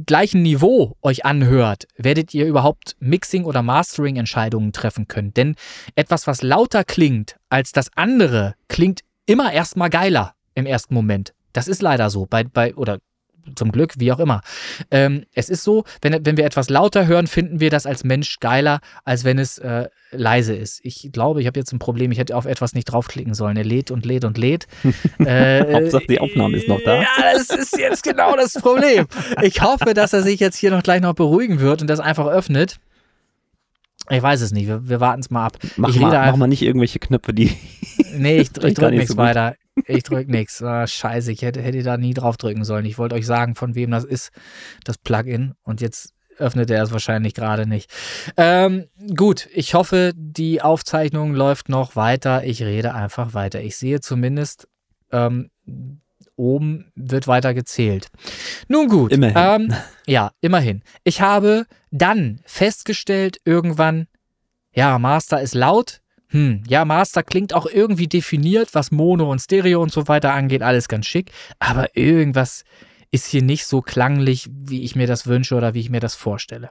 gleichen 0.06 0.42
Niveau 0.42 0.96
euch 1.02 1.24
anhört, 1.24 1.86
werdet 1.96 2.34
ihr 2.34 2.46
überhaupt 2.46 2.96
Mixing- 3.00 3.44
oder 3.44 3.62
Mastering-Entscheidungen 3.62 4.72
treffen 4.72 5.08
können. 5.08 5.32
Denn 5.34 5.56
etwas, 5.94 6.26
was 6.26 6.42
lauter 6.42 6.84
klingt 6.84 7.36
als 7.48 7.72
das 7.72 7.90
andere, 7.96 8.54
klingt 8.68 9.00
immer 9.26 9.52
erstmal 9.52 9.90
geiler 9.90 10.34
im 10.54 10.66
ersten 10.66 10.94
Moment. 10.94 11.34
Das 11.52 11.68
ist 11.68 11.82
leider 11.82 12.10
so. 12.10 12.26
Bei, 12.26 12.44
bei, 12.44 12.74
oder 12.74 12.98
zum 13.54 13.72
Glück, 13.72 13.94
wie 13.98 14.12
auch 14.12 14.18
immer. 14.18 14.40
Ähm, 14.90 15.24
es 15.34 15.48
ist 15.48 15.64
so, 15.64 15.84
wenn, 16.02 16.24
wenn 16.24 16.36
wir 16.36 16.44
etwas 16.44 16.70
lauter 16.70 17.06
hören, 17.06 17.26
finden 17.26 17.60
wir 17.60 17.70
das 17.70 17.86
als 17.86 18.04
Mensch 18.04 18.40
geiler, 18.40 18.80
als 19.04 19.24
wenn 19.24 19.38
es 19.38 19.58
äh, 19.58 19.88
leise 20.10 20.54
ist. 20.54 20.80
Ich 20.82 21.10
glaube, 21.12 21.40
ich 21.40 21.46
habe 21.46 21.58
jetzt 21.58 21.72
ein 21.72 21.78
Problem. 21.78 22.10
Ich 22.12 22.18
hätte 22.18 22.36
auf 22.36 22.46
etwas 22.46 22.74
nicht 22.74 22.86
draufklicken 22.86 23.34
sollen. 23.34 23.56
Er 23.56 23.64
lädt 23.64 23.90
und 23.90 24.06
lädt 24.06 24.24
und 24.24 24.38
lädt. 24.38 24.66
äh, 25.18 25.72
Hauptsache, 25.72 26.06
die 26.08 26.20
Aufnahme 26.20 26.56
ist 26.56 26.68
noch 26.68 26.80
da. 26.84 26.96
Ja, 27.02 27.08
das 27.34 27.50
ist 27.50 27.78
jetzt 27.78 28.02
genau 28.02 28.36
das 28.36 28.54
Problem. 28.54 29.06
Ich 29.42 29.62
hoffe, 29.62 29.94
dass 29.94 30.12
er 30.12 30.22
sich 30.22 30.40
jetzt 30.40 30.56
hier 30.56 30.70
noch 30.70 30.82
gleich 30.82 31.00
noch 31.00 31.14
beruhigen 31.14 31.60
wird 31.60 31.82
und 31.82 31.88
das 31.88 32.00
einfach 32.00 32.26
öffnet. 32.26 32.78
Ich 34.10 34.22
weiß 34.22 34.40
es 34.40 34.52
nicht. 34.52 34.66
Wir, 34.66 34.88
wir 34.88 35.00
warten 35.00 35.20
es 35.20 35.30
mal 35.30 35.46
ab. 35.46 35.58
Mach, 35.76 35.90
ich 35.90 36.00
mal, 36.00 36.10
mach 36.10 36.36
mal 36.36 36.46
nicht 36.46 36.62
irgendwelche 36.62 36.98
Knöpfe, 36.98 37.34
die. 37.34 37.52
Nee, 38.16 38.38
ich, 38.38 38.48
ich 38.62 38.74
drücke 38.74 38.90
nichts 38.90 39.12
so 39.12 39.16
weiter. 39.16 39.54
Ich 39.86 40.02
drücke 40.02 40.30
nichts. 40.30 40.62
Ah, 40.62 40.86
scheiße, 40.86 41.32
ich 41.32 41.42
hätte, 41.42 41.60
hätte 41.60 41.82
da 41.82 41.96
nie 41.96 42.14
drauf 42.14 42.36
drücken 42.36 42.64
sollen. 42.64 42.84
Ich 42.84 42.98
wollte 42.98 43.14
euch 43.14 43.26
sagen, 43.26 43.54
von 43.54 43.74
wem 43.74 43.90
das 43.90 44.04
ist, 44.04 44.30
das 44.84 44.98
Plugin. 44.98 45.54
Und 45.62 45.80
jetzt 45.80 46.14
öffnet 46.38 46.70
er 46.70 46.82
es 46.82 46.92
wahrscheinlich 46.92 47.34
gerade 47.34 47.66
nicht. 47.66 47.90
Ähm, 48.36 48.86
gut, 49.16 49.48
ich 49.52 49.74
hoffe, 49.74 50.12
die 50.14 50.62
Aufzeichnung 50.62 51.34
läuft 51.34 51.68
noch 51.68 51.96
weiter. 51.96 52.44
Ich 52.44 52.62
rede 52.62 52.94
einfach 52.94 53.34
weiter. 53.34 53.60
Ich 53.60 53.76
sehe 53.76 54.00
zumindest, 54.00 54.68
ähm, 55.10 55.50
oben 56.36 56.92
wird 56.94 57.26
weiter 57.26 57.52
gezählt. 57.52 58.08
Nun 58.68 58.88
gut. 58.88 59.12
Immerhin. 59.12 59.70
Ähm, 59.70 59.74
ja, 60.06 60.30
immerhin. 60.40 60.82
Ich 61.04 61.20
habe 61.20 61.66
dann 61.90 62.40
festgestellt, 62.44 63.38
irgendwann, 63.44 64.06
ja, 64.72 64.98
Master 64.98 65.42
ist 65.42 65.54
laut 65.54 66.00
hm, 66.30 66.62
ja, 66.68 66.84
Master 66.84 67.22
klingt 67.22 67.54
auch 67.54 67.66
irgendwie 67.66 68.06
definiert, 68.06 68.74
was 68.74 68.90
Mono 68.90 69.30
und 69.30 69.40
Stereo 69.40 69.82
und 69.82 69.92
so 69.92 70.08
weiter 70.08 70.34
angeht, 70.34 70.62
alles 70.62 70.88
ganz 70.88 71.06
schick, 71.06 71.32
aber 71.58 71.96
irgendwas 71.96 72.64
ist 73.10 73.26
hier 73.26 73.42
nicht 73.42 73.66
so 73.66 73.80
klanglich, 73.80 74.48
wie 74.52 74.82
ich 74.82 74.94
mir 74.94 75.06
das 75.06 75.26
wünsche 75.26 75.54
oder 75.54 75.74
wie 75.74 75.80
ich 75.80 75.90
mir 75.90 76.00
das 76.00 76.14
vorstelle. 76.14 76.70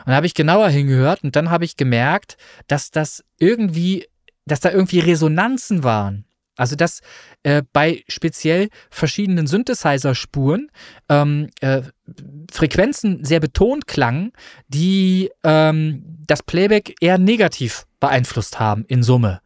Und 0.00 0.08
da 0.08 0.14
habe 0.14 0.26
ich 0.26 0.34
genauer 0.34 0.68
hingehört 0.68 1.22
und 1.22 1.36
dann 1.36 1.50
habe 1.50 1.64
ich 1.64 1.76
gemerkt, 1.76 2.36
dass 2.66 2.90
das 2.90 3.24
irgendwie, 3.38 4.06
dass 4.46 4.60
da 4.60 4.70
irgendwie 4.72 4.98
Resonanzen 4.98 5.84
waren. 5.84 6.24
Also 6.60 6.76
dass 6.76 7.00
äh, 7.42 7.62
bei 7.72 8.04
speziell 8.06 8.68
verschiedenen 8.90 9.46
Synthesizer-Spuren 9.46 10.70
ähm, 11.08 11.48
äh, 11.62 11.80
Frequenzen 12.52 13.24
sehr 13.24 13.40
betont 13.40 13.86
klangen, 13.86 14.32
die 14.68 15.30
ähm, 15.42 16.04
das 16.26 16.42
Playback 16.42 16.96
eher 17.00 17.16
negativ 17.16 17.86
beeinflusst 17.98 18.60
haben 18.60 18.84
in 18.88 19.02
Summe. 19.02 19.40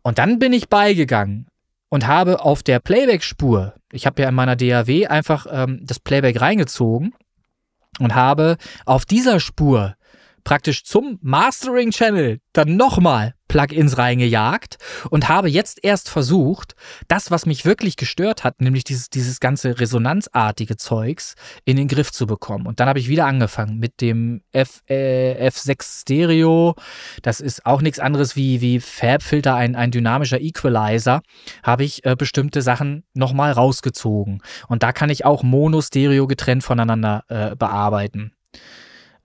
Und 0.00 0.16
dann 0.16 0.38
bin 0.38 0.54
ich 0.54 0.70
beigegangen 0.70 1.48
und 1.90 2.06
habe 2.06 2.40
auf 2.40 2.62
der 2.62 2.80
Playback-Spur, 2.80 3.74
ich 3.92 4.06
habe 4.06 4.22
ja 4.22 4.30
in 4.30 4.34
meiner 4.34 4.56
DAW 4.56 5.06
einfach 5.06 5.46
ähm, 5.50 5.80
das 5.82 6.00
Playback 6.00 6.40
reingezogen 6.40 7.12
und 7.98 8.14
habe 8.14 8.56
auf 8.86 9.04
dieser 9.04 9.38
Spur 9.38 9.96
praktisch 10.44 10.84
zum 10.84 11.18
Mastering 11.20 11.90
Channel 11.90 12.40
dann 12.54 12.76
nochmal 12.76 13.34
Plugins 13.48 13.98
reingejagt 13.98 14.76
und 15.10 15.28
habe 15.28 15.48
jetzt 15.48 15.82
erst 15.82 16.08
versucht, 16.08 16.74
das, 17.08 17.30
was 17.30 17.46
mich 17.46 17.64
wirklich 17.64 17.96
gestört 17.96 18.44
hat, 18.44 18.60
nämlich 18.60 18.84
dieses, 18.84 19.10
dieses 19.10 19.40
ganze 19.40 19.80
resonanzartige 19.80 20.76
Zeugs, 20.76 21.34
in 21.64 21.76
den 21.76 21.88
Griff 21.88 22.12
zu 22.12 22.26
bekommen. 22.26 22.66
Und 22.66 22.80
dann 22.80 22.88
habe 22.88 22.98
ich 22.98 23.08
wieder 23.08 23.26
angefangen 23.26 23.78
mit 23.78 24.00
dem 24.00 24.42
F, 24.52 24.82
äh, 24.88 25.48
F6 25.48 26.02
Stereo. 26.02 26.74
Das 27.22 27.40
ist 27.40 27.66
auch 27.66 27.80
nichts 27.80 27.98
anderes 27.98 28.36
wie, 28.36 28.60
wie 28.60 28.80
Fab-Filter, 28.80 29.54
ein, 29.54 29.74
ein 29.74 29.90
dynamischer 29.90 30.40
Equalizer. 30.40 31.22
Habe 31.62 31.84
ich 31.84 32.04
äh, 32.04 32.14
bestimmte 32.16 32.62
Sachen 32.62 33.04
nochmal 33.14 33.52
rausgezogen. 33.52 34.42
Und 34.68 34.82
da 34.82 34.92
kann 34.92 35.10
ich 35.10 35.24
auch 35.24 35.42
Mono-Stereo 35.42 36.26
getrennt 36.26 36.64
voneinander 36.64 37.24
äh, 37.28 37.56
bearbeiten. 37.56 38.32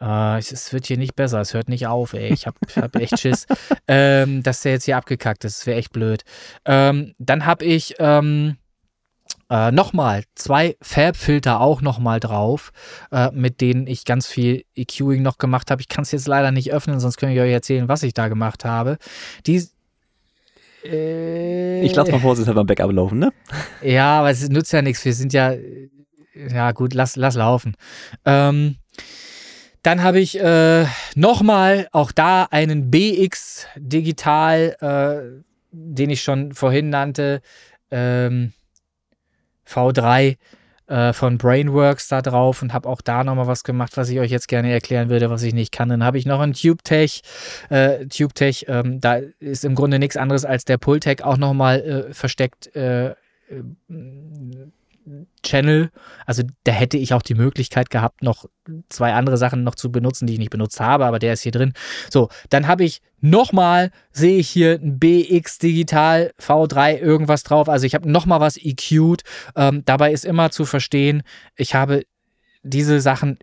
Uh, 0.04 0.36
es, 0.38 0.74
wird 0.74 0.86
hier 0.86 0.98
nicht 0.98 1.16
besser, 1.16 1.40
es 1.40 1.54
hört 1.54 1.70
nicht 1.70 1.88
auf, 1.88 2.12
ey. 2.12 2.34
Ich 2.34 2.46
hab, 2.46 2.56
hab 2.76 2.94
echt 2.98 3.18
Schiss, 3.20 3.46
ähm, 3.88 4.44
dass 4.44 4.60
der 4.60 4.74
jetzt 4.74 4.84
hier 4.84 4.98
abgekackt 4.98 5.46
ist. 5.46 5.60
Das 5.60 5.66
wäre 5.66 5.78
echt 5.78 5.94
blöd. 5.94 6.24
Ähm, 6.66 7.14
dann 7.20 7.46
habe 7.46 7.64
ich 7.64 7.96
ähm, 8.00 8.58
äh, 9.50 9.72
nochmal 9.72 10.24
zwei 10.36 10.76
Fab-Filter 10.82 11.62
auch 11.62 11.82
nochmal 11.82 12.20
drauf, 12.20 12.74
äh, 13.14 13.32
mit 13.32 13.62
denen 13.62 13.88
ich 13.88 14.04
ganz 14.04 14.28
viel 14.28 14.66
EQing 14.76 15.22
noch 15.22 15.38
gemacht 15.38 15.72
habe. 15.72 15.80
Ich 15.80 15.88
kann 15.88 16.02
es 16.02 16.12
jetzt 16.12 16.28
leider 16.28 16.52
nicht 16.52 16.74
öffnen, 16.74 17.00
sonst 17.00 17.16
könnte 17.16 17.36
ich 17.36 17.40
euch 17.40 17.54
erzählen, 17.54 17.88
was 17.88 18.04
ich 18.04 18.14
da 18.14 18.28
gemacht 18.28 18.66
habe. 18.66 18.98
Die, 19.48 19.66
äh, 20.84 21.82
ich 21.82 21.96
lasse 21.96 22.12
mal 22.12 22.20
vorsichtshalber 22.20 22.66
beim 22.66 22.76
Backup 22.76 22.92
laufen, 22.92 23.20
ne? 23.20 23.32
Ja, 23.82 24.20
aber 24.20 24.32
es 24.32 24.50
nützt 24.50 24.74
ja 24.74 24.82
nichts. 24.82 25.06
Wir 25.06 25.14
sind 25.14 25.32
ja. 25.32 25.54
Ja, 26.50 26.72
gut, 26.72 26.94
lass, 26.94 27.16
lass 27.16 27.36
laufen. 27.36 27.78
Ähm, 28.26 28.78
dann 29.84 30.02
habe 30.02 30.20
ich 30.20 30.40
äh, 30.40 30.86
nochmal 31.16 31.88
auch 31.92 32.12
da 32.12 32.48
einen 32.50 32.90
BX 32.90 33.68
Digital, 33.76 34.76
äh, 34.80 35.44
den 35.72 36.10
ich 36.10 36.24
schon 36.24 36.54
vorhin 36.54 36.90
nannte, 36.90 37.42
ähm, 37.92 38.54
V3 39.68 40.38
äh, 40.88 41.14
von 41.14 41.38
Brainworks 41.38 42.08
da 42.08 42.22
drauf 42.22 42.62
und 42.62 42.74
habe 42.74 42.88
auch 42.88 43.02
da 43.02 43.24
nochmal 43.26 43.48
was 43.48 43.64
gemacht, 43.64 43.98
was 43.98 44.10
ich 44.10 44.20
euch 44.20 44.32
jetzt 44.32 44.48
gerne 44.48 44.72
erklären 44.72 45.10
würde, 45.10 45.30
was 45.30 45.44
ich 45.44 45.54
nicht 45.54 45.74
kann. 45.74 45.90
Dann 45.90 46.04
habe 46.04 46.18
ich 46.18 46.26
noch 46.26 46.40
einen 46.40 46.54
TubeTech. 46.54 47.22
Äh, 47.70 48.06
TubeTech, 48.08 48.66
ähm, 48.70 49.02
da 49.02 49.20
ist 49.40 49.66
im 49.66 49.76
Grunde 49.76 50.00
nichts 50.00 50.16
anderes 50.16 50.46
als 50.46 50.64
der 50.66 50.78
Pultec 50.78 51.24
auch 51.24 51.38
nochmal 51.38 51.82
äh, 51.82 52.14
versteckt 52.14 52.74
äh, 52.76 53.10
äh, 53.10 53.16
Channel. 55.44 55.92
Also 56.26 56.44
da 56.64 56.72
hätte 56.72 56.98
ich 56.98 57.14
auch 57.14 57.22
die 57.22 57.36
Möglichkeit 57.36 57.90
gehabt, 57.90 58.24
noch 58.24 58.46
zwei 58.90 59.14
andere 59.14 59.38
Sachen 59.38 59.64
noch 59.64 59.76
zu 59.76 59.92
benutzen, 59.92 60.28
die 60.28 60.34
ich 60.34 60.40
nicht 60.40 60.50
benutzt 60.50 60.80
habe, 60.80 61.06
aber 61.06 61.20
der 61.20 61.34
ist 61.34 61.42
hier 61.42 61.52
drin. 61.52 61.74
So, 62.10 62.30
dann 62.50 62.68
habe 62.68 62.84
ich 62.84 63.02
nochmal, 63.20 63.92
sehe 64.12 64.38
ich 64.38 64.50
hier 64.50 64.80
ein 64.82 65.00
BX 65.00 65.60
Digital 65.60 66.34
V3 66.40 66.98
irgendwas 66.98 67.44
drauf. 67.44 67.70
Also 67.70 67.86
ich 67.86 67.96
habe 67.96 68.10
nochmal 68.10 68.40
was 68.40 68.58
EQ'd. 68.58 69.24
Ähm, 69.56 69.84
dabei 69.86 70.12
ist 70.12 70.26
immer 70.26 70.52
zu 70.52 70.66
verstehen, 70.66 71.24
ich 71.56 71.76
habe 71.76 72.04
diese 72.64 73.02
Sachen 73.02 73.38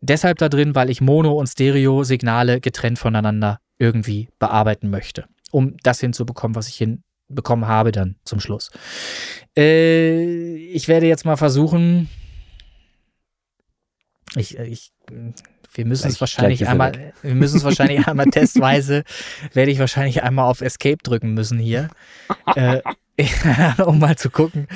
deshalb 0.00 0.38
da 0.38 0.48
drin, 0.48 0.74
weil 0.74 0.90
ich 0.90 1.00
Mono- 1.00 1.38
und 1.38 1.46
Stereo-Signale 1.46 2.60
getrennt 2.60 2.98
voneinander 2.98 3.60
irgendwie 3.78 4.28
bearbeiten 4.38 4.90
möchte, 4.90 5.24
um 5.50 5.76
das 5.82 6.00
hinzubekommen, 6.00 6.54
was 6.54 6.68
ich 6.68 6.76
hin 6.76 7.02
bekommen 7.28 7.66
habe 7.66 7.92
dann 7.92 8.16
zum 8.24 8.40
Schluss. 8.40 8.70
Äh, 9.56 10.56
ich 10.56 10.88
werde 10.88 11.06
jetzt 11.06 11.24
mal 11.24 11.36
versuchen. 11.36 12.08
Ich, 14.34 14.58
ich, 14.58 14.92
wir 15.74 15.86
müssen 15.86 16.08
es 16.08 16.20
wahrscheinlich 16.20 16.68
einmal, 16.68 17.14
wir 17.22 17.34
müssen 17.34 17.58
es 17.58 17.64
wahrscheinlich 17.64 18.06
einmal 18.06 18.26
testweise, 18.26 19.04
werde 19.54 19.70
ich 19.70 19.78
wahrscheinlich 19.78 20.22
einmal 20.22 20.44
auf 20.44 20.60
Escape 20.60 21.02
drücken 21.02 21.34
müssen 21.34 21.58
hier. 21.58 21.88
äh, 22.56 22.80
um 23.84 23.98
mal 23.98 24.16
zu 24.16 24.30
gucken, 24.30 24.68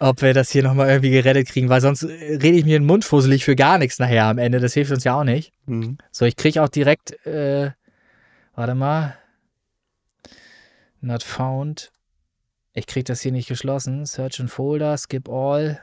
ob 0.00 0.20
wir 0.20 0.34
das 0.34 0.50
hier 0.50 0.64
nochmal 0.64 0.88
irgendwie 0.88 1.10
gerettet 1.10 1.48
kriegen, 1.48 1.68
weil 1.68 1.80
sonst 1.80 2.02
rede 2.02 2.56
ich 2.56 2.64
mir 2.64 2.78
den 2.78 2.86
Mund 2.86 3.04
fusselig 3.04 3.44
für 3.44 3.54
gar 3.54 3.78
nichts 3.78 4.00
nachher 4.00 4.24
am 4.24 4.38
Ende. 4.38 4.58
Das 4.58 4.74
hilft 4.74 4.90
uns 4.90 5.04
ja 5.04 5.14
auch 5.14 5.24
nicht. 5.24 5.52
Mhm. 5.66 5.98
So, 6.10 6.24
ich 6.24 6.34
kriege 6.34 6.62
auch 6.62 6.68
direkt, 6.68 7.24
äh, 7.24 7.70
warte 8.56 8.74
mal, 8.74 9.16
Not 11.04 11.22
found. 11.22 11.92
Ich 12.74 12.86
krieg 12.86 13.04
das 13.04 13.20
hier 13.20 13.32
nicht 13.32 13.48
geschlossen. 13.48 14.04
Search 14.04 14.40
and 14.40 14.50
Folder, 14.50 14.96
skip 14.98 15.28
all. 15.28 15.80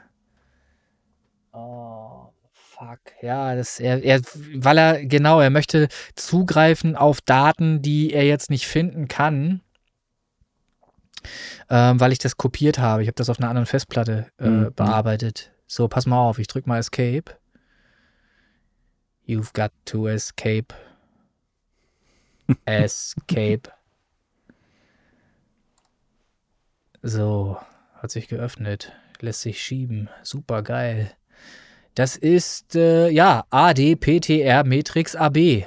Oh, 1.52 2.28
fuck. 2.52 3.00
Ja, 3.22 3.54
das, 3.54 3.80
er, 3.80 4.02
er, 4.02 4.20
weil 4.54 4.78
er, 4.78 5.06
genau, 5.06 5.40
er 5.40 5.50
möchte 5.50 5.88
zugreifen 6.14 6.94
auf 6.94 7.22
Daten, 7.22 7.80
die 7.80 8.12
er 8.12 8.24
jetzt 8.24 8.50
nicht 8.50 8.66
finden 8.66 9.08
kann. 9.08 9.62
Ähm, 11.70 11.98
weil 11.98 12.12
ich 12.12 12.18
das 12.18 12.36
kopiert 12.36 12.78
habe. 12.78 13.02
Ich 13.02 13.08
habe 13.08 13.14
das 13.14 13.30
auf 13.30 13.38
einer 13.38 13.48
anderen 13.48 13.66
Festplatte 13.66 14.26
äh, 14.38 14.48
mhm. 14.48 14.74
bearbeitet. 14.74 15.52
So, 15.66 15.88
pass 15.88 16.04
mal 16.04 16.18
auf, 16.18 16.38
ich 16.38 16.46
drück 16.46 16.66
mal 16.66 16.78
Escape. 16.78 17.36
You've 19.26 19.54
got 19.54 19.72
to 19.86 20.08
escape. 20.08 20.74
Escape. 22.66 23.70
So, 27.02 27.58
hat 28.00 28.10
sich 28.10 28.28
geöffnet. 28.28 28.92
Lässt 29.20 29.42
sich 29.42 29.60
schieben. 29.60 30.08
Super 30.22 30.62
geil. 30.62 31.12
Das 31.94 32.16
ist, 32.16 32.74
äh, 32.74 33.10
ja, 33.10 33.44
ADPTR 33.50 34.64
Matrix 34.64 35.14
AB 35.14 35.66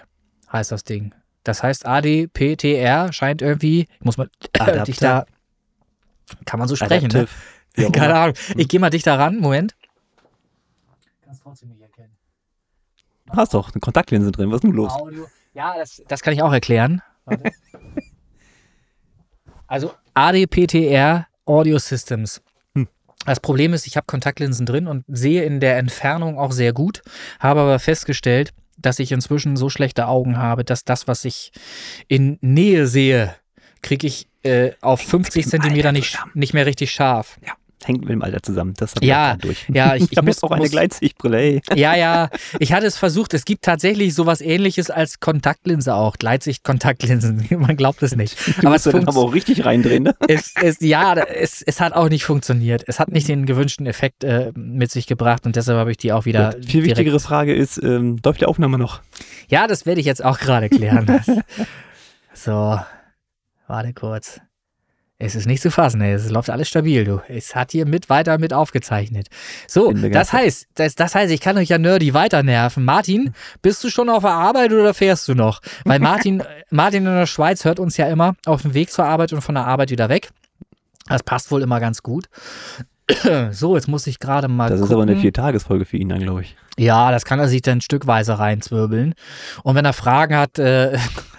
heißt 0.52 0.72
das 0.72 0.84
Ding. 0.84 1.14
Das 1.44 1.62
heißt, 1.62 1.86
ADPTR 1.86 3.14
scheint 3.14 3.42
irgendwie, 3.42 3.82
ich 3.82 4.06
muss 4.06 4.18
mal 4.18 4.30
äh, 4.54 4.84
dich 4.84 4.98
da, 4.98 5.26
kann 6.46 6.60
man 6.60 6.68
so 6.68 6.76
sprechen, 6.76 7.10
ne? 7.10 7.28
Keine 7.92 8.16
Ahnung. 8.16 8.36
Ich 8.56 8.68
gehe 8.70 8.80
mal 8.80 8.90
dichter 8.90 9.20
ran, 9.20 9.38
Moment. 9.38 9.76
Kannst 11.24 11.44
trotzdem 11.44 11.70
nicht 11.70 11.82
erkennen. 11.82 12.16
Du 13.26 13.34
hast 13.34 13.54
doch 13.54 13.72
eine 13.74 13.82
Kontaktlinse 13.82 14.32
drin, 14.32 14.50
was 14.50 14.56
ist 14.56 14.64
denn 14.64 14.72
los? 14.72 14.94
Audio. 14.94 15.28
Ja, 15.54 15.76
das, 15.78 16.02
das 16.08 16.22
kann 16.22 16.34
ich 16.34 16.42
auch 16.42 16.54
erklären. 16.54 17.02
also 19.68 19.94
ADPTR 20.16 21.28
Audio 21.46 21.78
Systems. 21.78 22.42
Hm. 22.74 22.88
Das 23.26 23.40
Problem 23.40 23.74
ist, 23.74 23.86
ich 23.86 23.98
habe 23.98 24.08
Kontaktlinsen 24.08 24.66
drin 24.66 24.88
und 24.88 25.04
sehe 25.08 25.44
in 25.44 25.60
der 25.60 25.78
Entfernung 25.78 26.40
auch 26.40 26.52
sehr 26.52 26.74
gut, 26.74 27.02
habe 27.40 27.62
aber 27.62 27.80
festgestellt, 27.80 28.54
dass 28.78 29.00
ich 29.00 29.12
inzwischen 29.12 29.56
so 29.58 29.70
schlechte 29.70 30.08
Augen 30.08 30.38
habe, 30.38 30.64
dass 30.64 30.84
das, 30.84 31.08
was 31.08 31.26
ich 31.26 31.52
in 32.08 32.38
Nähe 32.42 32.88
sehe, 32.88 33.36
kriege 33.82 34.08
ich 34.08 34.28
äh, 34.44 34.72
auf 34.82 35.02
50 35.02 35.48
Zentimeter 35.48 35.92
nicht, 35.92 36.18
nicht 36.34 36.54
mehr 36.54 36.66
richtig 36.66 36.92
scharf. 36.92 37.38
Ja 37.46 37.54
hängt 37.84 38.02
mit 38.02 38.10
dem 38.10 38.22
Alter 38.22 38.42
zusammen. 38.42 38.74
Das 38.78 38.94
ja, 39.02 39.36
durch. 39.38 39.66
ja, 39.70 39.96
ich, 39.96 40.04
ich, 40.04 40.12
ich 40.12 40.18
habe 40.18 40.28
jetzt 40.28 40.44
auch 40.44 40.52
eine 40.52 40.70
Gleitsichtbrille. 40.70 41.38
Ey. 41.38 41.62
Ja, 41.76 41.96
ja, 41.96 42.30
ich 42.60 42.72
hatte 42.72 42.86
es 42.86 42.98
versucht. 42.98 43.34
Es 43.34 43.44
gibt 43.44 43.64
tatsächlich 43.64 44.14
sowas 44.14 44.40
ähnliches 44.40 44.90
als 44.90 45.20
Kontaktlinse 45.20 45.94
auch. 45.94 46.16
Gleitsicht-Kontaktlinsen. 46.18 47.48
Man 47.60 47.76
glaubt 47.76 48.02
es 48.02 48.16
nicht. 48.16 48.38
Du 48.62 48.68
aber 48.68 48.76
es 48.76 48.84
dann 48.84 49.08
aber 49.08 49.20
auch 49.20 49.34
richtig 49.34 49.66
reindrehen, 49.66 50.04
ne? 50.04 50.16
Es, 50.28 50.54
es, 50.62 50.80
ja, 50.80 51.14
es, 51.14 51.62
es 51.62 51.82
hat 51.82 51.94
auch 51.94 52.10
nicht 52.10 52.24
funktioniert. 52.24 52.84
Es 52.88 53.00
hat 53.00 53.12
nicht 53.12 53.28
den 53.28 53.46
gewünschten 53.46 53.86
Effekt 53.86 54.24
äh, 54.24 54.52
mit 54.56 54.92
sich 54.92 55.08
gebracht 55.08 55.46
und 55.46 55.56
deshalb 55.56 55.78
habe 55.78 55.92
ich 55.92 55.98
die 55.98 56.14
auch 56.14 56.26
wieder. 56.26 56.54
Gut. 56.54 56.66
Viel 56.66 56.84
wichtigere 56.84 57.20
Frage 57.20 57.54
ist, 57.54 57.82
ähm, 57.84 58.20
läuft 58.24 58.42
die 58.42 58.46
Aufnahme 58.46 58.78
noch? 58.78 59.02
Ja, 59.50 59.68
das 59.68 59.86
werde 59.86 60.00
ich 60.00 60.06
jetzt 60.06 60.24
auch 60.24 60.40
gerade 60.40 60.70
klären. 60.70 61.22
so, 62.34 62.80
warte 63.68 63.94
kurz. 63.94 64.40
Es 65.18 65.34
ist 65.34 65.46
nicht 65.46 65.62
zu 65.62 65.72
fassen, 65.72 66.02
ey. 66.02 66.12
es 66.12 66.30
läuft 66.30 66.50
alles 66.50 66.68
stabil, 66.68 67.06
du. 67.06 67.22
Es 67.30 67.56
hat 67.56 67.72
hier 67.72 67.86
mit 67.86 68.10
weiter 68.10 68.38
mit 68.38 68.52
aufgezeichnet. 68.52 69.28
So, 69.66 69.94
das 69.94 70.34
heißt, 70.34 70.68
das, 70.76 70.96
das, 70.96 71.16
heißt, 71.16 71.32
ich 71.32 71.40
kann 71.40 71.58
euch 71.58 71.70
ja 71.70 71.78
nerdy 71.78 72.14
weiter 72.14 72.44
nerven. 72.44 72.84
Martin, 72.84 73.34
bist 73.62 73.82
du 73.86 73.90
schon 73.90 74.10
auf 74.10 74.24
der 74.24 74.34
Arbeit 74.34 74.74
oder 74.74 74.94
fährst 74.94 75.28
du 75.30 75.34
noch? 75.34 75.62
Weil 75.86 76.00
Martin, 76.00 76.44
Martin 76.70 77.06
in 77.06 77.14
der 77.14 77.28
Schweiz 77.28 77.64
hört 77.64 77.80
uns 77.80 77.96
ja 77.96 78.08
immer 78.08 78.36
auf 78.46 78.64
dem 78.64 78.74
Weg 78.74 78.92
zur 78.92 79.06
Arbeit 79.06 79.32
und 79.32 79.40
von 79.40 79.56
der 79.56 79.66
Arbeit 79.66 79.90
wieder 79.90 80.10
weg. 80.10 80.32
Das 81.08 81.24
passt 81.24 81.50
wohl 81.50 81.62
immer 81.62 81.80
ganz 81.80 82.04
gut. 82.04 82.26
So, 83.52 83.76
jetzt 83.76 83.88
muss 83.88 84.08
ich 84.08 84.18
gerade 84.18 84.48
mal. 84.48 84.68
Das 84.68 84.80
gucken. 84.80 84.86
ist 84.86 84.94
aber 84.94 85.04
eine 85.04 85.18
Viertagesfolge 85.18 85.86
für 85.86 85.96
ihn 85.96 86.10
dann, 86.10 86.22
glaube 86.22 86.42
ich. 86.42 86.56
Ja, 86.78 87.12
das 87.12 87.24
kann 87.24 87.40
er 87.40 87.48
sich 87.48 87.62
dann 87.62 87.80
stückweise 87.80 88.40
reinzwirbeln. 88.40 89.14
Und 89.62 89.76
wenn 89.76 89.86
er 89.86 89.94
Fragen 89.94 90.36
hat, 90.36 90.58
äh, 90.58 90.98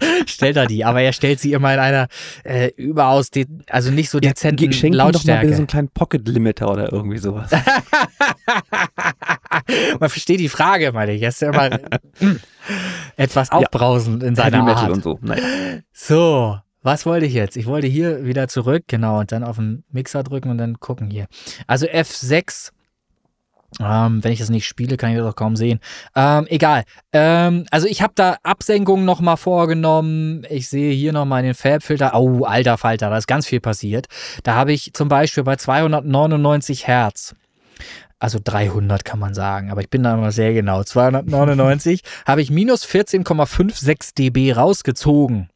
stellt 0.26 0.56
er 0.56 0.66
die, 0.66 0.84
aber 0.84 1.00
er 1.02 1.12
stellt 1.12 1.40
sie 1.40 1.52
immer 1.52 1.72
in 1.74 1.80
einer 1.80 2.08
äh, 2.44 2.70
überaus, 2.76 3.30
also 3.68 3.90
nicht 3.90 4.10
so 4.10 4.20
dezenten 4.20 4.70
ja, 4.70 4.90
Lautstärke. 4.90 5.42
Doch 5.42 5.50
mal 5.50 5.56
so 5.56 5.60
einen 5.60 5.66
kleinen 5.66 5.88
Pocket 5.88 6.26
Limiter 6.28 6.70
oder 6.70 6.92
irgendwie 6.92 7.18
sowas. 7.18 7.50
Man 10.00 10.08
versteht 10.08 10.40
die 10.40 10.48
Frage, 10.48 10.92
meine 10.92 11.12
ich. 11.12 11.22
Er 11.22 11.30
ist 11.30 11.40
ja 11.40 11.50
immer 11.50 11.78
etwas 13.16 13.50
aufbrausend 13.50 14.22
ja, 14.22 14.28
in 14.28 14.34
seiner 14.36 14.64
Heavy 14.64 14.70
Art. 14.70 14.90
Und 14.90 15.02
so. 15.02 15.18
Naja. 15.22 15.42
so, 15.92 16.58
was 16.82 17.06
wollte 17.06 17.26
ich 17.26 17.34
jetzt? 17.34 17.56
Ich 17.56 17.66
wollte 17.66 17.86
hier 17.86 18.24
wieder 18.24 18.48
zurück, 18.48 18.84
genau, 18.86 19.20
und 19.20 19.32
dann 19.32 19.42
auf 19.44 19.56
den 19.56 19.84
Mixer 19.90 20.22
drücken 20.22 20.50
und 20.50 20.58
dann 20.58 20.78
gucken 20.78 21.10
hier. 21.10 21.26
Also 21.66 21.86
F6 21.86 22.70
ähm, 23.80 24.24
wenn 24.24 24.32
ich 24.32 24.38
das 24.38 24.50
nicht 24.50 24.66
spiele, 24.66 24.96
kann 24.96 25.10
ich 25.10 25.18
das 25.18 25.26
auch 25.26 25.36
kaum 25.36 25.56
sehen. 25.56 25.80
Ähm, 26.14 26.46
egal. 26.48 26.84
Ähm, 27.12 27.66
also 27.70 27.86
ich 27.86 28.02
habe 28.02 28.12
da 28.14 28.36
Absenkungen 28.42 29.04
nochmal 29.04 29.36
vorgenommen. 29.36 30.46
Ich 30.48 30.68
sehe 30.68 30.92
hier 30.92 31.12
nochmal 31.12 31.42
den 31.42 31.54
Farbfilter. 31.54 32.12
Oh, 32.14 32.44
alter 32.44 32.78
Falter, 32.78 33.10
da 33.10 33.18
ist 33.18 33.26
ganz 33.26 33.46
viel 33.46 33.60
passiert. 33.60 34.06
Da 34.42 34.54
habe 34.54 34.72
ich 34.72 34.92
zum 34.94 35.08
Beispiel 35.08 35.44
bei 35.44 35.56
299 35.56 36.86
Hertz 36.86 37.34
also 38.18 38.38
300 38.42 39.04
kann 39.04 39.18
man 39.18 39.34
sagen, 39.34 39.70
aber 39.70 39.82
ich 39.82 39.90
bin 39.90 40.02
da 40.02 40.14
immer 40.14 40.32
sehr 40.32 40.54
genau. 40.54 40.82
299 40.82 42.00
habe 42.26 42.40
ich 42.40 42.50
minus 42.50 42.86
14,56 42.86 44.14
dB 44.14 44.52
rausgezogen. 44.52 45.48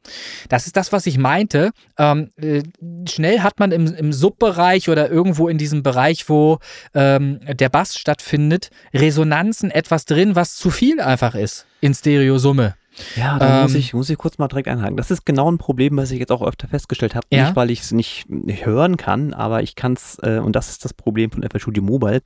Das 0.48 0.66
ist 0.66 0.76
das, 0.76 0.92
was 0.92 1.06
ich 1.06 1.16
meinte. 1.16 1.70
Ähm, 1.98 2.30
äh, 2.36 2.62
schnell 3.08 3.40
hat 3.40 3.58
man 3.58 3.72
im, 3.72 3.94
im 3.94 4.12
Subbereich 4.12 4.88
oder 4.88 5.10
irgendwo 5.10 5.48
in 5.48 5.58
diesem 5.58 5.82
Bereich, 5.82 6.28
wo 6.28 6.58
ähm, 6.94 7.40
der 7.46 7.70
Bass 7.70 7.96
stattfindet, 7.96 8.70
Resonanzen 8.92 9.70
etwas 9.70 10.04
drin, 10.04 10.36
was 10.36 10.56
zu 10.56 10.70
viel 10.70 11.00
einfach 11.00 11.34
ist 11.34 11.66
in 11.80 11.94
Stereosumme. 11.94 12.74
Ja, 13.16 13.38
da 13.38 13.56
ähm, 13.56 13.62
muss, 13.62 13.74
ich, 13.74 13.94
muss 13.94 14.10
ich 14.10 14.18
kurz 14.18 14.38
mal 14.38 14.48
direkt 14.48 14.68
einhaken. 14.68 14.96
Das 14.96 15.10
ist 15.10 15.24
genau 15.24 15.50
ein 15.50 15.58
Problem, 15.58 15.96
was 15.96 16.10
ich 16.10 16.18
jetzt 16.18 16.32
auch 16.32 16.42
öfter 16.42 16.68
festgestellt 16.68 17.14
habe. 17.14 17.26
Ja? 17.30 17.44
Nicht, 17.44 17.56
weil 17.56 17.70
ich 17.70 17.80
es 17.80 17.92
nicht, 17.92 18.28
nicht, 18.28 18.66
hören 18.66 18.96
kann, 18.96 19.32
aber 19.32 19.62
ich 19.62 19.76
kann 19.76 19.92
es, 19.92 20.18
äh, 20.22 20.38
und 20.38 20.56
das 20.56 20.70
ist 20.70 20.84
das 20.84 20.94
Problem 20.94 21.30
von 21.30 21.42
FL 21.42 21.60
Studio 21.60 21.82
Mobile, 21.82 22.22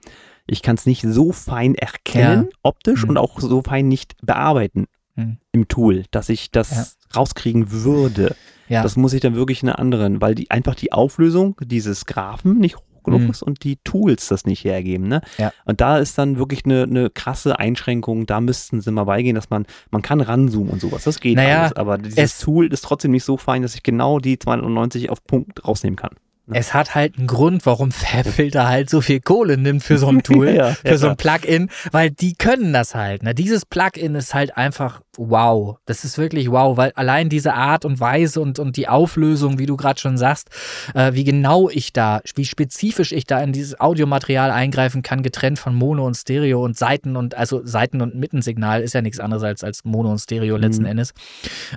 ich 0.47 0.63
kann 0.63 0.77
es 0.77 0.87
nicht 0.87 1.03
so 1.03 1.33
fein 1.33 1.75
erkennen, 1.75 2.49
ja. 2.51 2.59
optisch, 2.63 3.05
mhm. 3.05 3.11
und 3.11 3.19
auch 3.19 3.41
so 3.41 3.63
fein 3.63 3.89
nicht 3.89 4.15
bearbeiten 4.23 4.87
mhm. 5.17 5.39
im 5.53 5.69
Tool, 5.69 6.05
dass 6.11 6.29
ich 6.29 6.51
das 6.51 6.71
ja. 6.71 7.19
rauskriegen 7.21 7.71
würde. 7.71 8.35
Ja. 8.69 8.83
Das 8.83 8.97
muss 8.97 9.13
ich 9.13 9.21
dann 9.21 9.35
wirklich 9.35 9.63
in 9.63 9.69
einer 9.69 9.79
anderen, 9.79 10.21
weil 10.21 10.35
die 10.35 10.51
einfach 10.51 10.75
die 10.75 10.93
Auflösung 10.93 11.57
dieses 11.63 12.07
Graphen 12.07 12.59
nicht 12.59 12.77
genug 13.05 13.23
mhm. 13.23 13.31
ist 13.31 13.43
und 13.43 13.65
die 13.65 13.77
Tools 13.85 14.29
das 14.29 14.45
nicht 14.45 14.65
hergeben. 14.65 15.09
Ne? 15.09 15.21
Ja. 15.39 15.53
Und 15.65 15.81
da 15.81 15.99
ist 15.99 16.19
dann 16.19 16.39
wirklich 16.39 16.65
eine, 16.65 16.83
eine 16.83 17.11
krasse 17.11 17.59
Einschränkung. 17.59 18.27
Da 18.27 18.41
müssten 18.41 18.81
sie 18.81 18.91
mal 18.91 19.05
beigehen, 19.05 19.35
dass 19.35 19.51
man, 19.51 19.67
man 19.91 20.03
kann 20.03 20.21
ranzoomen 20.21 20.73
und 20.73 20.81
sowas. 20.81 21.05
Das 21.05 21.21
geht 21.21 21.37
naja, 21.37 21.63
alles. 21.63 21.73
Aber 21.77 21.99
dieses 21.99 22.39
Tool 22.39 22.73
ist 22.73 22.83
trotzdem 22.83 23.13
nicht 23.13 23.25
so 23.25 23.37
fein, 23.37 23.63
dass 23.63 23.75
ich 23.75 23.83
genau 23.83 24.19
die 24.19 24.39
290 24.39 25.11
auf 25.11 25.25
Punkt 25.25 25.67
rausnehmen 25.67 25.97
kann. 25.97 26.17
Ne? 26.47 26.59
Es 26.59 26.75
hat 26.75 26.95
halt 26.95 27.17
einen 27.17 27.27
Grund, 27.27 27.65
warum 27.65 27.91
Fabfilter 27.91 28.69
halt 28.69 28.91
so 28.91 29.01
viel 29.01 29.21
Kohle 29.21 29.57
nimmt 29.57 29.83
für 29.83 29.97
so 29.97 30.09
ein 30.09 30.23
Tool, 30.23 30.51
ja, 30.55 30.75
für 30.75 30.89
ja, 30.89 30.99
so 30.99 31.09
ein 31.09 31.17
Plugin, 31.17 31.71
weil 31.91 32.11
die 32.11 32.35
können 32.35 32.73
das 32.73 32.95
halt. 32.95 33.23
Ne? 33.23 33.35
Dieses 33.35 33.65
Plugin 33.65 34.15
ist 34.15 34.35
halt 34.35 34.57
einfach 34.57 35.01
wow. 35.17 35.77
Das 35.87 36.05
ist 36.05 36.19
wirklich 36.19 36.51
wow, 36.51 36.77
weil 36.77 36.93
allein 36.97 37.29
diese 37.29 37.55
Art 37.55 37.85
und 37.85 38.01
Weise 38.01 38.41
und, 38.41 38.59
und 38.59 38.77
die 38.77 38.89
Auflösung, 38.89 39.59
wie 39.59 39.67
du 39.67 39.77
gerade 39.77 39.99
schon 40.01 40.19
sagst, 40.19 40.51
äh, 40.95 41.15
wie 41.15 41.25
genau 41.25 41.71
ich 41.71 41.93
da, 41.93 42.21
wie 42.35 42.45
spezifisch 42.45 43.13
ich 43.13 43.25
da 43.25 43.41
in 43.41 43.53
dieses 43.53 43.81
Audiomaterial 43.81 44.51
eingreifen 44.51 45.03
kann, 45.03 45.23
getrennt 45.23 45.59
von 45.59 45.75
Mono 45.75 46.07
und 46.07 46.15
Stereo 46.15 46.63
und 46.65 46.77
Seiten 46.77 47.17
und 47.17 47.37
also 47.37 47.65
Seiten- 47.65 48.03
und 48.03 48.17
Mittensignal 48.17 48.83
ist 48.83 48.93
ja 48.93 49.03
nichts 49.03 49.21
anderes 49.21 49.45
als, 49.45 49.65
als 49.65 49.85
Mono 49.85 50.11
und 50.11 50.19
Stereo 50.19 50.57
letzten 50.57 50.83
mhm. 50.83 50.91
Endes. 50.91 51.15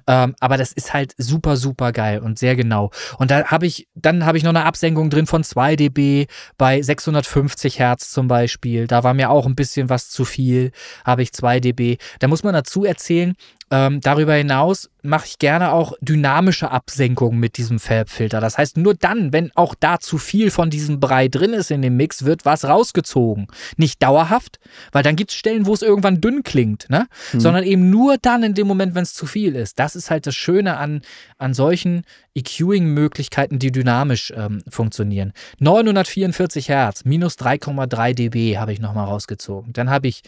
Ähm, 0.08 0.36
aber 0.40 0.58
das 0.58 0.74
ist 0.74 0.94
halt 0.94 1.14
super, 1.18 1.56
super 1.56 1.92
geil 1.92 2.20
und 2.20 2.40
sehr 2.40 2.56
genau. 2.56 2.92
Und 3.18 3.32
da 3.32 3.46
habe 3.46 3.66
ich, 3.66 3.88
dann 3.96 4.26
habe 4.26 4.38
ich 4.38 4.44
noch 4.44 4.57
eine 4.58 4.66
Absenkung 4.66 5.10
drin 5.10 5.28
von 5.28 5.44
2 5.44 5.76
dB 5.76 6.28
bei 6.58 6.82
650 6.82 7.80
Hertz 7.80 8.12
zum 8.12 8.28
Beispiel. 8.28 8.88
Da 8.88 9.04
war 9.04 9.14
mir 9.14 9.30
auch 9.30 9.46
ein 9.46 9.56
bisschen 9.56 9.90
was 9.90 10.10
zu 10.10 10.26
viel, 10.26 10.72
habe 11.06 11.24
ich 11.24 11.34
2 11.34 11.60
dB. 11.60 11.98
Da 12.20 12.28
muss 12.28 12.44
man 12.44 12.54
dazu 12.54 12.84
erzählen, 12.84 13.36
ähm, 13.70 14.00
darüber 14.00 14.34
hinaus 14.34 14.90
mache 15.02 15.26
ich 15.26 15.40
gerne 15.40 15.72
auch 15.72 15.94
dynamische 16.02 16.72
Absenkungen 16.72 17.40
mit 17.40 17.58
diesem 17.58 17.80
Farbfilter. 17.80 18.40
Das 18.40 18.58
heißt, 18.58 18.78
nur 18.78 18.94
dann, 18.94 19.34
wenn 19.34 19.52
auch 19.56 19.76
da 19.76 20.00
zu 20.00 20.18
viel 20.18 20.52
von 20.52 20.70
diesem 20.70 21.00
Brei 21.00 21.28
drin 21.28 21.54
ist 21.54 21.72
in 21.72 21.82
dem 21.82 21.98
Mix, 21.98 22.24
wird 22.24 22.46
was 22.46 22.66
rausgezogen. 22.66 23.48
Nicht 23.76 24.02
dauerhaft, 24.02 24.60
weil 24.92 25.04
dann 25.04 25.16
gibt 25.16 25.32
es 25.32 25.38
Stellen, 25.38 25.66
wo 25.66 25.74
es 25.74 25.82
irgendwann 25.82 26.22
dünn 26.22 26.44
klingt, 26.44 26.90
ne? 26.90 27.08
Mhm. 27.34 27.40
sondern 27.40 27.64
eben 27.64 27.90
nur 27.90 28.18
dann 28.18 28.44
in 28.44 28.54
dem 28.54 28.68
Moment, 28.68 28.96
wenn 28.96 29.04
es 29.04 29.14
zu 29.14 29.26
viel 29.26 29.56
ist. 29.56 29.80
Das 29.80 29.96
ist 29.96 30.12
halt 30.12 30.28
das 30.28 30.36
Schöne 30.36 30.78
an, 30.78 31.02
an 31.38 31.54
solchen 31.54 32.04
EQing-Möglichkeiten, 32.36 33.60
die 33.60 33.72
dynamisch 33.72 34.34
ähm, 34.36 34.62
funktionieren. 34.68 35.32
944 35.60 36.70
Hertz, 36.70 37.06
minus 37.06 37.36
3,3 37.36 38.14
dB 38.14 38.58
habe 38.58 38.74
ich 38.74 38.80
nochmal 38.80 39.06
rausgezogen. 39.06 39.74
Dann 39.74 39.90
habe 39.90 40.08
ich 40.08 40.22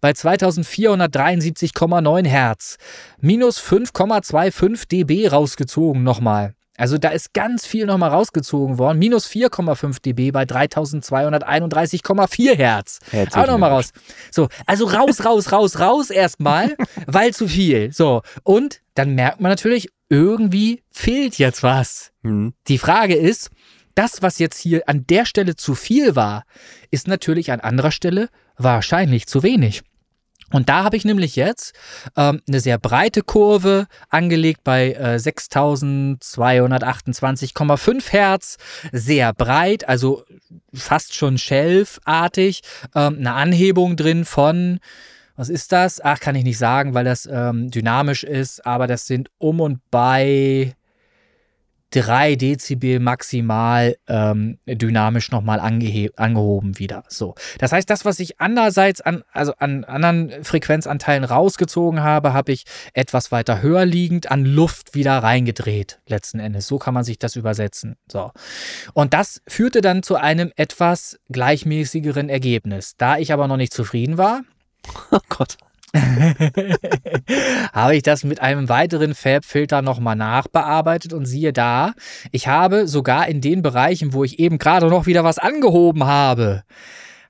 bei 0.00 0.10
2473,9 0.10 2.26
Hertz 2.26 2.78
minus 3.20 3.60
5,25 3.60 4.88
dB 4.88 5.28
rausgezogen 5.28 6.02
nochmal. 6.02 6.56
Also 6.76 6.98
da 6.98 7.08
ist 7.08 7.32
ganz 7.32 7.66
viel 7.66 7.86
nochmal 7.86 8.10
rausgezogen 8.10 8.78
worden. 8.78 8.98
Minus 8.98 9.26
4,5 9.28 10.02
dB 10.02 10.30
bei 10.30 10.42
3231,4 10.42 12.54
Hertz. 12.54 13.00
Herzlichen 13.10 13.44
Auch 13.44 13.52
nochmal 13.52 13.70
raus. 13.70 13.92
So, 14.30 14.48
also 14.66 14.84
raus, 14.86 15.24
raus, 15.24 15.50
raus, 15.52 15.80
raus 15.80 16.10
erstmal, 16.10 16.76
weil 17.06 17.32
zu 17.32 17.48
viel. 17.48 17.90
So, 17.92 18.20
und 18.42 18.82
dann 18.94 19.14
merkt 19.14 19.40
man 19.40 19.50
natürlich, 19.50 19.88
irgendwie 20.08 20.82
fehlt 20.90 21.38
jetzt 21.38 21.62
was. 21.62 22.12
Mhm. 22.22 22.54
Die 22.68 22.78
Frage 22.78 23.14
ist, 23.14 23.50
das, 23.94 24.22
was 24.22 24.38
jetzt 24.38 24.58
hier 24.58 24.88
an 24.88 25.06
der 25.06 25.24
Stelle 25.24 25.56
zu 25.56 25.74
viel 25.74 26.16
war, 26.16 26.44
ist 26.90 27.08
natürlich 27.08 27.50
an 27.50 27.60
anderer 27.60 27.90
Stelle 27.90 28.28
wahrscheinlich 28.56 29.26
zu 29.26 29.42
wenig. 29.42 29.82
Und 30.52 30.68
da 30.68 30.84
habe 30.84 30.96
ich 30.96 31.04
nämlich 31.04 31.34
jetzt 31.34 31.74
ähm, 32.16 32.40
eine 32.46 32.60
sehr 32.60 32.78
breite 32.78 33.22
Kurve 33.22 33.88
angelegt 34.10 34.60
bei 34.62 34.92
äh, 34.92 35.16
6228,5 35.16 38.10
Hertz, 38.10 38.58
sehr 38.92 39.32
breit, 39.32 39.88
also 39.88 40.22
fast 40.72 41.16
schon 41.16 41.36
Shelf-artig, 41.36 42.60
ähm, 42.94 43.16
eine 43.18 43.32
Anhebung 43.32 43.96
drin 43.96 44.24
von, 44.24 44.78
was 45.36 45.48
ist 45.48 45.72
das? 45.72 46.00
Ach, 46.00 46.18
kann 46.18 46.34
ich 46.34 46.44
nicht 46.44 46.58
sagen, 46.58 46.94
weil 46.94 47.04
das 47.04 47.28
ähm, 47.30 47.70
dynamisch 47.70 48.24
ist, 48.24 48.66
aber 48.66 48.86
das 48.86 49.06
sind 49.06 49.30
um 49.38 49.60
und 49.60 49.80
bei 49.90 50.74
3 51.90 52.34
Dezibel 52.36 52.98
maximal 52.98 53.96
ähm, 54.08 54.58
dynamisch 54.66 55.30
nochmal 55.30 55.60
angehoben 55.60 56.78
wieder. 56.78 57.04
So. 57.08 57.34
Das 57.58 57.72
heißt, 57.72 57.88
das, 57.88 58.04
was 58.04 58.18
ich 58.18 58.40
andererseits 58.40 59.00
an, 59.00 59.22
also 59.32 59.54
an 59.58 59.84
anderen 59.84 60.44
Frequenzanteilen 60.44 61.24
rausgezogen 61.24 62.02
habe, 62.02 62.32
habe 62.32 62.52
ich 62.52 62.64
etwas 62.92 63.30
weiter 63.30 63.62
höher 63.62 63.86
liegend 63.86 64.30
an 64.30 64.44
Luft 64.44 64.94
wieder 64.94 65.18
reingedreht, 65.18 66.00
letzten 66.06 66.40
Endes. 66.40 66.66
So 66.66 66.78
kann 66.78 66.92
man 66.92 67.04
sich 67.04 67.18
das 67.18 67.36
übersetzen. 67.36 67.96
So. 68.10 68.32
Und 68.92 69.14
das 69.14 69.40
führte 69.46 69.80
dann 69.80 70.02
zu 70.02 70.16
einem 70.16 70.52
etwas 70.56 71.18
gleichmäßigeren 71.30 72.28
Ergebnis. 72.28 72.96
Da 72.96 73.16
ich 73.16 73.32
aber 73.32 73.46
noch 73.46 73.56
nicht 73.56 73.72
zufrieden 73.72 74.18
war, 74.18 74.42
Oh 75.10 75.18
Gott. 75.28 75.56
habe 77.72 77.96
ich 77.96 78.02
das 78.02 78.24
mit 78.24 78.40
einem 78.40 78.68
weiteren 78.68 79.14
Farbfilter 79.14 79.82
nochmal 79.82 80.16
nachbearbeitet 80.16 81.12
und 81.12 81.26
siehe 81.26 81.52
da, 81.52 81.92
ich 82.32 82.48
habe 82.48 82.86
sogar 82.86 83.28
in 83.28 83.40
den 83.40 83.62
Bereichen, 83.62 84.12
wo 84.12 84.24
ich 84.24 84.38
eben 84.38 84.58
gerade 84.58 84.88
noch 84.88 85.06
wieder 85.06 85.24
was 85.24 85.38
angehoben 85.38 86.04
habe, 86.04 86.64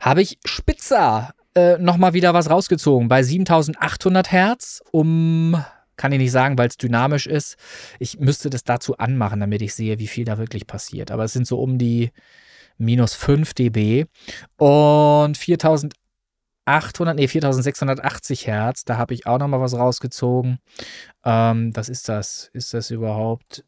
habe 0.01 0.23
ich 0.23 0.39
spitzer 0.45 1.33
äh, 1.55 1.79
nochmal 1.79 2.13
wieder 2.13 2.35
was 2.35 2.51
rausgezogen. 2.51 3.09
Bei 3.09 3.23
7800 3.23 4.31
Hertz 4.33 4.83
um, 4.91 5.63
kann 5.97 6.13
ich 6.13 6.19
nicht 6.19 6.33
sagen, 6.33 6.59
weil 6.59 6.69
es 6.69 6.77
dynamisch 6.77 7.27
ist. 7.27 7.57
Ich 7.99 8.19
müsste 8.19 8.51
das 8.51 8.65
dazu 8.65 8.99
anmachen, 8.99 9.41
damit 9.41 9.63
ich 9.63 9.75
sehe, 9.75 9.99
wie 9.99 10.07
viel 10.07 10.25
da 10.25 10.39
wirklich 10.39 10.67
passiert. 10.67 11.11
Aber 11.11 11.25
es 11.25 11.33
sind 11.33 11.47
so 11.47 11.61
um 11.61 11.79
die 11.79 12.11
minus 12.79 13.15
5 13.15 13.55
dB 13.55 14.05
und 14.59 15.37
4000 15.37 15.95
800, 16.67 17.17
nee, 17.17 17.29
4680 17.29 18.47
Hertz. 18.47 18.85
Da 18.85 18.99
habe 18.99 19.15
ich 19.15 19.27
auch 19.27 19.39
noch 19.39 19.49
mal 19.49 19.61
was 19.61 19.75
rausgezogen. 19.75 20.59
Ähm, 21.25 21.75
was 21.75 21.89
ist 21.89 22.09
das? 22.09 22.51
Ist 22.53 22.75
das 22.75 22.91
überhaupt? 22.91 23.65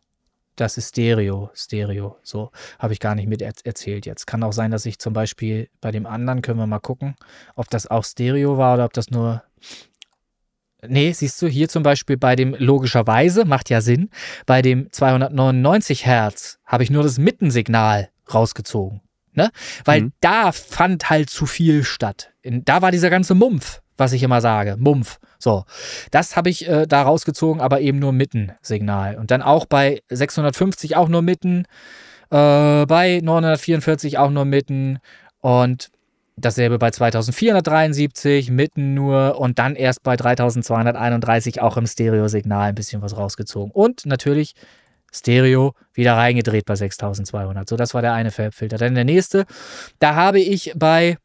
Das 0.57 0.77
ist 0.77 0.89
Stereo. 0.89 1.51
Stereo. 1.55 2.17
So 2.25 2.51
habe 2.81 2.93
ich 2.93 2.99
gar 2.99 3.15
nicht 3.15 3.29
mit 3.29 3.41
er 3.41 3.53
erzählt 3.63 4.07
jetzt. 4.07 4.27
Kann 4.27 4.43
auch 4.43 4.53
sein, 4.53 4.73
dass 4.73 4.87
ich 4.87 4.99
zum 4.99 5.13
Beispiel 5.13 5.69
bei 5.81 5.93
dem 5.93 6.05
anderen, 6.05 6.43
können 6.43 6.59
wir 6.59 6.67
mal 6.67 6.81
gucken, 6.81 7.15
ob 7.55 7.71
das 7.71 7.87
auch 7.87 8.05
Stereo 8.05 8.59
war 8.59 8.75
oder 8.75 8.85
ob 8.85 8.93
das 8.93 9.11
nur. 9.11 9.45
Nee, 10.87 11.13
siehst 11.13 11.41
du, 11.43 11.47
hier 11.47 11.69
zum 11.69 11.83
Beispiel 11.83 12.17
bei 12.17 12.37
dem 12.37 12.55
logischerweise, 12.59 13.45
macht 13.45 13.71
ja 13.71 13.81
Sinn, 13.81 14.11
bei 14.47 14.63
dem 14.63 14.93
299 14.93 16.07
Hertz 16.07 16.59
habe 16.65 16.85
ich 16.85 16.91
nur 16.91 17.03
das 17.03 17.19
Mittensignal 17.19 18.11
rausgezogen. 18.33 19.01
Ne? 19.39 19.51
Weil 19.85 20.03
mhm. 20.03 20.13
da 20.21 20.53
fand 20.53 21.09
halt 21.09 21.31
zu 21.31 21.47
viel 21.47 21.85
statt. 21.85 22.33
In, 22.43 22.65
da 22.65 22.83
war 22.83 22.91
dieser 22.91 23.09
ganze 23.09 23.35
Mumpf, 23.35 23.81
was 23.97 24.13
ich 24.13 24.23
immer 24.25 24.41
sage. 24.41 24.77
Mumpf. 24.77 25.19
So. 25.39 25.65
Das 26.11 26.37
habe 26.37 26.51
ich 26.51 26.69
äh, 26.69 26.87
da 26.89 27.03
rausgezogen, 27.03 27.63
aber 27.63 27.81
eben 27.81 28.01
nur 28.01 28.13
Mittensignal. 28.13 29.17
Und 29.17 29.31
dann 29.31 29.43
auch 29.43 29.65
bei 29.65 30.03
650 30.09 30.97
auch 30.97 31.09
nur 31.09 31.23
Mitten. 31.23 31.67
Äh, 32.31 32.85
bei 32.87 33.21
944 33.23 34.19
auch 34.19 34.31
nur 34.31 34.45
Mitten. 34.45 34.99
Und 35.41 35.91
dasselbe 36.37 36.79
bei 36.79 36.91
2473, 36.91 38.51
mitten 38.51 38.95
nur 38.95 39.39
und 39.39 39.59
dann 39.59 39.77
erst 39.77 40.03
bei 40.03 40.17
3231 40.17 41.61
auch 41.61 41.77
im 41.77 41.87
Stereosignal 41.87 42.71
ein 42.71 42.75
bisschen 42.75 43.03
was 43.03 43.17
rausgezogen. 43.17 43.71
Und 43.71 44.07
natürlich 44.07 44.55
Stereo 45.13 45.75
wieder 45.95 46.17
reingedreht 46.17 46.67
bei 46.67 46.77
6200. 46.77 47.69
So, 47.69 47.77
das 47.77 47.95
war 47.95 48.03
der 48.03 48.13
eine 48.13 48.31
Farbfilter. 48.31 48.77
Dann 48.79 48.95
der 48.95 49.05
nächste, 49.05 49.47
da 49.99 50.15
habe 50.15 50.41
ich 50.41 50.73
bei 50.77 51.19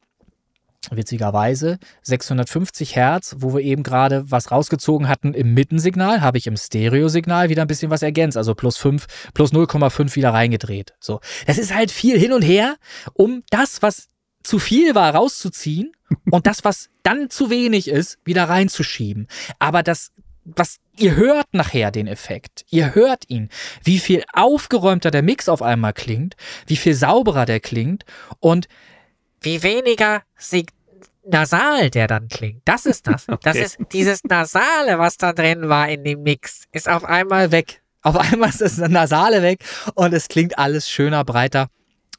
witzigerweise 0.91 1.79
650 2.01 2.95
Hertz, 2.95 3.35
wo 3.39 3.53
wir 3.53 3.61
eben 3.61 3.83
gerade 3.83 4.29
was 4.29 4.51
rausgezogen 4.51 5.07
hatten 5.07 5.33
im 5.33 5.53
Mittensignal, 5.53 6.21
habe 6.21 6.37
ich 6.37 6.47
im 6.47 6.57
Stereosignal 6.57 7.49
wieder 7.49 7.61
ein 7.61 7.67
bisschen 7.67 7.89
was 7.89 8.01
ergänzt, 8.01 8.37
also 8.37 8.53
plus 8.53 8.77
5, 8.77 9.05
plus 9.33 9.53
0,5 9.53 10.15
wieder 10.15 10.33
reingedreht. 10.33 10.93
So, 10.99 11.19
das 11.47 11.57
ist 11.57 11.73
halt 11.73 11.91
viel 11.91 12.19
hin 12.19 12.33
und 12.33 12.41
her, 12.41 12.75
um 13.13 13.43
das, 13.49 13.81
was 13.81 14.09
zu 14.43 14.59
viel 14.59 14.93
war, 14.93 15.15
rauszuziehen 15.15 15.93
und 16.29 16.47
das, 16.47 16.65
was 16.65 16.89
dann 17.01 17.29
zu 17.29 17.49
wenig 17.49 17.87
ist, 17.87 18.17
wieder 18.25 18.49
reinzuschieben. 18.49 19.27
Aber 19.59 19.83
das 19.83 20.11
was 20.45 20.79
ihr 20.97 21.15
hört 21.15 21.53
nachher 21.53 21.91
den 21.91 22.07
Effekt. 22.07 22.65
Ihr 22.69 22.95
hört 22.95 23.29
ihn, 23.29 23.49
wie 23.83 23.99
viel 23.99 24.23
aufgeräumter 24.33 25.11
der 25.11 25.23
Mix 25.23 25.49
auf 25.49 25.61
einmal 25.61 25.93
klingt, 25.93 26.35
wie 26.67 26.75
viel 26.75 26.93
sauberer 26.93 27.45
der 27.45 27.59
klingt 27.59 28.05
und 28.39 28.67
wie 29.41 29.63
weniger 29.63 30.23
nasal 31.25 31.89
der 31.89 32.07
dann 32.07 32.27
klingt. 32.27 32.61
Das 32.65 32.85
ist 32.85 33.07
das. 33.07 33.27
Okay. 33.33 33.39
Das 33.43 33.57
ist 33.57 33.77
dieses 33.91 34.23
Nasale, 34.23 34.99
was 34.99 35.17
da 35.17 35.33
drin 35.33 35.69
war 35.69 35.89
in 35.89 36.03
dem 36.03 36.23
Mix, 36.23 36.65
ist 36.71 36.87
auf 36.87 37.03
einmal 37.03 37.51
weg. 37.51 37.81
Auf 38.01 38.17
einmal 38.17 38.49
ist 38.49 38.61
das 38.61 38.77
Nasale 38.77 39.41
weg 39.41 39.63
und 39.95 40.13
es 40.13 40.27
klingt 40.27 40.57
alles 40.59 40.89
schöner, 40.89 41.23
breiter 41.23 41.69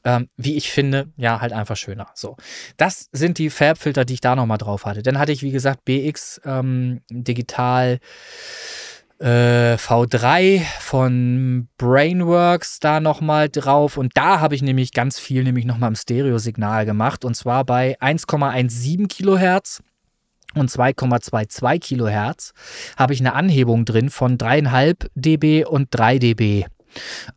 ähm, 0.05 0.29
wie 0.37 0.55
ich 0.55 0.71
finde, 0.71 1.07
ja, 1.17 1.41
halt 1.41 1.51
einfach 1.51 1.75
schöner. 1.75 2.07
So. 2.13 2.37
Das 2.77 3.09
sind 3.11 3.39
die 3.39 3.49
Farbfilter, 3.49 4.05
die 4.05 4.13
ich 4.13 4.21
da 4.21 4.35
nochmal 4.35 4.59
drauf 4.59 4.85
hatte. 4.85 5.01
Dann 5.01 5.17
hatte 5.19 5.31
ich, 5.31 5.41
wie 5.41 5.51
gesagt, 5.51 5.83
BX 5.83 6.41
ähm, 6.45 7.01
Digital 7.09 7.99
äh, 9.19 9.75
V3 9.75 10.61
von 10.79 11.67
Brainworks 11.77 12.79
da 12.79 12.99
nochmal 12.99 13.49
drauf. 13.49 13.97
Und 13.97 14.15
da 14.15 14.39
habe 14.39 14.53
ich 14.53 14.61
nämlich 14.61 14.93
ganz 14.93 15.19
viel 15.19 15.43
nämlich 15.43 15.65
nochmal 15.65 15.89
im 15.89 15.95
Stereosignal 15.95 16.85
gemacht. 16.85 17.25
Und 17.25 17.35
zwar 17.35 17.65
bei 17.65 17.99
1,17 17.99 19.07
Kilohertz 19.07 19.81
und 20.53 20.69
2,22 20.69 21.79
Kilohertz 21.79 22.53
habe 22.95 23.13
ich 23.13 23.19
eine 23.19 23.33
Anhebung 23.33 23.85
drin 23.85 24.09
von 24.09 24.37
3,5 24.37 25.07
dB 25.15 25.65
und 25.65 25.87
3 25.91 26.19
dB. 26.19 26.65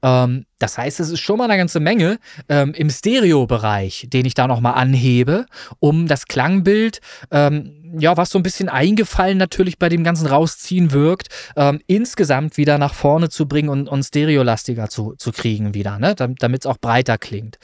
Ähm, 0.03 0.47
das 0.59 0.77
heißt, 0.77 1.01
es 1.01 1.11
ist 1.11 1.21
schon 1.21 1.39
mal 1.39 1.45
eine 1.45 1.57
ganze 1.57 1.81
Menge 1.81 2.19
ähm, 2.49 2.75
im 2.75 2.91
Stereo-Bereich, 2.91 4.09
den 4.13 4.27
ich 4.27 4.35
da 4.35 4.47
nochmal 4.47 4.75
anhebe, 4.75 5.47
um 5.79 6.07
das 6.07 6.27
Klangbild, 6.27 7.01
ähm, 7.31 7.97
ja, 7.99 8.17
was 8.17 8.31
so 8.31 8.39
ein 8.39 8.43
bisschen 8.43 8.69
eingefallen 8.69 9.39
natürlich 9.39 9.79
bei 9.79 9.89
dem 9.89 10.05
ganzen 10.05 10.27
Rausziehen 10.27 10.93
wirkt, 10.93 11.29
ähm, 11.57 11.81
insgesamt 11.87 12.57
wieder 12.57 12.77
nach 12.79 12.95
vorne 12.95 13.29
zu 13.29 13.47
bringen 13.47 13.69
und, 13.69 13.89
und 13.89 14.03
stereolastiger 14.03 14.89
zu, 14.89 15.15
zu 15.17 15.33
kriegen 15.33 15.75
wieder, 15.75 15.99
ne? 15.99 16.15
damit 16.15 16.63
es 16.63 16.67
auch 16.67 16.79
breiter 16.79 17.19
klingt. 17.19 17.59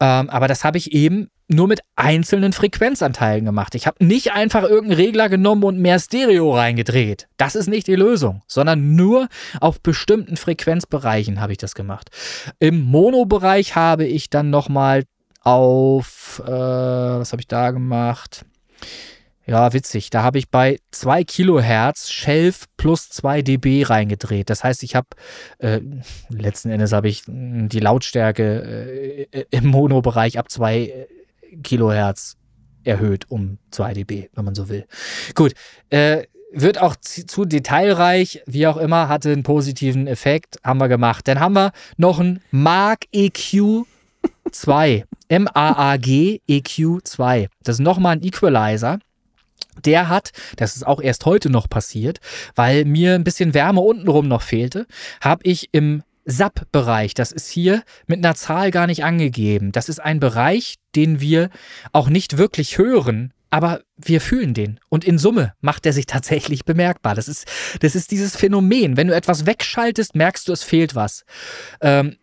Ähm, 0.00 0.30
aber 0.30 0.48
das 0.48 0.64
habe 0.64 0.78
ich 0.78 0.92
eben 0.92 1.28
nur 1.48 1.66
mit 1.66 1.80
einzelnen 1.96 2.52
Frequenzanteilen 2.52 3.44
gemacht. 3.44 3.74
Ich 3.74 3.86
habe 3.86 4.04
nicht 4.04 4.32
einfach 4.32 4.62
irgendeinen 4.62 5.00
Regler 5.00 5.28
genommen 5.28 5.64
und 5.64 5.78
mehr 5.78 5.98
Stereo 5.98 6.54
reingedreht. 6.54 7.26
Das 7.38 7.56
ist 7.56 7.68
nicht 7.68 7.86
die 7.86 7.94
Lösung, 7.96 8.42
sondern 8.46 8.94
nur 8.94 9.28
auf 9.60 9.80
bestimmten 9.80 10.36
Frequenzbereichen 10.36 11.40
habe 11.40 11.52
ich 11.52 11.58
das 11.58 11.74
gemacht. 11.74 12.10
Im 12.58 12.82
Mono-Bereich 12.82 13.76
habe 13.76 14.04
ich 14.04 14.28
dann 14.28 14.50
nochmal 14.50 15.04
auf, 15.42 16.42
äh, 16.44 16.50
was 16.50 17.32
habe 17.32 17.40
ich 17.40 17.48
da 17.48 17.70
gemacht? 17.70 18.44
Ja, 19.48 19.72
witzig. 19.72 20.10
Da 20.10 20.22
habe 20.22 20.38
ich 20.38 20.50
bei 20.50 20.78
2 20.90 21.24
Kilohertz 21.24 22.10
Shelf 22.10 22.66
plus 22.76 23.08
2 23.08 23.40
dB 23.40 23.82
reingedreht. 23.84 24.50
Das 24.50 24.62
heißt, 24.62 24.82
ich 24.82 24.94
habe, 24.94 25.08
äh, 25.58 25.80
letzten 26.28 26.68
Endes 26.68 26.92
habe 26.92 27.08
ich 27.08 27.22
die 27.26 27.80
Lautstärke 27.80 29.26
äh, 29.32 29.44
im 29.50 29.68
Mono-Bereich 29.68 30.38
ab 30.38 30.50
2 30.50 31.08
Kilohertz 31.62 32.36
erhöht 32.84 33.30
um 33.30 33.56
2 33.70 33.94
dB, 33.94 34.28
wenn 34.34 34.44
man 34.44 34.54
so 34.54 34.68
will. 34.68 34.86
Gut, 35.34 35.54
äh, 35.88 36.24
wird 36.52 36.82
auch 36.82 36.96
zu 36.96 37.46
detailreich, 37.46 38.42
wie 38.44 38.66
auch 38.66 38.76
immer, 38.76 39.08
hatte 39.08 39.32
einen 39.32 39.44
positiven 39.44 40.06
Effekt, 40.06 40.58
haben 40.62 40.78
wir 40.78 40.88
gemacht. 40.88 41.26
Dann 41.26 41.40
haben 41.40 41.54
wir 41.54 41.72
noch 41.96 42.20
ein 42.20 42.42
Mark 42.50 43.06
EQ 43.12 43.86
2. 44.52 45.04
M-A-A-G 45.28 46.40
EQ 46.46 47.00
2. 47.02 47.48
Das 47.62 47.76
ist 47.76 47.80
nochmal 47.80 48.16
ein 48.16 48.22
Equalizer. 48.22 48.98
Der 49.84 50.08
hat, 50.08 50.32
das 50.56 50.76
ist 50.76 50.86
auch 50.86 51.00
erst 51.00 51.26
heute 51.26 51.50
noch 51.50 51.68
passiert, 51.68 52.18
weil 52.54 52.84
mir 52.84 53.14
ein 53.14 53.24
bisschen 53.24 53.54
Wärme 53.54 53.80
untenrum 53.80 54.28
noch 54.28 54.42
fehlte, 54.42 54.86
habe 55.20 55.44
ich 55.44 55.70
im 55.72 56.02
SAP-Bereich, 56.24 57.14
das 57.14 57.32
ist 57.32 57.48
hier 57.48 57.82
mit 58.06 58.18
einer 58.18 58.34
Zahl 58.34 58.70
gar 58.70 58.86
nicht 58.86 59.02
angegeben. 59.02 59.72
Das 59.72 59.88
ist 59.88 59.98
ein 59.98 60.20
Bereich, 60.20 60.74
den 60.94 61.20
wir 61.20 61.48
auch 61.92 62.10
nicht 62.10 62.36
wirklich 62.36 62.76
hören, 62.76 63.32
aber 63.50 63.80
wir 63.96 64.20
fühlen 64.20 64.52
den. 64.52 64.78
Und 64.90 65.04
in 65.04 65.18
Summe 65.18 65.54
macht 65.60 65.86
er 65.86 65.94
sich 65.94 66.06
tatsächlich 66.06 66.64
bemerkbar. 66.64 67.14
Das 67.14 67.28
ist, 67.28 67.46
das 67.80 67.94
ist 67.94 68.10
dieses 68.10 68.36
Phänomen. 68.36 68.96
Wenn 68.96 69.08
du 69.08 69.14
etwas 69.14 69.46
wegschaltest, 69.46 70.14
merkst 70.14 70.48
du, 70.48 70.52
es 70.52 70.62
fehlt 70.62 70.94
was. 70.94 71.24
Ähm, 71.80 72.16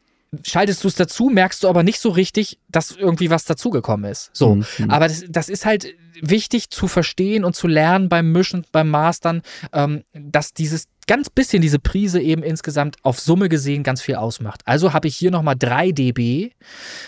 schaltest 0.43 0.83
du 0.83 0.87
es 0.87 0.95
dazu, 0.95 1.29
merkst 1.29 1.63
du 1.63 1.69
aber 1.69 1.83
nicht 1.83 1.99
so 1.99 2.09
richtig, 2.09 2.59
dass 2.69 2.91
irgendwie 2.91 3.29
was 3.29 3.45
dazugekommen 3.45 4.09
ist. 4.09 4.29
So. 4.33 4.55
Mhm. 4.55 4.65
Aber 4.89 5.07
das, 5.07 5.25
das 5.27 5.49
ist 5.49 5.65
halt 5.65 5.93
wichtig 6.21 6.69
zu 6.69 6.87
verstehen 6.87 7.43
und 7.43 7.55
zu 7.55 7.67
lernen 7.67 8.09
beim 8.09 8.31
Mischen, 8.31 8.65
beim 8.71 8.89
Mastern, 8.89 9.41
ähm, 9.73 10.03
dass 10.13 10.53
dieses 10.53 10.87
ganz 11.07 11.29
bisschen 11.29 11.61
diese 11.61 11.79
Prise 11.79 12.21
eben 12.21 12.43
insgesamt 12.43 12.97
auf 13.03 13.19
Summe 13.19 13.49
gesehen 13.49 13.83
ganz 13.83 14.01
viel 14.01 14.15
ausmacht. 14.15 14.61
Also 14.65 14.93
habe 14.93 15.07
ich 15.07 15.15
hier 15.15 15.31
nochmal 15.31 15.55
3 15.57 15.91
dB 15.91 16.51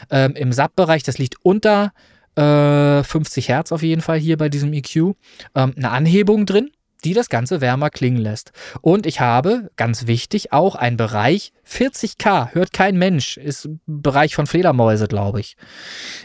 ähm, 0.10 0.36
im 0.36 0.52
SAP-Bereich. 0.52 1.04
Das 1.04 1.18
liegt 1.18 1.36
unter 1.44 1.94
50 2.38 2.40
äh, 2.40 3.48
Hertz 3.52 3.72
auf 3.72 3.82
jeden 3.82 4.04
Fall 4.04 4.20
hier 4.20 4.38
bei 4.38 4.48
diesem 4.48 4.72
EQ, 4.72 4.96
ähm, 4.96 5.16
eine 5.56 5.90
Anhebung 5.90 6.46
drin, 6.46 6.70
die 7.04 7.14
das 7.14 7.30
Ganze 7.30 7.62
wärmer 7.62 7.90
klingen 7.90 8.18
lässt. 8.18 8.52
Und 8.82 9.06
ich 9.06 9.20
habe, 9.20 9.70
ganz 9.76 10.08
wichtig, 10.08 10.52
auch 10.54 10.76
einen 10.76 10.98
Bereich 10.98 11.54
40k, 11.70 12.54
hört 12.54 12.74
kein 12.74 12.98
Mensch, 12.98 13.38
ist 13.38 13.66
ein 13.66 13.82
Bereich 13.86 14.36
von 14.36 14.48
Fledermäuse, 14.48 15.08
glaube 15.08 15.40
ich. 15.40 15.58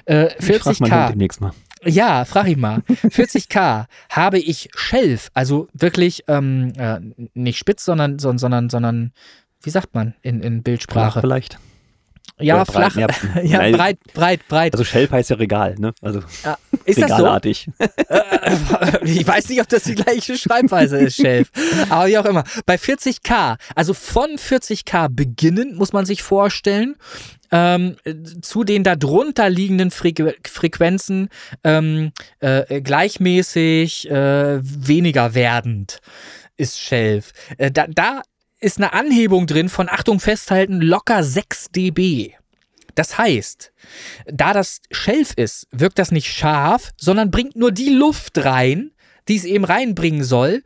Äh, 0.04 0.28
40k. 0.40 1.04
Ich 1.04 1.10
demnächst 1.10 1.40
mal. 1.40 1.52
Ja, 1.84 2.24
frag 2.24 2.46
ich 2.46 2.56
mal. 2.56 2.78
40k 2.88 3.86
habe 4.08 4.38
ich 4.38 4.70
Shelf, 4.74 5.30
also 5.34 5.68
wirklich 5.72 6.24
ähm, 6.28 6.72
äh, 6.76 7.00
nicht 7.34 7.58
spitz, 7.58 7.84
sondern, 7.84 8.18
sondern, 8.18 8.70
sondern, 8.70 9.12
wie 9.62 9.70
sagt 9.70 9.94
man 9.94 10.14
in, 10.22 10.42
in 10.42 10.62
Bildsprache? 10.62 11.12
Flach 11.12 11.20
vielleicht. 11.20 11.58
Ja, 12.38 12.64
flach. 12.64 12.94
Breit, 12.94 13.14
ja, 13.34 13.42
ja 13.42 13.58
nein, 13.58 13.72
breit, 13.72 13.98
breit, 14.14 14.48
breit. 14.48 14.72
Also 14.72 14.84
Shelf 14.84 15.10
heißt 15.10 15.30
ja 15.30 15.36
Regal, 15.36 15.76
ne? 15.78 15.92
Also 16.00 16.20
ja, 16.44 16.58
ist 16.84 16.98
regalartig. 16.98 17.68
Das 17.78 17.88
so? 17.96 18.02
Äh, 18.42 18.98
ich 19.04 19.26
weiß 19.26 19.48
nicht, 19.48 19.60
ob 19.60 19.68
das 19.68 19.84
die 19.84 19.94
gleiche 19.94 20.36
Schreibweise 20.36 20.98
ist, 20.98 21.16
Shelf. 21.16 21.50
Aber 21.88 22.08
wie 22.08 22.18
auch 22.18 22.24
immer. 22.24 22.44
Bei 22.66 22.74
40k, 22.74 23.56
also 23.74 23.94
von 23.94 24.30
40k 24.36 25.08
beginnend, 25.08 25.76
muss 25.76 25.92
man 25.92 26.04
sich 26.04 26.22
vorstellen, 26.22 26.96
ähm, 27.52 27.96
zu 28.40 28.64
den 28.64 28.82
darunter 28.82 29.48
liegenden 29.48 29.90
Frequ 29.90 30.32
Frequenzen 30.44 31.28
ähm, 31.62 32.12
äh, 32.40 32.80
gleichmäßig 32.80 34.10
äh, 34.10 34.58
weniger 34.62 35.34
werdend 35.34 36.00
ist 36.56 36.78
Shelf. 36.78 37.32
Äh, 37.58 37.70
da, 37.70 37.86
da 37.88 38.22
ist 38.62 38.78
eine 38.78 38.92
Anhebung 38.92 39.46
drin 39.46 39.68
von, 39.68 39.88
Achtung, 39.88 40.20
festhalten, 40.20 40.80
locker 40.80 41.24
6 41.24 41.70
dB. 41.72 42.34
Das 42.94 43.18
heißt, 43.18 43.72
da 44.26 44.52
das 44.52 44.80
Shelf 44.90 45.32
ist, 45.34 45.66
wirkt 45.72 45.98
das 45.98 46.12
nicht 46.12 46.32
scharf, 46.32 46.90
sondern 46.96 47.30
bringt 47.30 47.56
nur 47.56 47.72
die 47.72 47.90
Luft 47.90 48.44
rein, 48.44 48.92
die 49.28 49.36
es 49.36 49.44
eben 49.44 49.64
reinbringen 49.64 50.24
soll. 50.24 50.62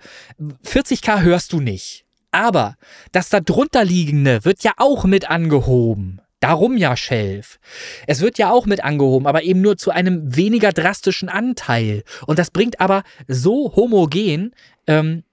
40k 0.64 1.22
hörst 1.22 1.52
du 1.52 1.60
nicht. 1.60 2.04
Aber 2.32 2.76
das 3.12 3.30
da 3.30 3.40
drunter 3.40 3.84
liegende 3.84 4.44
wird 4.44 4.62
ja 4.62 4.72
auch 4.76 5.04
mit 5.04 5.30
angehoben. 5.30 6.20
Darum 6.40 6.76
ja 6.76 6.96
Shelf. 6.96 7.58
Es 8.06 8.20
wird 8.20 8.36
ja 8.36 8.50
auch 8.50 8.66
mit 8.66 8.84
angehoben, 8.84 9.26
aber 9.26 9.42
eben 9.42 9.62
nur 9.62 9.78
zu 9.78 9.90
einem 9.90 10.36
weniger 10.36 10.72
drastischen 10.72 11.30
Anteil. 11.30 12.02
Und 12.26 12.38
das 12.38 12.50
bringt 12.50 12.78
aber 12.78 13.04
so 13.26 13.74
homogen 13.74 14.54
ähm, 14.86 15.24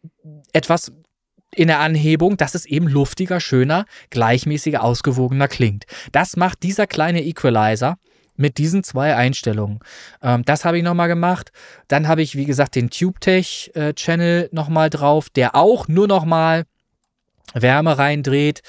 etwas 0.54 0.94
in 1.56 1.68
der 1.68 1.80
Anhebung, 1.80 2.38
dass 2.38 2.56
es 2.56 2.66
eben 2.66 2.88
luftiger, 2.88 3.40
schöner, 3.40 3.86
gleichmäßiger, 4.10 4.84
ausgewogener 4.84 5.48
klingt. 5.48 5.86
Das 6.12 6.36
macht 6.36 6.64
dieser 6.64 6.88
kleine 6.88 7.24
Equalizer 7.24 7.98
mit 8.36 8.58
diesen 8.58 8.84
zwei 8.84 9.16
Einstellungen. 9.16 9.80
Ähm, 10.22 10.44
das 10.46 10.66
habe 10.66 10.78
ich 10.78 10.84
nochmal 10.84 11.08
gemacht. 11.08 11.52
Dann 11.88 12.08
habe 12.08 12.22
ich, 12.22 12.36
wie 12.36 12.46
gesagt, 12.46 12.76
den 12.76 12.90
TubeTech-Channel 12.90 14.50
äh, 14.52 14.56
nochmal 14.56 14.90
drauf, 14.90 15.30
der 15.30 15.56
auch 15.56 15.88
nur 15.88 16.08
nochmal 16.08 16.66
Wärme 17.54 17.98
reindreht. 17.98 18.62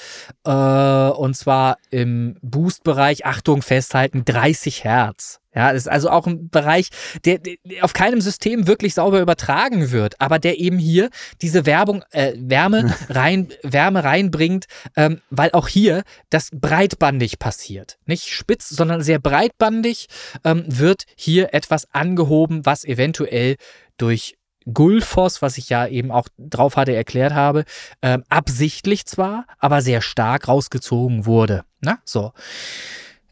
Äh, 0.45 0.51
und 0.51 1.37
zwar 1.37 1.79
im 1.91 2.37
Boost-Bereich, 2.43 3.27
Achtung, 3.27 3.63
festhalten, 3.63 4.25
30 4.25 4.85
Hertz. 4.85 5.41
Ja, 5.55 5.73
das 5.73 5.83
ist 5.83 5.89
also 5.89 6.11
auch 6.11 6.27
ein 6.27 6.49
Bereich, 6.49 6.89
der, 7.25 7.39
der, 7.39 7.57
auf 7.83 7.93
keinem 7.93 8.21
System 8.21 8.67
wirklich 8.67 8.95
sauber 8.95 9.21
übertragen 9.21 9.93
wird, 9.93 10.21
aber 10.21 10.41
der 10.41 10.59
eben 10.59 10.79
hier 10.79 11.11
diese 11.43 11.65
Werbung, 11.65 12.03
äh, 12.11 12.33
Wärme 12.37 12.93
rein, 13.09 13.49
Wärme 13.63 14.03
reinbringt, 14.03 14.67
ähm, 14.97 15.21
weil 15.31 15.53
auch 15.53 15.69
hier 15.69 16.03
das 16.29 16.51
breitbandig 16.53 17.39
passiert. 17.39 17.99
Nicht 18.05 18.31
spitz, 18.31 18.69
sondern 18.69 19.01
sehr 19.03 19.21
breitbandig 19.21 20.09
ähm, 20.45 20.65
wird 20.67 21.05
hier 21.15 21.55
etwas 21.55 21.87
angehoben, 21.95 22.67
was 22.67 22.85
eventuell 22.85 23.55
durch 23.97 24.37
Gulfos, 24.73 25.43
was 25.43 25.59
ich 25.59 25.69
ja 25.69 25.87
eben 25.87 26.11
auch 26.11 26.29
drauf 26.39 26.77
hatte 26.77 26.95
erklärt 26.95 27.35
habe, 27.35 27.65
ähm, 28.03 28.25
absichtlich 28.29 29.07
zwar, 29.07 29.47
aber 29.59 29.83
sehr 29.83 30.01
stark 30.01 30.49
rausgezogen 30.49 31.27
wurde. 31.27 31.65
Na, 31.81 31.99
so. 32.05 32.33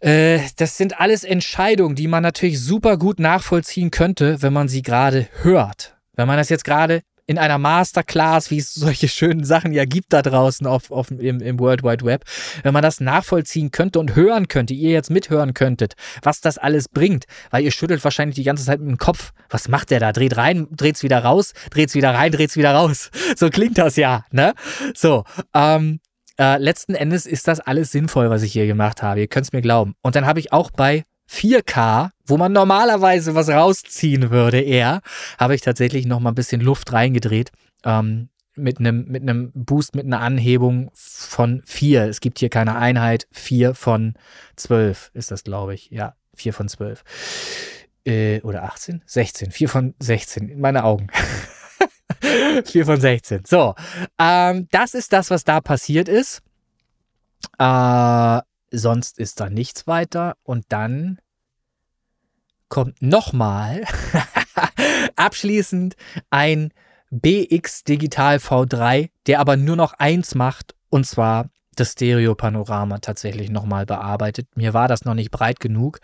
Äh, 0.00 0.40
das 0.56 0.76
sind 0.76 1.00
alles 1.00 1.24
Entscheidungen, 1.24 1.94
die 1.94 2.09
man 2.09 2.22
natürlich 2.22 2.60
super 2.60 2.96
gut 2.96 3.20
nachvollziehen 3.20 3.90
könnte, 3.90 4.42
wenn 4.42 4.52
man 4.52 4.68
sie 4.68 4.82
gerade 4.82 5.28
hört. 5.42 5.96
Wenn 6.14 6.26
man 6.26 6.36
das 6.36 6.48
jetzt 6.48 6.64
gerade 6.64 7.02
in 7.27 7.39
einer 7.39 7.59
Masterclass, 7.59 8.51
wie 8.51 8.59
es 8.59 8.74
solche 8.74 9.09
schönen 9.09 9.44
Sachen 9.44 9.73
ja 9.73 9.85
gibt 9.85 10.12
da 10.12 10.23
draußen 10.23 10.66
auf, 10.66 10.90
auf, 10.90 11.11
im, 11.11 11.40
im 11.40 11.59
World 11.59 11.82
Wide 11.82 12.05
Web, 12.05 12.24
wenn 12.62 12.73
man 12.73 12.82
das 12.82 13.01
nachvollziehen 13.01 13.70
könnte 13.70 14.01
und 14.01 14.16
hören 14.16 14.49
könnte, 14.49 14.74
ihr 14.74 14.90
jetzt 14.90 15.11
mithören 15.11 15.55
könntet, 15.55 15.94
was 16.23 16.40
das 16.40 16.59
alles 16.59 16.89
bringt, 16.89 17.24
weil 17.51 17.65
ihr 17.65 17.70
schüttelt 17.70 18.03
wahrscheinlich 18.05 18.36
die 18.36 18.44
ganze 18.44 18.65
Zeit 18.65 18.81
mit 18.81 18.89
dem 18.89 18.99
Kopf. 18.99 19.32
Was 19.49 19.69
macht 19.69 19.90
der 19.90 20.01
da? 20.01 20.12
Dreht 20.12 20.36
rein, 20.36 20.66
dreht's 20.70 21.03
wieder 21.03 21.20
raus, 21.20 21.53
dreht's 21.70 21.94
wieder 21.94 22.15
rein, 22.15 22.32
dreht's 22.32 22.57
wieder 22.57 22.73
raus. 22.73 23.11
So 23.36 23.49
klingt 23.51 23.78
das 23.78 23.97
ja, 23.97 24.24
ne? 24.31 24.53
So, 24.94 25.24
ähm, 25.55 26.01
äh, 26.39 26.59
letzten 26.59 26.94
Endes 26.94 27.27
ist 27.27 27.49
das 27.49 27.61
alles 27.61 27.90
sinnvoll, 27.93 28.31
was 28.31 28.43
ich 28.43 28.53
hier 28.53 28.66
gemacht 28.66 29.03
habe. 29.03 29.20
Ihr 29.20 29.27
könnt 29.27 29.47
es 29.47 29.53
mir 29.53 29.62
glauben. 29.62 29.94
Und 30.03 30.16
dann 30.16 30.27
habe 30.27 30.39
ich 30.39 30.53
auch 30.53 30.70
bei 30.70 31.05
4K, 31.32 32.10
wo 32.26 32.36
man 32.36 32.52
normalerweise 32.52 33.34
was 33.34 33.48
rausziehen 33.48 34.30
würde, 34.30 34.60
eher, 34.60 35.00
habe 35.38 35.54
ich 35.54 35.62
tatsächlich 35.62 36.06
noch 36.06 36.20
mal 36.20 36.30
ein 36.30 36.36
bisschen 36.36 36.60
Luft 36.60 36.92
reingedreht. 36.92 37.50
Ähm, 37.84 38.28
mit 38.54 38.78
einem 38.78 39.06
mit 39.06 39.22
Boost, 39.54 39.94
mit 39.94 40.04
einer 40.04 40.20
Anhebung 40.20 40.90
von 40.94 41.62
4. 41.64 42.04
Es 42.04 42.20
gibt 42.20 42.38
hier 42.38 42.50
keine 42.50 42.76
Einheit. 42.76 43.26
4 43.32 43.74
von 43.74 44.14
12 44.56 45.10
ist 45.14 45.30
das, 45.30 45.44
glaube 45.44 45.74
ich. 45.74 45.90
Ja, 45.90 46.14
4 46.34 46.52
von 46.52 46.68
12. 46.68 47.02
Äh, 48.04 48.40
oder 48.42 48.64
18? 48.64 49.02
16. 49.06 49.52
4 49.52 49.68
von 49.68 49.94
16 50.00 50.48
in 50.48 50.60
meine 50.60 50.84
Augen. 50.84 51.06
4 52.64 52.84
von 52.84 53.00
16. 53.00 53.44
So, 53.46 53.74
ähm, 54.18 54.68
das 54.70 54.94
ist 54.94 55.12
das, 55.12 55.30
was 55.30 55.44
da 55.44 55.60
passiert 55.60 56.09
ist. 56.09 56.42
Äh, 57.59 58.40
sonst 58.70 59.18
ist 59.18 59.40
da 59.40 59.48
nichts 59.48 59.86
weiter. 59.86 60.36
Und 60.42 60.66
dann 60.68 61.18
kommt 62.73 63.03
nochmal 63.03 63.85
abschließend 65.16 65.94
ein 66.31 66.73
BX 67.11 67.85
Digital 67.85 68.36
V3, 68.36 69.11
der 69.27 69.40
aber 69.40 69.59
nur 69.59 69.77
noch 69.77 69.93
eins 69.93 70.35
macht, 70.35 70.74
und 70.89 71.07
zwar 71.07 71.51
das 71.77 71.93
Stereo-Panorama 71.93 72.97
tatsächlich 73.01 73.51
nochmal 73.51 73.85
bearbeitet. 73.85 74.57
Mir 74.57 74.73
war 74.73 74.89
das 74.89 75.05
noch 75.05 75.12
nicht 75.12 75.31
breit 75.31 75.61
genug. 75.61 76.01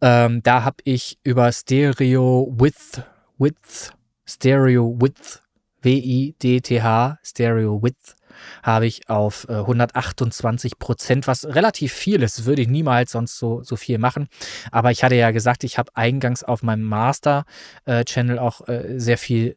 Ähm, 0.00 0.42
da 0.42 0.64
habe 0.64 0.78
ich 0.82 1.20
über 1.22 1.52
Stereo 1.52 2.52
Width, 2.58 3.04
Width, 3.38 3.92
Stereo 4.26 4.98
Width, 5.00 5.44
W-I-D-T-H, 5.82 7.18
Stereo 7.22 7.80
Width 7.84 8.16
habe 8.62 8.86
ich 8.86 9.08
auf 9.08 9.46
äh, 9.48 9.54
128 9.54 10.78
Prozent, 10.78 11.26
was 11.26 11.46
relativ 11.46 11.92
viel 11.92 12.22
ist. 12.22 12.44
Würde 12.44 12.62
ich 12.62 12.68
niemals 12.68 13.12
sonst 13.12 13.38
so, 13.38 13.62
so 13.62 13.76
viel 13.76 13.98
machen. 13.98 14.28
Aber 14.70 14.90
ich 14.90 15.04
hatte 15.04 15.14
ja 15.14 15.30
gesagt, 15.30 15.64
ich 15.64 15.78
habe 15.78 15.90
eingangs 15.94 16.42
auf 16.44 16.62
meinem 16.62 16.84
Master-Channel 16.84 18.36
äh, 18.36 18.40
auch 18.40 18.66
äh, 18.68 18.98
sehr 18.98 19.18
viel 19.18 19.56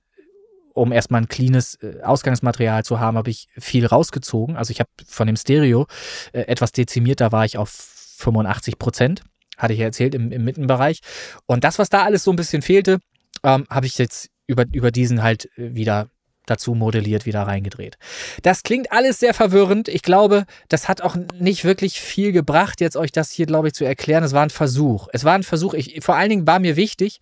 um 0.74 0.92
erstmal 0.92 1.22
ein 1.22 1.28
cleanes 1.28 1.76
äh, 1.76 2.02
Ausgangsmaterial 2.02 2.84
zu 2.84 3.00
haben, 3.00 3.18
habe 3.18 3.30
ich 3.30 3.48
viel 3.58 3.86
rausgezogen. 3.86 4.58
Also 4.58 4.72
ich 4.72 4.80
habe 4.80 4.90
von 5.08 5.28
dem 5.28 5.36
Stereo 5.36 5.88
äh, 6.32 6.42
etwas 6.42 6.72
dezimiert, 6.72 7.22
da 7.22 7.32
war 7.32 7.46
ich 7.46 7.58
auf 7.58 7.70
85 7.70 8.80
Prozent, 8.80 9.24
hatte 9.58 9.74
ich 9.74 9.80
ja 9.80 9.86
erzählt, 9.86 10.16
im, 10.16 10.32
im 10.32 10.44
Mittenbereich. 10.44 11.02
Und 11.46 11.64
das, 11.64 11.80
was 11.80 11.90
da 11.90 12.04
alles 12.04 12.24
so 12.24 12.32
ein 12.32 12.36
bisschen 12.36 12.62
fehlte, 12.62 13.00
ähm, 13.44 13.66
habe 13.70 13.86
ich 13.86 13.98
jetzt 13.98 14.30
über, 14.48 14.66
über 14.72 14.92
diesen 14.92 15.24
halt 15.24 15.46
äh, 15.58 15.76
wieder 15.76 16.10
dazu 16.46 16.76
modelliert 16.76 17.26
wieder 17.26 17.44
reingedreht. 17.44 17.98
Das 18.42 18.64
klingt 18.64 18.92
alles 18.92 19.20
sehr 19.20 19.34
verwirrend. 19.34 19.88
Ich 19.88 20.02
glaube, 20.02 20.46
das 20.70 20.88
hat 20.88 21.02
auch 21.02 21.16
nicht 21.40 21.64
wirklich 21.64 22.00
viel 22.00 22.32
gebracht, 22.32 22.82
jetzt 22.82 22.98
euch 22.98 23.12
das 23.12 23.32
hier, 23.32 23.46
glaube 23.46 23.68
ich, 23.68 23.74
zu 23.74 23.86
erklären. 23.86 24.24
Es 24.24 24.34
war 24.34 24.44
ein 24.44 24.50
Versuch. 24.50 25.08
Es 25.14 25.24
war 25.24 25.34
ein 25.34 25.44
Versuch. 25.44 25.74
Ich, 25.74 26.04
vor 26.04 26.16
allen 26.16 26.30
Dingen 26.30 26.48
war 26.48 26.60
mir 26.60 26.76
wichtig, 26.76 27.20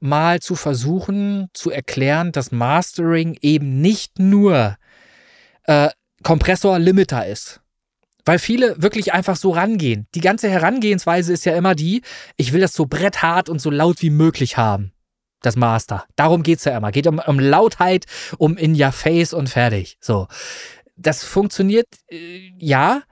mal 0.00 0.40
zu 0.40 0.54
versuchen 0.54 1.48
zu 1.52 1.70
erklären, 1.70 2.32
dass 2.32 2.52
Mastering 2.52 3.38
eben 3.40 3.80
nicht 3.80 4.18
nur 4.18 4.76
äh, 5.64 5.88
Kompressor-Limiter 6.22 7.26
ist. 7.26 7.60
Weil 8.24 8.38
viele 8.38 8.82
wirklich 8.82 9.14
einfach 9.14 9.36
so 9.36 9.52
rangehen. 9.52 10.06
Die 10.14 10.20
ganze 10.20 10.50
Herangehensweise 10.50 11.32
ist 11.32 11.46
ja 11.46 11.56
immer 11.56 11.74
die, 11.74 12.02
ich 12.36 12.52
will 12.52 12.60
das 12.60 12.74
so 12.74 12.84
bretthart 12.84 13.48
und 13.48 13.60
so 13.60 13.70
laut 13.70 14.02
wie 14.02 14.10
möglich 14.10 14.58
haben. 14.58 14.92
Das 15.42 15.56
Master. 15.56 16.04
Darum 16.16 16.42
geht's 16.42 16.64
ja 16.64 16.76
immer. 16.76 16.90
Geht 16.90 17.06
um, 17.06 17.20
um 17.24 17.38
Lautheit, 17.38 18.06
um 18.38 18.56
in 18.56 18.80
your 18.80 18.92
face 18.92 19.32
und 19.32 19.48
fertig. 19.48 19.96
So. 20.00 20.26
Das 20.96 21.22
funktioniert, 21.22 21.86
äh, 22.10 22.52
ja, 22.58 23.02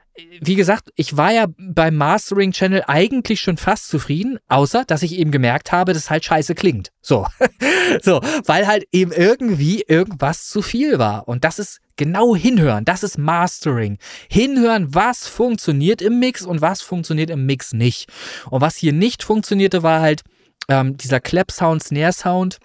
wie 0.41 0.55
gesagt, 0.55 0.91
ich 0.97 1.17
war 1.17 1.33
ja 1.33 1.47
beim 1.59 1.97
Mastering 1.97 2.53
Channel 2.53 2.85
eigentlich 2.87 3.41
schon 3.41 3.57
fast 3.57 3.89
zufrieden, 3.89 4.39
außer 4.49 4.85
dass 4.85 5.03
ich 5.03 5.15
eben 5.17 5.31
gemerkt 5.31 5.73
habe, 5.73 5.93
dass 5.93 6.11
halt 6.11 6.25
scheiße 6.25 6.55
klingt. 6.55 6.91
So. 7.01 7.27
so, 8.03 8.21
weil 8.47 8.67
halt 8.67 8.87
eben 8.93 9.13
irgendwie 9.13 9.85
irgendwas 9.87 10.49
zu 10.49 10.63
viel 10.63 10.99
war. 10.99 11.29
Und 11.29 11.45
das 11.45 11.59
ist 11.59 11.81
genau 11.97 12.35
hinhören. 12.35 12.85
Das 12.85 13.03
ist 13.03 13.19
Mastering. 13.19 13.99
Hinhören, 14.29 14.95
was 14.95 15.27
funktioniert 15.27 16.03
im 16.03 16.19
Mix 16.19 16.43
und 16.43 16.61
was 16.61 16.83
funktioniert 16.83 17.31
im 17.31 17.47
Mix 17.47 17.73
nicht. 17.73 18.11
Und 18.51 18.61
was 18.61 18.77
hier 18.77 18.93
nicht 18.93 19.23
funktionierte, 19.23 19.83
war 19.83 20.01
halt 20.01 20.23
ähm, 20.69 20.97
dieser 20.97 21.21
Clap-Sound, 21.21 21.83
Snare-Sound 21.83 22.59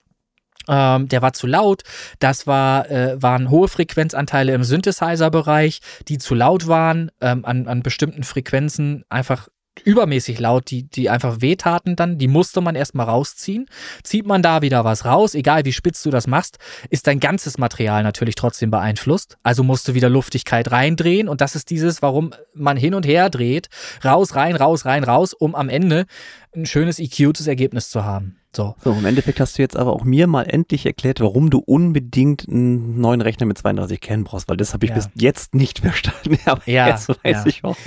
ähm, 0.68 1.08
der 1.08 1.22
war 1.22 1.34
zu 1.34 1.48
laut. 1.48 1.84
Das 2.20 2.48
war, 2.48 2.90
äh, 2.90 3.22
waren 3.22 3.50
hohe 3.50 3.68
Frequenzanteile 3.68 4.54
im 4.54 4.64
Synthesizer-Bereich, 4.64 5.82
die 6.08 6.18
zu 6.18 6.36
laut 6.36 6.68
waren, 6.68 7.12
ähm, 7.20 7.46
an, 7.46 7.68
an 7.68 7.84
bestimmten 7.84 8.24
Frequenzen 8.24 9.04
einfach 9.10 9.48
übermäßig 9.84 10.40
laut, 10.40 10.70
die, 10.70 10.84
die 10.84 11.10
einfach 11.10 11.42
wehtaten 11.42 11.96
dann, 11.96 12.18
die 12.18 12.28
musste 12.28 12.62
man 12.62 12.76
erstmal 12.76 13.08
rausziehen. 13.08 13.68
Zieht 14.04 14.26
man 14.26 14.42
da 14.42 14.62
wieder 14.62 14.84
was 14.84 15.06
raus, 15.06 15.34
egal 15.34 15.66
wie 15.66 15.74
spitz 15.74 16.04
du 16.04 16.10
das 16.10 16.28
machst, 16.28 16.58
ist 16.90 17.08
dein 17.08 17.20
ganzes 17.20 17.58
Material 17.58 18.04
natürlich 18.04 18.36
trotzdem 18.36 18.70
beeinflusst. 18.70 19.38
Also 19.44 19.64
musst 19.64 19.88
du 19.88 19.94
wieder 19.94 20.10
Luftigkeit 20.10 20.72
reindrehen 20.72 21.28
und 21.28 21.42
das 21.42 21.56
ist 21.56 21.70
dieses, 21.70 22.02
warum 22.02 22.34
man 22.54 22.78
hin 22.78 22.94
und 22.94 23.06
her 23.06 23.30
dreht, 23.30 23.70
raus, 24.04 24.36
rein, 24.36 24.56
raus, 24.56 24.86
rein, 24.86 25.04
raus, 25.04 25.34
um 25.34 25.56
am 25.56 25.70
Ende 25.70 26.06
ein 26.54 26.66
schönes 26.66 27.00
EQtes 27.00 27.48
Ergebnis 27.48 27.90
zu 27.90 28.04
haben. 28.04 28.38
So. 28.54 28.76
so, 28.84 28.92
im 28.92 29.06
Endeffekt 29.06 29.40
hast 29.40 29.58
du 29.58 29.62
jetzt 29.62 29.78
aber 29.78 29.94
auch 29.94 30.04
mir 30.04 30.28
mal 30.28 30.44
endlich 30.44 30.86
erklärt, 30.86 31.22
warum 31.22 31.50
du 31.50 31.60
unbedingt 31.60 32.50
einen 32.50 33.00
neuen 33.00 33.22
Rechner 33.22 33.46
mit 33.46 33.58
32 33.58 34.02
Kern 34.02 34.26
brauchst, 34.26 34.50
weil 34.50 34.58
das 34.58 34.74
habe 34.74 34.86
ich 34.86 34.90
ja. 34.90 34.96
bis 34.96 35.10
jetzt 35.16 35.56
nicht 35.56 35.80
verstanden. 35.82 36.38
Aber 36.46 36.62
ja, 36.66 36.90
jetzt 36.90 37.08
weiß 37.08 37.18
ja. 37.24 37.46
ich 37.46 37.64
warum. 37.64 37.78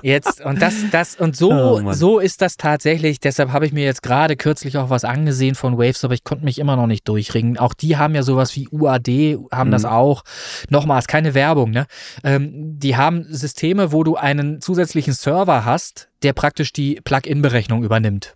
Jetzt, 0.00 0.40
und 0.40 0.62
das, 0.62 0.74
das, 0.90 1.16
und 1.16 1.36
so, 1.36 1.52
oh, 1.52 1.92
so 1.92 2.18
ist 2.18 2.40
das 2.40 2.56
tatsächlich. 2.56 3.20
Deshalb 3.20 3.52
habe 3.52 3.66
ich 3.66 3.72
mir 3.72 3.84
jetzt 3.84 4.02
gerade 4.02 4.36
kürzlich 4.36 4.78
auch 4.78 4.90
was 4.90 5.04
angesehen 5.04 5.54
von 5.54 5.76
Waves, 5.76 6.04
aber 6.04 6.14
ich 6.14 6.24
konnte 6.24 6.44
mich 6.44 6.58
immer 6.58 6.76
noch 6.76 6.86
nicht 6.86 7.06
durchringen. 7.06 7.58
Auch 7.58 7.74
die 7.74 7.96
haben 7.96 8.14
ja 8.14 8.22
sowas 8.22 8.56
wie 8.56 8.68
UAD, 8.68 9.38
haben 9.52 9.68
mhm. 9.68 9.72
das 9.72 9.84
auch. 9.84 10.24
Nochmals, 10.70 11.06
keine 11.06 11.34
Werbung, 11.34 11.70
ne? 11.70 11.86
Ähm, 12.24 12.78
die 12.78 12.96
haben 12.96 13.24
Systeme, 13.28 13.92
wo 13.92 14.02
du 14.02 14.16
einen 14.16 14.60
zusätzlichen 14.60 15.12
Server 15.12 15.64
hast, 15.64 16.08
der 16.22 16.32
praktisch 16.32 16.72
die 16.72 17.00
Plugin-Berechnung 17.04 17.84
übernimmt. 17.84 18.34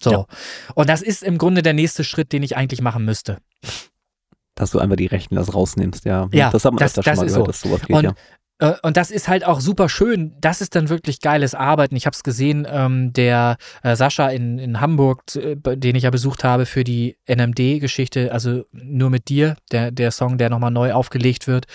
So. 0.00 0.10
Ja. 0.10 0.26
Und 0.74 0.88
das 0.88 1.02
ist 1.02 1.22
im 1.22 1.38
Grunde 1.38 1.62
der 1.62 1.74
nächste 1.74 2.04
Schritt, 2.04 2.32
den 2.32 2.42
ich 2.42 2.56
eigentlich 2.56 2.80
machen 2.80 3.04
müsste. 3.04 3.38
Dass 4.54 4.70
du 4.70 4.78
einfach 4.78 4.96
die 4.96 5.06
Rechten 5.06 5.34
das 5.34 5.52
rausnimmst, 5.52 6.04
ja. 6.04 6.28
Ja, 6.32 6.50
das 6.50 6.64
hat 6.64 6.72
man 6.72 6.78
das, 6.78 6.92
das 6.92 7.04
schon 7.04 7.16
mal 7.16 7.26
gehört, 7.26 7.40
so. 7.40 7.46
dass 7.46 7.60
sowas 7.60 7.80
geht, 7.82 7.96
und, 7.96 8.04
ja. 8.04 8.14
Äh, 8.64 8.74
und 8.82 8.96
das 8.96 9.10
ist 9.10 9.28
halt 9.28 9.44
auch 9.44 9.60
super 9.60 9.88
schön. 9.88 10.34
Das 10.40 10.60
ist 10.60 10.74
dann 10.74 10.88
wirklich 10.88 11.20
geiles 11.20 11.54
Arbeiten. 11.54 11.96
Ich 11.96 12.06
habe 12.06 12.14
es 12.14 12.22
gesehen, 12.22 12.66
ähm, 12.68 13.12
der 13.12 13.56
äh, 13.82 13.94
Sascha 13.94 14.28
in, 14.28 14.58
in 14.58 14.80
Hamburg, 14.80 15.22
äh, 15.36 15.56
den 15.56 15.96
ich 15.96 16.04
ja 16.04 16.10
besucht 16.10 16.44
habe 16.44 16.66
für 16.66 16.84
die 16.84 17.16
NMD-Geschichte, 17.28 18.32
also 18.32 18.64
nur 18.72 19.10
mit 19.10 19.28
dir, 19.28 19.56
der, 19.70 19.90
der 19.90 20.10
Song, 20.10 20.38
der 20.38 20.50
nochmal 20.50 20.70
neu 20.70 20.92
aufgelegt 20.92 21.46
wird, 21.46 21.66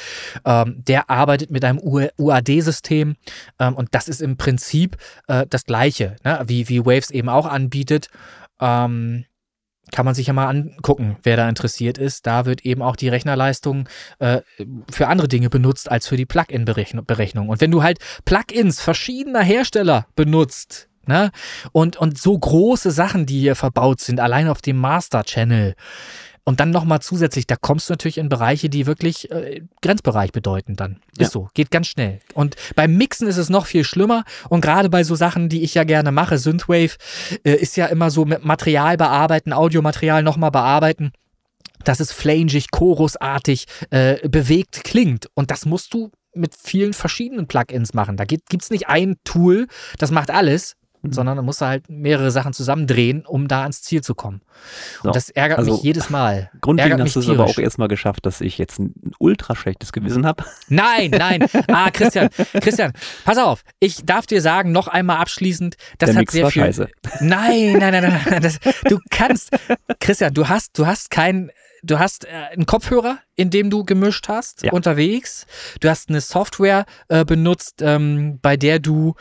ähm, 0.45 0.83
der 0.87 1.09
arbeitet 1.09 1.51
mit 1.51 1.63
einem 1.63 1.79
UAD-System 1.79 3.15
ähm, 3.59 3.75
und 3.75 3.89
das 3.91 4.07
ist 4.07 4.21
im 4.21 4.37
Prinzip 4.37 4.97
äh, 5.27 5.45
das 5.49 5.65
gleiche, 5.65 6.15
ne? 6.23 6.41
wie, 6.47 6.67
wie 6.69 6.85
Waves 6.85 7.11
eben 7.11 7.29
auch 7.29 7.45
anbietet. 7.45 8.09
Ähm, 8.59 9.25
kann 9.91 10.05
man 10.05 10.15
sich 10.15 10.27
ja 10.27 10.33
mal 10.33 10.47
angucken, 10.47 11.17
wer 11.23 11.37
da 11.37 11.47
interessiert 11.47 11.97
ist. 11.97 12.27
Da 12.27 12.45
wird 12.45 12.65
eben 12.65 12.81
auch 12.81 12.95
die 12.95 13.09
Rechnerleistung 13.09 13.87
äh, 14.19 14.41
für 14.91 15.07
andere 15.07 15.27
Dinge 15.27 15.49
benutzt 15.49 15.91
als 15.91 16.07
für 16.07 16.17
die 16.17 16.25
Plugin-Berechnung. 16.25 17.49
Und 17.49 17.61
wenn 17.61 17.71
du 17.71 17.83
halt 17.83 17.99
Plugins 18.25 18.81
verschiedener 18.81 19.41
Hersteller 19.41 20.07
benutzt, 20.15 20.89
ne, 21.05 21.31
und, 21.71 21.97
und 21.97 22.17
so 22.17 22.37
große 22.37 22.91
Sachen, 22.91 23.25
die 23.25 23.39
hier 23.39 23.55
verbaut 23.55 23.99
sind, 23.99 24.19
allein 24.19 24.47
auf 24.47 24.61
dem 24.61 24.77
Master 24.77 25.23
Channel, 25.23 25.75
und 26.49 26.59
dann 26.59 26.71
nochmal 26.71 26.99
zusätzlich, 26.99 27.45
da 27.45 27.55
kommst 27.55 27.87
du 27.87 27.93
natürlich 27.93 28.17
in 28.17 28.27
Bereiche, 28.27 28.71
die 28.71 28.87
wirklich 28.87 29.29
äh, 29.29 29.61
Grenzbereich 29.83 30.31
bedeuten 30.31 30.75
dann. 30.75 30.99
Ist 31.11 31.21
ja. 31.21 31.29
so, 31.29 31.47
geht 31.53 31.69
ganz 31.69 31.85
schnell. 31.85 32.21
Und 32.33 32.55
beim 32.75 32.97
Mixen 32.97 33.27
ist 33.27 33.37
es 33.37 33.49
noch 33.49 33.67
viel 33.67 33.83
schlimmer. 33.83 34.23
Und 34.49 34.61
gerade 34.61 34.89
bei 34.89 35.03
so 35.03 35.13
Sachen, 35.13 35.49
die 35.49 35.61
ich 35.61 35.75
ja 35.75 35.83
gerne 35.83 36.11
mache, 36.11 36.39
Synthwave, 36.39 36.97
äh, 37.43 37.53
ist 37.53 37.77
ja 37.77 37.85
immer 37.85 38.09
so 38.09 38.25
mit 38.25 38.43
Material 38.43 38.97
bearbeiten, 38.97 39.53
Audiomaterial 39.53 40.23
nochmal 40.23 40.49
bearbeiten 40.49 41.11
dass 41.85 42.01
es 42.01 42.11
flangig, 42.11 42.71
chorusartig, 42.71 43.65
äh, 43.89 44.27
bewegt 44.27 44.83
klingt. 44.83 45.29
Und 45.33 45.49
das 45.49 45.65
musst 45.65 45.93
du 45.93 46.11
mit 46.33 46.53
vielen 46.53 46.91
verschiedenen 46.91 47.47
Plugins 47.47 47.93
machen. 47.93 48.17
Da 48.17 48.25
gibt 48.25 48.51
es 48.51 48.69
nicht 48.69 48.89
ein 48.89 49.15
Tool, 49.23 49.67
das 49.97 50.11
macht 50.11 50.29
alles, 50.29 50.75
Mhm. 51.01 51.13
sondern 51.13 51.35
man 51.37 51.45
muss 51.45 51.61
halt 51.61 51.89
mehrere 51.89 52.29
Sachen 52.29 52.51
zusammendrehen, 52.51 53.25
um 53.25 53.47
da 53.47 53.61
ans 53.61 53.81
Ziel 53.81 54.01
zu 54.01 54.15
kommen. 54.15 54.41
Und 55.01 55.09
so, 55.09 55.11
das 55.11 55.29
ärgert 55.29 55.59
also 55.59 55.73
mich 55.73 55.83
jedes 55.83 56.09
Mal. 56.09 56.51
Grundlegend 56.61 57.01
hast 57.01 57.15
du 57.15 57.21
es 57.21 57.29
aber 57.29 57.45
auch 57.45 57.57
erstmal 57.57 57.87
geschafft, 57.87 58.25
dass 58.25 58.41
ich 58.41 58.57
jetzt 58.57 58.79
ein 58.79 58.93
ultra 59.17 59.55
schlechtes 59.55 59.93
Gewissen 59.93 60.25
habe. 60.25 60.43
Nein, 60.67 61.11
nein. 61.11 61.45
Ah, 61.67 61.89
Christian, 61.91 62.29
Christian, 62.61 62.93
pass 63.23 63.37
auf. 63.37 63.63
Ich 63.79 64.05
darf 64.05 64.25
dir 64.25 64.41
sagen, 64.41 64.71
noch 64.71 64.87
einmal 64.87 65.17
abschließend, 65.17 65.75
das 65.97 66.07
Der 66.07 66.15
hat 66.15 66.21
Mix 66.21 66.33
sehr 66.33 66.43
war 66.43 66.51
viel. 66.51 66.63
Scheiße. 66.63 66.89
Nein, 67.21 67.77
nein, 67.79 67.91
nein, 67.91 68.03
nein. 68.03 68.21
nein 68.29 68.41
das, 68.41 68.59
du 68.83 68.99
kannst, 69.09 69.51
Christian, 69.99 70.33
du 70.33 70.47
hast, 70.47 70.77
du 70.77 70.85
hast 70.85 71.09
kein 71.11 71.51
du 71.83 71.99
hast 71.99 72.25
äh, 72.25 72.29
einen 72.29 72.65
Kopfhörer, 72.65 73.19
in 73.35 73.49
dem 73.49 73.69
du 73.69 73.83
gemischt 73.83 74.27
hast, 74.27 74.63
ja. 74.63 74.71
unterwegs. 74.71 75.45
Du 75.79 75.89
hast 75.89 76.09
eine 76.09 76.21
Software 76.21 76.85
äh, 77.07 77.25
benutzt, 77.25 77.81
ähm, 77.81 78.39
bei 78.41 78.57
der 78.57 78.79
du 78.79 79.15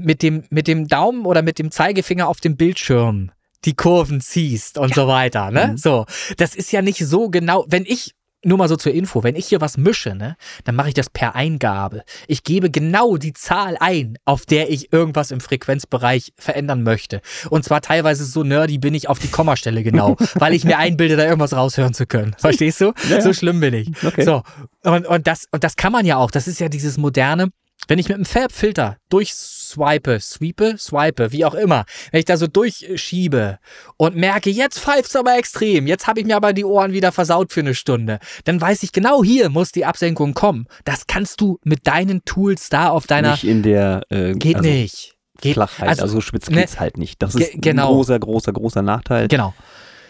mit 0.00 0.22
dem, 0.22 0.44
mit 0.50 0.68
dem 0.68 0.88
Daumen 0.88 1.26
oder 1.26 1.42
mit 1.42 1.58
dem 1.58 1.70
Zeigefinger 1.70 2.28
auf 2.28 2.40
dem 2.40 2.56
Bildschirm 2.56 3.32
die 3.64 3.74
Kurven 3.74 4.20
ziehst 4.20 4.78
und 4.78 4.90
ja. 4.90 4.94
so 4.94 5.08
weiter, 5.08 5.50
ne? 5.50 5.68
Mhm. 5.72 5.76
So. 5.76 6.06
Das 6.36 6.54
ist 6.54 6.72
ja 6.72 6.82
nicht 6.82 7.04
so 7.04 7.28
genau, 7.28 7.66
wenn 7.68 7.84
ich, 7.84 8.14
nur 8.42 8.56
mal 8.56 8.68
so 8.68 8.76
zur 8.76 8.92
Info, 8.92 9.22
wenn 9.22 9.36
ich 9.36 9.48
hier 9.48 9.60
was 9.60 9.76
mische, 9.76 10.14
ne, 10.14 10.36
dann 10.64 10.74
mache 10.74 10.88
ich 10.88 10.94
das 10.94 11.10
per 11.10 11.34
Eingabe. 11.34 12.04
Ich 12.26 12.42
gebe 12.42 12.70
genau 12.70 13.18
die 13.18 13.34
Zahl 13.34 13.76
ein, 13.80 14.16
auf 14.24 14.46
der 14.46 14.70
ich 14.70 14.92
irgendwas 14.92 15.30
im 15.30 15.40
Frequenzbereich 15.40 16.32
verändern 16.38 16.82
möchte. 16.82 17.20
Und 17.50 17.64
zwar 17.64 17.82
teilweise 17.82 18.24
so 18.24 18.42
nerdy 18.42 18.78
bin 18.78 18.94
ich 18.94 19.08
auf 19.08 19.18
die 19.18 19.28
Kommastelle 19.28 19.82
genau, 19.82 20.16
weil 20.36 20.54
ich 20.54 20.64
mir 20.64 20.78
einbilde, 20.78 21.16
da 21.16 21.24
irgendwas 21.24 21.52
raushören 21.52 21.92
zu 21.92 22.06
können. 22.06 22.34
Verstehst 22.38 22.80
du? 22.80 22.92
Ja. 23.10 23.20
So 23.20 23.34
schlimm 23.34 23.60
bin 23.60 23.74
ich. 23.74 23.90
Okay. 24.02 24.24
So. 24.24 24.42
Und, 24.84 25.06
und, 25.06 25.26
das, 25.26 25.46
und 25.52 25.62
das 25.62 25.76
kann 25.76 25.92
man 25.92 26.06
ja 26.06 26.16
auch. 26.16 26.30
Das 26.30 26.48
ist 26.48 26.60
ja 26.60 26.70
dieses 26.70 26.96
moderne, 26.96 27.50
wenn 27.90 27.98
ich 27.98 28.08
mit 28.08 28.14
einem 28.14 28.24
Farbfilter 28.24 28.98
durchswipe, 29.08 30.20
sweepe, 30.20 30.76
swipe, 30.78 31.32
wie 31.32 31.44
auch 31.44 31.54
immer, 31.54 31.84
wenn 32.12 32.20
ich 32.20 32.24
da 32.24 32.36
so 32.36 32.46
durchschiebe 32.46 33.58
und 33.96 34.14
merke, 34.14 34.48
jetzt 34.48 34.78
pfeift's 34.78 35.16
aber 35.16 35.36
extrem, 35.36 35.88
jetzt 35.88 36.06
habe 36.06 36.20
ich 36.20 36.26
mir 36.26 36.36
aber 36.36 36.52
die 36.52 36.64
Ohren 36.64 36.92
wieder 36.92 37.10
versaut 37.10 37.52
für 37.52 37.60
eine 37.60 37.74
Stunde, 37.74 38.20
dann 38.44 38.60
weiß 38.60 38.84
ich 38.84 38.92
genau, 38.92 39.24
hier 39.24 39.50
muss 39.50 39.72
die 39.72 39.84
Absenkung 39.84 40.34
kommen. 40.34 40.66
Das 40.84 41.08
kannst 41.08 41.40
du 41.40 41.58
mit 41.64 41.88
deinen 41.88 42.24
Tools 42.24 42.68
da 42.68 42.90
auf 42.90 43.08
deiner... 43.08 43.32
Nicht 43.32 43.44
in 43.44 43.64
der... 43.64 44.02
Äh, 44.08 44.34
geht 44.34 44.56
also 44.56 44.68
nicht. 44.68 45.16
Geht, 45.40 45.54
Flachheit, 45.54 45.88
also, 45.88 46.02
also 46.02 46.20
spitz 46.20 46.46
geht's 46.46 46.74
ne, 46.74 46.80
halt 46.80 46.96
nicht. 46.96 47.20
Das 47.20 47.34
ist 47.34 47.52
genau. 47.54 47.88
ein 47.88 47.94
großer, 47.94 48.20
großer, 48.20 48.52
großer 48.52 48.82
Nachteil. 48.82 49.26
Genau. 49.26 49.52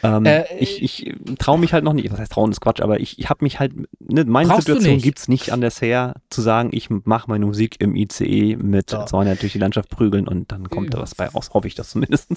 Ähm, 0.03 0.25
äh, 0.25 0.45
ich 0.59 0.83
ich 0.83 1.15
traue 1.39 1.59
mich 1.59 1.73
halt 1.73 1.85
noch 1.85 1.93
nicht, 1.93 2.11
was 2.11 2.19
heißt 2.19 2.33
trauen 2.33 2.51
ist 2.51 2.61
Quatsch, 2.61 2.81
aber 2.81 3.01
ich, 3.01 3.19
ich 3.19 3.29
habe 3.29 3.45
mich 3.45 3.59
halt, 3.61 3.73
ne, 3.99 4.25
meine 4.25 4.55
Situation 4.57 4.99
gibt 4.99 5.19
es 5.19 5.29
nicht 5.29 5.53
anders 5.53 5.81
her, 5.83 6.15
zu 6.31 6.41
sagen, 6.41 6.71
ich 6.73 6.89
mache 6.91 7.29
meine 7.29 7.47
Musik 7.47 7.77
im 7.81 7.97
ICE 7.97 8.57
mit 8.57 8.91
so. 8.91 9.05
200 9.05 9.41
durch 9.43 9.53
die 9.53 9.59
Landschaft 9.59 9.91
prügeln 9.91 10.27
und 10.27 10.53
dann 10.53 10.69
kommt 10.69 10.95
da 10.95 10.99
was 10.99 11.15
bei 11.15 11.27
raus, 11.27 11.51
hoffe 11.53 11.67
ich 11.67 11.75
das 11.75 11.91
zumindest. 11.91 12.29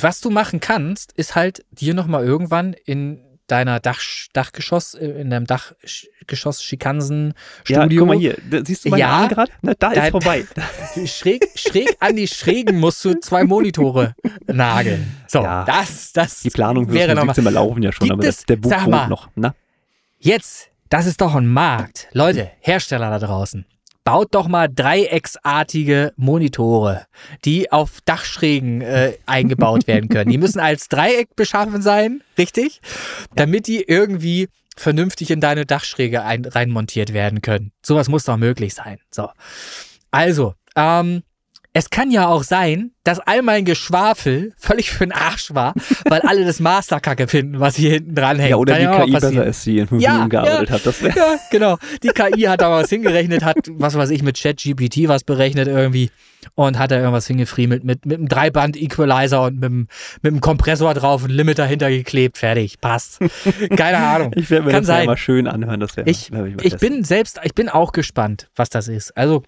Was 0.00 0.20
du 0.20 0.30
machen 0.30 0.60
kannst, 0.60 1.12
ist 1.12 1.34
halt 1.34 1.64
dir 1.70 1.94
nochmal 1.94 2.24
irgendwann 2.24 2.72
in 2.72 3.20
deiner 3.48 3.80
Dach, 3.80 4.00
Dachgeschoss, 4.32 4.94
äh, 4.94 5.06
in 5.06 5.30
deinem 5.30 5.46
Dachgeschoss 5.46 6.62
Schikansen 6.62 7.34
Studio. 7.64 7.82
Ja, 7.82 7.98
guck 7.98 8.08
mal 8.08 8.16
hier, 8.16 8.36
siehst 8.64 8.84
du 8.84 8.90
meine 8.90 9.00
ja, 9.00 9.08
Arme 9.08 9.28
gerade? 9.28 9.52
Da 9.62 9.74
dein, 9.74 10.04
ist 10.04 10.10
vorbei. 10.10 10.46
Schräg, 11.06 11.48
schräg 11.56 11.96
an 12.00 12.16
die 12.16 12.28
Schrägen 12.28 12.78
musst 12.78 13.04
du 13.04 13.14
zwei 13.14 13.44
Monitore 13.44 14.14
nageln. 14.46 15.16
So, 15.26 15.42
ja, 15.42 15.64
das, 15.64 16.12
das 16.12 16.40
Die 16.40 16.50
Planung 16.50 16.92
wäre 16.92 17.14
noch 17.14 17.36
mal. 17.36 17.50
laufen 17.52 17.82
ja 17.82 17.92
schon, 17.92 18.10
aber 18.10 18.22
das, 18.22 18.44
der 18.44 18.56
Buch 18.56 18.86
noch. 18.86 19.28
Na? 19.34 19.54
Jetzt, 20.18 20.70
das 20.88 21.06
ist 21.06 21.20
doch 21.20 21.34
ein 21.34 21.46
Markt. 21.46 22.08
Leute, 22.12 22.50
Hersteller 22.60 23.10
da 23.10 23.18
draußen 23.18 23.66
baut 24.08 24.34
doch 24.34 24.48
mal 24.48 24.68
dreiecksartige 24.74 26.14
Monitore, 26.16 27.04
die 27.44 27.70
auf 27.70 28.00
Dachschrägen 28.06 28.80
äh, 28.80 29.18
eingebaut 29.26 29.86
werden 29.86 30.08
können. 30.08 30.30
Die 30.30 30.38
müssen 30.38 30.60
als 30.60 30.88
Dreieck 30.88 31.36
beschaffen 31.36 31.82
sein, 31.82 32.22
richtig? 32.38 32.80
Damit 33.34 33.66
die 33.66 33.82
irgendwie 33.82 34.48
vernünftig 34.78 35.30
in 35.30 35.42
deine 35.42 35.66
Dachschräge 35.66 36.22
ein, 36.22 36.46
reinmontiert 36.46 37.12
werden 37.12 37.42
können. 37.42 37.72
Sowas 37.84 38.08
muss 38.08 38.24
doch 38.24 38.38
möglich 38.38 38.72
sein. 38.72 38.98
So. 39.10 39.28
Also, 40.10 40.54
ähm, 40.74 41.22
es 41.74 41.90
kann 41.90 42.10
ja 42.10 42.26
auch 42.26 42.42
sein, 42.42 42.92
dass 43.04 43.20
all 43.20 43.42
mein 43.42 43.64
Geschwafel 43.64 44.52
völlig 44.56 44.90
für 44.90 45.06
den 45.06 45.12
Arsch 45.12 45.54
war, 45.54 45.74
weil 46.08 46.20
alle 46.22 46.44
das 46.44 46.60
Masterkacke 46.60 47.28
finden, 47.28 47.60
was 47.60 47.76
hier 47.76 47.92
hinten 47.92 48.14
dran 48.14 48.38
hängt. 48.38 48.50
Ja, 48.50 48.56
oder 48.56 48.78
kann 48.78 49.06
die 49.06 49.12
KI 49.12 49.12
besser 49.12 49.46
ist, 49.46 49.66
die 49.66 49.78
in 49.78 49.86
fünf 49.86 50.02
ja, 50.02 50.12
Minuten 50.12 50.30
gearbeitet 50.30 50.68
ja, 50.68 50.74
hat. 50.74 50.86
Das 50.86 51.00
ja, 51.00 51.38
genau. 51.50 51.78
Die 52.02 52.08
KI 52.08 52.42
hat 52.42 52.60
da 52.62 52.70
was 52.70 52.88
hingerechnet, 52.88 53.44
hat, 53.44 53.58
was 53.68 53.96
weiß 53.96 54.10
ich, 54.10 54.22
mit 54.22 54.40
ChatGPT 54.40 55.08
was 55.08 55.24
berechnet 55.24 55.68
irgendwie 55.68 56.10
und 56.54 56.78
hat 56.78 56.90
da 56.90 56.96
irgendwas 56.98 57.26
hingefriemelt 57.26 57.84
mit, 57.84 58.06
mit 58.06 58.18
einem 58.18 58.28
Dreiband-Equalizer 58.28 59.42
und 59.42 59.60
mit, 59.60 59.70
mit 59.70 59.88
einem 60.32 60.40
Kompressor 60.40 60.94
drauf 60.94 61.24
und 61.24 61.30
Limiter 61.30 61.66
hintergeklebt. 61.66 62.38
Fertig, 62.38 62.80
passt. 62.80 63.20
Keine 63.76 63.98
Ahnung. 63.98 64.32
ich 64.34 64.50
werde 64.50 64.66
mir 64.66 64.72
Kann 64.72 64.80
das 64.80 64.86
sein. 64.86 65.06
Mal 65.06 65.16
schön 65.16 65.46
anhören. 65.46 65.80
Das 65.80 65.96
wär, 65.96 66.06
ich, 66.06 66.30
ich 66.62 66.76
bin 66.78 67.04
selbst, 67.04 67.40
ich 67.44 67.54
bin 67.54 67.68
auch 67.68 67.92
gespannt, 67.92 68.48
was 68.56 68.70
das 68.70 68.88
ist. 68.88 69.16
Also, 69.16 69.42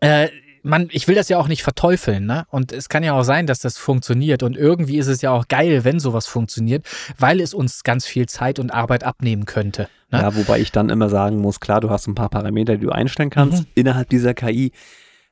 äh, 0.00 0.28
man, 0.64 0.88
ich 0.90 1.06
will 1.06 1.14
das 1.14 1.28
ja 1.28 1.38
auch 1.38 1.46
nicht 1.46 1.62
verteufeln, 1.62 2.26
ne? 2.26 2.46
Und 2.50 2.72
es 2.72 2.88
kann 2.88 3.04
ja 3.04 3.12
auch 3.12 3.22
sein, 3.22 3.46
dass 3.46 3.60
das 3.60 3.78
funktioniert. 3.78 4.42
Und 4.42 4.56
irgendwie 4.56 4.96
ist 4.96 5.06
es 5.06 5.20
ja 5.22 5.30
auch 5.30 5.46
geil, 5.46 5.84
wenn 5.84 6.00
sowas 6.00 6.26
funktioniert, 6.26 6.86
weil 7.18 7.40
es 7.40 7.54
uns 7.54 7.84
ganz 7.84 8.06
viel 8.06 8.26
Zeit 8.26 8.58
und 8.58 8.72
Arbeit 8.72 9.04
abnehmen 9.04 9.44
könnte. 9.44 9.88
Ne? 10.10 10.20
Ja, 10.20 10.34
wobei 10.34 10.60
ich 10.60 10.72
dann 10.72 10.88
immer 10.88 11.10
sagen 11.10 11.38
muss, 11.38 11.60
klar, 11.60 11.80
du 11.80 11.90
hast 11.90 12.06
ein 12.06 12.14
paar 12.14 12.30
Parameter, 12.30 12.76
die 12.76 12.86
du 12.86 12.90
einstellen 12.90 13.30
kannst 13.30 13.62
mhm. 13.62 13.68
innerhalb 13.74 14.08
dieser 14.08 14.32
KI. 14.32 14.72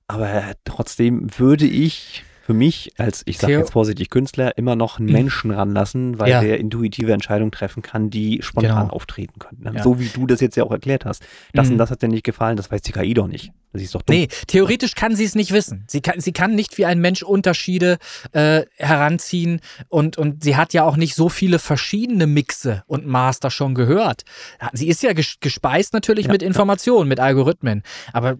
Aber 0.07 0.29
trotzdem 0.65 1.27
würde 1.39 1.65
ich 1.65 2.25
für 2.45 2.55
mich 2.55 2.93
als, 2.99 3.23
ich 3.25 3.39
sage 3.39 3.55
jetzt 3.55 3.73
vorsichtig 3.73 4.11
Künstler, 4.11 4.59
immer 4.59 4.75
noch 4.75 4.99
einen 4.99 5.07
mhm. 5.07 5.13
Menschen 5.13 5.51
ranlassen, 5.53 6.19
weil 6.19 6.31
ja. 6.31 6.41
der 6.41 6.59
intuitive 6.59 7.13
Entscheidungen 7.13 7.53
treffen 7.53 7.83
kann, 7.83 8.11
die 8.11 8.41
spontan 8.43 8.87
genau. 8.87 8.95
auftreten 8.95 9.39
können. 9.39 9.77
Ja. 9.77 9.83
So 9.83 10.01
wie 10.01 10.09
du 10.09 10.27
das 10.27 10.41
jetzt 10.41 10.57
ja 10.57 10.65
auch 10.65 10.73
erklärt 10.73 11.05
hast. 11.05 11.23
Das 11.53 11.67
mhm. 11.67 11.75
und 11.75 11.79
das 11.79 11.91
hat 11.91 12.03
dir 12.03 12.09
nicht 12.09 12.25
gefallen, 12.25 12.57
das 12.57 12.71
weiß 12.71 12.83
die 12.83 12.93
KI 12.93 13.15
doch 13.15 13.29
nicht. 13.29 13.53
Das 13.73 13.81
ist 13.81 13.95
doch 13.95 14.03
dumm. 14.03 14.17
Nee, 14.17 14.29
theoretisch 14.49 14.95
kann 14.95 15.17
sie 15.17 15.25
es 15.25 15.35
nicht 15.35 15.53
wissen. 15.53 15.85
Sie 15.87 16.03
kann, 16.03 16.21
sie 16.21 16.33
kann 16.33 16.55
nicht 16.55 16.77
wie 16.77 16.85
ein 16.85 17.01
Mensch 17.01 17.23
Unterschiede 17.23 17.99
äh, 18.33 18.65
heranziehen 18.77 19.61
und, 19.89 20.19
und 20.19 20.45
sie 20.45 20.57
hat 20.57 20.75
ja 20.75 20.85
auch 20.85 20.97
nicht 20.97 21.15
so 21.15 21.29
viele 21.29 21.59
verschiedene 21.59 22.27
Mixe 22.27 22.83
und 22.87 23.07
Master 23.07 23.51
schon 23.51 23.75
gehört. 23.75 24.25
Sie 24.73 24.89
ist 24.89 25.03
ja 25.03 25.13
gespeist 25.13 25.95
natürlich 25.95 26.27
ja, 26.27 26.33
mit 26.33 26.43
Informationen, 26.43 27.09
mit 27.09 27.21
Algorithmen, 27.21 27.83
aber 28.13 28.37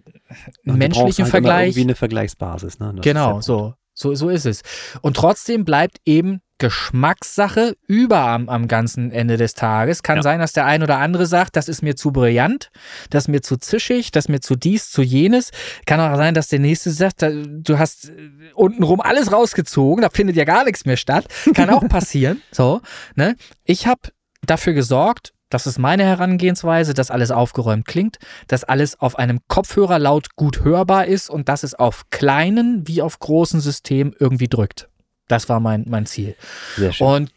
einen 0.67 0.77
menschlichen 0.77 1.23
halt 1.23 1.31
Vergleich. 1.31 1.69
Irgendwie 1.69 1.81
eine 1.81 1.95
Vergleichsbasis. 1.95 2.79
Ne? 2.79 2.95
genau, 3.01 3.41
so. 3.41 3.73
So, 3.93 4.15
so 4.15 4.29
ist 4.29 4.45
es. 4.45 4.61
Und 5.01 5.15
trotzdem 5.15 5.65
bleibt 5.65 5.97
eben 6.05 6.41
Geschmackssache 6.63 7.75
über 7.87 8.19
am, 8.19 8.47
am 8.47 8.69
ganzen 8.69 9.11
Ende 9.11 9.35
des 9.35 9.53
Tages. 9.53 10.01
Kann 10.01 10.17
ja. 10.17 10.23
sein, 10.23 10.39
dass 10.39 10.53
der 10.53 10.65
ein 10.65 10.81
oder 10.81 10.97
andere 10.99 11.25
sagt, 11.25 11.57
das 11.57 11.67
ist 11.67 11.81
mir 11.81 11.95
zu 11.95 12.11
brillant, 12.11 12.69
das 13.09 13.25
ist 13.25 13.27
mir 13.27 13.41
zu 13.41 13.57
zischig, 13.57 14.11
das 14.11 14.25
ist 14.25 14.29
mir 14.29 14.39
zu 14.39 14.55
dies, 14.55 14.89
zu 14.89 15.01
jenes. 15.01 15.51
Kann 15.85 15.99
auch 15.99 16.15
sein, 16.15 16.33
dass 16.33 16.47
der 16.47 16.59
nächste 16.59 16.91
sagt, 16.91 17.21
du 17.21 17.77
hast 17.77 18.09
äh, 18.09 18.29
untenrum 18.53 19.01
alles 19.01 19.31
rausgezogen, 19.31 20.03
da 20.03 20.09
findet 20.09 20.37
ja 20.37 20.45
gar 20.45 20.63
nichts 20.63 20.85
mehr 20.85 20.95
statt. 20.95 21.25
Kann 21.53 21.69
auch 21.69 21.85
passieren. 21.89 22.41
so, 22.51 22.81
ne? 23.15 23.35
Ich 23.65 23.85
habe 23.85 24.01
dafür 24.45 24.71
gesorgt, 24.71 25.32
das 25.53 25.67
ist 25.67 25.77
meine 25.77 26.03
Herangehensweise, 26.03 26.93
dass 26.93 27.11
alles 27.11 27.31
aufgeräumt 27.31 27.85
klingt, 27.85 28.17
dass 28.47 28.63
alles 28.63 28.99
auf 28.99 29.17
einem 29.17 29.39
Kopfhörer 29.47 29.99
laut 29.99 30.35
gut 30.35 30.63
hörbar 30.63 31.05
ist 31.05 31.29
und 31.29 31.49
dass 31.49 31.63
es 31.63 31.75
auf 31.75 32.09
kleinen 32.09 32.87
wie 32.87 33.01
auf 33.01 33.19
großen 33.19 33.61
Systemen 33.61 34.15
irgendwie 34.19 34.47
drückt. 34.47 34.89
Das 35.27 35.49
war 35.49 35.59
mein, 35.59 35.85
mein 35.87 36.05
Ziel. 36.05 36.35
Sehr 36.75 36.93
schön. 36.93 37.07
Und 37.07 37.31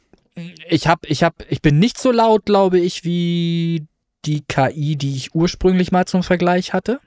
ich 0.69 0.87
habe, 0.87 1.07
ich 1.07 1.23
habe, 1.23 1.37
ich 1.49 1.63
bin 1.63 1.79
nicht 1.79 1.99
so 1.99 2.11
laut, 2.11 2.47
glaube 2.47 2.79
ich, 2.79 3.05
wie 3.05 3.87
die 4.25 4.43
KI, 4.47 4.97
die 4.97 5.17
ich 5.17 5.35
ursprünglich 5.35 5.93
mal 5.93 6.07
zum 6.07 6.23
Vergleich 6.23 6.73
hatte 6.73 7.01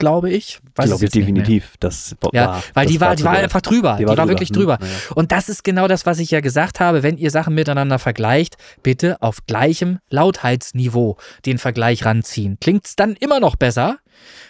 glaube 0.00 0.30
ich. 0.30 0.58
Weiß 0.74 0.86
glaube 0.86 1.04
ich 1.04 1.12
definitiv. 1.12 1.74
Das 1.78 2.16
war, 2.20 2.30
ja, 2.34 2.60
weil 2.74 2.86
das 2.86 2.92
die 2.92 3.00
war, 3.00 3.14
die 3.14 3.22
war 3.22 3.34
einfach 3.34 3.60
drüber. 3.60 3.92
Die, 3.92 4.02
die 4.02 4.08
war, 4.08 4.16
drüber. 4.16 4.28
wirklich 4.28 4.50
drüber. 4.50 4.78
Hm, 4.80 4.86
ja. 4.86 5.14
Und 5.14 5.30
das 5.30 5.48
ist 5.48 5.62
genau 5.62 5.86
das, 5.86 6.06
was 6.06 6.18
ich 6.18 6.32
ja 6.32 6.40
gesagt 6.40 6.80
habe. 6.80 7.04
Wenn 7.04 7.16
ihr 7.16 7.30
Sachen 7.30 7.54
miteinander 7.54 8.00
vergleicht, 8.00 8.56
bitte 8.82 9.22
auf 9.22 9.46
gleichem 9.46 10.00
Lautheitsniveau 10.08 11.16
den 11.46 11.58
Vergleich 11.58 12.04
ranziehen. 12.04 12.58
Klingt 12.60 12.86
es 12.86 12.96
dann 12.96 13.14
immer 13.14 13.38
noch 13.38 13.54
besser? 13.54 13.98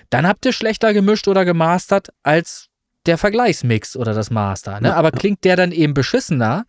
Dann 0.09 0.27
habt 0.27 0.47
ihr 0.47 0.53
schlechter 0.53 0.95
gemischt 0.95 1.29
oder 1.29 1.45
gemastert 1.45 2.09
als 2.23 2.70
der 3.07 3.19
Vergleichsmix 3.19 3.97
oder 3.97 4.13
das 4.13 4.31
Master. 4.31 4.81
Ne? 4.81 4.95
Aber 4.95 5.11
klingt 5.11 5.45
der 5.45 5.57
dann 5.57 5.73
eben 5.73 5.95
beschissener, 5.95 6.67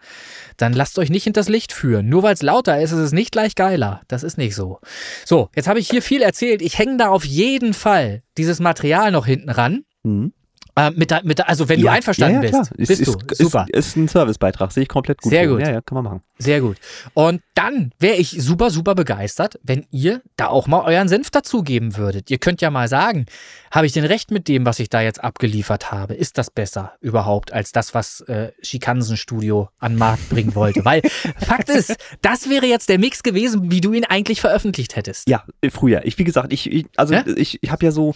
dann 0.58 0.74
lasst 0.74 0.98
euch 0.98 1.10
nicht 1.10 1.26
hinters 1.26 1.50
Licht 1.50 1.74
führen. 1.74 2.08
Nur 2.08 2.24
weil 2.24 2.34
es 2.34 2.42
lauter 2.42 2.80
ist, 2.82 2.92
ist 2.92 3.00
es 3.00 3.12
nicht 3.12 3.32
gleich 3.32 3.56
geiler. 3.56 4.02
Das 4.08 4.24
ist 4.24 4.38
nicht 4.38 4.56
so. 4.56 4.80
So, 5.26 5.50
jetzt 5.56 5.68
habe 5.68 5.80
ich 5.80 5.90
hier 5.90 6.02
viel 6.02 6.22
erzählt. 6.22 6.62
Ich 6.62 6.78
hänge 6.78 6.98
da 6.98 7.10
auf 7.10 7.26
jeden 7.26 7.74
Fall 7.74 8.24
dieses 8.38 8.60
Material 8.60 9.12
noch 9.12 9.26
hinten 9.26 9.50
ran. 9.50 9.84
Mhm. 10.04 10.34
Äh, 10.76 10.92
mit 10.92 11.12
der, 11.12 11.22
mit 11.24 11.38
der, 11.38 11.50
also 11.50 11.68
wenn 11.68 11.80
ja, 11.80 11.86
du 11.86 11.92
einverstanden 11.92 12.44
ja, 12.44 12.50
ja, 12.50 12.60
bist, 12.60 12.78
bist 12.78 13.02
ist, 13.02 13.08
du. 13.08 13.36
Super. 13.36 13.66
Ist, 13.70 13.88
ist 13.88 13.96
ein 13.98 14.08
Servicebeitrag, 14.08 14.72
sehe 14.72 14.84
ich 14.84 14.90
komplett 14.90 15.22
gut. 15.22 15.32
Sehr 15.32 15.48
gut. 15.48 15.60
Ja, 15.60 15.72
ja, 15.72 15.82
kann 15.82 15.96
man 15.96 16.04
machen. 16.06 16.22
Sehr 16.38 16.62
gut. 16.62 16.78
Und 17.14 17.42
dann 17.56 17.92
wäre 18.00 18.16
ich 18.16 18.30
super, 18.42 18.72
super 18.72 18.96
begeistert, 18.96 19.60
wenn 19.64 19.86
ihr 19.92 20.22
da 20.38 20.48
auch 20.48 20.68
mal 20.68 20.82
euren 20.86 21.08
Senf 21.08 21.30
dazugeben 21.30 21.98
würdet. 21.98 22.32
Ihr 22.32 22.38
könnt 22.38 22.62
ja 22.62 22.72
mal 22.72 22.88
sagen, 22.88 23.26
habe 23.70 23.86
ich 23.86 23.92
denn 23.92 24.06
recht 24.06 24.32
mit 24.32 24.48
dem, 24.48 24.66
was 24.66 24.80
ich 24.80 24.90
da 24.90 25.02
jetzt 25.02 25.24
abgeliefert 25.24 25.92
habe? 25.92 26.14
Ist 26.14 26.38
das 26.38 26.50
besser 26.50 26.94
überhaupt 27.02 27.52
als 27.52 27.74
das, 27.74 27.94
was 27.94 28.22
äh, 28.22 28.52
Schikansen 28.62 29.18
Studio 29.18 29.70
an 29.80 29.94
den 29.94 30.00
Markt 30.00 30.30
bringen 30.30 30.56
wollte? 30.56 30.86
Weil 30.86 31.02
Fakt 31.38 31.70
ist, 31.70 31.96
das 32.22 32.50
wäre 32.50 32.66
jetzt 32.66 32.90
der 32.90 32.98
Mix 32.98 33.24
gewesen, 33.24 33.72
wie 33.72 33.82
du 33.82 33.94
ihn 33.94 34.06
eigentlich 34.06 34.42
veröffentlicht 34.42 34.96
hättest. 34.96 35.30
Ja, 35.30 35.44
früher. 35.70 36.06
Ich, 36.06 36.18
wie 36.18 36.24
gesagt, 36.24 36.54
ich, 36.54 36.72
ich 36.72 36.86
also 36.96 37.14
ich, 37.14 37.62
ich 37.62 37.72
habe 37.72 37.86
ja 37.86 37.92
so 37.92 38.16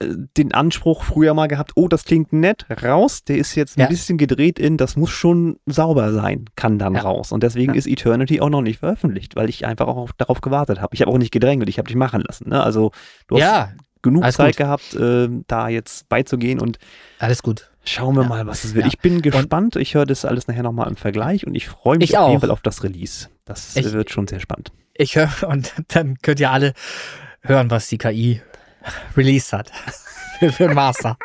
den 0.00 0.54
Anspruch 0.54 1.02
früher 1.02 1.34
mal 1.34 1.48
gehabt, 1.48 1.72
oh, 1.74 1.88
das 1.88 2.04
klingt 2.04 2.32
nett, 2.32 2.66
raus. 2.84 3.24
Der 3.24 3.36
ist 3.36 3.54
jetzt 3.56 3.76
ein 3.76 3.82
ja. 3.82 3.86
bisschen 3.88 4.16
gedreht 4.16 4.58
in, 4.58 4.76
das 4.76 4.96
muss 4.96 5.10
schon 5.10 5.58
sauber 5.66 6.12
sein, 6.12 6.44
kann 6.54 6.78
dann 6.78 6.94
ja. 6.94 7.00
raus. 7.00 7.32
Und 7.32 7.42
deswegen 7.42 7.72
ja. 7.72 7.78
ist 7.78 7.86
Eternity 7.86 8.40
auch 8.40 8.48
noch 8.48 8.62
nicht 8.62 8.78
veröffentlicht, 8.78 9.34
weil 9.34 9.48
ich 9.48 9.66
einfach 9.66 9.88
auch 9.88 10.10
darauf 10.16 10.40
gewartet 10.40 10.80
habe. 10.80 10.94
Ich 10.94 11.00
habe 11.00 11.10
auch 11.10 11.18
nicht 11.18 11.32
gedrängelt, 11.32 11.68
ich 11.68 11.78
habe 11.78 11.88
dich 11.88 11.96
machen 11.96 12.22
lassen. 12.26 12.48
Ne? 12.48 12.62
Also 12.62 12.92
du 13.26 13.40
hast 13.40 13.74
genug 14.02 14.22
Alles 14.22 14.36
Zeit 14.36 14.56
gut. 14.56 14.58
gehabt, 14.58 14.94
äh, 14.94 15.28
da 15.48 15.68
jetzt 15.68 16.08
beizugehen 16.08 16.60
und 16.60 16.78
alles 17.18 17.42
gut. 17.42 17.70
Schauen 17.84 18.14
wir 18.16 18.24
mal, 18.24 18.46
was 18.46 18.64
es 18.64 18.74
wird. 18.74 18.86
Ich 18.86 18.98
bin 18.98 19.22
gespannt. 19.22 19.74
Und 19.74 19.82
ich 19.82 19.94
höre 19.94 20.06
das 20.06 20.24
alles 20.24 20.46
nachher 20.46 20.62
nochmal 20.62 20.88
im 20.88 20.96
Vergleich 20.96 21.46
und 21.46 21.54
ich 21.54 21.68
freue 21.68 21.98
mich 21.98 22.10
ich 22.10 22.18
auf 22.18 22.28
jeden 22.28 22.40
Fall 22.40 22.50
auf 22.50 22.60
das 22.60 22.84
Release. 22.84 23.28
Das 23.44 23.74
ich, 23.76 23.92
wird 23.92 24.10
schon 24.10 24.28
sehr 24.28 24.40
spannend. 24.40 24.72
Ich 24.94 25.16
höre 25.16 25.30
und 25.48 25.72
dann 25.88 26.18
könnt 26.18 26.38
ihr 26.38 26.50
alle 26.50 26.74
hören, 27.40 27.70
was 27.70 27.88
die 27.88 27.98
KI 27.98 28.42
released 29.16 29.52
hat. 29.52 29.70
für, 30.52 30.72
Master. 30.72 31.16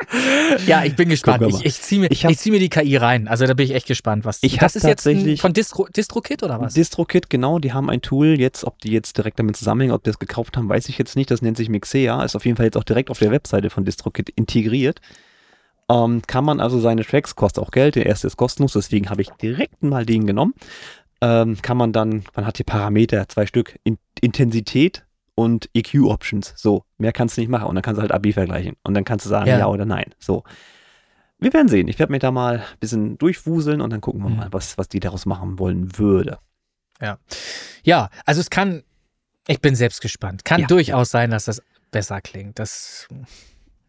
ja, 0.66 0.84
ich 0.84 0.96
bin 0.96 1.10
gespannt. 1.10 1.44
Ich, 1.48 1.66
ich 1.66 1.82
ziehe 1.82 2.02
mir, 2.02 2.12
ich, 2.12 2.24
ich 2.26 2.38
zieh 2.38 2.52
mir 2.52 2.60
die 2.60 2.70
KI 2.70 2.98
rein. 2.98 3.28
Also 3.28 3.46
da 3.46 3.54
bin 3.54 3.66
ich 3.66 3.76
echt 3.76 3.88
gespannt, 3.88 4.26
was. 4.26 4.40
Ich 4.42 4.58
das 4.58 4.76
ist 4.76 4.84
jetzt 4.84 5.08
ein, 5.08 5.38
von 5.38 5.54
Distro, 5.54 5.88
DistroKit 5.88 6.44
oder 6.44 6.60
was? 6.60 6.74
DistroKit, 6.74 7.30
genau. 7.30 7.60
Die 7.60 7.74
haben 7.74 7.90
ein 7.90 8.02
Tool 8.02 8.40
jetzt, 8.40 8.64
ob 8.64 8.80
die 8.80 8.92
jetzt 8.92 9.18
direkt 9.18 9.40
damit 9.40 9.56
zusammenhängen, 9.56 9.94
ob 9.94 10.04
die 10.04 10.10
das 10.10 10.20
gekauft 10.20 10.58
haben, 10.58 10.68
weiß 10.70 10.90
ich 10.90 10.98
jetzt 10.98 11.16
nicht. 11.16 11.30
Das 11.30 11.42
nennt 11.42 11.58
sich 11.58 11.70
Mixea. 11.70 12.24
Ist 12.24 12.36
auf 12.36 12.46
jeden 12.46 12.58
Fall 12.58 12.66
jetzt 12.66 12.78
auch 12.78 12.84
direkt 12.84 13.10
auf 13.10 13.20
der 13.20 13.32
Webseite 13.32 13.70
von 13.70 13.86
DistroKit 13.86 14.30
integriert. 14.30 15.00
Ähm, 15.90 16.22
kann 16.26 16.46
man 16.46 16.60
also 16.60 16.80
seine 16.80 17.06
Tracks, 17.06 17.36
kostet 17.36 17.64
auch 17.64 17.72
Geld. 17.72 17.96
Der 17.96 18.06
erste 18.06 18.28
ist 18.28 18.38
kostenlos, 18.38 18.74
deswegen 18.74 19.10
habe 19.10 19.22
ich 19.22 19.30
direkt 19.42 19.84
mal 19.84 20.06
den 20.06 20.26
genommen. 20.26 20.54
Ähm, 21.22 21.58
kann 21.62 21.78
man 21.78 21.94
dann, 21.94 22.24
man 22.36 22.46
hat 22.46 22.58
hier 22.58 22.66
Parameter, 22.66 23.28
zwei 23.30 23.46
Stück, 23.46 23.78
In 23.84 23.98
Intensität, 24.22 25.06
und 25.36 25.70
EQ-Options. 25.74 26.54
So, 26.56 26.84
mehr 26.98 27.12
kannst 27.12 27.38
du 27.38 27.42
nicht 27.42 27.50
machen. 27.50 27.68
Und 27.68 27.76
dann 27.76 27.82
kannst 27.82 27.98
du 27.98 28.02
halt 28.02 28.12
AB 28.12 28.34
vergleichen. 28.34 28.76
Und 28.84 28.94
dann 28.94 29.06
kannst 29.06 29.26
du 29.26 29.30
sagen, 29.30 29.48
ja, 29.48 29.60
ja 29.60 29.68
oder 29.68 29.86
nein. 29.86 30.14
So. 30.20 30.44
Wir 31.40 31.52
werden 31.54 31.68
sehen. 31.68 31.88
Ich 31.88 32.00
werde 32.00 32.12
mich 32.12 32.22
da 32.22 32.32
mal 32.32 32.60
ein 32.60 32.80
bisschen 32.80 33.18
durchwuseln 33.18 33.82
und 33.82 33.90
dann 33.90 34.02
gucken 34.02 34.22
wir 34.22 34.30
mhm. 34.30 34.38
mal, 34.38 34.48
was, 34.52 34.78
was 34.78 34.88
die 34.88 35.00
daraus 35.00 35.26
machen 35.26 35.60
wollen 35.60 35.98
würde. 35.98 36.38
Ja. 37.02 37.18
Ja, 37.84 38.10
also 38.26 38.40
es 38.40 38.50
kann, 38.50 38.84
ich 39.48 39.60
bin 39.60 39.76
selbst 39.76 40.02
gespannt. 40.02 40.46
Kann 40.46 40.62
ja. 40.62 40.68
durchaus 40.68 41.12
sein, 41.12 41.32
dass 41.32 41.46
das 41.46 41.62
besser 41.92 42.22
klingt. 42.22 42.60
Das, 42.60 43.08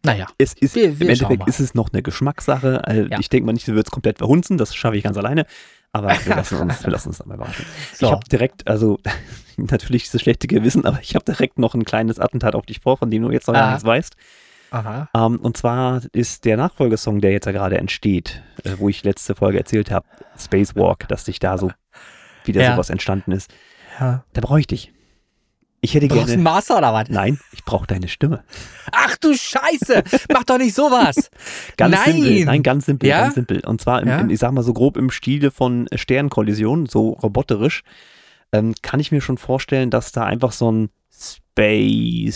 naja. 0.03 0.27
Es 0.37 0.53
ist, 0.53 0.75
wir, 0.75 0.99
wir 0.99 1.07
Im 1.07 1.13
Endeffekt 1.13 1.47
ist 1.47 1.59
es 1.59 1.73
noch 1.73 1.93
eine 1.93 2.01
Geschmackssache. 2.01 3.07
Ja. 3.09 3.19
Ich 3.19 3.29
denke 3.29 3.45
mal 3.45 3.53
nicht, 3.53 3.67
du 3.67 3.73
würdest 3.73 3.91
komplett 3.91 4.17
verhunzen. 4.17 4.57
Das 4.57 4.75
schaffe 4.75 4.97
ich 4.97 5.03
ganz 5.03 5.17
alleine. 5.17 5.45
Aber 5.95 6.09
wir 6.09 6.35
lassen 6.35 6.57
uns, 6.57 6.83
wir 6.83 6.91
lassen 6.91 7.09
uns 7.09 7.19
dabei 7.19 7.35
überraschen. 7.35 7.65
So. 7.93 8.07
Ich 8.07 8.11
habe 8.11 8.25
direkt, 8.29 8.67
also 8.67 8.99
natürlich 9.57 10.11
das 10.11 10.21
schlechte 10.21 10.47
Gewissen, 10.47 10.85
aber 10.85 10.99
ich 11.01 11.15
habe 11.15 11.23
direkt 11.23 11.57
noch 11.57 11.73
ein 11.73 11.85
kleines 11.85 12.19
Attentat 12.19 12.53
auf 12.53 12.65
dich 12.65 12.81
vor, 12.81 12.97
von 12.97 13.09
dem 13.09 13.23
du 13.23 13.31
jetzt 13.31 13.47
noch 13.47 13.53
gar 13.53 13.69
nichts 13.69 13.85
weißt. 13.85 14.15
Aha. 14.71 15.07
Um, 15.13 15.35
ähm, 15.35 15.39
und 15.39 15.55
zwar 15.55 16.01
ist 16.11 16.43
der 16.43 16.57
Nachfolgesong, 16.57 17.21
der 17.21 17.31
jetzt 17.31 17.45
ja 17.45 17.53
gerade 17.53 17.77
entsteht, 17.77 18.43
äh, 18.65 18.71
wo 18.77 18.89
ich 18.89 19.05
letzte 19.05 19.35
Folge 19.35 19.57
erzählt 19.57 19.89
habe, 19.89 20.05
Spacewalk, 20.37 21.07
dass 21.07 21.23
sich 21.23 21.39
da 21.39 21.57
so 21.57 21.71
wieder 22.43 22.61
ja. 22.61 22.73
sowas 22.73 22.89
entstanden 22.89 23.31
ist. 23.31 23.53
Ja. 23.97 24.25
Da 24.33 24.41
brauche 24.41 24.59
ich 24.59 24.67
dich. 24.67 24.91
Ich 25.85 25.93
hätte 25.93 26.07
Brauchst 26.07 26.25
gerne. 26.25 26.33
einen 26.33 26.41
Master 26.41 26.79
oder 26.79 26.91
was? 26.95 27.09
Nein, 27.09 27.39
ich 27.53 27.63
brauche 27.63 27.85
deine 27.85 28.07
Stimme. 28.07 28.43
Ach 28.91 29.15
du 29.17 29.35
Scheiße! 29.35 30.03
Mach 30.33 30.43
doch 30.43 30.57
nicht 30.57 30.73
sowas! 30.73 31.29
ganz 31.77 31.95
Nein. 31.95 32.13
simpel. 32.13 32.45
Nein, 32.45 32.63
ganz 32.63 32.87
simpel, 32.87 33.07
ja? 33.07 33.21
ganz 33.21 33.35
simpel. 33.35 33.63
Und 33.63 33.81
zwar, 33.81 34.01
im, 34.01 34.07
ja? 34.07 34.17
im, 34.17 34.31
ich 34.31 34.39
sag 34.39 34.51
mal 34.51 34.63
so 34.63 34.73
grob 34.73 34.97
im 34.97 35.11
Stile 35.11 35.51
von 35.51 35.87
Sternkollision, 35.93 36.87
so 36.87 37.09
roboterisch, 37.09 37.83
ähm, 38.51 38.73
kann 38.81 38.99
ich 38.99 39.11
mir 39.11 39.21
schon 39.21 39.37
vorstellen, 39.37 39.91
dass 39.91 40.11
da 40.11 40.23
einfach 40.23 40.53
so 40.53 40.71
ein 40.71 40.89
Spacewalk, 41.15 42.33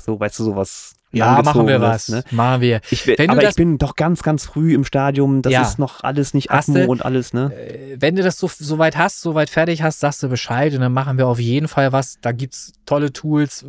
so 0.00 0.18
weißt 0.18 0.38
du, 0.38 0.44
sowas 0.44 0.94
Ja, 1.12 1.42
machen 1.42 1.66
wir 1.66 1.80
was. 1.80 2.08
Ne? 2.08 2.24
Machen 2.30 2.60
wir. 2.62 2.80
Ich, 2.90 3.08
aber 3.28 3.48
ich 3.48 3.54
bin 3.54 3.78
doch 3.78 3.96
ganz, 3.96 4.22
ganz 4.22 4.46
früh 4.46 4.74
im 4.74 4.84
Stadium. 4.84 5.42
Das 5.42 5.52
ja. 5.52 5.62
ist 5.62 5.78
noch 5.78 6.02
alles 6.02 6.34
nicht 6.34 6.50
Atmo 6.50 6.84
und 6.84 7.04
alles, 7.04 7.32
ne? 7.34 7.52
Äh, 7.52 7.96
wenn 8.00 8.16
du 8.16 8.22
das 8.22 8.38
so, 8.38 8.48
so 8.48 8.78
weit 8.78 8.96
hast, 8.96 9.20
so 9.20 9.34
weit 9.34 9.50
fertig 9.50 9.82
hast, 9.82 10.00
sagst 10.00 10.22
du 10.22 10.28
Bescheid 10.28 10.74
und 10.74 10.80
dann 10.80 10.92
machen 10.92 11.18
wir 11.18 11.26
auf 11.26 11.38
jeden 11.38 11.68
Fall 11.68 11.92
was. 11.92 12.18
Da 12.20 12.32
gibt 12.32 12.54
es 12.54 12.72
tolle 12.86 13.12
Tools. 13.12 13.64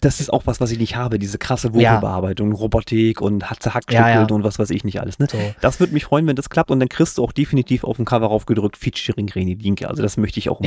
Das 0.00 0.20
ist 0.20 0.32
auch 0.32 0.46
was, 0.46 0.60
was 0.60 0.70
ich 0.70 0.78
nicht 0.78 0.96
habe, 0.96 1.18
diese 1.18 1.38
krasse 1.38 1.74
Vocalbearbeitung, 1.74 2.52
ja. 2.52 2.56
Robotik 2.56 3.20
und 3.20 3.50
Hatze 3.50 3.74
Hackstücke 3.74 3.98
ja, 3.98 4.22
und 4.22 4.44
was 4.44 4.58
weiß 4.58 4.70
ich 4.70 4.84
nicht 4.84 5.00
alles. 5.00 5.18
Ne? 5.18 5.26
So. 5.30 5.38
Das 5.60 5.80
würde 5.80 5.92
mich 5.92 6.04
freuen, 6.04 6.26
wenn 6.26 6.36
das 6.36 6.50
klappt 6.50 6.70
und 6.70 6.80
dann 6.80 6.88
kriegst 6.88 7.18
du 7.18 7.24
auch 7.24 7.32
definitiv 7.32 7.84
auf 7.84 7.96
dem 7.96 8.04
Cover 8.04 8.26
raufgedrückt 8.26 8.76
Featuring 8.76 9.28
Reni 9.30 9.56
Dinke. 9.56 9.88
Also 9.88 10.02
das 10.02 10.16
möchte 10.16 10.38
ich 10.38 10.48
auch 10.48 10.60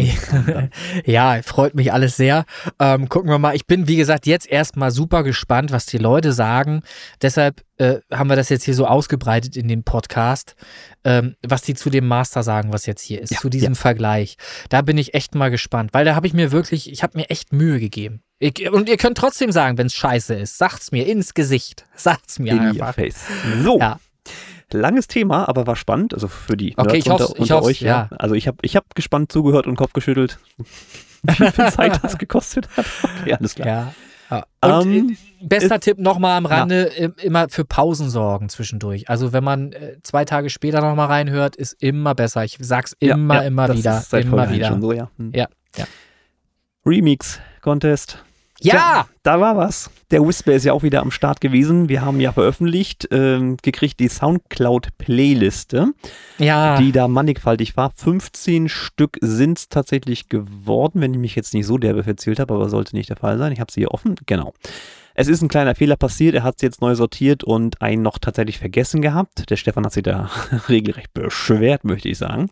Ja, 1.06 1.40
freut 1.44 1.76
mich 1.76 1.94
alles 1.94 2.18
sehr. 2.18 2.46
Ähm, 2.80 3.10
gucken 3.10 3.30
wir 3.30 3.40
mal. 3.40 3.56
Ich 3.56 3.66
bin, 3.68 3.88
wie 3.88 3.96
gesagt, 3.96 4.26
jetzt 4.26 4.50
erstmal 4.50 4.92
super 4.92 5.24
gespannt, 5.24 5.72
was 5.72 5.86
die 5.86 5.98
Leute 5.98 6.15
sagen. 6.24 6.82
Deshalb 7.22 7.64
äh, 7.78 8.00
haben 8.12 8.30
wir 8.30 8.36
das 8.36 8.50
jetzt 8.50 8.64
hier 8.64 8.74
so 8.74 8.88
ausgebreitet 8.88 9.56
in 9.58 9.68
dem 9.68 9.84
Podcast, 9.84 10.56
ähm, 11.04 11.36
was 11.46 11.62
die 11.62 11.74
zu 11.74 11.90
dem 11.90 12.08
Master 12.08 12.44
sagen, 12.44 12.74
was 12.74 12.86
jetzt 12.86 13.02
hier 13.02 13.22
ist, 13.22 13.32
ja, 13.32 13.40
zu 13.40 13.50
diesem 13.50 13.74
ja. 13.74 13.80
Vergleich. 13.80 14.38
Da 14.70 14.82
bin 14.82 14.98
ich 14.98 15.14
echt 15.14 15.36
mal 15.36 15.52
gespannt, 15.52 15.94
weil 15.94 16.06
da 16.06 16.16
habe 16.16 16.28
ich 16.28 16.34
mir 16.34 16.52
wirklich, 16.52 16.92
ich 16.92 17.04
habe 17.04 17.18
mir 17.18 17.30
echt 17.30 17.54
Mühe 17.54 17.80
gegeben. 17.80 18.22
Ich, 18.40 18.70
und 18.70 18.90
ihr 18.90 18.98
könnt 18.98 19.18
trotzdem 19.18 19.52
sagen, 19.52 19.78
wenn 19.78 19.88
es 19.88 19.94
scheiße 19.94 20.34
ist. 20.36 20.58
Sagt's 20.58 20.92
mir 20.92 21.08
ins 21.08 21.34
Gesicht. 21.34 21.86
Sagt's 21.96 22.40
mir 22.40 22.54
in 22.54 22.60
einfach. 22.60 22.96
Face. 22.96 23.26
So. 23.64 23.80
Ja. 23.80 24.00
Langes 24.72 25.08
Thema, 25.08 25.48
aber 25.48 25.68
war 25.68 25.76
spannend. 25.76 26.14
Also 26.14 26.28
für 26.28 26.58
die 26.58 26.74
okay, 26.78 26.94
Nerds 26.94 27.06
ich 27.06 27.12
unter, 27.12 27.40
unter 27.40 27.64
euch. 27.64 27.82
Ja. 27.82 28.10
ja. 28.12 28.18
Also 28.18 28.36
ich 28.36 28.48
habe 28.48 28.58
ich 28.62 28.76
hab 28.76 28.96
gespannt 28.96 29.32
zugehört 29.32 29.68
und 29.68 29.76
Kopf 29.76 29.94
geschüttelt. 29.94 30.40
Wie 31.24 31.52
viel 31.52 31.72
Zeit 31.72 32.00
das 32.04 32.18
gekostet 32.18 32.68
hat. 32.76 32.86
Okay, 33.22 33.34
alles 33.34 33.56
klar. 33.56 33.68
Ja. 33.68 33.94
Ja. 34.30 34.46
Und 34.62 34.94
ähm, 34.94 35.18
bester 35.42 35.80
Tipp 35.80 36.00
nochmal 36.00 36.38
am 36.38 36.46
Rande, 36.46 36.92
ja. 36.98 37.10
immer 37.22 37.50
für 37.50 37.66
Pausen 37.66 38.10
sorgen 38.10 38.50
zwischendurch. 38.50 39.10
Also 39.10 39.34
wenn 39.34 39.44
man 39.44 39.72
äh, 39.74 39.98
zwei 40.02 40.26
Tage 40.26 40.50
später 40.50 40.82
nochmal 40.82 41.08
reinhört, 41.08 41.56
ist 41.56 41.74
immer 41.82 42.16
besser. 42.16 42.44
Ich 42.44 42.58
sag's 42.60 42.94
immer, 43.00 43.36
ja, 43.36 43.42
immer 43.42 43.74
wieder. 43.74 44.04
immer 44.12 44.52
wieder. 44.52 44.80
So. 44.82 45.08
Hm. 45.18 45.32
ja, 45.34 45.48
ja. 45.78 45.86
Remix 46.86 47.40
Contest. 47.62 48.24
Ja! 48.62 48.74
Tja, 48.74 49.08
da 49.24 49.40
war 49.40 49.58
was. 49.58 49.90
Der 50.12 50.26
Whisper 50.26 50.54
ist 50.54 50.66
ja 50.66 50.74
auch 50.74 50.84
wieder 50.84 51.02
am 51.02 51.12
Start 51.12 51.42
gewesen. 51.42 51.90
Wir 51.90 52.04
haben 52.04 52.20
ja 52.20 52.32
veröffentlicht, 52.32 53.12
äh, 53.12 53.56
gekriegt 53.62 54.00
die 54.00 54.08
Soundcloud-Playliste, 54.08 55.94
ja. 56.38 56.78
die 56.78 56.92
da 56.92 57.08
mannigfaltig 57.08 57.76
war. 57.76 57.92
15 57.96 58.70
Stück 58.70 59.18
sind 59.22 59.58
es 59.58 59.70
tatsächlich 59.70 60.30
geworden, 60.30 61.02
wenn 61.02 61.14
ich 61.14 61.20
mich 61.20 61.36
jetzt 61.36 61.54
nicht 61.54 61.66
so 61.66 61.78
derbe 61.78 62.04
verzählt 62.04 62.40
habe, 62.40 62.54
aber 62.54 62.70
sollte 62.70 62.96
nicht 62.96 63.10
der 63.10 63.18
Fall 63.18 63.38
sein. 63.38 63.52
Ich 63.52 63.60
habe 63.60 63.72
sie 63.72 63.82
hier 63.82 63.92
offen. 63.92 64.16
Genau. 64.26 64.54
Es 65.18 65.30
ist 65.30 65.42
ein 65.42 65.48
kleiner 65.48 65.76
Fehler 65.76 65.96
passiert, 65.96 66.36
er 66.36 66.44
hat 66.44 66.56
es 66.58 66.62
jetzt 66.62 66.82
neu 66.82 66.94
sortiert 66.94 67.46
und 67.46 67.82
einen 67.82 68.02
noch 68.02 68.18
tatsächlich 68.18 68.60
vergessen 68.60 69.02
gehabt. 69.02 69.50
Der 69.50 69.56
Stefan 69.56 69.86
hat 69.86 69.94
sich 69.94 70.04
da 70.04 70.30
regelrecht 70.70 71.14
beschwert, 71.14 71.86
möchte 71.86 72.10
ich 72.10 72.18
sagen. 72.18 72.50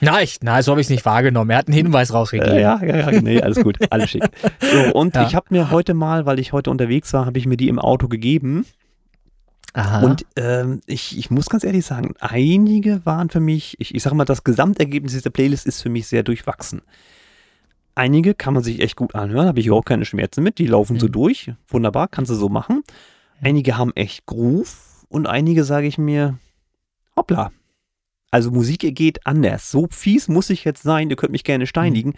Nein, 0.00 0.26
nein, 0.40 0.62
so 0.62 0.72
habe 0.72 0.80
ich 0.80 0.86
es 0.86 0.90
nicht 0.90 1.04
wahrgenommen. 1.04 1.50
Er 1.50 1.58
hat 1.58 1.68
einen 1.68 1.76
Hinweis 1.76 2.14
rausgegeben. 2.14 2.54
Äh, 2.54 2.62
ja, 2.62 2.82
ja, 2.82 3.10
ja, 3.10 3.20
nee, 3.20 3.42
alles 3.42 3.62
gut, 3.62 3.76
alles 3.90 4.10
schick. 4.10 4.24
So, 4.60 4.94
und 4.94 5.14
ja. 5.14 5.26
ich 5.26 5.34
habe 5.34 5.46
mir 5.50 5.70
heute 5.70 5.92
mal, 5.92 6.24
weil 6.24 6.38
ich 6.38 6.54
heute 6.54 6.70
unterwegs 6.70 7.12
war, 7.12 7.26
habe 7.26 7.38
ich 7.38 7.46
mir 7.46 7.58
die 7.58 7.68
im 7.68 7.78
Auto 7.78 8.08
gegeben. 8.08 8.64
Aha. 9.74 10.00
Und 10.00 10.24
ähm, 10.36 10.80
ich, 10.86 11.18
ich 11.18 11.30
muss 11.30 11.50
ganz 11.50 11.64
ehrlich 11.64 11.84
sagen, 11.84 12.14
einige 12.18 13.04
waren 13.04 13.28
für 13.28 13.40
mich, 13.40 13.76
ich, 13.78 13.94
ich 13.94 14.02
sage 14.02 14.16
mal, 14.16 14.24
das 14.24 14.42
Gesamtergebnis 14.42 15.12
dieser 15.12 15.28
Playlist 15.28 15.66
ist 15.66 15.82
für 15.82 15.90
mich 15.90 16.06
sehr 16.06 16.22
durchwachsen. 16.22 16.80
Einige 17.96 18.34
kann 18.34 18.52
man 18.52 18.62
sich 18.62 18.80
echt 18.80 18.94
gut 18.94 19.14
anhören, 19.14 19.46
habe 19.48 19.58
ich 19.58 19.66
überhaupt 19.66 19.88
keine 19.88 20.04
Schmerzen 20.04 20.44
mit. 20.44 20.58
Die 20.58 20.66
laufen 20.66 20.94
mhm. 20.94 21.00
so 21.00 21.08
durch. 21.08 21.52
Wunderbar, 21.68 22.08
kannst 22.08 22.30
du 22.30 22.34
so 22.34 22.50
machen. 22.50 22.82
Einige 23.40 23.78
haben 23.78 23.92
echt 23.94 24.26
Groove 24.26 25.06
und 25.08 25.26
einige 25.26 25.64
sage 25.64 25.86
ich 25.86 25.96
mir, 25.96 26.38
hoppla. 27.16 27.52
Also 28.30 28.50
Musik 28.50 28.80
geht 28.94 29.26
anders. 29.26 29.70
So 29.70 29.88
fies 29.90 30.28
muss 30.28 30.50
ich 30.50 30.64
jetzt 30.64 30.82
sein, 30.82 31.08
ihr 31.08 31.16
könnt 31.16 31.32
mich 31.32 31.42
gerne 31.42 31.66
steinigen. 31.66 32.10
Mhm. 32.10 32.14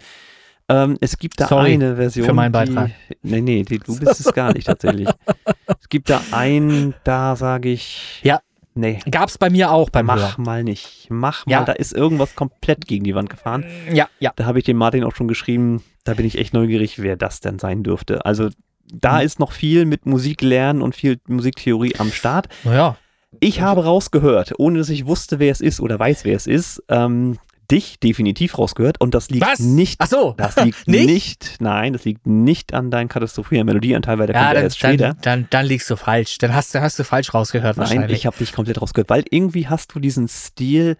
Ähm, 0.67 0.97
es 0.99 1.17
gibt 1.17 1.39
da 1.39 1.47
Sorry 1.47 1.73
eine 1.73 1.95
Version. 1.95 2.25
Für 2.25 2.33
meinen 2.33 2.51
Beitrag. 2.51 2.91
Die, 3.09 3.15
nee, 3.23 3.41
nee, 3.41 3.63
die, 3.63 3.79
du 3.79 3.97
bist 3.97 4.19
es 4.19 4.33
gar 4.33 4.53
nicht 4.53 4.67
tatsächlich. 4.67 5.07
es 5.65 5.89
gibt 5.89 6.09
da 6.09 6.21
einen, 6.31 6.93
da 7.05 7.37
sage 7.37 7.69
ich. 7.69 8.19
Ja, 8.23 8.41
Nee. 8.79 8.99
Gab's 9.11 9.37
bei 9.37 9.49
mir 9.49 9.71
auch 9.71 9.89
beim 9.89 10.05
Mach 10.05 10.17
Hörer. 10.17 10.35
mal 10.37 10.63
nicht. 10.63 11.07
Mach 11.09 11.45
mal. 11.45 11.51
Ja. 11.51 11.63
Da 11.65 11.73
ist 11.73 11.93
irgendwas 11.93 12.35
komplett 12.35 12.87
gegen 12.87 13.03
die 13.03 13.13
Wand 13.13 13.29
gefahren. 13.29 13.65
Ja, 13.91 14.07
ja. 14.19 14.31
Da 14.35 14.45
habe 14.45 14.59
ich 14.59 14.65
dem 14.65 14.77
Martin 14.77 15.03
auch 15.03 15.15
schon 15.15 15.27
geschrieben. 15.27 15.83
Da 16.05 16.13
bin 16.13 16.25
ich 16.25 16.37
echt 16.37 16.53
neugierig, 16.53 17.01
wer 17.01 17.17
das 17.17 17.41
denn 17.41 17.59
sein 17.59 17.83
dürfte. 17.83 18.25
Also 18.25 18.49
da 18.91 19.17
mhm. 19.17 19.25
ist 19.25 19.39
noch 19.39 19.51
viel 19.51 19.85
mit 19.85 20.05
Musik 20.05 20.41
lernen 20.41 20.81
und 20.81 20.95
viel 20.95 21.19
Musiktheorie 21.27 21.95
am 21.97 22.11
Start. 22.11 22.47
Naja. 22.63 22.95
Ich 23.41 23.61
habe 23.61 23.83
rausgehört, 23.83 24.53
ohne 24.57 24.79
dass 24.79 24.89
ich 24.89 25.05
wusste, 25.05 25.39
wer 25.39 25.51
es 25.51 25.61
ist 25.61 25.81
oder 25.81 25.99
weiß, 25.99 26.23
wer 26.23 26.35
es 26.35 26.47
ist, 26.47 26.81
ähm, 26.87 27.37
dich 27.71 27.99
definitiv 27.99 28.57
rausgehört 28.57 28.99
und 28.99 29.13
das 29.13 29.29
liegt 29.29 29.45
Was? 29.45 29.59
nicht. 29.59 29.95
Ach 29.99 30.07
so. 30.07 30.33
Das 30.37 30.55
liegt 30.57 30.87
nicht? 30.87 31.05
nicht? 31.05 31.55
Nein, 31.59 31.93
das 31.93 32.05
liegt 32.05 32.27
nicht 32.27 32.73
an 32.73 32.91
deinem 32.91 33.07
katastrophalen 33.07 33.65
Melodieanteil, 33.65 34.19
weil 34.19 34.27
der 34.27 34.35
ja, 34.35 34.43
kommt 34.43 34.55
dann, 34.55 34.63
erst 34.63 34.79
später. 34.79 35.07
Dann, 35.09 35.21
dann, 35.21 35.47
dann 35.49 35.65
liegst 35.65 35.89
du 35.89 35.95
falsch. 35.95 36.37
Dann 36.39 36.53
hast, 36.53 36.73
dann 36.73 36.81
hast 36.81 36.99
du 36.99 37.03
falsch 37.03 37.33
rausgehört 37.33 37.77
Nein, 37.77 37.87
wahrscheinlich. 37.87 38.17
ich 38.17 38.25
habe 38.25 38.37
dich 38.37 38.53
komplett 38.53 38.81
rausgehört, 38.81 39.09
weil 39.09 39.23
irgendwie 39.29 39.67
hast 39.67 39.93
du 39.95 39.99
diesen 39.99 40.27
Stil 40.27 40.97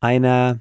einer 0.00 0.60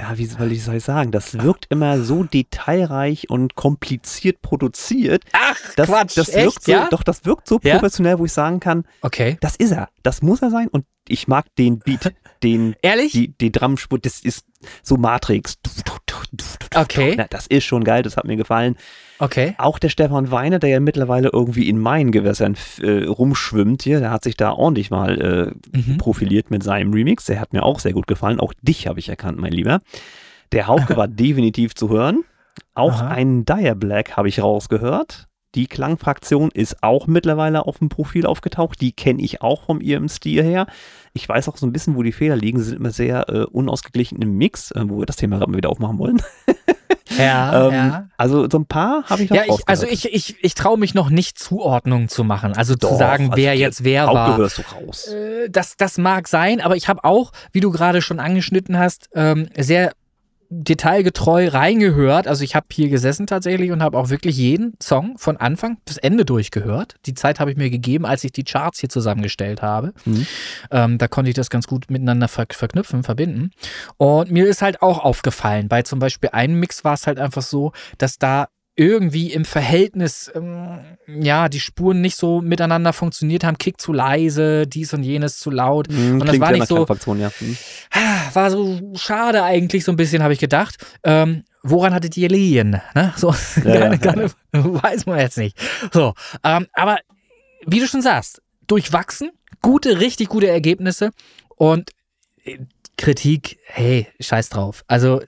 ja, 0.00 0.16
wie 0.16 0.26
soll 0.26 0.52
ich, 0.52 0.84
sagen, 0.84 1.10
das 1.10 1.40
wirkt 1.40 1.66
immer 1.70 2.00
so 2.02 2.22
detailreich 2.22 3.30
und 3.30 3.56
kompliziert 3.56 4.42
produziert. 4.42 5.24
Ach, 5.32 5.58
das, 5.74 5.88
Quatsch, 5.88 6.16
das 6.16 6.28
echt, 6.28 6.44
wirkt 6.44 6.64
so, 6.64 6.72
ja? 6.72 6.88
Doch, 6.88 7.02
das 7.02 7.24
wirkt 7.24 7.48
so 7.48 7.58
professionell, 7.58 8.12
ja? 8.12 8.18
wo 8.18 8.24
ich 8.24 8.32
sagen 8.32 8.60
kann, 8.60 8.84
okay. 9.02 9.36
das 9.40 9.56
ist 9.56 9.72
er, 9.72 9.88
das 10.04 10.22
muss 10.22 10.40
er 10.40 10.50
sein 10.50 10.68
und 10.68 10.84
ich 11.08 11.26
mag 11.26 11.46
den 11.56 11.80
Beat, 11.80 12.14
den, 12.42 12.76
Ehrlich? 12.82 13.12
Die, 13.12 13.36
die 13.36 13.50
Drumspur, 13.50 13.98
das 13.98 14.20
ist 14.20 14.44
so 14.82 14.96
Matrix. 14.96 15.58
Okay. 16.74 17.14
Na, 17.16 17.26
das 17.28 17.46
ist 17.46 17.64
schon 17.64 17.84
geil, 17.84 18.02
das 18.02 18.16
hat 18.16 18.24
mir 18.24 18.36
gefallen. 18.36 18.76
Okay. 19.18 19.54
Auch 19.58 19.78
der 19.78 19.88
Stefan 19.88 20.30
Weiner, 20.30 20.58
der 20.58 20.70
ja 20.70 20.80
mittlerweile 20.80 21.30
irgendwie 21.32 21.68
in 21.68 21.78
meinen 21.78 22.12
Gewässern 22.12 22.56
äh, 22.80 23.04
rumschwimmt 23.04 23.82
hier, 23.82 24.00
der 24.00 24.10
hat 24.10 24.22
sich 24.22 24.36
da 24.36 24.52
ordentlich 24.52 24.90
mal 24.90 25.20
äh, 25.72 25.76
mhm. 25.76 25.98
profiliert 25.98 26.50
mit 26.50 26.62
seinem 26.62 26.92
Remix. 26.92 27.24
Der 27.24 27.40
hat 27.40 27.52
mir 27.52 27.64
auch 27.64 27.80
sehr 27.80 27.92
gut 27.92 28.06
gefallen. 28.06 28.38
Auch 28.38 28.52
dich 28.62 28.86
habe 28.86 29.00
ich 29.00 29.08
erkannt, 29.08 29.38
mein 29.38 29.52
Lieber. 29.52 29.80
Der 30.52 30.66
Hauke 30.68 30.96
war 30.96 31.08
definitiv 31.08 31.74
zu 31.74 31.88
hören. 31.88 32.24
Auch 32.74 33.02
Aha. 33.02 33.08
einen 33.08 33.44
Dire 33.44 33.74
Black 33.74 34.16
habe 34.16 34.28
ich 34.28 34.40
rausgehört. 34.42 35.26
Die 35.54 35.66
Klangfraktion 35.66 36.50
ist 36.52 36.82
auch 36.82 37.06
mittlerweile 37.06 37.66
auf 37.66 37.78
dem 37.78 37.88
Profil 37.88 38.26
aufgetaucht. 38.26 38.80
Die 38.80 38.92
kenne 38.92 39.22
ich 39.22 39.40
auch 39.40 39.64
vom 39.64 39.80
ihrem 39.80 40.08
Stil 40.08 40.42
her. 40.42 40.66
Ich 41.12 41.28
weiß 41.28 41.48
auch 41.48 41.56
so 41.56 41.66
ein 41.66 41.72
bisschen, 41.72 41.96
wo 41.96 42.02
die 42.02 42.12
Fehler 42.12 42.36
liegen. 42.36 42.58
Sie 42.58 42.66
sind 42.66 42.76
immer 42.78 42.90
sehr 42.90 43.28
äh, 43.28 43.44
unausgeglichen 43.44 44.20
im 44.20 44.36
Mix, 44.36 44.70
äh, 44.72 44.82
wo 44.88 44.98
wir 44.98 45.06
das 45.06 45.16
Thema 45.16 45.38
gerade 45.38 45.50
mal 45.50 45.56
wieder 45.56 45.70
aufmachen 45.70 45.98
wollen. 45.98 46.22
Ja, 47.16 47.66
ähm, 47.68 47.74
ja. 47.74 48.08
Also 48.16 48.48
so 48.50 48.58
ein 48.58 48.66
paar 48.66 49.04
habe 49.04 49.22
ich 49.22 49.30
noch 49.30 49.36
ja, 49.36 49.44
ich, 49.46 49.62
Also 49.66 49.86
ich, 49.86 50.12
ich, 50.12 50.36
ich 50.42 50.54
traue 50.54 50.78
mich 50.78 50.94
noch 50.94 51.10
nicht 51.10 51.38
Zuordnungen 51.38 52.08
zu 52.08 52.24
machen. 52.24 52.56
Also 52.56 52.74
Doch, 52.74 52.90
zu 52.90 52.96
sagen, 52.96 53.30
wer 53.34 53.52
also 53.52 53.62
jetzt 53.62 53.84
wer 53.84 54.06
war. 54.06 54.36
gehörst 54.36 54.58
du 54.58 54.62
raus. 54.62 55.08
Äh, 55.08 55.48
das, 55.50 55.76
das 55.76 55.98
mag 55.98 56.28
sein, 56.28 56.60
aber 56.60 56.76
ich 56.76 56.88
habe 56.88 57.04
auch, 57.04 57.32
wie 57.52 57.60
du 57.60 57.70
gerade 57.70 58.02
schon 58.02 58.20
angeschnitten 58.20 58.78
hast, 58.78 59.08
ähm, 59.14 59.48
sehr 59.56 59.92
detailgetreu 60.50 61.48
reingehört. 61.48 62.26
Also 62.26 62.42
ich 62.42 62.54
habe 62.54 62.66
hier 62.72 62.88
gesessen 62.88 63.26
tatsächlich 63.26 63.70
und 63.70 63.82
habe 63.82 63.98
auch 63.98 64.08
wirklich 64.08 64.36
jeden 64.36 64.76
Song 64.82 65.18
von 65.18 65.36
Anfang 65.36 65.78
bis 65.84 65.98
Ende 65.98 66.24
durchgehört. 66.24 66.96
Die 67.06 67.14
Zeit 67.14 67.38
habe 67.38 67.50
ich 67.50 67.56
mir 67.56 67.70
gegeben, 67.70 68.06
als 68.06 68.24
ich 68.24 68.32
die 68.32 68.44
Charts 68.44 68.80
hier 68.80 68.88
zusammengestellt 68.88 69.62
habe. 69.62 69.92
Mhm. 70.04 70.26
Ähm, 70.70 70.98
da 70.98 71.08
konnte 71.08 71.28
ich 71.30 71.34
das 71.34 71.50
ganz 71.50 71.66
gut 71.66 71.90
miteinander 71.90 72.28
ver 72.28 72.46
verknüpfen, 72.50 73.02
verbinden. 73.02 73.50
Und 73.98 74.30
mir 74.30 74.46
ist 74.46 74.62
halt 74.62 74.80
auch 74.80 75.00
aufgefallen, 75.00 75.68
bei 75.68 75.82
zum 75.82 75.98
Beispiel 75.98 76.30
einem 76.30 76.58
Mix 76.58 76.82
war 76.84 76.94
es 76.94 77.06
halt 77.06 77.18
einfach 77.18 77.42
so, 77.42 77.72
dass 77.98 78.18
da 78.18 78.48
irgendwie 78.78 79.32
im 79.32 79.44
Verhältnis, 79.44 80.30
ähm, 80.36 80.78
ja, 81.08 81.48
die 81.48 81.58
Spuren 81.58 82.00
nicht 82.00 82.14
so 82.14 82.40
miteinander 82.40 82.92
funktioniert 82.92 83.42
haben. 83.42 83.58
Kick 83.58 83.80
zu 83.80 83.92
leise, 83.92 84.68
dies 84.68 84.94
und 84.94 85.02
jenes 85.02 85.40
zu 85.40 85.50
laut. 85.50 85.90
Mhm, 85.90 86.20
und 86.20 86.28
das 86.28 86.38
war 86.38 86.52
nicht 86.52 86.68
so. 86.68 86.86
Ja. 87.14 87.30
Mhm. 87.40 87.56
War 88.32 88.50
so 88.52 88.80
schade 88.94 89.42
eigentlich, 89.42 89.84
so 89.84 89.90
ein 89.90 89.96
bisschen, 89.96 90.22
habe 90.22 90.32
ich 90.32 90.38
gedacht. 90.38 90.76
Ähm, 91.02 91.42
woran 91.64 91.92
hattet 91.92 92.16
ihr 92.16 92.28
liegen? 92.28 92.80
Ne? 92.94 93.12
So, 93.16 93.34
ja, 93.64 93.96
gar, 93.96 94.16
ja. 94.16 94.28
weiß 94.52 95.06
man 95.06 95.18
jetzt 95.18 95.38
nicht. 95.38 95.58
So, 95.92 96.14
ähm, 96.44 96.68
aber 96.72 96.98
wie 97.66 97.80
du 97.80 97.88
schon 97.88 98.02
sagst, 98.02 98.40
durchwachsen, 98.68 99.32
gute, 99.60 99.98
richtig 99.98 100.28
gute 100.28 100.46
Ergebnisse 100.46 101.10
und 101.56 101.90
äh, 102.44 102.58
Kritik, 102.98 103.60
hey, 103.64 104.08
scheiß 104.18 104.48
drauf. 104.48 104.84
Also 104.88 105.22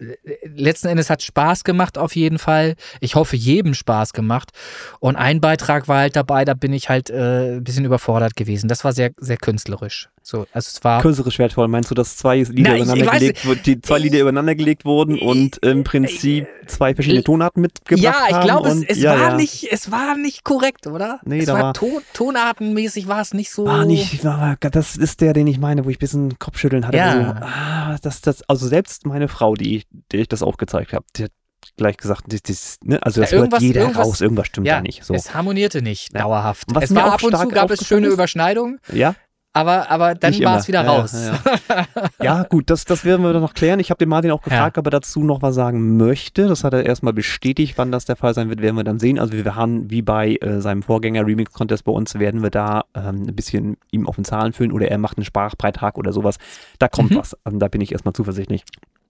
letzten 0.44 0.88
Endes 0.88 1.08
hat 1.08 1.22
Spaß 1.22 1.62
gemacht 1.62 1.98
auf 1.98 2.16
jeden 2.16 2.40
Fall. 2.40 2.74
Ich 2.98 3.14
hoffe, 3.14 3.36
jedem 3.36 3.74
Spaß 3.74 4.12
gemacht. 4.12 4.50
Und 4.98 5.14
ein 5.14 5.40
Beitrag 5.40 5.86
war 5.86 6.00
halt 6.00 6.16
dabei, 6.16 6.44
da 6.44 6.54
bin 6.54 6.72
ich 6.72 6.88
halt 6.88 7.10
äh, 7.10 7.56
ein 7.56 7.64
bisschen 7.64 7.84
überfordert 7.84 8.34
gewesen. 8.34 8.66
Das 8.66 8.84
war 8.84 8.92
sehr, 8.92 9.12
sehr 9.18 9.36
künstlerisch. 9.36 10.10
So, 10.22 10.46
also 10.52 10.68
es 10.72 10.84
war. 10.84 11.00
Kürzere 11.00 11.30
Schwertfall, 11.30 11.66
meinst 11.68 11.90
du, 11.90 11.94
dass 11.94 12.16
zwei 12.16 12.38
Lieder 12.42 12.70
Na, 12.70 12.76
übereinander 12.76 13.18
gelegt 13.18 13.46
wurden, 13.46 13.60
die 13.64 13.80
zwei 13.80 13.98
Lieder 13.98 14.20
übereinander 14.20 14.54
gelegt 14.54 14.84
wurden 14.84 15.18
und 15.18 15.56
im 15.64 15.82
Prinzip 15.82 16.46
zwei 16.66 16.94
verschiedene 16.94 17.24
Tonarten 17.24 17.62
mitgebracht 17.62 18.14
haben? 18.14 18.30
Ja, 18.30 18.38
ich 18.38 18.44
glaube, 18.44 18.68
es, 18.68 18.82
es 18.84 18.98
ja, 18.98 19.12
war 19.12 19.30
ja. 19.30 19.36
nicht, 19.36 19.72
es 19.72 19.90
war 19.90 20.16
nicht 20.16 20.44
korrekt, 20.44 20.86
oder? 20.86 21.20
Nee, 21.24 21.40
es 21.40 21.46
da 21.46 21.54
war, 21.54 21.62
war 21.62 21.74
Ton, 21.74 22.02
tonartenmäßig 22.12 23.08
war 23.08 23.22
es 23.22 23.34
nicht 23.34 23.50
so. 23.50 23.64
War 23.64 23.86
nicht, 23.86 24.24
war, 24.24 24.56
das 24.60 24.96
ist 24.96 25.20
der, 25.20 25.32
den 25.32 25.46
ich 25.46 25.58
meine, 25.58 25.84
wo 25.84 25.90
ich 25.90 25.96
ein 25.96 26.00
bisschen 26.00 26.38
Kopfschütteln 26.38 26.86
hatte. 26.86 26.98
Ja. 26.98 27.14
So, 27.14 27.44
ah, 27.44 27.96
das, 28.02 28.20
das, 28.20 28.42
also 28.42 28.68
selbst 28.68 29.06
meine 29.06 29.28
Frau, 29.28 29.54
die, 29.54 29.84
die 30.12 30.18
ich 30.18 30.28
das 30.28 30.42
auch 30.42 30.58
gezeigt 30.58 30.92
habe, 30.92 31.04
die 31.16 31.24
hat 31.24 31.32
gleich 31.76 31.96
gesagt, 31.96 32.24
das, 32.28 32.42
das, 32.42 32.78
ne? 32.84 33.02
also 33.02 33.20
das 33.20 33.30
Ja, 33.30 33.38
hört 33.38 33.60
jeder 33.60 33.94
raus, 33.94 34.20
irgendwas 34.20 34.46
stimmt 34.48 34.66
ja, 34.66 34.76
da 34.76 34.82
nicht. 34.82 35.04
So. 35.04 35.14
Es 35.14 35.34
harmonierte 35.34 35.82
nicht 35.82 36.14
dauerhaft. 36.14 36.66
Was 36.68 36.84
es 36.84 36.94
war 36.94 37.12
ab 37.12 37.22
und 37.22 37.36
zu 37.36 37.48
gab 37.48 37.70
es 37.70 37.86
schöne 37.86 38.08
ist- 38.08 38.14
Überschneidungen, 38.14 38.78
Ja, 38.92 39.14
aber, 39.52 39.90
aber 39.90 40.14
dann 40.14 40.38
war 40.44 40.58
es 40.58 40.68
wieder 40.68 40.84
Ja, 40.84 40.90
raus. 40.90 41.12
ja, 41.12 41.86
ja, 42.22 42.42
gut, 42.44 42.70
das, 42.70 42.84
das 42.84 43.04
werden 43.04 43.22
wir 43.22 43.32
dann 43.32 43.42
noch 43.42 43.54
klären. 43.54 43.80
Ich 43.80 43.90
habe 43.90 43.98
den 43.98 44.08
Martin 44.08 44.30
auch 44.30 44.42
gefragt, 44.42 44.78
ob 44.78 44.86
er 44.86 44.90
dazu 44.90 45.24
noch 45.24 45.42
was 45.42 45.54
sagen 45.56 45.96
möchte. 45.96 46.46
Das 46.46 46.62
hat 46.62 46.72
er 46.72 46.86
erstmal 46.86 47.12
bestätigt. 47.12 47.76
Wann 47.76 47.90
das 47.90 48.04
der 48.04 48.16
Fall 48.16 48.32
sein 48.34 48.48
wird, 48.48 48.62
werden 48.62 48.76
wir 48.76 48.84
dann 48.84 48.98
sehen. 49.00 49.18
Also 49.18 49.32
wir 49.32 49.54
haben, 49.56 49.90
wie 49.90 50.02
bei 50.02 50.36
äh, 50.36 50.60
seinem 50.60 50.82
Vorgänger 50.82 51.26
Remix 51.26 51.52
Contest 51.52 51.84
bei 51.84 51.92
uns, 51.92 52.14
werden 52.18 52.42
wir 52.42 52.50
da 52.50 52.84
ähm, 52.94 53.24
ein 53.28 53.34
bisschen 53.34 53.76
ihm 53.90 54.06
auf 54.08 54.14
den 54.16 54.24
Zahlen 54.24 54.52
füllen 54.52 54.72
oder 54.72 54.88
er 54.88 54.98
macht 54.98 55.16
einen 55.18 55.24
Sprachbeitrag 55.24 55.98
oder 55.98 56.12
sowas. 56.12 56.36
Da 56.78 56.88
kommt 56.88 57.10
Mhm. 57.10 57.16
was. 57.16 57.36
Also 57.44 57.58
da 57.58 57.68
bin 57.68 57.80
ich 57.80 57.90
erstmal 57.92 58.14
zuversichtlich. 58.14 58.62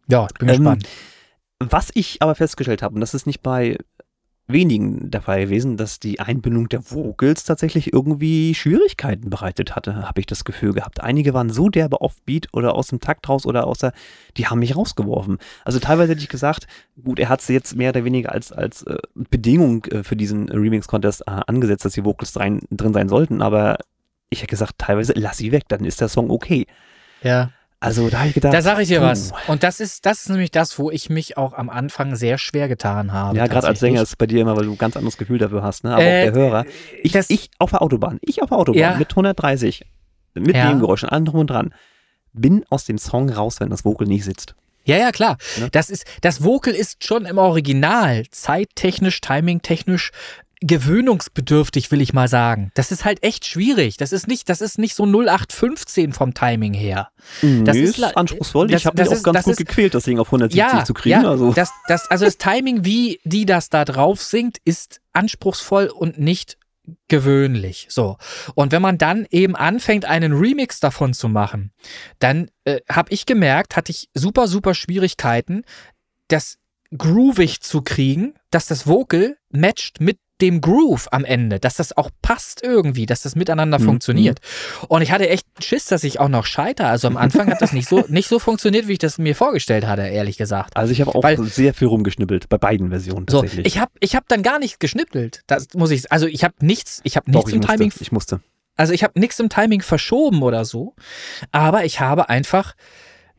Ja, 0.09 0.27
ich 0.27 0.39
bin 0.39 0.49
Ähm, 0.49 0.57
gespannt. 0.57 0.89
Was 1.62 1.91
ich 1.93 2.23
aber 2.23 2.35
festgestellt 2.35 2.83
habe, 2.83 2.95
und 2.95 3.03
das 3.03 3.12
ist 3.12 3.27
nicht 3.27 3.43
bei 3.43 3.77
wenigen 4.53 5.11
der 5.11 5.23
Fall 5.23 5.45
gewesen, 5.45 5.77
dass 5.77 6.01
die 6.01 6.21
Einbindung 6.21 6.69
der 6.69 6.91
Vocals 6.91 7.45
tatsächlich 7.45 7.93
irgendwie 7.93 8.55
Schwierigkeiten 8.55 9.31
bereitet 9.31 9.77
hatte, 9.77 9.97
habe 10.09 10.21
ich 10.21 10.27
das 10.27 10.45
Gefühl 10.45 10.73
gehabt. 10.73 11.01
Einige 11.01 11.35
waren 11.35 11.51
so 11.51 11.69
derbe 11.69 12.01
offbeat 12.01 12.49
oder 12.53 12.75
aus 12.75 12.89
dem 12.89 13.01
Takt 13.01 13.29
raus 13.29 13.47
oder 13.47 13.67
aus 13.67 13.79
der, 13.79 13.93
die 14.37 14.47
haben 14.47 14.61
mich 14.61 14.77
rausgeworfen. 14.77 15.39
Also 15.65 15.79
teilweise 15.79 16.13
hätte 16.13 16.23
ich 16.23 16.29
gesagt, 16.29 16.67
gut, 17.03 17.19
er 17.19 17.29
hat 17.29 17.41
sie 17.41 17.53
jetzt 17.53 17.77
mehr 17.77 17.91
oder 17.91 18.05
weniger 18.05 18.33
als, 18.33 18.53
als 18.53 18.83
äh, 18.83 18.99
Bedingung 19.15 19.85
äh, 19.87 20.03
für 20.03 20.17
diesen 20.17 20.49
Remix-Contest 20.49 21.23
äh, 21.23 21.41
angesetzt, 21.47 21.85
dass 21.85 21.95
die 21.95 22.05
Vocals 22.05 22.39
rein, 22.39 22.61
drin 22.71 22.93
sein 22.93 23.09
sollten, 23.09 23.43
aber 23.43 23.79
ich 24.31 24.41
hätte 24.41 24.51
gesagt, 24.51 24.79
teilweise 24.79 25.13
lass 25.17 25.39
sie 25.39 25.53
weg, 25.53 25.65
dann 25.69 25.85
ist 25.85 26.01
der 26.01 26.09
Song 26.09 26.31
okay. 26.31 26.67
Ja. 27.23 27.51
Also 27.82 28.11
da 28.11 28.19
habe 28.19 28.28
ich 28.28 28.35
gedacht, 28.35 28.52
Da 28.52 28.61
sage 28.61 28.82
ich 28.82 28.89
dir 28.89 29.01
puh. 29.01 29.07
was. 29.07 29.32
Und 29.48 29.62
das 29.62 29.81
ist, 29.81 30.05
das 30.05 30.20
ist 30.20 30.28
nämlich 30.28 30.51
das, 30.51 30.78
wo 30.78 30.90
ich 30.90 31.09
mich 31.09 31.39
auch 31.39 31.55
am 31.55 31.70
Anfang 31.70 32.15
sehr 32.15 32.36
schwer 32.36 32.69
getan 32.69 33.12
habe. 33.12 33.36
Ja, 33.39 33.47
gerade 33.47 33.66
als. 33.69 33.81
Sänger 33.81 34.02
ist 34.02 34.11
es 34.11 34.16
bei 34.16 34.27
dir 34.27 34.43
immer, 34.43 34.55
weil 34.57 34.66
du 34.66 34.73
ein 34.73 34.78
ganz 34.78 34.97
anderes 34.97 35.16
Gefühl 35.16 35.39
dafür 35.39 35.62
hast, 35.62 35.85
ne? 35.85 35.94
Aber 35.94 36.02
Äh, 36.02 36.28
auch 36.28 36.32
der 36.32 36.43
Hörer. 36.43 36.65
Ich, 37.02 37.15
ich 37.15 37.51
auf 37.59 37.70
der 37.70 37.81
Autobahn, 37.81 38.19
ich 38.20 38.43
auf 38.43 38.51
der 38.51 38.59
Autobahn 38.59 38.81
Ja. 38.81 38.97
mit 38.97 39.11
130, 39.11 39.82
mit 40.35 40.55
Ja. 40.55 40.66
Nebengeräuschen, 40.66 41.09
allem 41.09 41.24
drum 41.24 41.40
und 41.40 41.51
dran, 41.51 41.73
bin 42.35 42.65
aus 42.69 42.85
dem 42.85 42.98
Song 42.98 43.31
raus, 43.31 43.61
wenn 43.61 43.70
das 43.70 43.85
Vocal 43.85 44.07
nicht 44.07 44.24
sitzt. 44.24 44.55
Ja, 44.85 44.97
ja, 44.97 45.11
klar. 45.11 45.36
Ne? 45.59 45.69
Das 45.73 45.89
ist, 45.90 46.05
das 46.20 46.44
Vocal 46.44 46.74
ist 46.74 47.05
schon 47.07 47.24
im 47.24 47.39
Original 47.39 48.24
zeittechnisch, 48.31 49.20
timingtechnisch 49.20 50.11
gewöhnungsbedürftig, 50.61 51.91
will 51.91 52.01
ich 52.01 52.12
mal 52.12 52.28
sagen. 52.28 52.70
Das 52.74 52.93
ist 52.93 53.05
halt 53.05 53.23
echt 53.23 53.47
schwierig. 53.47 53.97
Das 53.97 54.12
ist 54.12 54.28
nicht, 54.28 54.49
das 54.49 54.61
ist 54.61 54.78
nicht 54.78 54.95
so 54.95 55.05
0815 55.07 56.12
vom 56.12 56.35
Timing 56.35 56.74
her. 56.74 57.09
Das 57.65 57.77
ist 57.77 57.99
ist 57.99 58.16
anspruchsvoll. 58.16 58.69
das- 58.69 58.82
ich 58.82 58.87
habe 58.87 59.01
mich 59.01 59.09
auch 59.09 59.12
ist- 59.12 59.23
ganz 59.24 59.37
das 59.37 59.45
gut 59.45 59.53
ist- 59.53 59.59
gequält, 59.59 59.95
das 59.95 60.05
Ding 60.05 60.19
auf 60.19 60.31
170 60.31 60.59
Ja, 60.59 60.85
zu 60.85 60.95
kriegen. 60.95 61.23
ja 61.23 61.28
also. 61.31 61.53
das, 61.53 61.70
das, 61.89 62.11
also 62.11 62.24
das 62.24 62.37
Timing, 62.39 62.85
wie 62.85 63.20
die 63.24 63.47
das 63.47 63.69
da 63.70 63.85
drauf 63.85 64.23
singt, 64.23 64.59
ist 64.65 65.01
anspruchsvoll 65.12 65.87
und 65.89 66.19
nicht 66.19 66.57
gewöhnlich. 67.09 67.87
So. 67.89 68.16
Und 68.55 68.73
wenn 68.73 68.82
man 68.82 68.99
dann 68.99 69.27
eben 69.31 69.55
anfängt, 69.57 70.05
einen 70.05 70.32
Remix 70.32 70.81
davon 70.81 71.15
zu 71.15 71.28
machen, 71.28 71.73
dann 72.19 72.51
äh, 72.65 72.81
habe 72.91 73.12
ich 73.12 73.27
gemerkt, 73.27 73.77
hatte 73.77 73.93
ich 73.93 74.09
super, 74.15 74.49
super 74.49 74.74
Schwierigkeiten, 74.74 75.62
das 76.28 76.57
groovig 76.97 77.61
zu 77.61 77.83
kriegen, 77.83 78.35
dass 78.51 78.67
das 78.67 78.87
Vocal 78.87 79.37
matcht 79.51 80.01
mit 80.01 80.19
dem 80.41 80.62
Groove 80.62 81.07
am 81.12 81.27
Ende, 81.27 81.61
dass 81.61 81.75
das 81.75 81.95
auch 81.95 82.09
passt 82.23 82.62
irgendwie, 82.62 83.05
dass 83.05 83.21
das 83.21 83.37
miteinander 83.37 83.79
Mhm. 83.79 83.85
funktioniert. 83.85 84.39
Und 84.89 85.03
ich 85.03 85.12
hatte 85.12 85.29
echt 85.29 85.47
Schiss, 85.62 85.85
dass 85.85 86.03
ich 86.03 86.19
auch 86.19 86.31
noch 86.31 86.47
scheitere. 86.47 86.89
Also 86.89 87.09
am 87.09 87.19
Anfang 87.19 87.51
hat 87.51 87.61
das 87.61 87.75
nicht 87.75 87.87
so, 87.87 88.05
nicht 88.09 88.27
so 88.27 88.39
funktioniert, 88.39 88.89
wie 88.89 88.93
ich 88.95 88.99
das 88.99 89.19
mir 89.19 89.37
vorgestellt 89.37 89.87
hatte, 89.87 90.01
ehrlich 90.03 90.39
gesagt. 90.39 90.77
Also 90.79 90.93
ich 90.93 91.03
habe 91.03 91.15
auch 91.15 91.23
Weil- 91.23 91.37
sehr 91.45 91.75
viel 91.75 91.89
rumgeschnippelt, 91.89 92.49
bei 92.49 92.57
beiden 92.57 92.89
Versionen 92.89 93.27
So, 93.29 93.43
tatsächlich. 93.43 93.67
ich 93.67 93.79
habe 93.79 93.93
ich 94.01 94.17
hab 94.17 94.27
dann 94.29 94.43
gar 94.43 94.59
nichts 94.59 94.79
geschnippelt. 94.79 95.43
Das 95.47 95.69
muss 95.75 95.91
ich, 95.91 96.11
also 96.11 96.27
ich 96.27 96.43
habe 96.43 96.55
nichts, 96.62 97.01
ich 97.05 97.17
habe 97.17 97.31
Doch, 97.31 97.41
nichts 97.45 97.51
ich 97.51 97.55
im 97.57 97.61
musste, 97.61 97.73
Timing, 97.77 97.93
ich 98.01 98.12
musste. 98.12 98.41
also 98.77 98.95
ich 98.95 99.05
habe 99.05 99.21
nichts 99.21 99.39
im 99.41 99.51
Timing 99.51 99.83
verschoben 99.83 100.43
oder 100.43 100.65
so, 100.65 100.95
aber 101.53 101.85
ich 101.85 102.01
habe 102.01 102.31
einfach 102.31 102.75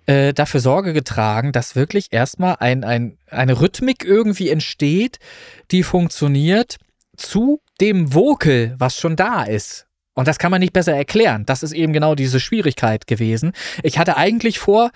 äh, 0.05 0.33
dafür 0.33 0.59
Sorge 0.59 0.93
getragen, 0.93 1.51
dass 1.51 1.75
wirklich 1.75 2.07
erstmal 2.11 2.57
ein, 2.59 2.83
ein, 2.83 3.17
eine 3.27 3.61
Rhythmik 3.61 4.03
irgendwie 4.03 4.49
entsteht, 4.49 5.19
die 5.71 5.83
funktioniert 5.83 6.77
zu 7.17 7.61
dem 7.79 8.13
Vocal, 8.13 8.75
was 8.77 8.97
schon 8.97 9.15
da 9.15 9.43
ist. 9.43 9.87
Und 10.13 10.27
das 10.27 10.39
kann 10.39 10.51
man 10.51 10.59
nicht 10.59 10.73
besser 10.73 10.93
erklären. 10.95 11.45
Das 11.45 11.63
ist 11.63 11.71
eben 11.71 11.93
genau 11.93 12.15
diese 12.15 12.39
Schwierigkeit 12.39 13.07
gewesen. 13.07 13.53
Ich 13.83 13.97
hatte 13.97 14.17
eigentlich 14.17 14.59
vor, 14.59 14.91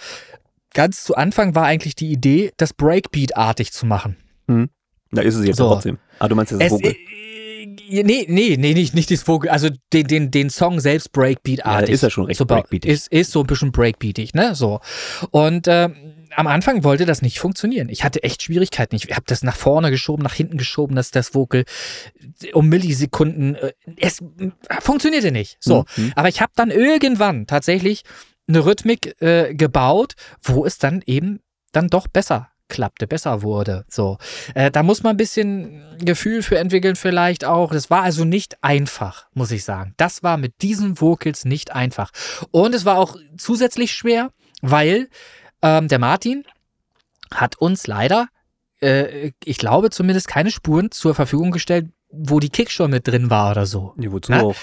ganz 0.74 1.04
zu 1.04 1.16
Anfang 1.16 1.56
war 1.56 1.66
eigentlich 1.66 1.96
die 1.96 2.12
Idee, 2.12 2.52
das 2.58 2.74
Breakbeat-artig 2.74 3.72
zu 3.72 3.86
machen. 3.86 4.18
Da 5.12 5.22
ist 5.22 5.36
es 5.36 5.46
jetzt 5.46 5.58
So. 5.58 5.70
trotzdem. 5.70 5.98
Ah, 6.20 6.28
du 6.28 6.36
meinst 6.36 6.52
das 6.52 6.60
Es, 6.60 6.72
Vocal. 6.72 6.96
Äh, 7.90 8.04
nee, 8.04 8.26
nee, 8.28 8.58
nee, 8.58 8.74
nicht, 8.74 8.94
nicht 8.94 9.12
das 9.12 9.28
Vocal, 9.28 9.50
also 9.50 9.70
den, 9.94 10.08
den, 10.08 10.32
den 10.32 10.50
Song 10.50 10.80
selbst 10.80 11.08
Ja, 11.16 11.22
Breakbeat-artig. 11.22 11.90
ist 11.90 12.02
ja 12.04 12.10
schon 12.10 12.26
recht 12.26 12.40
bauen. 12.40 12.48
breakbeatig. 12.48 12.92
Ist, 12.92 13.08
ist 13.12 13.32
so 13.32 13.42
ein 13.42 13.48
bisschen 13.48 13.72
Breakbeatig, 13.72 14.34
ne? 14.34 14.56
So. 14.56 14.80
Und 15.32 15.68
ähm, 15.68 15.96
am 16.36 16.48
Anfang 16.48 16.84
wollte 16.84 17.06
das 17.06 17.22
nicht 17.22 17.40
funktionieren. 17.40 17.90
Ich 17.90 18.04
hatte 18.04 18.24
echt 18.24 18.42
Schwierigkeiten. 18.44 18.96
Ich 18.96 19.06
habe 19.12 19.24
das 19.26 19.44
nach 19.44 19.56
vorne 19.56 19.90
geschoben, 19.92 20.24
nach 20.24 20.34
hinten 20.34 20.58
geschoben, 20.58 20.96
dass 20.96 21.12
das 21.12 21.34
Vocal 21.34 21.64
um 22.54 22.68
Millisekunden. 22.68 23.56
Äh, 23.56 23.74
es 23.98 24.22
äh, 24.22 24.52
funktionierte 24.80 25.32
nicht. 25.32 25.58
So. 25.60 25.86
Mhm. 25.96 26.14
Aber 26.16 26.28
ich 26.30 26.42
habe 26.42 26.52
dann 26.56 26.72
irgendwann 26.72 27.48
tatsächlich 27.48 28.04
eine 28.48 28.66
Rhythmik 28.66 29.22
äh, 29.22 29.54
gebaut, 29.56 30.16
wo 30.44 30.66
es 30.66 30.78
dann 30.78 31.02
eben 31.06 31.40
dann 31.72 31.88
doch 31.88 32.08
besser 32.08 32.50
klappte, 32.68 33.08
besser 33.08 33.42
wurde. 33.42 33.86
So, 33.88 34.18
äh, 34.54 34.72
da 34.72 34.84
muss 34.84 35.04
man 35.04 35.12
ein 35.12 35.18
bisschen 35.18 35.84
Gefühl 36.00 36.44
für 36.44 36.58
entwickeln 36.58 36.96
vielleicht 36.96 37.46
auch. 37.46 37.72
Das 37.72 37.90
war 37.90 38.04
also 38.04 38.26
nicht 38.26 38.64
einfach, 38.64 39.28
muss 39.34 39.52
ich 39.52 39.64
sagen. 39.64 39.94
Das 39.98 40.24
war 40.24 40.38
mit 40.38 40.62
diesen 40.62 41.00
Vocals 41.00 41.46
nicht 41.46 41.72
einfach. 41.74 42.12
Und 42.52 42.74
es 42.76 42.86
war 42.86 42.98
auch 42.98 43.18
zusätzlich 43.38 43.94
schwer, 43.94 44.32
weil 44.62 45.10
ähm, 45.62 45.88
der 45.88 46.00
Martin 46.00 46.44
hat 47.34 47.58
uns 47.58 47.88
leider, 47.88 48.28
äh, 48.82 49.32
ich 49.44 49.58
glaube 49.58 49.90
zumindest, 49.90 50.28
keine 50.28 50.52
Spuren 50.52 50.92
zur 50.92 51.16
Verfügung 51.16 51.52
gestellt, 51.52 51.90
wo 52.10 52.40
die 52.40 52.50
Kick 52.50 52.72
schon 52.72 52.92
mit 52.92 53.08
drin 53.08 53.30
war 53.30 53.52
oder 53.52 53.66
so. 53.66 53.94
Nee, 53.98 54.12
wozu 54.12 54.34
auch? 54.34 54.56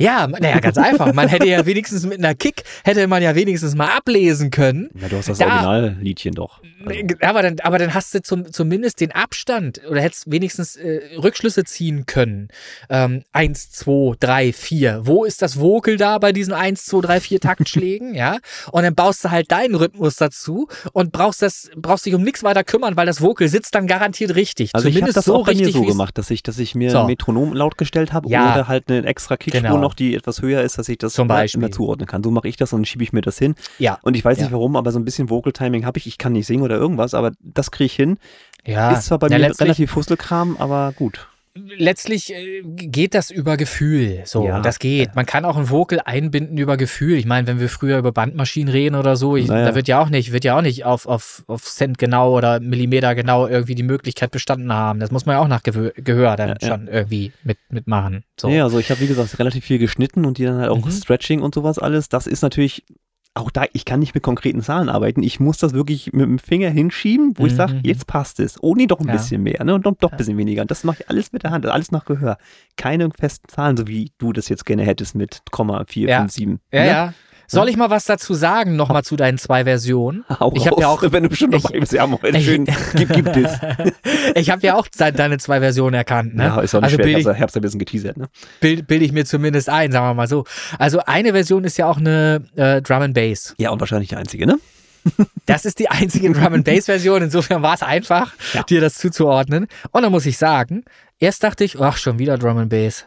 Ja, 0.00 0.26
naja, 0.26 0.58
ganz 0.60 0.78
einfach. 0.78 1.12
Man 1.12 1.28
hätte 1.28 1.46
ja 1.46 1.66
wenigstens 1.66 2.06
mit 2.06 2.18
einer 2.18 2.34
Kick, 2.34 2.62
hätte 2.84 3.06
man 3.06 3.22
ja 3.22 3.34
wenigstens 3.34 3.74
mal 3.74 3.88
ablesen 3.96 4.50
können. 4.50 4.88
Ja, 5.00 5.08
du 5.08 5.16
hast 5.18 5.28
das 5.28 5.38
Da- 5.38 5.46
Originalliedchen 5.68 6.34
doch. 6.34 6.60
Also, 6.86 7.00
Aber 7.20 7.42
dann, 7.42 7.56
aber 7.62 7.78
dann 7.78 7.92
hast 7.92 8.14
du 8.14 8.22
zum, 8.22 8.50
zumindest 8.50 9.00
den 9.00 9.12
Abstand 9.12 9.82
oder 9.90 10.00
hättest 10.00 10.30
wenigstens 10.30 10.76
äh, 10.76 11.00
Rückschlüsse 11.22 11.64
ziehen 11.64 12.06
können. 12.06 12.48
Ähm, 12.88 13.24
eins, 13.32 13.70
zwei, 13.70 14.14
drei, 14.18 14.52
vier. 14.54 15.02
Wo 15.04 15.24
ist 15.24 15.42
das 15.42 15.60
Vocal 15.60 15.98
da 15.98 16.16
bei 16.18 16.32
diesen 16.32 16.54
eins, 16.54 16.86
zwei, 16.86 17.00
drei, 17.02 17.20
vier 17.20 17.38
Taktschlägen? 17.40 18.14
ja. 18.14 18.38
Und 18.72 18.82
dann 18.84 18.94
baust 18.94 19.24
du 19.24 19.30
halt 19.30 19.52
deinen 19.52 19.74
Rhythmus 19.74 20.16
dazu 20.16 20.68
und 20.94 21.12
brauchst 21.12 21.42
das, 21.42 21.70
brauchst 21.76 22.06
dich 22.06 22.14
um 22.14 22.22
nichts 22.22 22.42
weiter 22.42 22.64
kümmern, 22.64 22.96
weil 22.96 23.04
das 23.06 23.20
Vocal 23.20 23.48
sitzt 23.48 23.74
dann 23.74 23.86
garantiert 23.86 24.34
richtig. 24.34 24.70
Also 24.72 24.88
ich 24.88 24.94
habe 24.94 25.00
Zumindest 25.00 25.16
das 25.18 25.24
so 25.26 25.34
auch 25.36 25.46
bei 25.46 25.54
mir 25.54 25.70
so 25.70 25.82
gemacht, 25.82 26.16
dass 26.16 26.30
ich, 26.30 26.42
dass 26.42 26.58
ich 26.58 26.74
mir 26.74 26.90
So. 26.90 27.00
ein 27.00 27.06
Metronom 27.06 27.52
laut 27.52 27.76
gestellt 27.76 28.14
habe 28.14 28.30
Ja. 28.30 28.54
oder 28.54 28.68
halt 28.68 28.90
eine 28.90 29.04
extra 29.06 29.36
Kickspur 29.36 29.60
Genau. 29.68 29.76
noch, 29.78 29.89
die 29.94 30.14
etwas 30.14 30.42
höher 30.42 30.62
ist, 30.62 30.78
dass 30.78 30.88
ich 30.88 30.98
das 30.98 31.12
Zum 31.12 31.28
Beispiel. 31.28 31.60
immer 31.60 31.70
zuordnen 31.70 32.06
kann. 32.06 32.22
So 32.22 32.30
mache 32.30 32.48
ich 32.48 32.56
das 32.56 32.72
und 32.72 32.80
dann 32.80 32.84
schiebe 32.86 33.04
ich 33.04 33.12
mir 33.12 33.20
das 33.22 33.38
hin. 33.38 33.54
Ja. 33.78 33.98
Und 34.02 34.16
ich 34.16 34.24
weiß 34.24 34.38
nicht 34.38 34.48
Ja. 34.48 34.52
warum, 34.52 34.76
aber 34.76 34.92
so 34.92 34.98
ein 34.98 35.04
bisschen 35.04 35.30
Vocal 35.30 35.52
Timing 35.52 35.84
habe 35.86 35.98
ich. 35.98 36.06
Ich 36.06 36.18
kann 36.18 36.32
nicht 36.32 36.46
singen 36.46 36.62
oder 36.62 36.76
irgendwas, 36.76 37.14
aber 37.14 37.32
das 37.40 37.70
kriege 37.70 37.86
ich 37.86 37.94
hin. 37.94 38.18
Ja. 38.66 38.92
Ist 38.92 39.06
zwar 39.06 39.18
bei 39.18 39.28
ja, 39.28 39.38
mir 39.38 39.58
relativ 39.60 39.90
Fusselkram, 39.90 40.56
aber 40.58 40.92
gut. 40.96 41.28
Letztlich 41.54 42.32
äh, 42.32 42.62
geht 42.64 43.14
das 43.14 43.30
über 43.30 43.56
Gefühl. 43.56 44.22
So, 44.24 44.46
Ja. 44.46 44.60
das 44.60 44.78
geht. 44.78 45.14
Man 45.16 45.26
kann 45.26 45.44
auch 45.44 45.56
ein 45.56 45.68
Vocal 45.70 46.00
einbinden 46.04 46.56
über 46.58 46.76
Gefühl. 46.76 47.16
Ich 47.18 47.26
meine, 47.26 47.46
wenn 47.46 47.58
wir 47.60 47.68
früher 47.68 47.98
über 47.98 48.12
Bandmaschinen 48.12 48.72
reden 48.72 48.94
oder 48.94 49.16
so, 49.16 49.36
ich, 49.36 49.48
Naja. 49.48 49.66
da 49.66 49.74
wird 49.74 49.88
ja 49.88 50.00
auch 50.00 50.08
nicht, 50.10 50.32
wird 50.32 50.44
ja 50.44 50.56
auch 50.56 50.62
nicht 50.62 50.84
auf, 50.84 51.06
auf, 51.06 51.42
auf 51.48 51.64
Cent 51.64 51.98
genau 51.98 52.36
oder 52.36 52.60
Millimeter 52.60 53.14
genau 53.14 53.46
irgendwie 53.46 53.74
die 53.74 53.82
Möglichkeit 53.82 54.30
bestanden 54.30 54.72
haben. 54.72 55.00
Das 55.00 55.10
muss 55.10 55.26
man 55.26 55.34
ja 55.36 55.42
auch 55.42 55.48
nach 55.48 55.62
Gewö 55.62 55.90
Gehör 55.96 56.36
dann 56.36 56.50
Ja, 56.50 56.56
ja. 56.60 56.68
schon 56.68 56.86
irgendwie 56.88 57.32
mit, 57.42 57.58
mitmachen. 57.68 58.24
So. 58.40 58.48
Ja, 58.48 58.64
also 58.64 58.78
ich 58.78 58.90
habe 58.90 59.00
wie 59.00 59.06
gesagt 59.08 59.38
relativ 59.38 59.64
viel 59.64 59.78
geschnitten 59.78 60.24
und 60.24 60.38
die 60.38 60.44
dann 60.44 60.58
halt 60.58 60.70
auch 60.70 60.84
Mhm. 60.84 60.90
Stretching 60.90 61.40
und 61.42 61.54
sowas 61.54 61.78
alles. 61.78 62.08
Das 62.08 62.26
ist 62.26 62.42
natürlich 62.42 62.84
auch 63.34 63.50
da, 63.50 63.64
ich 63.72 63.84
kann 63.84 64.00
nicht 64.00 64.14
mit 64.14 64.22
konkreten 64.24 64.60
Zahlen 64.60 64.88
arbeiten. 64.88 65.22
Ich 65.22 65.38
muss 65.38 65.58
das 65.58 65.72
wirklich 65.72 66.12
mit 66.12 66.22
dem 66.22 66.38
Finger 66.40 66.68
hinschieben, 66.68 67.34
wo 67.36 67.46
ich 67.46 67.52
Mhm. 67.52 67.56
sage, 67.56 67.80
jetzt 67.84 68.06
passt 68.06 68.40
es. 68.40 68.60
Oh 68.62 68.74
nee, 68.74 68.86
doch 68.86 68.98
ein 69.00 69.06
Ja. 69.06 69.12
bisschen 69.12 69.42
mehr, 69.42 69.62
ne? 69.64 69.74
Und 69.74 69.86
doch, 69.86 69.94
doch 69.94 70.10
ein 70.10 70.18
bisschen 70.18 70.36
weniger. 70.36 70.62
Und 70.62 70.70
das 70.70 70.82
mache 70.84 70.98
ich 71.02 71.08
alles 71.08 71.32
mit 71.32 71.44
der 71.44 71.50
Hand, 71.52 71.64
alles 71.66 71.92
nach 71.92 72.04
Gehör. 72.04 72.38
Keine 72.76 73.08
festen 73.18 73.48
Zahlen, 73.48 73.76
so 73.76 73.86
wie 73.86 74.10
du 74.18 74.32
das 74.32 74.48
jetzt 74.48 74.66
gerne 74.66 74.82
hättest 74.84 75.14
mit 75.14 75.42
Komma 75.52 75.84
4, 75.86 76.08
Ja. 76.08 76.18
5, 76.18 76.32
7. 76.32 76.60
Ja, 76.72 76.80
ne? 76.80 76.88
ja. 76.88 77.14
Soll 77.50 77.68
ich 77.68 77.76
mal 77.76 77.90
was 77.90 78.04
dazu 78.04 78.34
sagen, 78.34 78.76
nochmal 78.76 79.02
zu 79.02 79.16
deinen 79.16 79.36
zwei 79.36 79.64
Versionen? 79.64 80.24
Hau 80.28 80.52
ich 80.54 80.68
habe 80.68 80.80
ja 80.80 80.88
auch, 80.88 81.02
wenn 81.02 81.24
du 81.24 81.34
schon 81.34 81.50
dabei 81.50 81.80
bist, 81.80 81.92
ja, 81.92 82.06
Moment, 82.06 82.40
schön, 82.42 82.64
gibt, 82.94 83.12
gibt 83.12 83.36
es. 83.36 83.58
ich 84.36 84.50
habe 84.50 84.62
ja 84.64 84.76
auch 84.76 84.86
deine 84.88 85.38
zwei 85.38 85.58
Versionen 85.58 85.94
erkannt, 85.94 86.36
ne? 86.36 86.44
Ja, 86.44 86.60
ist 86.60 86.74
auch 86.74 86.80
nicht 86.80 86.92
also 86.92 87.02
schwer, 87.02 87.18
ich, 87.18 87.26
ich 87.26 87.56
ein 87.56 87.62
bisschen 87.62 87.78
geteasert, 87.80 88.16
ne? 88.16 88.28
Bild, 88.60 88.86
bild 88.86 89.02
ich 89.02 89.12
mir 89.12 89.24
zumindest 89.24 89.68
ein, 89.68 89.90
sagen 89.90 90.06
wir 90.06 90.14
mal 90.14 90.28
so. 90.28 90.44
Also 90.78 91.00
eine 91.06 91.32
Version 91.32 91.64
ist 91.64 91.76
ja 91.76 91.86
auch 91.86 91.96
eine 91.96 92.44
äh, 92.54 92.80
Drum 92.82 93.02
and 93.02 93.14
Bass. 93.14 93.54
Ja, 93.58 93.70
und 93.70 93.80
wahrscheinlich 93.80 94.10
die 94.10 94.16
einzige, 94.16 94.46
ne? 94.46 94.58
Das 95.46 95.64
ist 95.64 95.80
die 95.80 95.88
einzige 95.88 96.30
Drum 96.30 96.54
and 96.54 96.64
Bass 96.64 96.86
Version. 96.86 97.22
Insofern 97.22 97.62
war 97.62 97.74
es 97.74 97.82
einfach, 97.82 98.32
ja. 98.54 98.62
dir 98.62 98.80
das 98.80 98.94
zuzuordnen. 98.94 99.66
Und 99.90 100.02
dann 100.02 100.12
muss 100.12 100.26
ich 100.26 100.38
sagen, 100.38 100.84
erst 101.18 101.42
dachte 101.42 101.64
ich, 101.64 101.80
ach, 101.80 101.96
schon 101.96 102.20
wieder 102.20 102.38
Drum 102.38 102.58
and 102.58 102.70
Bass. 102.70 103.06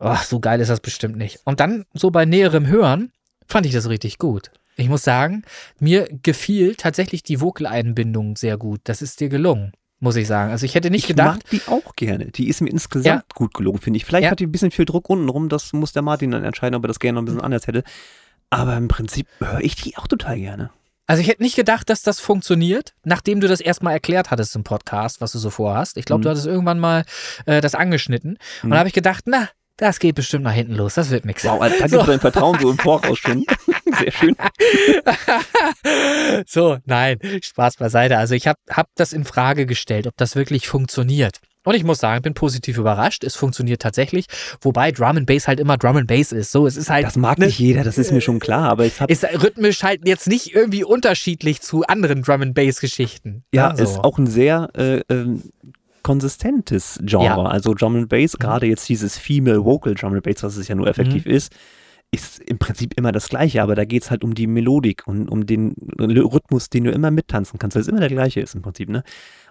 Ach, 0.00 0.24
so 0.24 0.40
geil 0.40 0.60
ist 0.60 0.68
das 0.68 0.80
bestimmt 0.80 1.16
nicht. 1.16 1.38
Und 1.44 1.60
dann 1.60 1.84
so 1.94 2.10
bei 2.10 2.24
näherem 2.24 2.66
Hören 2.66 3.12
fand 3.46 3.66
ich 3.66 3.72
das 3.72 3.88
richtig 3.88 4.18
gut. 4.18 4.50
Ich 4.76 4.88
muss 4.88 5.04
sagen, 5.04 5.42
mir 5.78 6.08
gefiel 6.22 6.74
tatsächlich 6.76 7.22
die 7.22 7.40
Vocal-Einbindung 7.40 8.36
sehr 8.36 8.56
gut. 8.56 8.80
Das 8.84 9.02
ist 9.02 9.20
dir 9.20 9.28
gelungen, 9.28 9.72
muss 10.00 10.16
ich 10.16 10.26
sagen. 10.26 10.50
Also 10.50 10.64
ich 10.64 10.74
hätte 10.74 10.90
nicht 10.90 11.04
ich 11.04 11.08
gedacht. 11.08 11.44
Ich 11.50 11.66
mag 11.66 11.66
die 11.66 11.88
auch 11.88 11.96
gerne. 11.96 12.26
Die 12.26 12.48
ist 12.48 12.62
mir 12.62 12.70
insgesamt 12.70 13.06
ja. 13.06 13.34
gut 13.34 13.52
gelungen, 13.54 13.78
finde 13.78 13.98
ich. 13.98 14.04
Vielleicht 14.04 14.24
ja. 14.24 14.30
hat 14.30 14.40
die 14.40 14.46
ein 14.46 14.52
bisschen 14.52 14.70
viel 14.70 14.86
Druck 14.86 15.10
unten 15.10 15.28
rum. 15.28 15.48
Das 15.48 15.72
muss 15.72 15.92
der 15.92 16.02
Martin 16.02 16.30
dann 16.30 16.44
entscheiden, 16.44 16.74
ob 16.74 16.84
er 16.84 16.88
das 16.88 17.00
gerne 17.00 17.16
noch 17.16 17.22
ein 17.22 17.26
bisschen 17.26 17.42
anders 17.42 17.66
hätte. 17.66 17.84
Aber 18.48 18.76
im 18.76 18.88
Prinzip 18.88 19.26
höre 19.40 19.60
ich 19.60 19.76
die 19.76 19.96
auch 19.96 20.06
total 20.06 20.38
gerne. 20.38 20.70
Also 21.06 21.20
ich 21.20 21.28
hätte 21.28 21.42
nicht 21.42 21.56
gedacht, 21.56 21.90
dass 21.90 22.02
das 22.02 22.20
funktioniert, 22.20 22.94
nachdem 23.04 23.40
du 23.40 23.48
das 23.48 23.60
erstmal 23.60 23.92
erklärt 23.92 24.30
hattest 24.30 24.56
im 24.56 24.64
Podcast, 24.64 25.20
was 25.20 25.32
du 25.32 25.38
so 25.38 25.50
vorhast. 25.50 25.96
Ich 25.96 26.04
glaube, 26.04 26.20
mhm. 26.20 26.22
du 26.22 26.30
hattest 26.30 26.46
irgendwann 26.46 26.78
mal 26.78 27.04
äh, 27.44 27.60
das 27.60 27.74
angeschnitten. 27.74 28.30
Mhm. 28.30 28.38
Und 28.64 28.70
da 28.70 28.78
habe 28.78 28.88
ich 28.88 28.94
gedacht, 28.94 29.24
na, 29.26 29.48
das 29.76 29.98
geht 29.98 30.14
bestimmt 30.14 30.44
nach 30.44 30.52
hinten 30.52 30.74
los. 30.74 30.94
Das 30.94 31.10
wird 31.10 31.24
nichts. 31.24 31.44
Wow, 31.44 31.60
danke 31.60 31.88
so. 31.88 32.00
für 32.00 32.10
dein 32.10 32.20
Vertrauen 32.20 32.58
so 32.60 32.70
im 32.70 32.78
Voraus 32.78 33.18
schon. 33.18 33.44
Sehr 33.98 34.12
schön. 34.12 34.36
so, 36.46 36.78
nein, 36.84 37.18
Spaß 37.42 37.76
beiseite. 37.76 38.18
Also 38.18 38.34
ich 38.34 38.46
habe 38.46 38.58
hab 38.70 38.88
das 38.96 39.12
in 39.12 39.24
Frage 39.24 39.66
gestellt, 39.66 40.06
ob 40.06 40.16
das 40.16 40.36
wirklich 40.36 40.68
funktioniert. 40.68 41.40
Und 41.64 41.74
ich 41.74 41.84
muss 41.84 41.98
sagen, 41.98 42.16
ich 42.16 42.22
bin 42.22 42.34
positiv 42.34 42.76
überrascht. 42.76 43.22
Es 43.22 43.36
funktioniert 43.36 43.80
tatsächlich, 43.80 44.26
wobei 44.60 44.90
Drum 44.90 45.16
and 45.16 45.26
Bass 45.26 45.46
halt 45.46 45.60
immer 45.60 45.76
Drum 45.76 45.96
and 45.96 46.08
Bass 46.08 46.32
ist. 46.32 46.50
So, 46.50 46.66
es 46.66 46.76
ist 46.76 46.90
halt. 46.90 47.06
Das 47.06 47.16
mag 47.16 47.38
ne, 47.38 47.46
nicht 47.46 47.58
jeder, 47.58 47.84
das 47.84 47.98
ist 47.98 48.10
mir 48.10 48.20
schon 48.20 48.40
klar, 48.40 48.68
aber 48.70 48.84
ich 48.84 49.00
habe. 49.00 49.12
Ist 49.12 49.24
rhythmisch 49.24 49.82
halt 49.82 50.06
jetzt 50.06 50.26
nicht 50.26 50.54
irgendwie 50.54 50.84
unterschiedlich 50.84 51.60
zu 51.60 51.84
anderen 51.84 52.22
Drum 52.22 52.42
and 52.42 52.54
Bass 52.54 52.80
Geschichten. 52.80 53.44
Ja, 53.52 53.70
ja 53.70 53.76
so. 53.76 53.82
ist 53.84 53.98
auch 53.98 54.18
ein 54.18 54.26
sehr 54.26 54.70
äh, 54.76 54.98
äh, 55.08 55.38
konsistentes 56.02 57.00
Genre. 57.04 57.24
Ja. 57.24 57.42
Also 57.44 57.74
Drum 57.74 57.96
and 57.96 58.08
Bass, 58.08 58.34
mhm. 58.34 58.42
gerade 58.42 58.66
jetzt 58.66 58.88
dieses 58.88 59.18
Female 59.18 59.64
Vocal 59.64 59.94
Drum 59.94 60.14
and 60.14 60.22
Bass, 60.22 60.42
was 60.42 60.56
es 60.56 60.68
ja 60.68 60.74
nur 60.74 60.86
effektiv 60.86 61.26
mhm. 61.26 61.32
ist, 61.32 61.52
ist 62.14 62.40
im 62.40 62.58
Prinzip 62.58 62.92
immer 62.98 63.10
das 63.10 63.30
Gleiche, 63.30 63.62
aber 63.62 63.74
da 63.74 63.86
geht 63.86 64.02
es 64.02 64.10
halt 64.10 64.22
um 64.22 64.34
die 64.34 64.46
Melodik 64.46 65.06
und 65.06 65.28
um 65.28 65.46
den 65.46 65.74
Rhythmus, 65.98 66.68
den 66.68 66.84
du 66.84 66.90
immer 66.90 67.10
mittanzen 67.10 67.58
kannst, 67.58 67.74
weil 67.74 67.80
es 67.80 67.88
immer 67.88 68.00
der 68.00 68.10
gleiche 68.10 68.40
ist 68.40 68.54
im 68.54 68.60
Prinzip, 68.60 68.90
ne? 68.90 69.02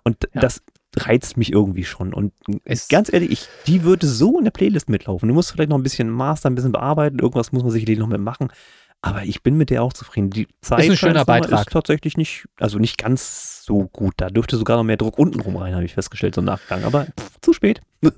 Und 0.04 0.18
ja. 0.34 0.42
das 0.42 0.62
reizt 0.96 1.38
mich 1.38 1.52
irgendwie 1.52 1.86
schon. 1.86 2.14
Und 2.14 2.34
es 2.64 2.88
ganz 2.88 3.12
ehrlich, 3.12 3.32
ich, 3.32 3.48
die 3.66 3.84
würde 3.84 4.06
so 4.06 4.38
in 4.38 4.44
der 4.44 4.52
Playlist 4.52 4.90
mitlaufen. 4.90 5.28
Du 5.28 5.34
musst 5.34 5.52
vielleicht 5.52 5.70
noch 5.70 5.78
ein 5.78 5.84
bisschen 5.84 6.10
Master, 6.10 6.50
ein 6.50 6.56
bisschen 6.56 6.72
bearbeiten, 6.72 7.20
irgendwas 7.20 7.52
muss 7.52 7.64
man 7.64 7.72
sicherlich 7.72 7.98
noch 7.98 8.08
mitmachen. 8.08 8.50
Aber 9.02 9.24
ich 9.24 9.42
bin 9.42 9.58
mit 9.58 9.72
der 9.72 9.82
auch 9.82 9.94
zufrieden. 9.94 10.30
Die 10.30 10.48
Zeit 10.62 10.82
ist 10.82 10.92
ein 10.92 10.98
schöner 10.98 11.26
Beitrag. 11.26 11.68
ist 11.68 11.74
tatsächlich 11.74 12.18
nicht, 12.18 12.46
also 12.60 12.78
nicht 12.78 12.98
ganz 12.98 13.64
so 13.66 13.88
gut. 13.88 14.14
Da 14.18 14.30
dürfte 14.30 14.58
sogar 14.58 14.78
noch 14.78 14.84
mehr 14.84 14.98
Druck 14.98 15.18
unten 15.18 15.40
rum 15.40 15.58
rein, 15.58 15.74
habe 15.74 15.86
ich 15.86 15.94
festgestellt, 15.94 16.36
so 16.36 16.42
im 16.42 16.46
Nachgang. 16.46 16.84
Aber 16.84 17.06
pff, 17.06 17.42
zu 17.42 17.54
spät. 17.54 17.82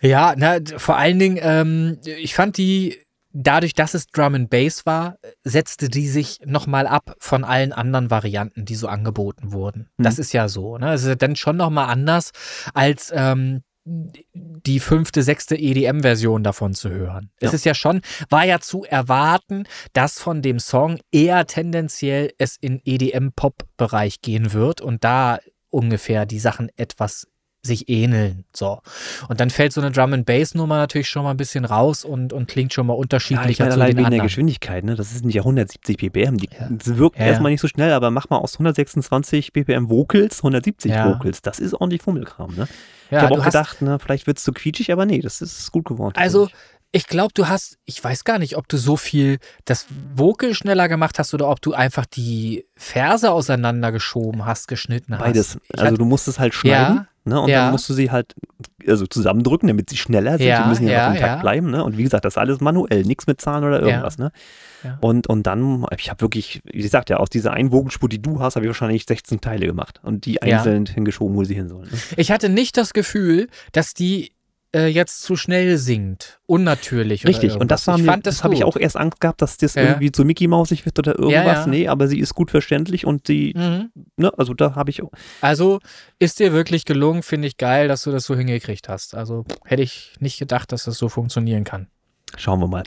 ja, 0.00 0.34
na, 0.36 0.58
vor 0.76 0.96
allen 0.96 1.18
Dingen, 1.18 1.38
ähm, 1.40 1.98
ich 2.04 2.34
fand 2.34 2.56
die 2.58 2.96
dadurch, 3.32 3.74
dass 3.74 3.94
es 3.94 4.06
Drum 4.06 4.34
and 4.34 4.50
Bass 4.50 4.86
war, 4.86 5.18
setzte 5.44 5.88
die 5.88 6.08
sich 6.08 6.40
nochmal 6.44 6.86
ab 6.86 7.14
von 7.18 7.44
allen 7.44 7.72
anderen 7.72 8.10
Varianten, 8.10 8.64
die 8.64 8.74
so 8.74 8.88
angeboten 8.88 9.52
wurden. 9.52 9.90
Mhm. 9.96 10.04
Das 10.04 10.18
ist 10.18 10.32
ja 10.32 10.48
so. 10.48 10.78
Ne? 10.78 10.92
Es 10.92 11.04
ist 11.04 11.22
dann 11.22 11.36
schon 11.36 11.56
nochmal 11.56 11.88
anders 11.88 12.30
als 12.74 13.12
ähm, 13.14 13.62
die 13.88 14.80
fünfte, 14.80 15.22
sechste 15.22 15.56
EDM-Version 15.56 16.42
davon 16.42 16.74
zu 16.74 16.90
hören. 16.90 17.30
Ja. 17.40 17.48
Es 17.48 17.54
ist 17.54 17.64
ja 17.64 17.74
schon, 17.74 18.02
war 18.28 18.44
ja 18.44 18.60
zu 18.60 18.84
erwarten, 18.84 19.64
dass 19.92 20.18
von 20.18 20.42
dem 20.42 20.58
Song 20.58 20.98
eher 21.10 21.46
tendenziell 21.46 22.32
es 22.38 22.56
in 22.56 22.80
EDM-Pop-Bereich 22.84 24.20
gehen 24.20 24.52
wird 24.52 24.80
und 24.80 25.04
da 25.04 25.38
ungefähr 25.70 26.26
die 26.26 26.38
Sachen 26.38 26.70
etwas 26.76 27.26
sich 27.62 27.88
ähneln. 27.88 28.44
So. 28.54 28.80
Und 29.28 29.40
dann 29.40 29.50
fällt 29.50 29.72
so 29.72 29.80
eine 29.80 29.90
Drum 29.90 30.12
and 30.12 30.26
Bass 30.26 30.54
Nummer 30.54 30.76
natürlich 30.76 31.08
schon 31.08 31.24
mal 31.24 31.32
ein 31.32 31.36
bisschen 31.36 31.64
raus 31.64 32.04
und, 32.04 32.32
und 32.32 32.48
klingt 32.48 32.72
schon 32.72 32.86
mal 32.86 32.94
unterschiedlicher 32.94 33.64
ja, 33.64 33.70
ich 33.70 33.78
meine, 33.78 33.94
zu 33.96 34.02
den 34.02 34.10
der 34.10 34.22
Geschwindigkeit, 34.22 34.84
ne? 34.84 34.94
Das 34.94 35.10
sind 35.10 35.32
ja 35.32 35.42
170 35.42 35.96
BPM. 35.96 36.36
Die, 36.38 36.48
ja. 36.58 36.68
Das 36.70 36.96
wirkt 36.96 37.18
ja, 37.18 37.26
erstmal 37.26 37.50
nicht 37.50 37.60
so 37.60 37.68
schnell, 37.68 37.92
aber 37.92 38.10
mach 38.10 38.30
mal 38.30 38.38
aus 38.38 38.54
126 38.54 39.52
BPM 39.52 39.88
Vocals 39.88 40.38
170 40.38 40.92
ja. 40.92 41.08
Vocals. 41.08 41.42
Das 41.42 41.58
ist 41.58 41.74
ordentlich 41.74 42.02
Fummelkram, 42.02 42.54
ne? 42.54 42.68
ich 43.10 43.16
habe 43.16 43.38
auch 43.38 43.44
gedacht, 43.44 43.82
ne, 43.82 43.98
vielleicht 43.98 44.26
wird 44.26 44.38
es 44.38 44.44
zu 44.44 44.52
quietschig, 44.52 44.92
aber 44.92 45.06
nee, 45.06 45.20
das 45.20 45.40
ist 45.40 45.72
gut 45.72 45.86
geworden. 45.86 46.14
Also, 46.16 46.48
ich 46.90 47.06
glaube, 47.06 47.32
du 47.34 47.48
hast, 47.48 47.78
ich 47.84 48.02
weiß 48.02 48.24
gar 48.24 48.38
nicht, 48.38 48.56
ob 48.56 48.66
du 48.68 48.78
so 48.78 48.96
viel 48.96 49.38
das 49.66 49.86
Vocal 50.14 50.54
schneller 50.54 50.88
gemacht 50.88 51.18
hast 51.18 51.34
oder 51.34 51.48
ob 51.48 51.60
du 51.60 51.74
einfach 51.74 52.06
die 52.06 52.64
Verse 52.76 53.30
auseinandergeschoben 53.30 54.46
hast, 54.46 54.68
geschnitten 54.68 55.14
hast. 55.14 55.24
Beides. 55.24 55.58
also 55.76 55.96
du 55.96 56.04
musst 56.06 56.28
es 56.28 56.38
halt 56.38 56.54
schneiden. 56.54 56.96
Ja, 56.96 57.07
ne? 57.28 57.40
Und 57.40 57.48
ja. 57.48 57.64
dann 57.64 57.72
musst 57.72 57.88
du 57.88 57.94
sie 57.94 58.10
halt 58.10 58.34
also 58.86 59.06
zusammendrücken, 59.06 59.68
damit 59.68 59.90
sie 59.90 59.96
schneller 59.96 60.38
sind. 60.38 60.46
Ja, 60.46 60.62
die 60.62 60.68
müssen 60.68 60.86
ja, 60.86 60.92
ja 60.92 61.08
noch 61.08 61.14
intakt 61.14 61.40
bleiben. 61.42 61.70
Ne? 61.70 61.84
Und 61.84 61.96
wie 61.96 62.02
gesagt, 62.02 62.24
das 62.24 62.34
ist 62.34 62.38
alles 62.38 62.60
manuell, 62.60 63.02
nichts 63.02 63.26
mit 63.26 63.40
Zahlen 63.40 63.64
oder 63.64 63.80
irgendwas. 63.80 64.18
Ne? 64.18 64.32
Und, 65.00 65.26
und 65.26 65.46
dann, 65.46 65.84
ich 65.96 66.10
habe 66.10 66.20
wirklich, 66.20 66.62
wie 66.64 66.82
gesagt, 66.82 67.10
ja, 67.10 67.18
aus 67.18 67.30
dieser 67.30 67.52
einen 67.52 67.70
Vogelspur, 67.70 68.08
die 68.08 68.22
du 68.22 68.40
hast, 68.40 68.56
habe 68.56 68.66
ich 68.66 68.68
wahrscheinlich 68.68 69.04
16 69.06 69.40
Teile 69.40 69.66
gemacht 69.66 70.00
und 70.02 70.24
die 70.24 70.40
einzeln 70.42 70.86
hingeschoben, 70.86 71.36
wo 71.36 71.44
sie 71.44 71.54
hin 71.54 71.68
sollen. 71.68 71.88
Ne? 71.90 71.98
Ich 72.16 72.30
hatte 72.30 72.48
nicht 72.48 72.76
das 72.76 72.92
Gefühl, 72.92 73.48
dass 73.72 73.94
die 73.94 74.32
äh, 74.74 74.86
jetzt 74.86 75.22
zu 75.22 75.36
schnell 75.36 75.78
singt. 75.78 76.40
Unnatürlich. 76.46 77.26
Richtig, 77.26 77.54
und 77.56 77.70
das, 77.70 77.86
war 77.86 77.98
mir, 77.98 78.18
das 78.18 78.44
habe 78.44 78.54
ich 78.54 78.64
auch 78.64 78.76
erst 78.76 78.96
Angst 78.96 79.20
gehabt, 79.20 79.40
dass 79.40 79.56
das 79.56 79.74
ja. 79.74 79.82
irgendwie 79.82 80.12
zu 80.12 80.24
Mickey 80.24 80.46
Mausig 80.46 80.84
wird 80.84 80.98
oder 80.98 81.18
irgendwas. 81.18 81.32
Ja, 81.44 81.60
ja. 81.60 81.66
Nee, 81.66 81.88
aber 81.88 82.08
sie 82.08 82.18
ist 82.18 82.34
gut 82.34 82.50
verständlich 82.50 83.06
und 83.06 83.26
sie, 83.26 83.54
mhm. 83.56 83.90
ne, 84.16 84.32
also 84.36 84.54
da 84.54 84.74
habe 84.74 84.90
ich 84.90 85.02
auch. 85.02 85.10
Also 85.40 85.80
ist 86.18 86.38
dir 86.38 86.52
wirklich 86.52 86.84
gelungen, 86.84 87.22
finde 87.22 87.48
ich 87.48 87.56
geil, 87.56 87.88
dass 87.88 88.02
du 88.02 88.10
das 88.10 88.24
so 88.24 88.36
hingekriegt 88.36 88.88
hast. 88.88 89.14
Also 89.14 89.44
hätte 89.64 89.82
ich 89.82 90.12
nicht 90.20 90.38
gedacht, 90.38 90.72
dass 90.72 90.84
das 90.84 90.98
so 90.98 91.08
funktionieren 91.08 91.64
kann. 91.64 91.88
Schauen 92.36 92.60
wir 92.60 92.68
mal. 92.68 92.84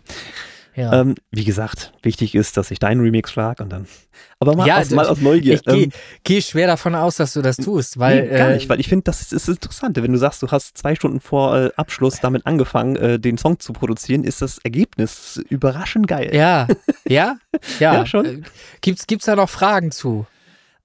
Ja. 0.75 1.01
Ähm, 1.01 1.15
wie 1.31 1.43
gesagt, 1.43 1.91
wichtig 2.01 2.33
ist, 2.33 2.55
dass 2.55 2.71
ich 2.71 2.79
deinen 2.79 3.01
Remix 3.01 3.31
schlage 3.31 3.63
und 3.63 3.69
dann. 3.69 3.87
Aber 4.39 4.55
mal, 4.55 4.67
ja, 4.67 4.79
aus, 4.79 4.89
mal 4.89 5.07
aus 5.07 5.19
Neugier. 5.19 5.55
Ich 5.55 5.63
gehe 5.63 5.83
ähm, 5.83 5.91
geh 6.23 6.41
schwer 6.41 6.67
davon 6.67 6.95
aus, 6.95 7.17
dass 7.17 7.33
du 7.33 7.41
das 7.41 7.57
tust, 7.57 7.99
weil. 7.99 8.23
Nee, 8.23 8.37
gar 8.37 8.49
äh, 8.49 8.53
nicht, 8.55 8.69
weil 8.69 8.79
ich 8.79 8.87
finde, 8.87 9.03
das 9.03 9.31
ist, 9.31 9.47
interessant. 9.49 10.01
Wenn 10.01 10.11
du 10.11 10.17
sagst, 10.17 10.41
du 10.41 10.47
hast 10.47 10.77
zwei 10.77 10.95
Stunden 10.95 11.19
vor 11.19 11.57
äh, 11.57 11.71
Abschluss 11.75 12.19
damit 12.21 12.45
angefangen, 12.47 12.95
äh, 12.95 13.19
den 13.19 13.37
Song 13.37 13.59
zu 13.59 13.73
produzieren, 13.73 14.23
ist 14.23 14.41
das 14.41 14.57
Ergebnis 14.59 15.41
überraschend 15.49 16.07
geil. 16.07 16.33
Ja, 16.33 16.67
ja, 17.07 17.37
ja. 17.79 17.93
ja 17.93 18.05
schon. 18.05 18.25
Äh, 18.25 18.41
gibt's, 18.81 19.07
gibt's 19.07 19.25
da 19.25 19.35
noch 19.35 19.49
Fragen 19.49 19.91
zu? 19.91 20.25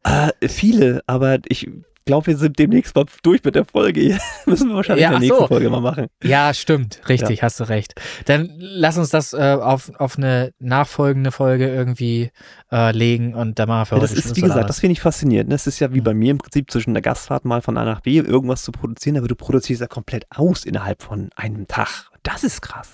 Äh, 0.02 0.48
viele, 0.48 1.02
aber 1.06 1.38
ich 1.46 1.68
glaube, 2.06 2.28
wir 2.28 2.36
sind 2.38 2.58
demnächst 2.58 2.94
mal 2.94 3.04
durch 3.22 3.44
mit 3.44 3.54
der 3.54 3.66
Folge. 3.66 4.18
Müssen 4.46 4.68
wir 4.68 4.76
wahrscheinlich 4.76 5.02
ja, 5.02 5.08
in 5.08 5.14
der 5.14 5.20
nächsten 5.20 5.40
so. 5.40 5.46
Folge 5.48 5.68
mal 5.68 5.80
machen. 5.80 6.06
Ja, 6.22 6.54
stimmt. 6.54 7.00
Richtig, 7.08 7.38
ja. 7.38 7.42
hast 7.42 7.60
du 7.60 7.64
recht. 7.64 7.94
Dann 8.24 8.50
lass 8.56 8.96
uns 8.96 9.10
das 9.10 9.34
äh, 9.34 9.58
auf, 9.60 9.92
auf 9.98 10.16
eine 10.16 10.52
nachfolgende 10.58 11.32
Folge 11.32 11.68
irgendwie 11.68 12.30
äh, 12.72 12.92
legen 12.92 13.34
und 13.34 13.58
dann 13.58 13.68
mal 13.68 13.84
für 13.84 13.96
ja, 13.96 14.00
Das 14.00 14.12
ist, 14.12 14.36
wie 14.36 14.40
gesagt, 14.40 14.70
das 14.70 14.80
finde 14.80 14.92
ich 14.92 15.00
faszinierend. 15.00 15.52
Das 15.52 15.66
ist 15.66 15.80
ja 15.80 15.92
wie 15.92 16.00
mhm. 16.00 16.04
bei 16.04 16.14
mir 16.14 16.30
im 16.30 16.38
Prinzip 16.38 16.70
zwischen 16.70 16.94
der 16.94 17.02
Gastfahrt 17.02 17.44
mal 17.44 17.60
von 17.60 17.76
A 17.76 17.84
nach 17.84 18.00
B 18.00 18.16
irgendwas 18.16 18.62
zu 18.62 18.72
produzieren, 18.72 19.18
aber 19.18 19.28
du 19.28 19.34
produzierst 19.34 19.82
ja 19.82 19.88
komplett 19.88 20.26
aus 20.30 20.64
innerhalb 20.64 21.02
von 21.02 21.30
einem 21.36 21.66
Tag. 21.66 22.10
Das 22.22 22.44
ist 22.44 22.62
krass. 22.62 22.88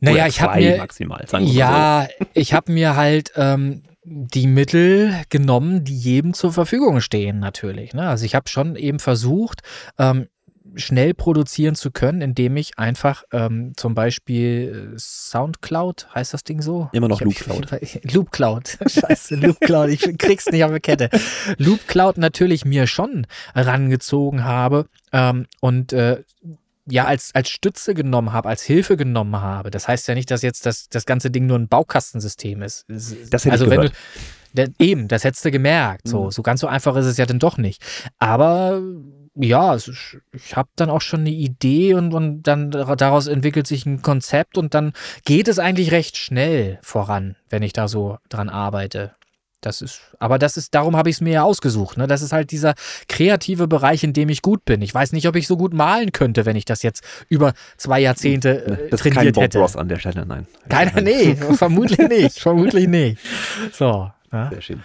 Naja, 0.00 0.26
ich 0.26 0.42
habe 0.42 0.58
mir 0.58 0.76
maximal, 0.76 1.24
ja, 1.40 2.06
so. 2.18 2.26
ich 2.34 2.52
habe 2.52 2.70
mir 2.72 2.94
halt 2.94 3.32
ähm, 3.36 3.82
die 4.04 4.46
Mittel 4.46 5.14
genommen, 5.30 5.84
die 5.84 5.96
jedem 5.96 6.34
zur 6.34 6.52
Verfügung 6.52 7.00
stehen, 7.00 7.38
natürlich. 7.38 7.94
Ne? 7.94 8.08
Also 8.08 8.24
ich 8.24 8.34
habe 8.34 8.48
schon 8.48 8.76
eben 8.76 8.98
versucht, 8.98 9.62
ähm, 9.98 10.28
schnell 10.76 11.14
produzieren 11.14 11.74
zu 11.74 11.90
können, 11.90 12.20
indem 12.20 12.56
ich 12.56 12.78
einfach 12.78 13.24
ähm, 13.32 13.72
zum 13.76 13.94
Beispiel 13.94 14.92
äh, 14.94 14.98
Soundcloud, 14.98 16.08
heißt 16.14 16.34
das 16.34 16.44
Ding 16.44 16.62
so? 16.62 16.88
Immer 16.92 17.08
noch 17.08 17.20
Loopcloud. 17.20 17.68
Loopcloud. 18.12 18.78
Scheiße, 18.86 19.36
Loopcloud. 19.36 19.90
Ich 19.90 20.18
krieg's 20.18 20.46
nicht 20.46 20.64
auf 20.64 20.70
der 20.70 20.80
Kette. 20.80 21.10
Loopcloud 21.58 22.18
natürlich 22.18 22.64
mir 22.64 22.86
schon 22.86 23.26
rangezogen 23.54 24.44
habe 24.44 24.88
ähm, 25.12 25.46
und 25.60 25.92
äh, 25.92 26.24
ja 26.86 27.04
als, 27.04 27.34
als 27.34 27.48
Stütze 27.48 27.94
genommen 27.94 28.32
habe, 28.32 28.48
als 28.48 28.62
Hilfe 28.62 28.96
genommen 28.96 29.40
habe. 29.40 29.70
Das 29.70 29.88
heißt 29.88 30.06
ja 30.08 30.14
nicht, 30.14 30.30
dass 30.30 30.42
jetzt 30.42 30.66
das, 30.66 30.88
das 30.88 31.06
ganze 31.06 31.30
Ding 31.30 31.46
nur 31.46 31.58
ein 31.58 31.68
Baukastensystem 31.68 32.62
ist. 32.62 32.84
Das 32.88 33.44
hätte 33.44 33.52
also 33.52 33.64
ich 33.64 33.70
wenn 33.70 33.80
gehört. 33.80 33.94
du, 34.54 34.66
eben, 34.78 35.08
das 35.08 35.24
hättest 35.24 35.44
du 35.44 35.50
gemerkt. 35.50 36.06
So, 36.06 36.24
mhm. 36.24 36.30
so 36.30 36.42
ganz 36.42 36.60
so 36.60 36.66
einfach 36.66 36.96
ist 36.96 37.06
es 37.06 37.16
ja 37.16 37.26
dann 37.26 37.38
doch 37.38 37.56
nicht. 37.56 37.82
Aber 38.18 38.82
ja, 39.36 39.76
ich 39.76 40.56
habe 40.56 40.68
dann 40.76 40.90
auch 40.90 41.00
schon 41.00 41.20
eine 41.20 41.30
Idee 41.30 41.94
und, 41.94 42.14
und 42.14 42.42
dann 42.42 42.70
daraus 42.70 43.26
entwickelt 43.26 43.66
sich 43.66 43.84
ein 43.84 44.00
Konzept 44.02 44.56
und 44.58 44.74
dann 44.74 44.92
geht 45.24 45.48
es 45.48 45.58
eigentlich 45.58 45.90
recht 45.90 46.16
schnell 46.16 46.78
voran, 46.82 47.36
wenn 47.48 47.62
ich 47.62 47.72
da 47.72 47.88
so 47.88 48.18
dran 48.28 48.48
arbeite. 48.48 49.12
Das 49.64 49.80
ist, 49.80 50.02
aber 50.18 50.38
das 50.38 50.58
ist, 50.58 50.74
darum 50.74 50.94
habe 50.94 51.08
ich 51.08 51.16
es 51.16 51.20
mir 51.22 51.32
ja 51.32 51.42
ausgesucht. 51.42 51.96
Ne? 51.96 52.06
Das 52.06 52.20
ist 52.20 52.34
halt 52.34 52.50
dieser 52.50 52.74
kreative 53.08 53.66
Bereich, 53.66 54.04
in 54.04 54.12
dem 54.12 54.28
ich 54.28 54.42
gut 54.42 54.66
bin. 54.66 54.82
Ich 54.82 54.94
weiß 54.94 55.12
nicht, 55.12 55.26
ob 55.26 55.36
ich 55.36 55.46
so 55.46 55.56
gut 55.56 55.72
malen 55.72 56.12
könnte, 56.12 56.44
wenn 56.44 56.54
ich 56.54 56.66
das 56.66 56.82
jetzt 56.82 57.02
über 57.30 57.54
zwei 57.78 58.00
Jahrzehnte 58.00 58.66
äh, 58.66 58.90
das 58.90 59.00
trainiert 59.00 59.34
kein 59.36 59.48
Bob 59.50 59.62
Ross 59.62 59.74
an 59.74 59.88
der 59.88 59.96
Stelle, 59.96 60.26
nein. 60.26 60.46
Keiner, 60.68 61.00
nee, 61.00 61.34
vermutlich 61.34 61.98
nicht, 61.98 62.40
vermutlich 62.40 62.86
nicht. 62.86 63.18
So. 63.72 64.10
Ne? 64.30 64.48
Sehr 64.52 64.60
schön. 64.60 64.82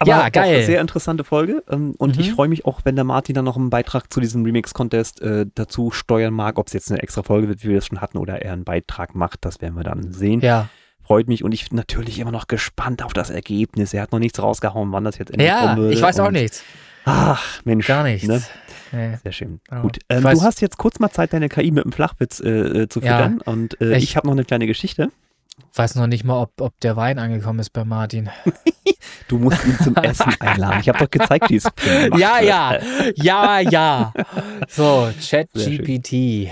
Aber 0.00 0.10
ja, 0.10 0.28
geil. 0.28 0.64
Sehr 0.64 0.80
interessante 0.80 1.22
Folge. 1.22 1.62
Ähm, 1.70 1.94
und 1.96 2.16
mhm. 2.16 2.20
ich 2.20 2.32
freue 2.32 2.48
mich 2.48 2.64
auch, 2.64 2.80
wenn 2.82 2.96
der 2.96 3.04
Martin 3.04 3.36
dann 3.36 3.44
noch 3.44 3.56
einen 3.56 3.70
Beitrag 3.70 4.12
zu 4.12 4.18
diesem 4.18 4.44
Remix-Contest 4.44 5.22
äh, 5.22 5.46
dazu 5.54 5.92
steuern 5.92 6.34
mag, 6.34 6.58
ob 6.58 6.66
es 6.66 6.72
jetzt 6.72 6.90
eine 6.90 7.00
extra 7.00 7.22
Folge 7.22 7.48
wird, 7.48 7.62
wie 7.62 7.68
wir 7.68 7.76
das 7.76 7.86
schon 7.86 8.00
hatten, 8.00 8.18
oder 8.18 8.42
er 8.42 8.54
einen 8.54 8.64
Beitrag 8.64 9.14
macht. 9.14 9.44
Das 9.44 9.60
werden 9.60 9.76
wir 9.76 9.84
dann 9.84 10.12
sehen. 10.12 10.40
Ja. 10.40 10.68
Freut 11.06 11.28
mich 11.28 11.44
und 11.44 11.52
ich 11.52 11.68
bin 11.68 11.76
natürlich 11.76 12.18
immer 12.18 12.32
noch 12.32 12.48
gespannt 12.48 13.04
auf 13.04 13.12
das 13.12 13.30
Ergebnis. 13.30 13.94
Er 13.94 14.02
hat 14.02 14.10
noch 14.10 14.18
nichts 14.18 14.42
rausgehauen, 14.42 14.90
wann 14.90 15.04
das 15.04 15.18
jetzt 15.18 15.30
endlich 15.30 15.46
ja, 15.48 15.60
kommen 15.60 15.76
würde. 15.76 15.94
ich 15.94 16.02
weiß 16.02 16.18
auch 16.18 16.32
nichts. 16.32 16.64
Ach, 17.04 17.62
Mensch. 17.64 17.86
Gar 17.86 18.02
nichts. 18.02 18.26
Ne? 18.26 18.42
Nee. 18.90 19.16
Sehr 19.22 19.30
schön. 19.30 19.60
Oh. 19.70 19.82
Gut. 19.82 20.00
Ähm, 20.08 20.22
du 20.24 20.42
hast 20.42 20.60
jetzt 20.60 20.78
kurz 20.78 20.98
mal 20.98 21.10
Zeit, 21.10 21.32
deine 21.32 21.48
KI 21.48 21.70
mit 21.70 21.84
dem 21.84 21.92
Flachwitz 21.92 22.40
äh, 22.40 22.48
äh 22.48 22.88
zu 22.88 23.00
füttern. 23.00 23.40
Ja, 23.46 23.52
und 23.52 23.80
äh, 23.80 23.96
ich, 23.96 24.02
ich 24.02 24.16
habe 24.16 24.26
noch 24.26 24.32
eine 24.32 24.44
kleine 24.44 24.66
Geschichte. 24.66 25.12
Weiß 25.74 25.94
noch 25.94 26.08
nicht 26.08 26.24
mal, 26.24 26.40
ob, 26.40 26.60
ob 26.60 26.78
der 26.80 26.96
Wein 26.96 27.20
angekommen 27.20 27.60
ist 27.60 27.70
bei 27.70 27.84
Martin. 27.84 28.28
du 29.28 29.38
musst 29.38 29.64
ihn 29.64 29.78
zum 29.78 29.94
Essen 29.96 30.34
einladen. 30.40 30.80
Ich 30.80 30.88
habe 30.88 30.98
doch 30.98 31.10
gezeigt, 31.10 31.50
wie 31.50 31.56
es 31.56 31.68
Ja, 32.18 32.40
ja, 32.40 32.78
ja, 33.14 33.60
ja. 33.60 34.12
So, 34.68 35.08
ChatGPT. 35.20 36.50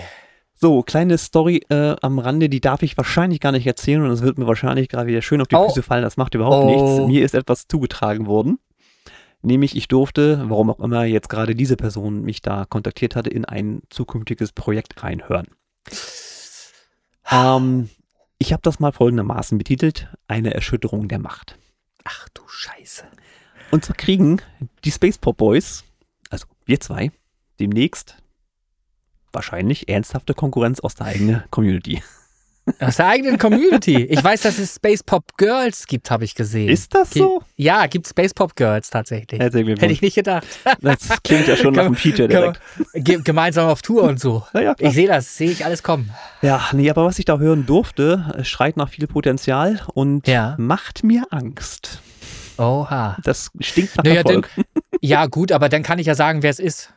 So, 0.54 0.82
kleine 0.82 1.18
Story 1.18 1.62
äh, 1.68 1.96
am 2.00 2.18
Rande, 2.18 2.48
die 2.48 2.60
darf 2.60 2.82
ich 2.82 2.96
wahrscheinlich 2.96 3.40
gar 3.40 3.52
nicht 3.52 3.66
erzählen 3.66 4.02
und 4.02 4.10
es 4.10 4.22
wird 4.22 4.38
mir 4.38 4.46
wahrscheinlich 4.46 4.88
gerade 4.88 5.08
wieder 5.08 5.20
schön 5.20 5.40
auf 5.40 5.48
die 5.48 5.56
oh. 5.56 5.68
Füße 5.68 5.82
fallen. 5.82 6.02
Das 6.02 6.16
macht 6.16 6.34
überhaupt 6.34 6.64
oh. 6.64 6.70
nichts. 6.70 7.08
Mir 7.08 7.24
ist 7.24 7.34
etwas 7.34 7.66
zugetragen 7.66 8.26
worden. 8.26 8.58
Nämlich, 9.42 9.76
ich 9.76 9.88
durfte, 9.88 10.44
warum 10.48 10.70
auch 10.70 10.80
immer 10.80 11.04
jetzt 11.04 11.28
gerade 11.28 11.54
diese 11.54 11.76
Person 11.76 12.22
mich 12.22 12.40
da 12.40 12.64
kontaktiert 12.64 13.14
hatte, 13.14 13.28
in 13.28 13.44
ein 13.44 13.82
zukünftiges 13.90 14.52
Projekt 14.52 15.02
reinhören. 15.02 15.48
Ähm, 17.30 17.90
ich 18.38 18.52
habe 18.52 18.62
das 18.62 18.80
mal 18.80 18.92
folgendermaßen 18.92 19.58
betitelt: 19.58 20.08
Eine 20.28 20.54
Erschütterung 20.54 21.08
der 21.08 21.18
Macht. 21.18 21.58
Ach 22.04 22.28
du 22.30 22.42
Scheiße. 22.46 23.04
Und 23.70 23.84
zwar 23.84 23.96
kriegen 23.96 24.40
die 24.84 24.92
Space 24.92 25.18
Pop 25.18 25.36
Boys, 25.36 25.84
also 26.30 26.46
wir 26.64 26.80
zwei, 26.80 27.10
demnächst 27.58 28.16
wahrscheinlich 29.34 29.88
ernsthafte 29.88 30.34
Konkurrenz 30.34 30.80
aus 30.80 30.94
der 30.94 31.06
eigenen 31.06 31.42
Community. 31.50 32.02
Aus 32.80 32.96
der 32.96 33.08
eigenen 33.08 33.38
Community. 33.38 34.04
Ich 34.04 34.24
weiß, 34.24 34.42
dass 34.42 34.58
es 34.58 34.76
Space 34.76 35.02
Pop 35.02 35.36
Girls 35.36 35.86
gibt, 35.86 36.10
habe 36.10 36.24
ich 36.24 36.34
gesehen. 36.34 36.70
Ist 36.70 36.94
das 36.94 37.10
so? 37.10 37.42
Ja, 37.56 37.86
gibt 37.86 38.08
Space 38.08 38.32
Pop 38.32 38.56
Girls 38.56 38.88
tatsächlich. 38.88 39.38
Hätte 39.38 39.60
ich 39.60 40.00
nicht 40.00 40.14
gedacht. 40.14 40.46
Das 40.80 41.22
klingt 41.22 41.46
ja 41.46 41.56
schon 41.56 41.74
nach 41.74 41.84
einem 41.84 41.94
Feature 41.94 42.26
direkt. 42.26 42.60
Gemeinsam 43.24 43.68
auf 43.68 43.82
Tour 43.82 44.04
und 44.04 44.18
so. 44.18 44.44
Ja, 44.54 44.60
ja, 44.60 44.74
ich 44.78 44.94
sehe 44.94 45.08
das, 45.08 45.36
sehe 45.36 45.50
ich 45.50 45.64
alles 45.64 45.82
kommen. 45.82 46.10
Ja, 46.40 46.68
nee, 46.72 46.88
aber 46.88 47.04
was 47.04 47.18
ich 47.18 47.26
da 47.26 47.38
hören 47.38 47.66
durfte, 47.66 48.40
schreit 48.44 48.78
nach 48.78 48.88
viel 48.88 49.06
Potenzial 49.06 49.82
und 49.92 50.26
ja. 50.26 50.54
macht 50.58 51.04
mir 51.04 51.24
Angst. 51.30 52.00
Oha. 52.56 53.16
Das 53.24 53.50
stinkt 53.60 53.96
nach 53.96 54.04
naja, 54.04 54.22
Erfolg. 54.22 54.48
Denn, 54.56 54.64
ja, 55.00 55.26
gut, 55.26 55.52
aber 55.52 55.68
dann 55.68 55.82
kann 55.82 55.98
ich 55.98 56.06
ja 56.06 56.14
sagen, 56.14 56.42
wer 56.42 56.50
es 56.50 56.60
ist. 56.60 56.94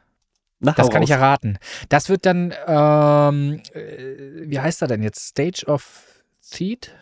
Na, 0.60 0.72
das 0.72 0.90
kann 0.90 1.02
raus. 1.02 1.10
ich 1.10 1.12
erraten. 1.12 1.60
Das 1.90 2.10
wird 2.10 2.26
dann, 2.26 2.54
ähm, 2.66 3.62
äh, 3.74 4.50
wie 4.50 4.60
heißt 4.60 4.82
er 4.82 4.88
denn 4.88 5.04
jetzt? 5.04 5.28
Stage 5.28 5.66
of 5.68 6.24
Seed 6.40 6.96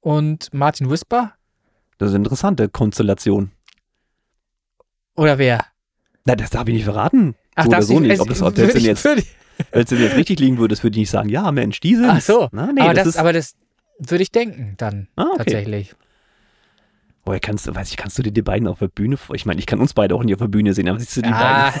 und 0.00 0.52
Martin 0.54 0.88
Whisper? 0.90 1.34
Das 1.98 2.08
ist 2.08 2.14
eine 2.14 2.24
interessante 2.24 2.68
Konstellation. 2.68 3.52
Oder 5.16 5.38
wer? 5.38 5.64
Na, 6.24 6.34
das 6.34 6.50
darf 6.50 6.68
ich 6.68 6.74
nicht 6.74 6.84
verraten. 6.84 7.34
Ach, 7.54 7.64
so 7.64 7.70
oder 7.70 7.82
so 7.82 8.00
nicht. 8.00 8.20
Ob 8.20 8.28
das, 8.28 8.42
ob 8.42 8.56
jetzt, 8.56 8.74
wenn 9.04 9.18
es 9.72 9.90
jetzt 9.90 9.92
richtig 10.16 10.40
liegen 10.40 10.58
würde, 10.58 10.74
das 10.74 10.82
würde 10.82 10.96
ich 10.96 11.02
nicht 11.02 11.10
sagen, 11.10 11.28
ja, 11.28 11.50
Mensch, 11.52 11.80
die 11.80 11.96
sind. 11.96 12.08
Ach 12.08 12.20
so. 12.20 12.48
Na, 12.52 12.72
nee, 12.72 12.80
aber, 12.80 12.94
das, 12.94 13.04
das 13.04 13.16
aber 13.16 13.32
das 13.32 13.54
würde 13.98 14.22
ich 14.22 14.30
denken 14.30 14.74
dann 14.76 15.08
ah, 15.16 15.24
okay. 15.24 15.36
tatsächlich. 15.38 15.94
Woher 17.26 17.40
kannst 17.40 17.66
du, 17.66 17.74
weiß 17.74 17.90
ich, 17.90 17.96
kannst 17.96 18.16
du 18.18 18.22
dir 18.22 18.30
die 18.30 18.42
beiden 18.42 18.68
auf 18.68 18.78
der 18.78 18.86
Bühne, 18.86 19.18
ich 19.34 19.46
meine, 19.46 19.58
ich 19.58 19.66
kann 19.66 19.80
uns 19.80 19.94
beide 19.94 20.14
auch 20.14 20.22
nicht 20.22 20.34
auf 20.34 20.40
der 20.40 20.46
Bühne 20.46 20.72
sehen, 20.72 20.88
aber 20.88 21.00
siehst 21.00 21.16
du 21.16 21.22
die 21.22 21.28
ah, 21.28 21.72
beiden? 21.72 21.80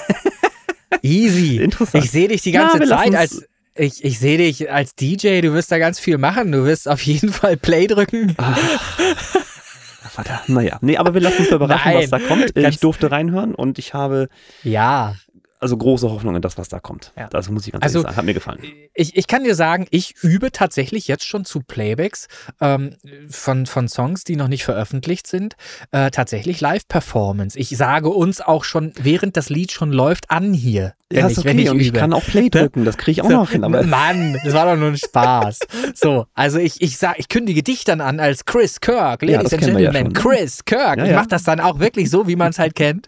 Easy. 1.02 1.56
Interessant. 1.62 2.04
Ich 2.04 2.10
sehe 2.10 2.26
dich 2.26 2.42
die 2.42 2.50
ganze 2.50 2.80
ja, 2.80 2.86
Zeit 2.86 3.14
als, 3.14 3.46
ich, 3.76 4.04
ich 4.04 4.18
sehe 4.18 4.38
dich 4.38 4.70
als 4.72 4.96
DJ, 4.96 5.40
du 5.42 5.52
wirst 5.52 5.70
da 5.70 5.78
ganz 5.78 6.00
viel 6.00 6.18
machen, 6.18 6.50
du 6.50 6.64
wirst 6.64 6.88
auf 6.88 7.00
jeden 7.02 7.32
Fall 7.32 7.56
Play 7.56 7.86
drücken. 7.86 8.34
Ach. 8.38 8.58
Naja, 10.46 10.78
nee, 10.80 10.96
aber 10.96 11.14
wir 11.14 11.20
lassen 11.20 11.42
uns 11.42 11.50
überraschen, 11.50 11.92
Nein, 11.92 12.02
was 12.02 12.10
da 12.10 12.18
kommt. 12.18 12.56
Ich 12.56 12.80
durfte 12.80 13.10
reinhören 13.10 13.54
und 13.54 13.78
ich 13.78 13.92
habe 13.92 14.28
ja 14.64 15.14
also 15.58 15.76
große 15.76 16.10
Hoffnung 16.10 16.36
in 16.36 16.42
das, 16.42 16.58
was 16.58 16.68
da 16.68 16.80
kommt. 16.80 17.12
Ja. 17.16 17.28
Das 17.28 17.48
muss 17.48 17.66
ich 17.66 17.72
ganz 17.72 17.82
also, 17.82 17.98
ehrlich 17.98 18.08
sagen. 18.08 18.16
Hat 18.16 18.24
mir 18.24 18.34
gefallen. 18.34 18.58
Ich, 18.94 19.16
ich 19.16 19.26
kann 19.26 19.44
dir 19.44 19.54
sagen, 19.54 19.86
ich 19.90 20.14
übe 20.22 20.52
tatsächlich 20.52 21.08
jetzt 21.08 21.24
schon 21.24 21.44
zu 21.44 21.60
Playbacks 21.60 22.28
ähm, 22.60 22.96
von, 23.28 23.66
von 23.66 23.88
Songs, 23.88 24.24
die 24.24 24.36
noch 24.36 24.48
nicht 24.48 24.64
veröffentlicht 24.64 25.26
sind, 25.26 25.56
äh, 25.92 26.10
tatsächlich 26.10 26.60
Live-Performance. 26.60 27.58
Ich 27.58 27.70
sage 27.70 28.08
uns 28.10 28.40
auch 28.40 28.64
schon, 28.64 28.92
während 29.00 29.36
das 29.36 29.48
Lied 29.48 29.72
schon 29.72 29.92
läuft, 29.92 30.30
an 30.30 30.52
hier. 30.52 30.94
Wenn 31.08 31.20
ja, 31.20 31.26
ist 31.26 31.32
ich, 31.32 31.38
okay. 31.38 31.48
wenn 31.48 31.58
ich, 31.60 31.70
und 31.70 31.78
ich 31.78 31.92
kann 31.92 32.12
auch 32.12 32.24
Play 32.24 32.48
drücken, 32.50 32.84
das 32.84 32.96
kriege 32.96 33.12
ich 33.12 33.22
auch 33.22 33.30
so, 33.30 33.36
noch 33.36 33.50
hin. 33.50 33.62
Aber 33.62 33.82
Mann, 33.86 34.36
das 34.44 34.52
war 34.54 34.66
doch 34.66 34.76
nur 34.76 34.88
ein 34.88 34.96
Spaß. 34.96 35.60
so, 35.94 36.26
also 36.34 36.58
ich, 36.58 36.82
ich 36.82 36.98
sag, 36.98 37.20
ich 37.20 37.28
kündige 37.28 37.62
dich 37.62 37.84
dann 37.84 38.00
an 38.00 38.18
als 38.18 38.44
Chris 38.44 38.80
Kirk, 38.80 39.22
Ladies 39.22 39.34
ja, 39.34 39.40
and 39.40 39.50
Gentlemen, 39.50 39.94
ja 39.94 40.20
Chris 40.20 40.64
Kirk. 40.64 40.98
ich 40.98 41.12
mache 41.12 41.28
das 41.28 41.44
dann 41.44 41.60
auch 41.60 41.78
wirklich 41.78 42.10
so, 42.10 42.26
wie 42.26 42.34
man 42.34 42.50
es 42.50 42.58
halt 42.58 42.74
kennt. 42.74 43.06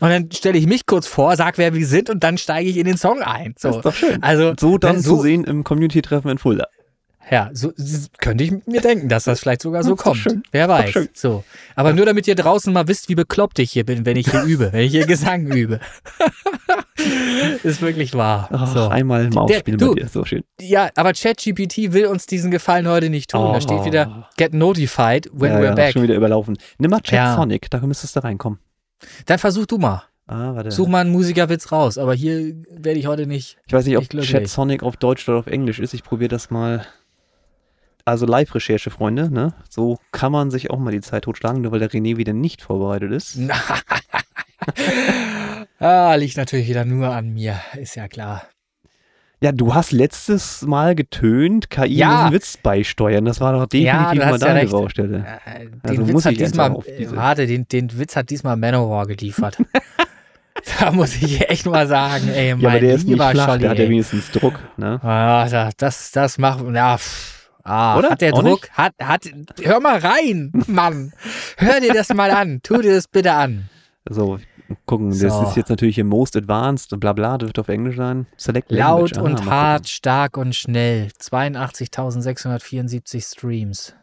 Und 0.00 0.08
dann 0.08 0.30
stelle 0.32 0.56
ich 0.56 0.66
mich 0.66 0.86
kurz 0.86 1.06
vor, 1.06 1.36
sag, 1.36 1.58
wer 1.58 1.74
wir 1.84 1.88
sind 1.88 2.10
und 2.10 2.24
dann 2.24 2.38
steige 2.38 2.68
ich 2.68 2.76
in 2.78 2.86
den 2.86 2.96
Song 2.96 3.22
ein. 3.22 3.54
So. 3.58 3.68
Das 3.68 3.76
ist 3.76 3.84
doch 3.84 3.94
schön. 3.94 4.22
Also, 4.22 4.54
so 4.58 4.78
dann 4.78 5.00
so, 5.00 5.16
zu 5.16 5.22
sehen 5.22 5.44
im 5.44 5.64
Community-Treffen 5.64 6.30
in 6.30 6.38
Fulda. 6.38 6.66
Ja, 7.30 7.50
so 7.54 7.72
könnte 8.18 8.44
ich 8.44 8.52
mir 8.66 8.82
denken, 8.82 9.08
dass 9.08 9.24
das 9.24 9.40
vielleicht 9.40 9.62
sogar 9.62 9.82
so 9.82 9.96
kommt. 9.96 10.18
Schön. 10.18 10.42
Wer 10.52 10.68
weiß. 10.68 11.08
So. 11.14 11.42
Aber 11.74 11.94
nur 11.94 12.04
damit 12.04 12.28
ihr 12.28 12.34
draußen 12.34 12.70
mal 12.70 12.86
wisst, 12.86 13.08
wie 13.08 13.14
bekloppt 13.14 13.58
ich 13.60 13.72
hier 13.72 13.84
bin, 13.84 14.04
wenn 14.04 14.16
ich 14.16 14.30
hier 14.30 14.42
übe, 14.42 14.72
wenn 14.72 14.82
ich 14.82 14.92
hier 14.92 15.06
Gesang 15.06 15.46
übe. 15.46 15.80
ist 17.62 17.80
wirklich 17.80 18.14
wahr. 18.14 18.50
Ach, 18.52 18.72
so. 18.72 18.88
Einmal 18.88 19.30
mal 19.30 19.42
aufspielen 19.42 19.80
bei 19.80 19.94
dir, 19.94 20.08
so 20.08 20.26
schön. 20.26 20.44
Ja, 20.60 20.90
aber 20.96 21.14
ChatGPT 21.14 21.94
will 21.94 22.06
uns 22.06 22.26
diesen 22.26 22.50
Gefallen 22.50 22.86
heute 22.86 23.08
nicht 23.08 23.30
tun. 23.30 23.40
Oh. 23.40 23.52
Da 23.54 23.60
steht 23.62 23.86
wieder 23.86 24.28
Get 24.36 24.52
Notified 24.52 25.30
when 25.32 25.52
ja, 25.52 25.58
we're 25.58 25.64
ja, 25.64 25.74
back. 25.74 25.92
schon 25.92 26.02
wieder 26.02 26.16
überlaufen. 26.16 26.58
Nimm 26.78 26.90
mal 26.90 27.00
Chat 27.00 27.36
Sonic, 27.36 27.70
da 27.70 27.80
müsstest 27.80 28.16
du 28.16 28.20
reinkommen. 28.22 28.58
Dann 29.24 29.38
versuch 29.38 29.64
du 29.64 29.78
mal. 29.78 30.04
Ah, 30.26 30.54
warte. 30.54 30.70
Such 30.70 30.88
mal 30.88 31.00
einen 31.00 31.10
Musikerwitz 31.10 31.70
raus, 31.70 31.98
aber 31.98 32.14
hier 32.14 32.54
werde 32.70 32.98
ich 32.98 33.06
heute 33.06 33.26
nicht. 33.26 33.58
Ich 33.66 33.72
weiß 33.72 33.84
nicht, 33.84 33.98
ob 33.98 34.08
Chat 34.08 34.48
Sonic 34.48 34.82
auf 34.82 34.96
Deutsch 34.96 35.28
oder 35.28 35.38
auf 35.38 35.46
Englisch 35.46 35.78
ist. 35.78 35.92
Ich 35.92 36.02
probiere 36.02 36.28
das 36.28 36.50
mal 36.50 36.86
also 38.06 38.26
Live-Recherche, 38.26 38.90
Freunde, 38.90 39.32
ne? 39.32 39.54
So 39.68 39.98
kann 40.12 40.30
man 40.30 40.50
sich 40.50 40.70
auch 40.70 40.78
mal 40.78 40.90
die 40.90 41.00
Zeit 41.00 41.24
totschlagen, 41.24 41.62
nur 41.62 41.72
weil 41.72 41.80
der 41.80 41.90
René 41.90 42.18
wieder 42.18 42.34
nicht 42.34 42.60
vorbereitet 42.60 43.12
ist. 43.12 43.38
ah, 45.78 46.14
liegt 46.14 46.36
natürlich 46.36 46.68
wieder 46.68 46.84
nur 46.84 47.08
an 47.08 47.32
mir, 47.32 47.58
ist 47.80 47.96
ja 47.96 48.08
klar. 48.08 48.42
Ja, 49.42 49.52
du 49.52 49.74
hast 49.74 49.92
letztes 49.92 50.62
Mal 50.62 50.94
getönt, 50.94 51.68
KI 51.68 51.96
ja. 51.96 52.08
muss 52.08 52.20
einen 52.20 52.32
Witz 52.32 52.56
beisteuern. 52.56 53.26
Das 53.26 53.40
war 53.40 53.52
doch 53.52 53.66
definitiv 53.66 54.20
ja, 54.20 54.30
mal 54.30 54.38
deine 54.38 54.64
ja 54.64 54.70
Baustelle. 54.70 55.26
Äh, 55.44 55.66
den 55.66 55.80
also 55.82 56.08
Witz 56.08 56.24
hat 56.24 56.38
diesmal, 56.38 56.74
warte, 57.10 57.46
den, 57.46 57.68
den 57.68 57.98
Witz 57.98 58.16
hat 58.16 58.30
diesmal 58.30 58.56
Manowar 58.56 59.06
geliefert. 59.06 59.58
da 60.80 60.90
muss 60.90 61.14
ich 61.16 61.48
echt 61.48 61.66
mal 61.66 61.86
sagen, 61.86 62.28
ey, 62.28 62.54
mein 62.54 62.60
ja, 62.60 62.68
aber 62.70 62.80
der 62.80 62.94
ist 62.94 63.06
nicht 63.06 63.16
flach, 63.16 63.34
Scholli, 63.34 63.60
der 63.60 63.70
hat 63.70 63.78
ja 63.78 63.88
wenigstens 63.88 64.30
Druck, 64.30 64.58
ne? 64.76 65.00
Ah, 65.02 65.70
das, 65.76 66.12
das 66.12 66.38
macht, 66.38 66.64
ja. 66.72 66.98
Ah, 67.64 67.96
Oder? 67.96 68.10
Hat 68.10 68.20
der 68.20 68.34
Auch 68.34 68.42
Druck? 68.42 68.68
Hat, 68.72 68.92
hat, 69.02 69.22
hör 69.62 69.80
mal 69.80 69.98
rein, 69.98 70.52
Mann. 70.66 71.14
Hör 71.56 71.80
dir 71.80 71.94
das 71.94 72.10
mal 72.10 72.30
an. 72.30 72.60
Tu 72.62 72.82
dir 72.82 72.94
das 72.94 73.08
bitte 73.08 73.32
an. 73.32 73.70
So, 74.06 74.38
gucken, 74.84 75.12
so. 75.12 75.26
das 75.26 75.48
ist 75.48 75.56
jetzt 75.56 75.70
natürlich 75.70 75.98
im 75.98 76.08
Most 76.08 76.36
Advanced 76.36 76.92
und 76.92 77.00
bla 77.00 77.14
bla, 77.14 77.38
dürfte 77.38 77.62
auf 77.62 77.68
Englisch 77.68 77.96
sein. 77.96 78.26
Select 78.36 78.70
Laut 78.70 79.16
Language. 79.16 79.40
und 79.40 79.48
ah, 79.48 79.50
hart, 79.50 79.88
stark 79.88 80.36
und 80.36 80.54
schnell. 80.54 81.08
82.674 81.18 83.32
Streams. 83.32 83.94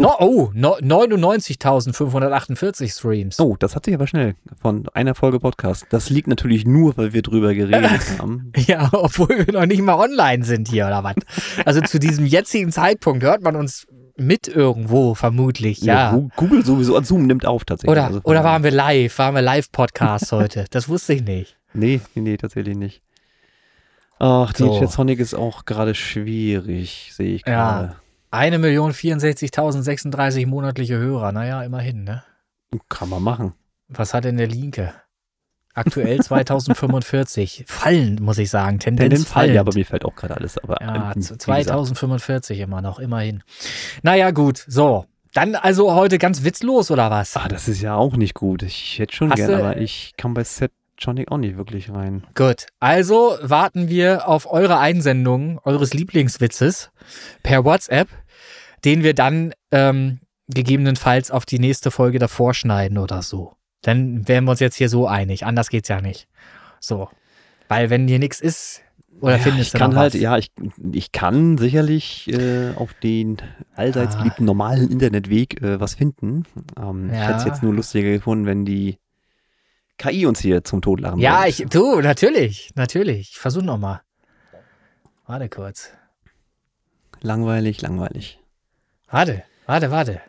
No, 0.00 0.14
oh, 0.20 0.50
no, 0.54 0.76
99.548 0.76 2.96
Streams. 2.96 3.40
Oh, 3.40 3.56
das 3.58 3.74
hat 3.74 3.84
sich 3.84 3.94
aber 3.94 4.06
schnell 4.06 4.36
von 4.62 4.88
einer 4.94 5.16
Folge 5.16 5.40
Podcast. 5.40 5.86
Das 5.90 6.08
liegt 6.08 6.28
natürlich 6.28 6.64
nur, 6.64 6.96
weil 6.96 7.12
wir 7.12 7.22
drüber 7.22 7.52
geredet 7.52 8.00
haben. 8.20 8.52
ja, 8.56 8.88
obwohl 8.92 9.46
wir 9.46 9.52
noch 9.52 9.66
nicht 9.66 9.82
mal 9.82 9.96
online 9.96 10.44
sind 10.44 10.68
hier 10.68 10.86
oder 10.86 11.02
was. 11.02 11.16
Also 11.64 11.80
zu 11.80 11.98
diesem 11.98 12.26
jetzigen 12.26 12.70
Zeitpunkt 12.70 13.24
hört 13.24 13.42
man 13.42 13.56
uns 13.56 13.88
mit 14.16 14.46
irgendwo, 14.46 15.14
vermutlich, 15.14 15.80
ja. 15.80 16.16
ja. 16.16 16.28
Google 16.36 16.64
sowieso, 16.64 17.00
Zoom 17.02 17.26
nimmt 17.26 17.44
auf 17.44 17.64
tatsächlich. 17.64 17.90
Oder, 17.90 18.06
also 18.06 18.20
oder 18.22 18.44
waren 18.44 18.62
wir 18.62 18.70
live? 18.70 19.18
Waren 19.18 19.34
wir 19.34 19.42
Live-Podcast 19.42 20.30
heute? 20.32 20.66
Das 20.70 20.88
wusste 20.88 21.14
ich 21.14 21.24
nicht. 21.24 21.56
Nee, 21.72 22.00
nee, 22.14 22.22
nee, 22.22 22.36
tatsächlich 22.36 22.76
nicht. 22.76 23.02
Ach, 24.20 24.52
so. 24.54 24.78
DJ 24.78 24.86
Sonic 24.86 25.18
ist 25.20 25.34
auch 25.34 25.64
gerade 25.64 25.94
schwierig, 25.94 27.12
sehe 27.14 27.34
ich 27.34 27.44
gerade. 27.44 27.88
Ja. 27.88 27.96
Eine 28.30 28.58
Million 28.58 28.92
64.036 28.92 30.46
monatliche 30.46 30.98
Hörer, 30.98 31.32
naja, 31.32 31.62
immerhin, 31.62 32.04
ne? 32.04 32.22
Kann 32.88 33.08
man 33.08 33.22
machen. 33.22 33.54
Was 33.88 34.12
hat 34.12 34.24
denn 34.24 34.36
der 34.36 34.48
Linke? 34.48 34.92
Aktuell 35.72 36.20
2045. 36.22 37.64
Fallend, 37.66 38.20
muss 38.20 38.38
ich 38.38 38.50
sagen. 38.50 38.78
Tendenz, 38.78 39.08
Tendenz 39.10 39.28
fallend. 39.28 39.54
Ja, 39.54 39.62
aber 39.62 39.72
mir 39.74 39.86
fällt 39.86 40.04
auch 40.04 40.14
gerade 40.14 40.36
alles. 40.36 40.58
Aber 40.58 40.76
ja, 40.82 41.14
2045 41.16 42.60
immer 42.60 42.82
noch, 42.82 42.98
immerhin. 42.98 43.42
Naja, 44.02 44.30
gut, 44.30 44.62
so. 44.66 45.06
Dann 45.34 45.54
also 45.54 45.94
heute 45.94 46.18
ganz 46.18 46.42
witzlos, 46.42 46.90
oder 46.90 47.10
was? 47.10 47.36
Ah, 47.36 47.48
das 47.48 47.68
ist 47.68 47.80
ja 47.80 47.94
auch 47.94 48.16
nicht 48.16 48.34
gut. 48.34 48.62
Ich 48.62 48.98
hätte 48.98 49.14
schon 49.14 49.30
gerne, 49.30 49.58
aber 49.58 49.76
ich 49.76 50.14
kann 50.16 50.34
bei 50.34 50.42
Set 50.44 50.72
Johnny 50.98 51.26
auch 51.28 51.38
nicht 51.38 51.56
wirklich 51.56 51.90
rein. 51.90 52.26
Gut, 52.34 52.66
also 52.80 53.38
warten 53.40 53.88
wir 53.88 54.28
auf 54.28 54.50
eure 54.50 54.78
Einsendung 54.78 55.60
eures 55.64 55.94
Lieblingswitzes 55.94 56.90
per 57.42 57.64
WhatsApp, 57.64 58.08
den 58.84 59.02
wir 59.02 59.14
dann 59.14 59.52
ähm, 59.70 60.20
gegebenenfalls 60.48 61.30
auf 61.30 61.46
die 61.46 61.58
nächste 61.58 61.90
Folge 61.90 62.18
davor 62.18 62.54
schneiden 62.54 62.98
oder 62.98 63.22
so. 63.22 63.54
Dann 63.82 64.26
wären 64.26 64.44
wir 64.44 64.52
uns 64.52 64.60
jetzt 64.60 64.76
hier 64.76 64.88
so 64.88 65.06
einig. 65.06 65.46
Anders 65.46 65.68
geht's 65.68 65.88
ja 65.88 66.00
nicht. 66.00 66.26
So. 66.80 67.08
Weil 67.68 67.90
wenn 67.90 68.08
hier 68.08 68.18
nichts 68.18 68.40
ist, 68.40 68.82
oder 69.20 69.36
ja, 69.36 69.38
findest 69.38 69.74
du 69.74 69.78
kann 69.78 69.96
halt, 69.96 70.14
was? 70.14 70.20
ja, 70.20 70.38
ich, 70.38 70.50
ich 70.92 71.12
kann 71.12 71.58
sicherlich 71.58 72.32
äh, 72.32 72.70
auf 72.76 72.94
den 72.94 73.38
allseits 73.74 74.14
ah. 74.14 74.18
beliebten 74.18 74.44
normalen 74.44 74.90
Internetweg 74.90 75.60
äh, 75.60 75.80
was 75.80 75.94
finden. 75.94 76.44
Ähm, 76.80 77.10
ja. 77.12 77.14
Ich 77.14 77.26
hätte 77.26 77.38
es 77.38 77.44
jetzt 77.44 77.62
nur 77.62 77.74
lustiger 77.74 78.10
gefunden, 78.10 78.46
wenn 78.46 78.64
die 78.64 78.98
KI 79.98 80.26
uns 80.26 80.40
hier 80.40 80.64
zum 80.64 80.80
Tod 80.80 81.00
lachen 81.00 81.18
Ja, 81.18 81.46
ich, 81.46 81.64
du, 81.68 82.00
natürlich, 82.00 82.72
natürlich. 82.76 83.32
Ich 83.32 83.38
versuche 83.38 83.64
nochmal. 83.64 84.00
Warte 85.26 85.48
kurz. 85.48 85.90
Langweilig, 87.20 87.82
langweilig. 87.82 88.38
Warte, 89.08 89.44
warte, 89.66 89.90
warte. 89.90 90.20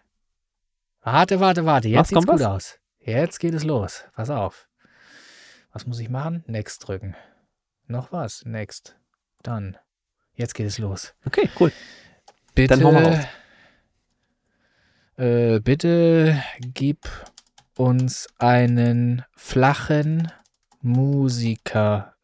Warte, 1.01 1.39
warte, 1.39 1.65
warte. 1.65 1.87
Jetzt 1.87 1.99
was, 1.99 2.07
sieht's 2.09 2.25
gut 2.25 2.39
was? 2.39 2.45
aus. 2.45 2.79
Jetzt 2.99 3.39
geht 3.39 3.53
es 3.53 3.63
los. 3.63 4.03
Pass 4.13 4.29
auf. 4.29 4.67
Was 5.71 5.85
muss 5.85 5.99
ich 5.99 6.09
machen? 6.09 6.43
Next 6.47 6.87
drücken. 6.87 7.15
Noch 7.87 8.11
was? 8.11 8.43
Next. 8.45 8.97
Dann. 9.43 9.77
Jetzt 10.33 10.55
geht 10.55 10.67
es 10.67 10.77
los. 10.79 11.13
Okay, 11.25 11.49
cool. 11.59 11.71
Bitte. 12.55 12.75
Dann 12.75 12.83
hauen 12.83 12.95
wir 12.95 13.07
raus. 13.07 13.25
Äh, 15.17 15.59
bitte 15.59 16.41
gib 16.59 17.09
uns 17.80 18.27
einen 18.38 19.23
flachen 19.38 20.30
Musikerwitz 20.81 22.15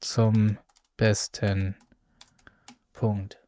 zum 0.00 0.58
besten 0.98 1.76
Punkt. 2.92 3.38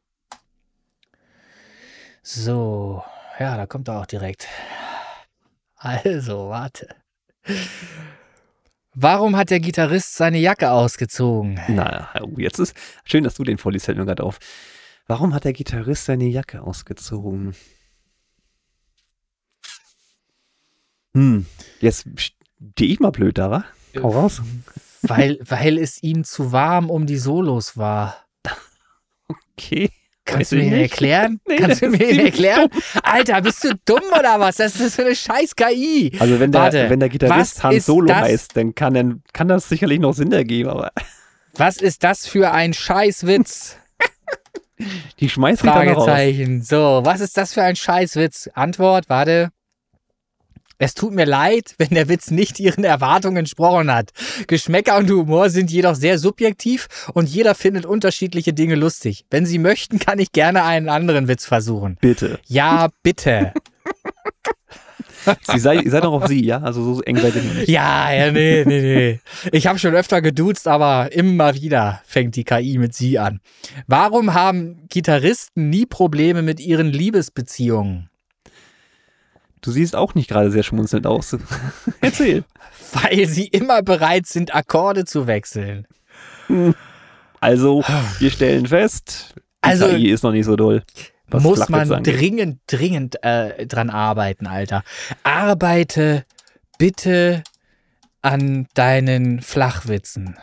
So, 2.23 3.05
ja, 3.39 3.59
da 3.59 3.66
kommt 3.66 3.89
er 3.89 4.01
auch 4.01 4.07
direkt. 4.07 4.48
Also, 5.77 6.48
warte. 6.48 6.89
Warum 8.94 9.36
hat 9.36 9.51
der 9.51 9.61
Gitarrist 9.61 10.15
seine 10.15 10.39
Jacke 10.39 10.70
ausgezogen? 10.70 11.61
Na, 11.69 12.09
oh, 12.23 12.39
jetzt 12.39 12.59
ist 12.59 12.74
schön, 13.05 13.24
dass 13.24 13.35
du 13.35 13.44
den 13.44 13.59
vorliest, 13.59 13.85
fällt 13.85 13.98
mir 13.98 14.07
gerade 14.07 14.24
auf. 14.24 14.39
Warum 15.07 15.35
hat 15.35 15.44
der 15.44 15.52
Gitarrist 15.52 16.07
seine 16.07 16.24
Jacke 16.24 16.62
ausgezogen? 16.62 17.55
Hm, 21.15 21.47
jetzt 21.81 22.07
stehe 22.16 22.93
ich 22.93 23.01
mal 23.01 23.11
blöd 23.11 23.39
da, 23.39 23.51
wa? 23.51 23.65
Hau 24.03 24.11
raus. 24.11 24.43
Weil, 25.03 25.39
weil 25.43 25.78
es 25.78 26.03
ihm 26.03 26.24
zu 26.24 26.53
warm 26.53 26.91
um 26.91 27.07
die 27.07 27.16
Solos 27.16 27.77
war. 27.77 28.16
Okay. 29.57 29.91
Kannst 30.24 30.53
du 30.53 30.57
mir 30.57 30.70
nicht. 30.70 30.93
erklären? 30.93 31.41
Nee, 31.49 31.57
Kannst 31.57 31.82
du 31.82 31.89
mir 31.89 32.23
erklären? 32.24 32.69
Dumm. 32.70 32.82
Alter, 33.03 33.41
bist 33.43 33.65
du 33.65 33.74
dumm 33.85 34.03
oder 34.16 34.39
was? 34.39 34.57
Das 34.57 34.78
ist 34.78 34.95
für 34.95 35.05
eine 35.07 35.16
scheiß 35.16 35.57
KI. 35.57 36.12
Also 36.20 36.39
wenn 36.39 36.53
der, 36.53 36.61
Warte, 36.61 36.91
wenn 36.91 37.01
der 37.01 37.09
Gitarrist 37.09 37.62
Han 37.65 37.81
Solo 37.81 38.07
das? 38.07 38.19
heißt, 38.19 38.57
dann 38.57 38.74
kann, 38.74 38.95
dann 38.95 39.23
kann 39.32 39.49
das 39.49 39.69
sicherlich 39.69 39.99
noch 39.99 40.12
Sinn 40.12 40.31
ergeben, 40.32 40.70
aber. 40.70 40.93
Was 41.55 41.78
ist 41.78 42.05
das 42.05 42.27
für 42.28 42.53
ein 42.53 42.73
Scheißwitz? 42.73 43.77
Die 45.19 45.28
schmeißt 45.28 45.62
Fragezeichen. 45.62 46.62
So, 46.62 47.01
was 47.05 47.20
ist 47.20 47.37
das 47.37 47.53
für 47.53 47.62
ein 47.62 47.74
Scheißwitz? 47.77 48.49
Antwort, 48.55 49.09
warte. 49.09 49.51
Es 50.81 50.94
tut 50.94 51.12
mir 51.12 51.27
leid, 51.27 51.74
wenn 51.78 51.90
der 51.90 52.09
Witz 52.09 52.32
nicht 52.32 52.59
Ihren 52.59 52.82
Erwartungen 52.82 53.36
entsprochen 53.36 53.93
hat. 53.93 54.11
Geschmäcker 54.48 54.97
und 54.97 55.09
Humor 55.11 55.51
sind 55.51 55.70
jedoch 55.70 55.94
sehr 55.94 56.19
subjektiv 56.19 56.89
und 57.15 57.28
jeder 57.28 57.55
findet 57.55 57.86
unterschiedliche 57.86 58.52
Dinge 58.52 58.74
lustig. 58.74 59.27
Wenn 59.31 59.47
Sie 59.47 59.59
möchten, 59.59 59.98
kann 59.98 60.19
ich 60.19 60.32
gerne 60.32 60.65
einen 60.65 60.89
anderen 60.89 61.28
Witz 61.28 61.44
versuchen. 61.44 61.98
Bitte. 62.01 62.40
Ja, 62.47 62.89
bitte. 63.02 63.52
Sie 65.43 65.59
sei, 65.59 65.82
sei 65.86 66.01
doch 66.01 66.15
auf 66.15 66.28
Sie, 66.28 66.44
ja? 66.44 66.62
Also 66.62 66.94
so 66.94 67.02
eng 67.02 67.19
seid 67.19 67.36
ihr 67.36 67.43
nicht. 67.43 67.69
Ja, 67.69 68.11
ja, 68.11 68.32
nee, 68.32 68.65
nee, 68.66 68.81
nee. 68.81 69.20
Ich 69.52 69.66
habe 69.66 69.78
schon 69.78 69.94
öfter 69.94 70.23
geduzt, 70.23 70.66
aber 70.66 71.12
immer 71.12 71.55
wieder 71.55 72.01
fängt 72.07 72.36
die 72.36 72.44
KI 72.44 72.78
mit 72.78 72.94
Sie 72.94 73.19
an. 73.19 73.40
Warum 73.86 74.32
haben 74.32 74.86
Gitarristen 74.89 75.69
nie 75.69 75.85
Probleme 75.85 76.40
mit 76.40 76.59
ihren 76.59 76.86
Liebesbeziehungen? 76.86 78.10
Du 79.61 79.70
siehst 79.70 79.95
auch 79.95 80.15
nicht 80.15 80.28
gerade 80.28 80.51
sehr 80.51 80.62
schmunzelnd 80.62 81.07
aus. 81.07 81.37
Erzähl. 82.01 82.45
Weil 82.93 83.27
sie 83.27 83.47
immer 83.47 83.82
bereit 83.82 84.27
sind, 84.27 84.55
Akkorde 84.55 85.05
zu 85.05 85.27
wechseln. 85.27 85.87
Also, 87.41 87.85
wir 88.19 88.31
stellen 88.31 88.66
fest, 88.66 89.35
also, 89.61 89.89
KI 89.89 90.11
ist 90.11 90.23
noch 90.23 90.32
nicht 90.32 90.47
so 90.47 90.57
doll. 90.57 90.82
muss 91.31 91.69
man 91.69 92.03
dringend, 92.03 92.61
dringend 92.66 93.23
äh, 93.23 93.66
dran 93.66 93.91
arbeiten, 93.91 94.47
Alter. 94.47 94.82
Arbeite 95.23 96.24
bitte 96.78 97.43
an 98.23 98.66
deinen 98.74 99.41
Flachwitzen. 99.41 100.37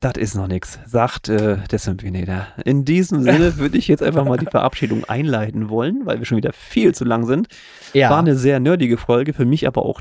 Das 0.00 0.14
ist 0.16 0.36
noch 0.36 0.46
nichts, 0.46 0.78
sagt 0.86 1.28
äh, 1.28 1.58
der 1.70 1.78
Symphonator. 1.78 2.46
In 2.64 2.84
diesem 2.84 3.22
Sinne 3.22 3.56
würde 3.58 3.78
ich 3.78 3.88
jetzt 3.88 4.02
einfach 4.02 4.24
mal 4.24 4.38
die 4.38 4.46
Verabschiedung 4.46 5.04
einleiten 5.04 5.70
wollen, 5.70 6.06
weil 6.06 6.18
wir 6.18 6.24
schon 6.24 6.36
wieder 6.36 6.52
viel 6.52 6.94
zu 6.94 7.04
lang 7.04 7.26
sind. 7.26 7.48
Ja. 7.94 8.10
War 8.10 8.20
eine 8.20 8.36
sehr 8.36 8.60
nerdige 8.60 8.96
Folge, 8.96 9.32
für 9.32 9.44
mich 9.44 9.66
aber 9.66 9.84
auch 9.84 10.00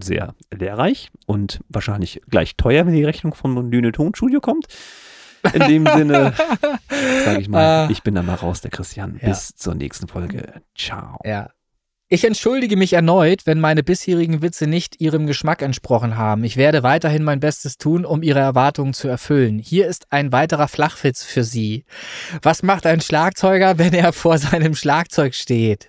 sehr 0.00 0.34
lehrreich 0.52 1.10
und 1.26 1.60
wahrscheinlich 1.68 2.20
gleich 2.28 2.56
teuer, 2.56 2.84
wenn 2.86 2.94
die 2.94 3.04
Rechnung 3.04 3.34
vom 3.34 3.70
Düne 3.70 3.92
Tonstudio 3.92 4.40
kommt. 4.40 4.66
In 5.52 5.60
dem 5.68 5.86
Sinne 5.94 6.32
sage 7.24 7.40
ich 7.40 7.48
mal, 7.48 7.86
uh, 7.86 7.92
ich 7.92 8.02
bin 8.02 8.14
dann 8.14 8.26
mal 8.26 8.34
raus, 8.34 8.60
der 8.60 8.72
Christian. 8.72 9.18
Ja. 9.22 9.28
Bis 9.28 9.54
zur 9.54 9.74
nächsten 9.74 10.08
Folge. 10.08 10.62
Ciao. 10.74 11.20
Ja. 11.24 11.50
Ich 12.10 12.24
entschuldige 12.24 12.78
mich 12.78 12.94
erneut, 12.94 13.42
wenn 13.44 13.60
meine 13.60 13.82
bisherigen 13.82 14.40
Witze 14.40 14.66
nicht 14.66 14.98
Ihrem 14.98 15.26
Geschmack 15.26 15.60
entsprochen 15.60 16.16
haben. 16.16 16.42
Ich 16.42 16.56
werde 16.56 16.82
weiterhin 16.82 17.22
mein 17.22 17.38
Bestes 17.38 17.76
tun, 17.76 18.06
um 18.06 18.22
Ihre 18.22 18.38
Erwartungen 18.38 18.94
zu 18.94 19.08
erfüllen. 19.08 19.58
Hier 19.58 19.86
ist 19.86 20.06
ein 20.08 20.32
weiterer 20.32 20.68
Flachwitz 20.68 21.22
für 21.22 21.44
Sie. 21.44 21.84
Was 22.40 22.62
macht 22.62 22.86
ein 22.86 23.02
Schlagzeuger, 23.02 23.76
wenn 23.76 23.92
er 23.92 24.14
vor 24.14 24.38
seinem 24.38 24.74
Schlagzeug 24.74 25.34
steht? 25.34 25.88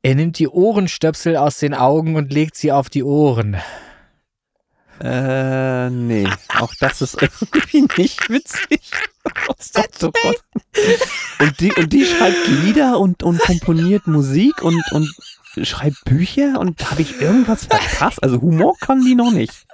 Er 0.00 0.14
nimmt 0.14 0.38
die 0.38 0.48
Ohrenstöpsel 0.48 1.36
aus 1.36 1.58
den 1.58 1.74
Augen 1.74 2.16
und 2.16 2.32
legt 2.32 2.56
sie 2.56 2.72
auf 2.72 2.88
die 2.88 3.04
Ohren. 3.04 3.58
Äh, 5.00 5.90
nee. 5.90 6.26
Auch 6.58 6.72
das 6.80 7.02
ist 7.02 7.20
irgendwie 7.20 7.86
nicht 7.96 8.28
witzig. 8.30 8.80
Oh 9.48 10.12
und, 11.40 11.60
die, 11.60 11.72
und 11.72 11.92
die 11.92 12.04
schreibt 12.04 12.46
Lieder 12.46 12.98
und, 12.98 13.22
und 13.22 13.38
komponiert 13.40 14.06
Musik 14.06 14.62
und, 14.62 14.82
und 14.92 15.10
schreibt 15.62 16.04
Bücher 16.04 16.58
und 16.58 16.90
habe 16.90 17.02
ich 17.02 17.20
irgendwas 17.20 17.66
verpasst? 17.66 18.22
Also 18.22 18.40
Humor 18.40 18.74
kann 18.80 19.04
die 19.04 19.14
noch 19.14 19.30
nicht. 19.30 19.66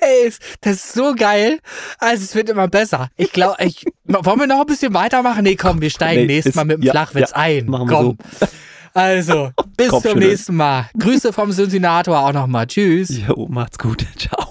Ey, 0.00 0.32
das 0.60 0.76
ist 0.76 0.92
so 0.92 1.14
geil. 1.14 1.58
Also 1.98 2.24
es 2.24 2.34
wird 2.34 2.48
immer 2.48 2.68
besser. 2.68 3.10
Ich 3.16 3.32
glaube, 3.32 3.56
ich, 3.64 3.84
wollen 4.04 4.40
wir 4.40 4.46
noch 4.46 4.60
ein 4.60 4.66
bisschen 4.66 4.94
weitermachen? 4.94 5.42
Nee, 5.42 5.56
komm, 5.56 5.80
wir 5.80 5.90
steigen 5.90 6.22
nee, 6.22 6.34
nächstes 6.34 6.54
Mal 6.54 6.64
mit 6.64 6.78
dem 6.78 6.82
ja, 6.84 6.92
Flachwitz 6.92 7.30
ja, 7.30 7.36
ein. 7.36 7.66
Machen 7.66 7.90
wir 7.90 7.96
komm. 7.96 8.18
so. 8.38 8.46
Also, 8.94 9.50
bis 9.76 9.90
zum 9.90 10.18
nächsten 10.18 10.56
Mal. 10.56 10.90
Grüße 10.98 11.32
vom 11.32 11.52
Synthinator 11.52 12.18
auch 12.18 12.32
nochmal. 12.32 12.66
Tschüss. 12.66 13.18
Jo, 13.26 13.46
macht's 13.48 13.78
gut. 13.78 14.06
Ciao. 14.16 14.50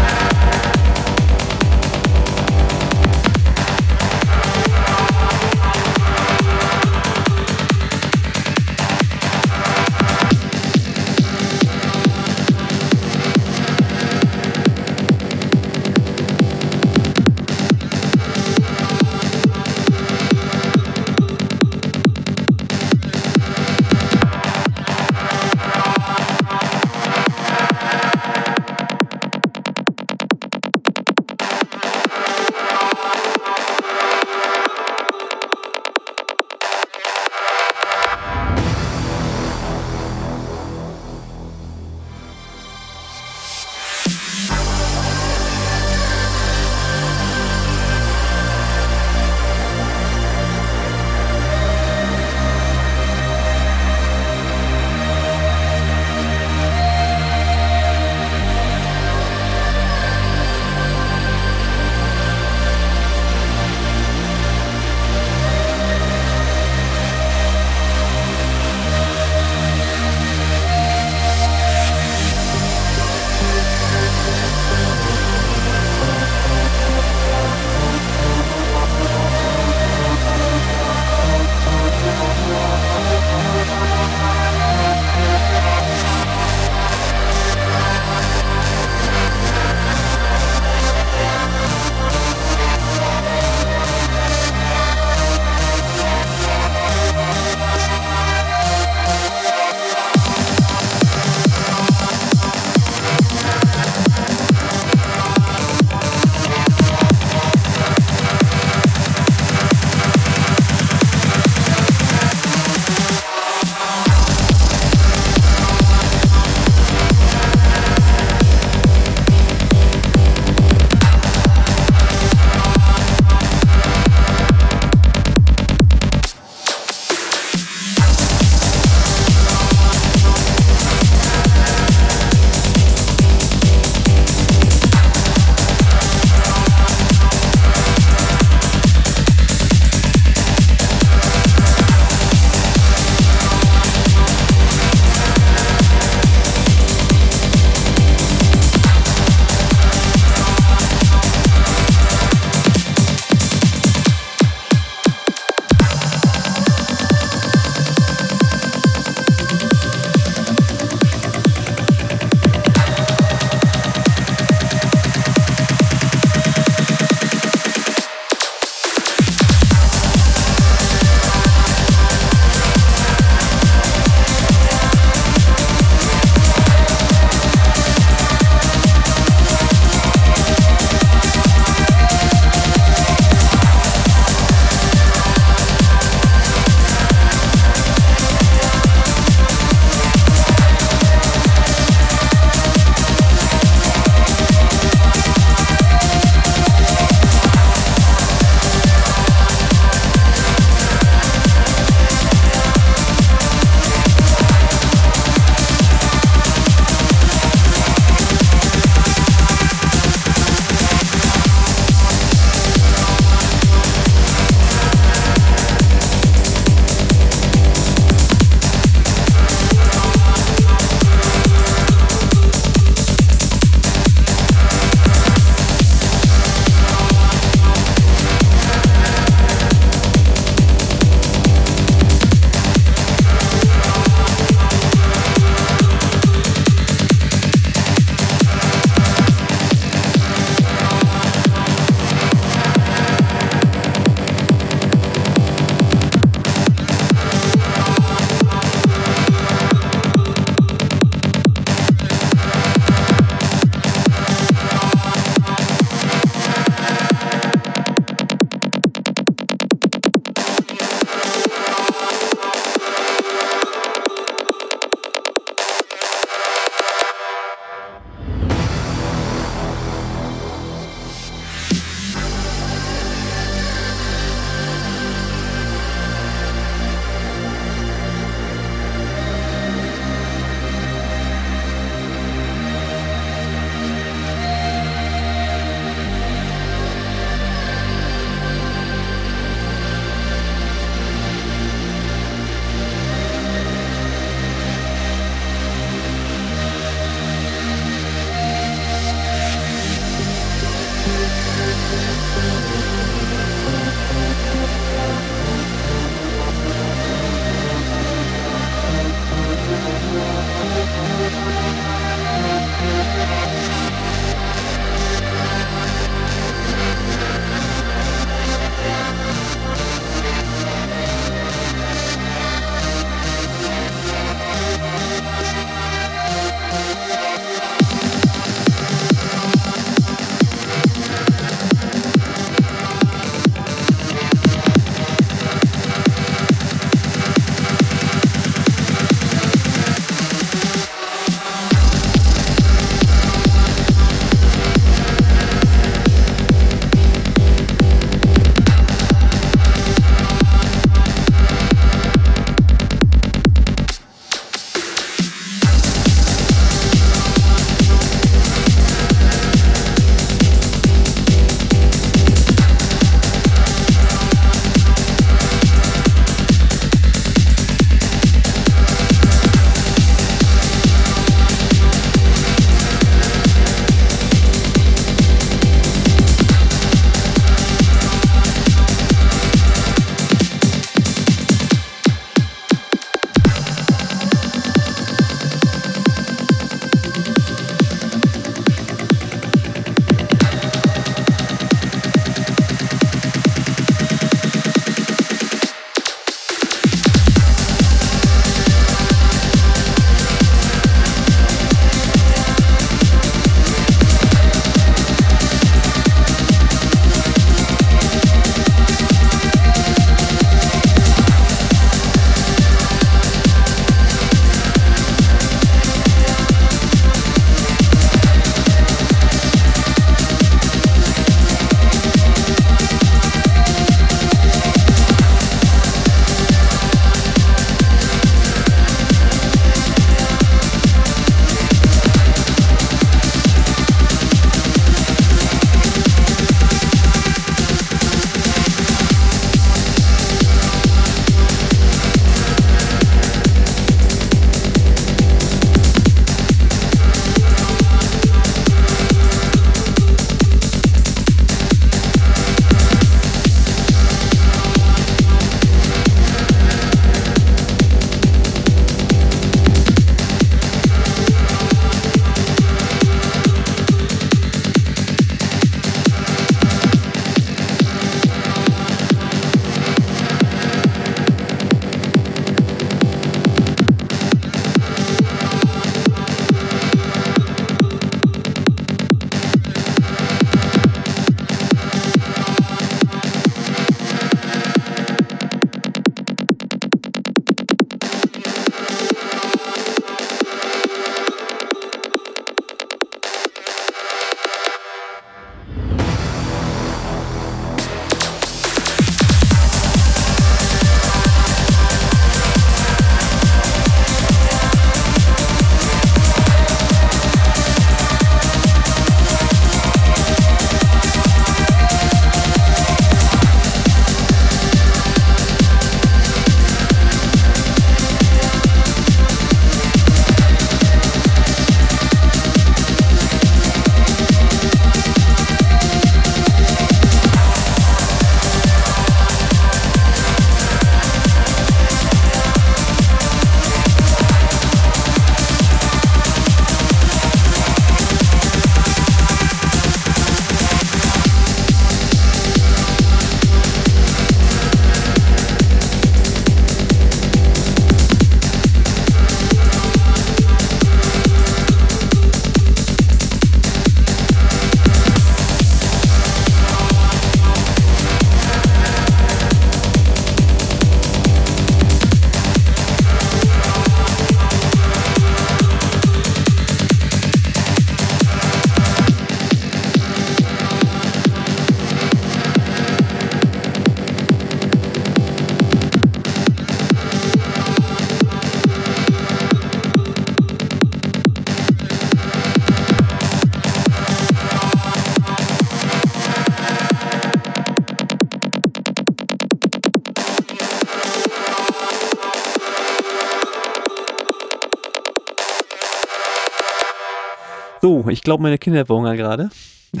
So, 597.84 598.08
ich 598.08 598.22
glaube, 598.22 598.42
meine 598.42 598.56
Kinder 598.56 598.86
verhungern 598.86 599.18
gerade. 599.18 599.50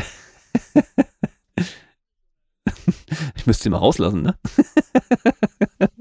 ich 3.36 3.44
müsste 3.44 3.64
sie 3.64 3.68
mal 3.68 3.76
rauslassen, 3.76 4.22
ne? 4.22 4.38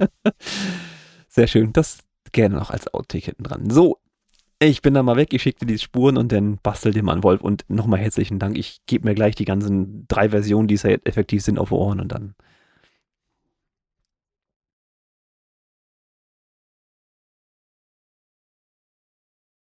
Sehr 1.27 1.47
schön. 1.47 1.73
Das 1.73 1.97
gerne 2.31 2.55
noch 2.55 2.69
als 2.69 2.87
Outtake 2.93 3.25
hinten 3.25 3.43
dran. 3.43 3.69
So, 3.69 3.97
ich 4.59 4.81
bin 4.81 4.93
da 4.93 5.03
mal 5.03 5.17
weg, 5.17 5.33
ich 5.33 5.41
schicke 5.41 5.65
dir 5.65 5.73
die 5.73 5.77
Spuren 5.77 6.15
und 6.15 6.31
dann 6.31 6.57
bastel 6.63 6.93
dir 6.93 7.03
mal 7.03 7.11
einen 7.11 7.23
Wolf. 7.23 7.41
Und 7.41 7.65
nochmal 7.67 7.99
herzlichen 7.99 8.39
Dank. 8.39 8.57
Ich 8.57 8.79
gebe 8.85 9.05
mir 9.05 9.13
gleich 9.13 9.35
die 9.35 9.43
ganzen 9.43 10.07
drei 10.07 10.29
Versionen, 10.29 10.69
die 10.69 10.75
effektiv 10.75 11.43
sind, 11.43 11.59
auf 11.59 11.73
Ohren 11.73 11.99
und 11.99 12.13
dann 12.13 12.33